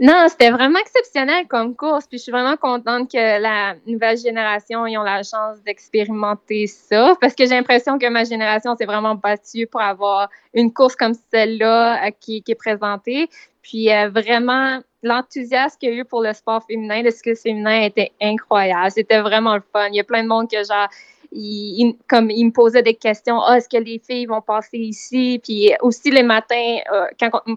Non, 0.03 0.29
c'était 0.29 0.49
vraiment 0.49 0.79
exceptionnel 0.79 1.47
comme 1.47 1.77
course. 1.77 2.07
Puis 2.07 2.17
je 2.17 2.23
suis 2.23 2.33
vraiment 2.33 2.57
contente 2.57 3.11
que 3.13 3.39
la 3.39 3.75
nouvelle 3.87 4.17
génération 4.17 4.87
ait 4.87 4.95
la 4.95 5.23
chance 5.23 5.61
d'expérimenter 5.67 6.67
ça. 6.67 7.15
Parce 7.21 7.35
que 7.35 7.45
j'ai 7.45 7.55
l'impression 7.55 7.99
que 7.99 8.09
ma 8.09 8.25
génération 8.25 8.75
s'est 8.77 8.87
vraiment 8.87 9.15
battue 9.15 9.67
pour 9.67 9.83
avoir 9.83 10.31
une 10.55 10.73
course 10.73 10.97
comme 10.97 11.13
celle-là 11.31 12.07
euh, 12.07 12.11
qui, 12.19 12.43
est 12.49 12.55
présentée. 12.55 13.29
Puis 13.61 13.93
euh, 13.93 14.09
vraiment, 14.09 14.81
l'enthousiasme 15.03 15.77
qu'il 15.79 15.91
y 15.91 15.93
a 15.93 15.97
eu 15.97 16.05
pour 16.07 16.23
le 16.23 16.33
sport 16.33 16.65
féminin, 16.65 17.03
le 17.03 17.11
cyclisme 17.11 17.43
féminin 17.43 17.83
était 17.83 18.11
incroyable. 18.23 18.91
C'était 18.93 19.21
vraiment 19.21 19.57
le 19.57 19.63
fun. 19.71 19.89
Il 19.89 19.97
y 19.97 20.01
a 20.01 20.05
plein 20.05 20.23
de 20.23 20.29
monde 20.29 20.51
que 20.51 20.65
genre 20.65 20.89
il, 21.33 21.97
comme 22.09 22.31
il 22.31 22.47
me 22.47 22.51
posait 22.51 22.83
des 22.83 22.95
questions, 22.95 23.41
ah, 23.41 23.59
est-ce 23.59 23.69
que 23.69 23.77
les 23.77 24.01
filles 24.05 24.27
vont 24.27 24.41
passer 24.41 24.79
ici? 24.79 25.41
Puis 25.43 25.73
aussi 25.81 26.11
les 26.11 26.23
matins, 26.23 26.79
euh, 26.93 27.07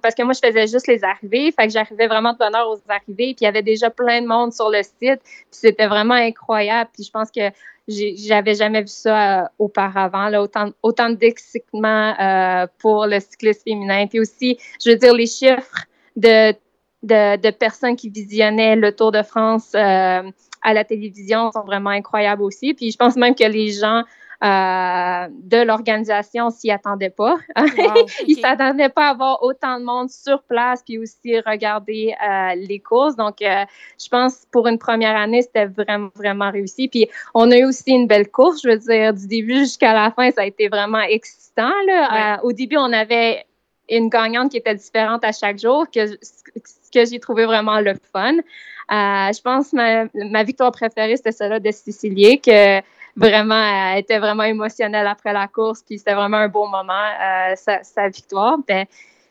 parce 0.01 0.15
que 0.15 0.24
moi, 0.24 0.34
je 0.34 0.47
faisais 0.47 0.67
juste 0.67 0.88
les 0.88 1.03
arrivées, 1.03 1.51
fait 1.51 1.67
que 1.67 1.74
j'arrivais 1.74 2.07
vraiment 2.07 2.34
de 2.34 2.38
bonne 2.38 2.55
heure 2.55 2.69
aux 2.69 2.80
arrivées, 2.88 3.34
puis 3.34 3.38
il 3.41 3.43
y 3.45 3.47
avait 3.47 3.63
déjà 3.63 3.89
plein 3.89 4.21
de 4.21 4.28
monde 4.28 4.53
sur 4.53 4.69
le 4.69 4.84
site, 4.84 5.21
puis 5.21 5.47
c'était 5.49 5.88
vraiment 5.88 6.13
incroyable. 6.13 6.89
Puis 6.93 7.03
je 7.03 7.11
pense 7.11 7.32
que 7.32 7.41
j'avais 7.88 8.55
jamais 8.55 8.82
vu 8.82 8.88
ça 8.88 9.41
euh, 9.41 9.47
auparavant, 9.59 10.30
là, 10.30 10.41
autant, 10.41 10.69
autant 10.84 11.09
d'excitement 11.09 12.13
euh, 12.19 12.67
pour 12.80 13.07
le 13.07 13.19
cyclisme 13.19 13.61
féminin. 13.65 14.07
Puis 14.07 14.19
aussi, 14.19 14.57
je 14.84 14.91
veux 14.91 14.97
dire, 14.97 15.13
les 15.13 15.28
chiffres 15.28 15.86
de 16.15 17.51
personnes 17.51 17.95
qui 17.95 18.09
visionnaient 18.09 18.76
le 18.76 18.95
Tour 18.95 19.11
de 19.11 19.24
France 19.24 19.71
euh, 19.76 20.21
à 20.64 20.74
la 20.74 20.84
télévision 20.84 21.51
sont 21.51 21.64
vraiment 21.64 21.91
incroyables 21.91 22.41
aussi. 22.41 22.74
Puis 22.74 22.91
je 22.91 22.97
pense 22.97 23.16
même 23.16 23.36
que 23.36 23.45
les 23.45 23.72
gens 23.72 24.03
euh, 24.43 25.28
de 25.32 25.64
l'organisation 25.64 26.49
s'y 26.49 26.70
attendaient 26.70 27.09
pas. 27.09 27.38
Ils 28.28 28.36
s'attendaient 28.36 28.89
pas 28.89 29.07
à 29.07 29.09
avoir 29.11 29.41
autant 29.41 29.80
de 29.80 29.86
monde 29.86 30.09
sur 30.09 30.43
place 30.43 30.84
puis 30.84 30.97
aussi 30.97 31.39
regarder 31.39 32.14
euh, 32.22 32.55
les 32.55 32.80
courses. 32.80 33.16
Donc, 33.16 33.41
euh, 33.41 33.64
je 33.97 34.09
pense 34.09 34.45
pour 34.51 34.68
une 34.68 34.78
première 34.78 35.16
année, 35.16 35.43
c'était 35.43 35.68
vraiment, 35.68 36.09
vraiment 36.16 36.51
réussi. 36.51 36.89
Puis 36.89 37.07
on 37.34 37.51
a 37.51 37.57
eu 37.57 37.64
aussi 37.64 37.91
une 37.91 38.05
belle 38.05 38.30
course. 38.30 38.61
Je 38.64 38.70
veux 38.70 38.78
dire, 38.78 39.14
du 39.14 39.28
début 39.28 39.59
jusqu'à 39.59 39.93
la 39.93 40.11
fin, 40.11 40.30
ça 40.32 40.41
a 40.41 40.45
été 40.45 40.68
vraiment 40.68 41.01
excitant. 41.01 41.72
Là. 41.88 42.41
au 42.43 42.51
début, 42.51 42.76
on 42.78 42.91
avait 42.91 43.45
une 43.89 44.09
gagnante 44.09 44.51
qui 44.51 44.57
était 44.57 44.76
différente 44.76 45.24
à 45.24 45.32
chaque 45.32 45.59
jour, 45.59 45.86
que, 45.89 46.16
que 46.93 47.05
j'ai 47.05 47.20
trouvé 47.20 47.45
vraiment 47.45 47.80
le 47.80 47.93
fun. 48.11 48.34
Euh, 48.91 49.31
je 49.31 49.41
pense 49.41 49.73
ma, 49.73 50.05
ma 50.13 50.43
victoire 50.43 50.71
préférée, 50.71 51.15
c'était 51.15 51.31
celle-là 51.31 51.59
de 51.59 51.71
Cécilie, 51.71 52.39
que 52.39 52.81
vraiment, 53.15 53.91
elle 53.93 53.99
était 53.99 54.19
vraiment 54.19 54.43
émotionnelle 54.43 55.07
après 55.07 55.34
la 55.34 55.47
course, 55.47 55.84
puis 55.84 55.97
c'était 55.97 56.13
vraiment 56.13 56.38
un 56.38 56.47
beau 56.47 56.67
moment, 56.67 56.93
euh, 56.93 57.53
sa, 57.55 57.84
sa, 57.84 58.09
victoire. 58.09 58.57
Ben, 58.67 58.86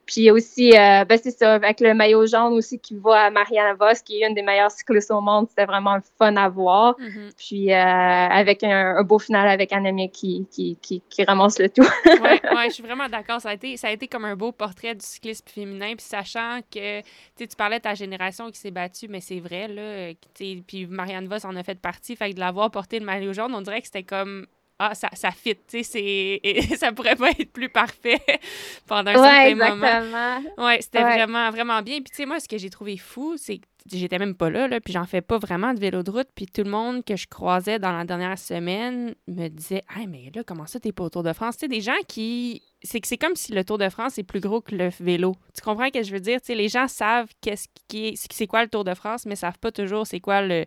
Puis 0.07 0.31
aussi, 0.31 0.73
euh, 0.73 1.05
ben 1.05 1.19
c'est 1.23 1.31
ça, 1.31 1.55
avec 1.55 1.81
le 1.81 1.95
maillot 1.95 2.27
jaune 2.27 2.55
aussi 2.55 2.79
qui 2.79 2.97
va 2.97 3.27
à 3.27 3.31
Marianne 3.31 3.77
Vos, 3.79 4.03
qui 4.05 4.21
est 4.21 4.27
une 4.27 4.35
des 4.35 4.43
meilleures 4.43 4.71
cyclistes 4.71 5.11
au 5.11 5.21
monde. 5.21 5.47
C'était 5.49 5.65
vraiment 5.65 5.99
fun 6.19 6.37
à 6.37 6.49
voir. 6.49 6.97
Mm-hmm. 6.99 7.33
Puis 7.37 7.73
euh, 7.73 7.77
avec 7.77 8.65
un, 8.65 9.03
beau 9.05 9.19
final 9.19 9.49
avec 9.49 9.73
Annemiek 9.73 10.11
qui, 10.11 10.47
qui, 10.51 10.77
qui, 10.83 11.03
qui, 11.09 11.25
ramasse 11.25 11.59
le 11.59 11.69
tout. 11.69 11.87
oui, 12.05 12.13
ouais, 12.57 12.67
je 12.67 12.75
suis 12.75 12.83
vraiment 12.83 13.09
d'accord. 13.09 13.41
Ça, 13.41 13.51
a 13.51 13.55
été, 13.55 13.77
ça 13.77 13.89
a 13.89 13.91
été 13.93 14.09
comme 14.09 14.25
un 14.25 14.35
beau 14.35 14.51
portrait 14.51 14.95
du 14.95 15.05
cyclisme 15.05 15.47
féminin. 15.47 15.95
Puis 15.97 16.07
sachant 16.07 16.61
que 16.71 17.01
tu 17.01 17.57
parlais 17.57 17.79
de 17.79 17.83
ta 17.83 17.95
génération 17.95 18.51
qui 18.51 18.59
s'est 18.59 18.73
battue, 18.73 19.07
mais 19.09 19.21
c'est 19.21 19.41
vrai, 19.41 19.69
là. 19.69 20.13
Puis 20.35 20.87
Marianne 20.87 21.29
Vos 21.29 21.47
en 21.47 21.55
a 21.55 21.63
fait 21.63 21.81
partie. 21.81 22.17
Fait 22.17 22.31
que 22.31 22.35
de 22.35 22.41
l'avoir 22.41 22.71
porté 22.71 22.99
le 22.99 23.07
maillot 23.07 23.33
jaune, 23.33 23.55
on 23.55 23.61
dirait 23.61 23.81
que 23.81 23.87
c'était 23.87 24.03
comme 24.03 24.47
ah, 24.79 24.95
ça, 24.95 25.09
ça 25.13 25.31
fit, 25.31 25.57
tu 25.69 25.85
sais, 25.85 26.41
ça 26.77 26.93
pourrait 26.93 27.17
pas 27.17 27.31
être 27.31 27.53
plus 27.53 27.69
parfait 27.69 28.21
pendant 28.87 29.13
un 29.13 29.55
certain 29.55 29.75
moment. 29.75 30.43
Ouais, 30.59 30.81
c'était 30.81 31.03
vraiment, 31.03 31.51
vraiment 31.51 31.83
bien. 31.83 31.97
Puis, 31.97 32.11
tu 32.11 32.17
sais, 32.17 32.27
moi, 32.27 32.41
ce 32.41 32.49
que 32.49 32.59
j'ai 32.59 32.71
trouvé 32.71 32.97
fou, 32.97 33.37
c'est 33.37 33.59
que 33.59 33.67
j'étais 33.91 34.19
même 34.19 34.35
pas 34.35 34.51
là, 34.51 34.69
là 34.69 34.81
puis 34.81 34.93
j'en 34.93 35.05
fais 35.05 35.21
pas 35.21 35.39
vraiment 35.39 35.75
de 35.75 35.81
vélo 35.81 36.03
de 36.03 36.11
route. 36.11 36.29
Puis 36.35 36.47
tout 36.47 36.63
le 36.63 36.71
monde 36.71 37.05
que 37.05 37.17
je 37.17 37.27
croisais 37.27 37.79
dans 37.79 37.93
la 37.93 38.05
dernière 38.05 38.39
semaine 38.39 39.15
me 39.29 39.49
disait 39.49 39.83
Ah, 39.89 40.07
mais 40.09 40.31
là, 40.35 40.43
comment 40.45 40.67
ça, 40.67 40.81
t'es 40.81 40.93
pas 40.93 41.05
au 41.05 41.11
Tour 41.11 41.23
de 41.23 41.33
France? 41.33 41.57
Tu 41.57 41.61
sais, 41.61 41.69
des 41.69 41.81
gens 41.81 41.99
qui. 42.09 42.63
C'est 42.83 43.01
que 43.01 43.07
c'est 43.07 43.19
comme 43.19 43.37
si 43.37 43.53
le 43.53 43.65
Tour 43.65 43.79
de 43.79 43.89
France 43.89 44.19
est 44.19 44.25
plus 44.25 44.41
gros 44.41 44.61
que 44.61 44.75
le 44.75 44.91
vélo. 45.01 45.37
Tu 45.55 45.63
comprends 45.63 45.87
ce 45.87 45.93
que 45.93 46.03
je 46.03 46.13
veux 46.13 46.21
dire? 46.21 46.41
Tu 46.41 46.47
sais, 46.49 46.55
les 46.55 46.69
gens 46.69 46.89
savent 46.89 47.29
qu'est-ce 47.41 47.69
qui 47.89 48.09
est, 48.09 48.33
c'est 48.33 48.47
quoi 48.47 48.63
le 48.63 48.69
Tour 48.69 48.85
de 48.85 48.95
France, 48.95 49.27
mais 49.27 49.37
savent 49.37 49.59
pas 49.59 49.71
toujours 49.71 50.07
c'est 50.07 50.21
quoi 50.21 50.43
le 50.43 50.65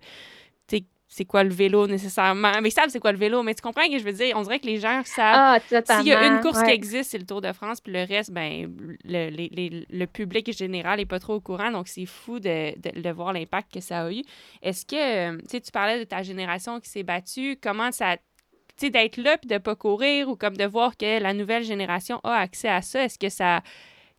c'est 1.16 1.24
quoi 1.24 1.46
le 1.46 1.50
vélo 1.50 1.88
nécessairement. 1.88 2.52
Mais 2.62 2.68
ils 2.68 2.74
savent 2.74 2.90
c'est 2.90 3.00
quoi 3.00 3.14
le 3.14 3.18
vélo, 3.18 3.42
mais 3.42 3.56
tu 3.56 3.62
comprends 3.62 3.84
ce 3.86 3.92
que 3.92 4.00
je 4.00 4.04
veux 4.04 4.12
dire? 4.12 4.36
On 4.36 4.42
dirait 4.42 4.60
que 4.60 4.66
les 4.66 4.82
gens 4.82 5.02
savent. 5.06 5.62
Ah, 5.72 6.00
S'il 6.00 6.08
y 6.08 6.14
a 6.14 6.28
une 6.28 6.42
course 6.42 6.62
qui 6.62 6.72
existe, 6.72 7.12
c'est 7.12 7.18
le 7.18 7.26
Tour 7.26 7.40
de 7.40 7.54
France, 7.54 7.80
puis 7.80 7.94
le 7.94 8.04
reste, 8.04 8.32
ben, 8.32 8.70
le, 9.06 9.86
le 9.90 10.06
public 10.08 10.52
général 10.52 11.00
n'est 11.00 11.06
pas 11.06 11.20
trop 11.20 11.36
au 11.36 11.40
courant, 11.40 11.72
donc 11.72 11.88
c'est 11.88 12.06
fou 12.06 12.42
de, 12.42 12.78
de, 12.78 13.10
voir 13.12 13.32
l'impact 13.32 13.74
que 13.74 13.80
ça 13.80 14.02
a 14.02 14.12
eu. 14.12 14.24
Est-ce 14.62 14.86
que, 14.86 15.38
tu 15.38 15.48
sais, 15.48 15.62
tu 15.62 15.72
parlais 15.72 16.00
de 16.00 16.04
ta 16.04 16.22
génération 16.22 16.82
qui 16.82 16.90
s'est 16.90 17.04
battue, 17.04 17.58
comment 17.64 17.94
ça 17.94 18.18
tu 18.18 18.88
sais, 18.88 18.90
d'être 18.90 19.16
là 19.16 19.38
puis 19.38 19.48
de 19.48 19.58
pas 19.58 19.76
courir 19.78 20.28
ou 20.28 20.36
comme 20.36 20.58
de 20.58 20.66
voir 20.66 20.98
que 20.98 21.22
la 21.22 21.34
nouvelle 21.34 21.64
génération 21.64 22.20
a 22.26 22.40
accès 22.40 22.68
à 22.68 22.82
ça, 22.82 23.06
est-ce 23.06 23.18
que 23.18 23.30
ça. 23.30 23.62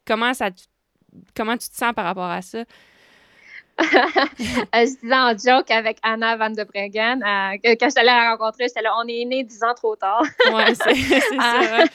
Comment 0.06 0.32
ça. 0.32 0.48
Comment 1.34 1.58
tu 1.58 1.68
te 1.68 1.76
sens 1.76 1.92
par 1.92 2.06
rapport 2.06 2.30
à 2.30 2.40
ça? 2.40 2.64
Euh, 3.78 4.86
je 4.86 5.00
disais 5.00 5.14
en 5.14 5.36
joke 5.36 5.70
avec 5.70 5.98
Anna 6.02 6.36
Van 6.36 6.50
de 6.50 6.64
Breggen, 6.64 7.22
euh, 7.22 7.56
quand 7.78 7.88
je 7.90 8.04
la 8.04 8.30
rencontrer, 8.30 8.64
j'étais 8.68 8.82
là, 8.82 8.94
on 8.98 9.06
est 9.06 9.24
né 9.24 9.44
dix 9.44 9.62
ans 9.62 9.74
trop 9.74 9.94
tard. 9.96 10.24
ouais, 10.52 10.74
c'est 10.74 11.20
ça. 11.20 11.84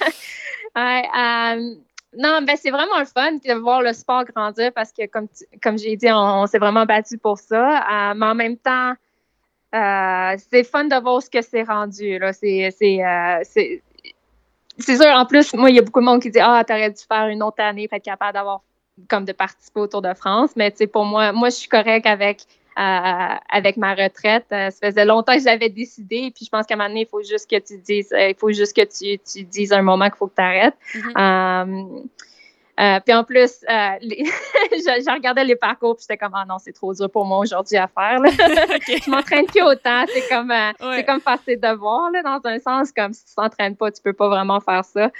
Euh, 0.77 1.75
non, 2.17 2.43
ben 2.43 2.55
c'est 2.55 2.71
vraiment 2.71 2.97
le 2.97 3.03
fun 3.03 3.33
de 3.33 3.59
voir 3.59 3.81
le 3.81 3.91
sport 3.91 4.23
grandir 4.23 4.71
parce 4.73 4.93
que, 4.93 5.05
comme, 5.07 5.27
comme 5.61 5.77
j'ai 5.77 5.97
dit, 5.97 6.07
on, 6.09 6.47
s'est 6.47 6.59
vraiment 6.59 6.85
battu 6.85 7.17
pour 7.17 7.37
ça. 7.37 8.13
mais 8.15 8.25
en 8.25 8.35
même 8.35 8.55
temps, 8.55 8.93
c'est 9.73 10.63
fun 10.63 10.85
de 10.85 11.01
voir 11.01 11.21
ce 11.21 11.29
que 11.29 11.41
c'est 11.41 11.63
rendu. 11.63 12.17
C'est, 12.31 12.69
c'est, 12.71 13.83
sûr, 14.95 15.07
en 15.07 15.25
plus, 15.25 15.53
moi, 15.55 15.69
il 15.69 15.75
y 15.75 15.79
a 15.79 15.81
beaucoup 15.81 15.99
de 15.99 16.05
monde 16.05 16.21
qui 16.21 16.31
dit 16.31 16.39
Ah, 16.41 16.63
t'aurais 16.65 16.91
dû 16.91 17.03
faire 17.05 17.27
une 17.27 17.43
autre 17.43 17.61
année 17.61 17.89
pour 17.89 17.97
être 17.97 18.05
capable 18.05 18.35
d'avoir 18.35 18.61
comme 19.09 19.25
de 19.25 19.31
participer 19.31 19.79
au 19.79 19.87
Tour 19.87 20.01
de 20.01 20.13
France. 20.13 20.51
Mais 20.55 20.73
pour 20.91 21.05
moi, 21.05 21.31
moi, 21.31 21.49
je 21.49 21.55
suis 21.55 21.69
correcte 21.69 22.05
avec, 22.05 22.41
euh, 22.77 23.35
avec 23.49 23.77
ma 23.77 23.93
retraite. 23.93 24.45
Euh, 24.51 24.69
ça 24.69 24.89
faisait 24.89 25.05
longtemps 25.05 25.35
que 25.35 25.43
j'avais 25.43 25.69
décidé. 25.69 26.31
Puis 26.35 26.45
je 26.45 26.49
pense 26.49 26.65
qu'à 26.65 26.75
un 26.75 26.77
moment 26.77 26.89
donné, 26.89 27.01
il 27.01 27.07
faut 27.07 27.23
juste 27.23 27.49
que 27.49 27.59
tu 27.59 27.77
dises, 27.77 28.11
euh, 28.13 28.29
il 28.29 28.35
faut 28.35 28.51
juste 28.51 28.75
que 28.75 28.83
tu, 28.83 29.19
tu 29.19 29.43
dises 29.43 29.71
un 29.73 29.81
moment 29.81 30.05
qu'il 30.05 30.17
faut 30.17 30.27
que 30.27 30.35
tu 30.35 30.41
arrêtes. 30.41 30.75
Mm-hmm. 30.93 31.97
Euh, 31.97 32.01
puis 33.05 33.13
en 33.13 33.23
plus, 33.23 33.63
euh, 33.69 33.97
je, 34.01 35.13
regardais 35.13 35.43
les 35.43 35.55
parcours, 35.55 35.95
puis 35.95 36.05
j'étais 36.07 36.17
comme, 36.17 36.33
ah 36.35 36.45
non, 36.47 36.57
c'est 36.57 36.73
trop 36.73 36.93
dur 36.93 37.09
pour 37.11 37.25
moi 37.25 37.39
aujourd'hui 37.39 37.77
à 37.77 37.87
faire. 37.87 38.19
Là. 38.19 38.29
je 38.31 39.09
m'entraîne 39.09 39.45
plus 39.45 39.61
autant. 39.61 40.03
C'est 40.07 40.27
comme, 40.27 40.51
euh, 40.51 40.71
c'est 40.95 41.05
comme 41.05 41.21
faire 41.21 41.37
ses 41.45 41.57
devoirs, 41.57 42.09
là, 42.11 42.23
dans 42.23 42.39
un 42.49 42.59
sens, 42.59 42.91
comme 42.91 43.13
si 43.13 43.25
tu 43.25 43.35
t'entraînes 43.35 43.75
pas, 43.75 43.91
tu 43.91 44.01
peux 44.01 44.13
pas 44.13 44.29
vraiment 44.29 44.59
faire 44.59 44.83
ça. 44.83 45.11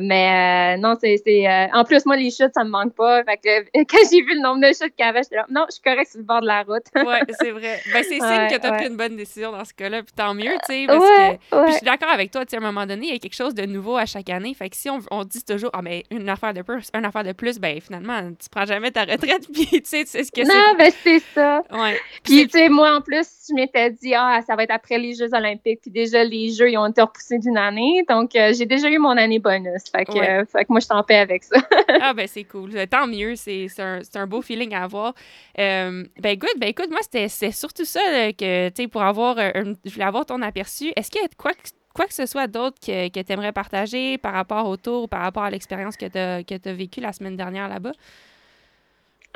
mais 0.00 0.76
non, 0.78 0.96
c'est, 1.00 1.70
en 1.72 1.84
plus, 1.84 2.06
moi, 2.06 2.16
les 2.16 2.30
chutes, 2.30 2.54
ça 2.54 2.64
me 2.64 2.70
manque 2.70 2.94
pas. 2.94 3.24
Fait 3.24 3.36
que 3.36 3.84
quand 3.84 4.08
j'ai 4.10 4.22
vu 4.22 4.34
le 4.34 4.42
nombre 4.42 4.60
de 4.60 4.68
chutes 4.68 4.94
qu'il 4.96 5.04
y 5.04 5.08
avait, 5.08 5.22
j'étais 5.22 5.36
là, 5.36 5.46
non, 5.50 5.64
je 5.68 5.74
suis 5.74 5.82
correct 5.82 6.10
sur 6.10 6.20
le 6.20 6.24
bord 6.24 6.40
de 6.40 6.46
la 6.46 6.62
route. 6.62 6.84
oui, 6.94 7.34
c'est 7.40 7.50
vrai. 7.50 7.80
Ben, 7.92 8.02
c'est 8.02 8.20
signe 8.20 8.48
que 8.48 8.60
tu 8.60 8.66
as 8.66 8.72
pris 8.72 8.86
une 8.86 8.96
bonne 8.96 9.16
décision 9.16 9.52
dans 9.52 9.64
ce 9.64 9.74
cas-là, 9.74 10.02
puis 10.02 10.12
tant 10.14 10.34
mieux, 10.34 10.52
tu 10.66 10.74
sais, 10.74 10.86
parce 10.86 11.04
que 11.04 11.66
je 11.68 11.72
suis 11.72 11.84
d'accord 11.84 12.10
avec 12.10 12.30
toi, 12.30 12.44
tu 12.44 12.50
sais, 12.50 12.56
à 12.56 12.60
un 12.60 12.62
moment 12.62 12.86
donné, 12.86 13.06
il 13.06 13.12
y 13.12 13.16
a 13.16 13.18
quelque 13.18 13.34
chose 13.34 13.54
de 13.54 13.66
nouveau 13.66 13.96
à 13.96 14.06
chaque 14.06 14.30
année. 14.30 14.54
Fait 14.54 14.70
que 14.70 14.76
si 14.76 14.88
on, 14.90 15.00
on 15.10 15.24
dit 15.24 15.44
toujours, 15.44 15.70
ah, 15.72 15.82
mais 15.82 16.04
une 16.10 16.28
affaire 16.28 16.51
de 16.52 16.62
plus, 16.62 16.88
une 16.94 17.04
affaire 17.04 17.24
de 17.24 17.32
plus, 17.32 17.58
ben 17.58 17.80
finalement, 17.80 18.30
tu 18.30 18.48
prends 18.50 18.64
jamais 18.64 18.90
ta 18.90 19.02
retraite, 19.02 19.46
puis 19.52 19.66
tu 19.66 19.80
sais, 19.84 20.04
tu 20.04 20.10
sais 20.10 20.24
ce 20.24 20.32
que 20.32 20.44
c'est. 20.44 20.48
Non, 20.48 20.74
ben 20.78 20.92
c'est 21.02 21.20
ça. 21.20 21.62
Ouais. 21.70 21.98
Puis, 22.22 22.46
tu 22.46 22.58
sais, 22.58 22.68
moi, 22.68 22.96
en 22.96 23.00
plus, 23.00 23.26
je 23.48 23.54
m'étais 23.54 23.90
dit, 23.90 24.14
ah, 24.14 24.40
ça 24.46 24.56
va 24.56 24.64
être 24.64 24.70
après 24.70 24.98
les 24.98 25.14
Jeux 25.14 25.32
olympiques, 25.32 25.80
puis 25.82 25.90
déjà, 25.90 26.24
les 26.24 26.50
Jeux, 26.50 26.70
ils 26.70 26.78
ont 26.78 26.86
été 26.86 27.02
repoussés 27.02 27.38
d'une 27.38 27.56
année, 27.56 28.04
donc 28.08 28.34
euh, 28.36 28.52
j'ai 28.56 28.66
déjà 28.66 28.88
eu 28.88 28.98
mon 28.98 29.16
année 29.16 29.38
bonus. 29.38 29.82
Fait 29.94 30.04
que, 30.04 30.12
fait 30.12 30.64
que 30.64 30.70
moi, 30.70 30.80
je 30.80 30.88
t'en 30.88 31.02
paix 31.02 31.18
avec 31.18 31.44
ça. 31.44 31.56
ah, 32.00 32.14
ben 32.14 32.26
c'est 32.26 32.44
cool. 32.44 32.70
Tant 32.88 33.06
mieux, 33.06 33.34
c'est 33.36 33.68
un, 33.78 34.00
un, 34.14 34.26
beau 34.26 34.42
feeling 34.42 34.74
à 34.74 34.84
avoir. 34.84 35.14
Euh, 35.58 36.04
ben, 36.20 36.36
good, 36.36 36.58
ben 36.58 36.68
écoute, 36.68 36.90
moi, 36.90 37.00
c'est 37.10 37.50
surtout 37.52 37.84
ça 37.84 38.00
que, 38.32 38.68
tu 38.68 38.82
sais, 38.82 38.88
pour 38.88 39.02
avoir, 39.02 39.36
je 39.36 39.92
voulais 39.92 40.04
avoir 40.04 40.26
ton 40.26 40.40
aperçu. 40.42 40.92
Est-ce 40.96 41.10
qu'il 41.10 41.20
y 41.20 41.24
a 41.24 41.28
quoi 41.36 41.52
que 41.52 41.68
quoi 41.94 42.06
que 42.06 42.14
ce 42.14 42.26
soit 42.26 42.46
d'autre 42.46 42.78
que, 42.80 43.08
que 43.08 43.20
tu 43.20 43.32
aimerais 43.32 43.52
partager 43.52 44.18
par 44.18 44.32
rapport 44.32 44.66
au 44.66 44.76
tour, 44.76 45.08
par 45.08 45.22
rapport 45.22 45.42
à 45.42 45.50
l'expérience 45.50 45.96
que 45.96 46.06
tu 46.06 46.18
as, 46.18 46.72
vécue 46.72 47.00
la 47.00 47.12
semaine 47.12 47.36
dernière 47.36 47.68
là-bas? 47.68 47.92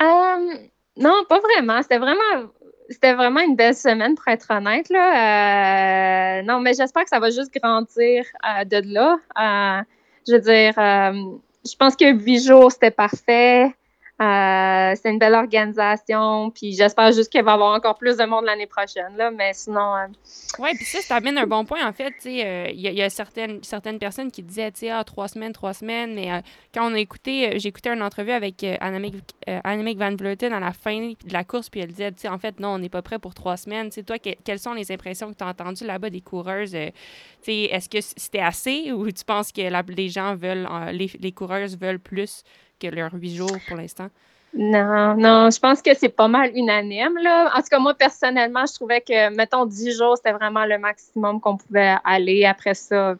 Euh, 0.01 0.53
non, 0.97 1.23
pas 1.27 1.39
vraiment. 1.39 1.81
C'était 1.81 1.97
vraiment 1.97 2.49
c'était 2.89 3.13
vraiment 3.13 3.41
une 3.41 3.57
belle 3.57 3.75
semaine, 3.75 4.15
pour 4.15 4.27
être 4.29 4.47
honnête. 4.49 4.89
Là. 4.89 6.39
Euh, 6.39 6.41
non, 6.43 6.61
mais 6.61 6.73
j'espère 6.73 7.03
que 7.03 7.09
ça 7.09 7.19
va 7.19 7.29
juste 7.29 7.53
grandir 7.53 8.23
euh, 8.45 8.63
de 8.63 8.93
là. 8.93 9.83
je 10.25 10.33
veux 10.33 10.39
dire, 10.39 10.73
je 11.65 11.75
pense 11.75 11.95
que 11.95 12.09
huit 12.13 12.45
jours, 12.47 12.71
c'était 12.71 12.91
parfait. 12.91 13.73
Euh, 14.19 14.93
c'est 14.95 15.11
une 15.11 15.19
belle 15.19 15.35
organisation, 15.35 16.49
puis 16.49 16.73
j'espère 16.73 17.11
juste 17.11 17.31
qu'il 17.31 17.43
va 17.43 17.51
y 17.51 17.53
avoir 17.53 17.75
encore 17.75 17.99
plus 17.99 18.17
de 18.17 18.25
monde 18.25 18.45
l'année 18.45 18.65
prochaine, 18.65 19.15
là, 19.15 19.29
mais 19.29 19.53
sinon... 19.53 19.95
Euh, 19.95 20.07
oui, 20.57 20.71
puis 20.73 20.85
ça, 20.85 21.01
ça 21.01 21.17
amène 21.17 21.37
un 21.37 21.45
bon 21.45 21.65
point, 21.65 21.87
en 21.87 21.93
fait, 21.93 22.15
euh, 22.25 22.67
il 22.73 22.79
y, 22.79 23.01
a 23.03 23.09
certaines, 23.11 23.63
certaines 23.63 23.99
personnes 23.99 24.31
qui 24.31 24.41
disaient, 24.41 24.71
tu 24.71 24.79
sais, 24.79 24.89
ah, 24.89 25.03
trois 25.03 25.27
semaines, 25.27 25.53
trois 25.53 25.75
semaines, 25.75 26.15
mais 26.15 26.41
quand 26.73 26.89
on 26.91 26.95
a 26.95 26.99
écouté, 26.99 27.59
j'ai 27.59 27.69
écouté 27.69 27.91
une 27.91 28.01
entrevue 28.01 28.31
avec 28.31 28.63
Annemiek, 28.63 29.97
Van 29.99 30.15
Vleuten 30.15 30.51
à 30.51 30.59
la 30.59 30.73
fin 30.73 31.11
de 31.11 31.33
la 31.33 31.43
course, 31.43 31.69
puis 31.69 31.81
elle 31.81 31.91
disait, 31.91 32.11
tu 32.11 32.21
sais, 32.21 32.27
en 32.27 32.39
fait, 32.39 32.59
non, 32.59 32.69
on 32.69 32.79
n'est 32.79 32.89
pas 32.89 33.03
prêt 33.03 33.19
pour 33.19 33.35
trois 33.35 33.55
semaines, 33.55 33.89
tu 33.89 33.95
sais, 33.95 34.03
toi, 34.03 34.17
quelles 34.17 34.59
sont 34.59 34.73
les 34.73 34.91
impressions 34.91 35.31
que 35.31 35.37
tu 35.37 35.43
as 35.43 35.49
entendues 35.49 35.85
là-bas 35.85 36.09
des 36.09 36.21
coureuses, 36.21 36.71
tu 36.71 36.91
sais, 37.43 37.55
est-ce 37.65 37.87
que 37.87 38.01
c'était 38.01 38.39
assez, 38.39 38.91
ou 38.91 39.11
tu 39.11 39.23
penses 39.23 39.51
que 39.51 39.61
les 39.91 40.09
gens 40.09 40.35
veulent, 40.35 40.67
les, 40.91 41.11
les 41.19 41.31
coureuses 41.31 41.77
veulent 41.77 41.99
plus? 41.99 42.43
Que 42.79 42.87
leurs 42.87 43.13
huit 43.13 43.35
jours 43.35 43.57
pour 43.67 43.77
l'instant? 43.77 44.09
Non, 44.53 45.15
non, 45.15 45.49
je 45.51 45.59
pense 45.59 45.81
que 45.81 45.93
c'est 45.95 46.09
pas 46.09 46.27
mal 46.27 46.51
unanime. 46.55 47.17
Là. 47.21 47.51
En 47.55 47.61
tout 47.61 47.67
cas, 47.69 47.79
moi, 47.79 47.93
personnellement, 47.93 48.65
je 48.65 48.73
trouvais 48.73 49.01
que, 49.01 49.29
mettons, 49.35 49.65
dix 49.65 49.95
jours, 49.95 50.17
c'était 50.17 50.31
vraiment 50.31 50.65
le 50.65 50.79
maximum 50.79 51.39
qu'on 51.39 51.57
pouvait 51.57 51.95
aller. 52.03 52.45
Après 52.45 52.73
ça, 52.73 53.15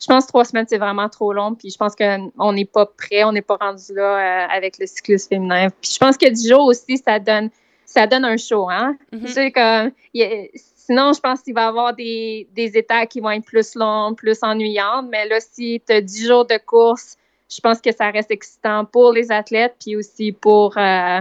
je 0.00 0.06
pense 0.06 0.24
que 0.24 0.28
trois 0.28 0.44
semaines, 0.44 0.66
c'est 0.68 0.78
vraiment 0.78 1.08
trop 1.08 1.32
long. 1.32 1.54
Puis 1.54 1.70
je 1.70 1.76
pense 1.76 1.94
qu'on 1.96 2.52
n'est 2.52 2.64
pas 2.64 2.86
prêt, 2.86 3.24
on 3.24 3.32
n'est 3.32 3.42
pas 3.42 3.56
rendu 3.56 3.94
là 3.94 4.02
euh, 4.02 4.46
avec 4.50 4.78
le 4.78 4.86
cyclisme 4.86 5.28
féminin. 5.30 5.68
Puis 5.80 5.92
je 5.94 5.98
pense 5.98 6.16
que 6.16 6.28
dix 6.28 6.48
jours 6.48 6.66
aussi, 6.66 6.98
ça 6.98 7.18
donne, 7.18 7.50
ça 7.84 8.06
donne 8.06 8.24
un 8.24 8.36
show. 8.36 8.68
Hein? 8.68 8.96
Sais, 9.26 9.50
comme, 9.50 9.90
sinon, 10.14 11.12
je 11.12 11.20
pense 11.20 11.40
qu'il 11.40 11.54
va 11.54 11.62
y 11.62 11.66
avoir 11.66 11.94
des, 11.94 12.46
des 12.54 12.76
états 12.76 13.06
qui 13.06 13.20
vont 13.20 13.30
être 13.30 13.44
plus 13.44 13.74
longs, 13.74 14.14
plus 14.14 14.38
ennuyants. 14.42 15.02
Mais 15.02 15.26
là, 15.26 15.38
si 15.40 15.82
tu 15.84 15.92
as 15.92 16.00
dix 16.02 16.26
jours 16.26 16.44
de 16.44 16.58
course, 16.58 17.16
je 17.48 17.60
pense 17.60 17.80
que 17.80 17.92
ça 17.92 18.10
reste 18.10 18.30
excitant 18.30 18.84
pour 18.84 19.12
les 19.12 19.30
athlètes, 19.30 19.76
puis 19.80 19.96
aussi 19.96 20.32
pour, 20.32 20.76
euh, 20.76 21.20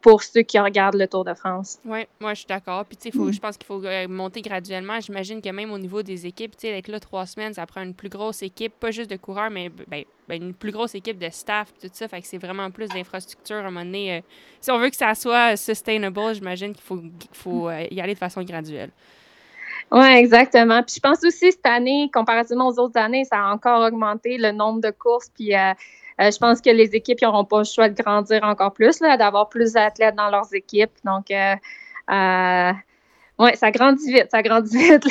pour 0.00 0.22
ceux 0.22 0.42
qui 0.42 0.58
regardent 0.58 0.96
le 0.96 1.08
Tour 1.08 1.24
de 1.24 1.34
France. 1.34 1.78
Oui, 1.84 2.06
moi, 2.20 2.34
je 2.34 2.40
suis 2.40 2.46
d'accord. 2.46 2.84
Puis, 2.84 2.96
tu 2.96 3.10
sais, 3.10 3.32
je 3.32 3.40
pense 3.40 3.56
qu'il 3.56 3.66
faut 3.66 3.84
euh, 3.84 4.06
monter 4.06 4.42
graduellement. 4.42 5.00
J'imagine 5.00 5.42
que 5.42 5.48
même 5.48 5.72
au 5.72 5.78
niveau 5.78 6.02
des 6.02 6.26
équipes, 6.26 6.52
tu 6.56 6.62
sais, 6.62 6.72
avec 6.72 6.86
là, 6.86 7.00
trois 7.00 7.26
semaines, 7.26 7.54
ça 7.54 7.66
prend 7.66 7.82
une 7.82 7.94
plus 7.94 8.08
grosse 8.08 8.42
équipe, 8.42 8.74
pas 8.78 8.92
juste 8.92 9.10
de 9.10 9.16
coureurs, 9.16 9.50
mais 9.50 9.68
ben, 9.88 10.04
ben, 10.28 10.42
une 10.42 10.54
plus 10.54 10.70
grosse 10.70 10.94
équipe 10.94 11.18
de 11.18 11.28
staff, 11.30 11.72
tout 11.80 11.88
ça. 11.92 12.06
Fait 12.06 12.20
que 12.20 12.26
c'est 12.28 12.38
vraiment 12.38 12.70
plus 12.70 12.88
d'infrastructure 12.88 13.56
à 13.56 13.60
un 13.60 13.62
moment 13.64 13.84
donné. 13.84 14.18
Euh, 14.18 14.20
si 14.60 14.70
on 14.70 14.78
veut 14.78 14.90
que 14.90 14.96
ça 14.96 15.14
soit 15.16 15.56
sustainable, 15.56 16.34
j'imagine 16.34 16.72
qu'il 16.72 16.84
faut, 16.84 17.00
faut 17.32 17.70
y 17.70 18.00
aller 18.00 18.14
de 18.14 18.18
façon 18.18 18.42
graduelle. 18.44 18.90
Oui, 19.92 20.06
exactement. 20.16 20.82
Puis 20.82 20.96
je 20.96 21.00
pense 21.00 21.24
aussi 21.24 21.52
cette 21.52 21.66
année, 21.66 22.10
comparativement 22.12 22.68
aux 22.68 22.78
autres 22.78 22.98
années, 22.98 23.24
ça 23.24 23.38
a 23.38 23.52
encore 23.52 23.82
augmenté 23.82 24.36
le 24.38 24.52
nombre 24.52 24.80
de 24.80 24.90
courses. 24.90 25.30
Puis 25.34 25.54
euh, 25.54 25.72
euh, 26.20 26.30
je 26.30 26.38
pense 26.38 26.60
que 26.60 26.70
les 26.70 26.94
équipes 26.96 27.22
n'auront 27.22 27.44
pas 27.44 27.58
le 27.58 27.64
choix 27.64 27.88
de 27.88 28.00
grandir 28.00 28.42
encore 28.42 28.72
plus, 28.72 28.98
d'avoir 29.00 29.48
plus 29.48 29.72
d'athlètes 29.72 30.16
dans 30.16 30.30
leurs 30.30 30.52
équipes. 30.54 30.92
Donc, 31.04 31.30
euh, 31.30 32.72
Ouais, 33.38 33.54
ça 33.54 33.70
grandit 33.70 34.12
vite, 34.12 34.28
ça 34.30 34.42
grandit 34.42 34.78
vite. 34.90 35.06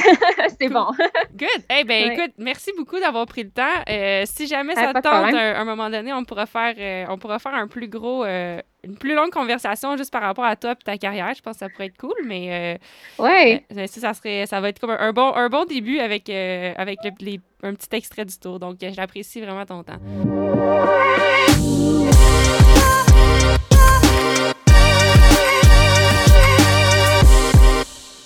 c'est 0.59 0.69
bon. 0.69 0.87
Good. 1.35 1.63
Eh 1.69 1.83
ben, 1.83 2.11
écoute, 2.11 2.33
merci 2.39 2.71
beaucoup 2.75 2.99
d'avoir 2.99 3.25
pris 3.27 3.43
le 3.43 3.51
temps. 3.51 3.63
Euh, 3.87 4.23
si 4.25 4.47
jamais 4.47 4.73
ça 4.73 4.93
te 4.93 5.01
tente, 5.01 5.05
à 5.05 5.59
un, 5.59 5.65
moment 5.65 5.89
donné, 5.89 6.11
on 6.11 6.23
pourra 6.23 6.47
faire, 6.47 6.73
euh, 6.77 7.05
on 7.09 7.19
pourra 7.19 7.37
faire 7.37 7.53
un 7.53 7.67
plus 7.67 7.87
gros, 7.87 8.23
euh, 8.23 8.59
une 8.85 8.97
plus 8.97 9.15
longue 9.15 9.31
conversation 9.31 9.97
juste 9.97 10.11
par 10.11 10.21
rapport 10.21 10.45
à 10.45 10.55
toi 10.55 10.71
et 10.71 10.83
ta 10.83 10.97
carrière. 10.97 11.33
Je 11.35 11.41
pense 11.41 11.53
que 11.53 11.59
ça 11.59 11.69
pourrait 11.69 11.87
être 11.87 11.97
cool, 11.97 12.15
mais 12.25 12.79
ouais. 13.19 13.63
ça, 13.87 14.13
serait, 14.13 14.45
ça 14.45 14.61
va 14.61 14.69
être 14.69 14.79
comme 14.79 14.91
un, 14.91 15.11
bon, 15.13 15.33
un 15.33 15.49
bon 15.49 15.65
début 15.65 15.99
avec, 15.99 16.29
avec 16.29 16.99
les, 17.19 17.39
un 17.63 17.73
petit 17.73 17.95
extrait 17.95 18.25
du 18.25 18.37
tour. 18.37 18.59
Donc, 18.59 18.77
j'apprécie 18.81 19.41
vraiment 19.41 19.65
ton 19.65 19.83
temps. 19.83 19.99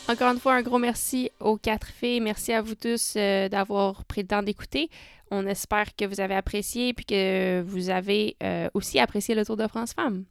Encore 0.10 0.34
une 0.34 0.40
fois, 0.40 0.56
un 0.56 0.64
gros 0.64 0.80
merci 0.80 1.30
aux 1.40 1.58
quatre 1.58 1.86
filles. 1.86 2.20
Merci 2.20 2.52
à 2.52 2.64
vous 2.64 2.74
tous 2.74 3.14
euh, 3.16 3.48
d'avoir 3.48 4.04
pris 4.06 4.22
le 4.22 4.28
temps 4.28 4.42
d'écouter. 4.42 4.90
On 5.30 5.46
espère 5.46 5.96
que 5.96 6.04
vous 6.04 6.20
avez 6.20 6.34
apprécié 6.34 6.90
et 6.90 6.94
que 6.96 7.62
vous 7.62 7.92
avez 7.92 8.36
euh, 8.42 8.70
aussi 8.74 8.98
apprécié 8.98 9.36
le 9.36 9.46
Tour 9.46 9.56
de 9.56 9.68
France 9.68 9.94
Femmes. 9.94 10.24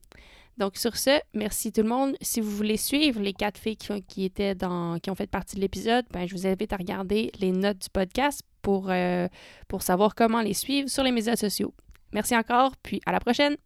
Donc 0.56 0.76
sur 0.76 0.96
ce, 0.96 1.20
merci 1.32 1.70
tout 1.70 1.82
le 1.82 1.88
monde. 1.88 2.16
Si 2.20 2.40
vous 2.40 2.50
voulez 2.50 2.76
suivre 2.76 3.20
les 3.20 3.32
quatre 3.32 3.56
filles 3.56 3.76
qui, 3.76 4.24
étaient 4.24 4.56
dans, 4.56 4.98
qui 4.98 5.10
ont 5.10 5.14
fait 5.14 5.28
partie 5.28 5.54
de 5.54 5.60
l'épisode, 5.60 6.04
ben, 6.10 6.26
je 6.26 6.34
vous 6.34 6.48
invite 6.48 6.72
à 6.72 6.76
regarder 6.76 7.30
les 7.38 7.52
notes 7.52 7.78
du 7.78 7.88
podcast 7.88 8.42
pour, 8.62 8.88
euh, 8.90 9.28
pour 9.68 9.82
savoir 9.82 10.16
comment 10.16 10.40
les 10.40 10.54
suivre 10.54 10.88
sur 10.88 11.04
les 11.04 11.12
médias 11.12 11.36
sociaux. 11.36 11.72
Merci 12.12 12.36
encore, 12.36 12.72
puis 12.82 13.00
à 13.06 13.12
la 13.12 13.20
prochaine! 13.20 13.56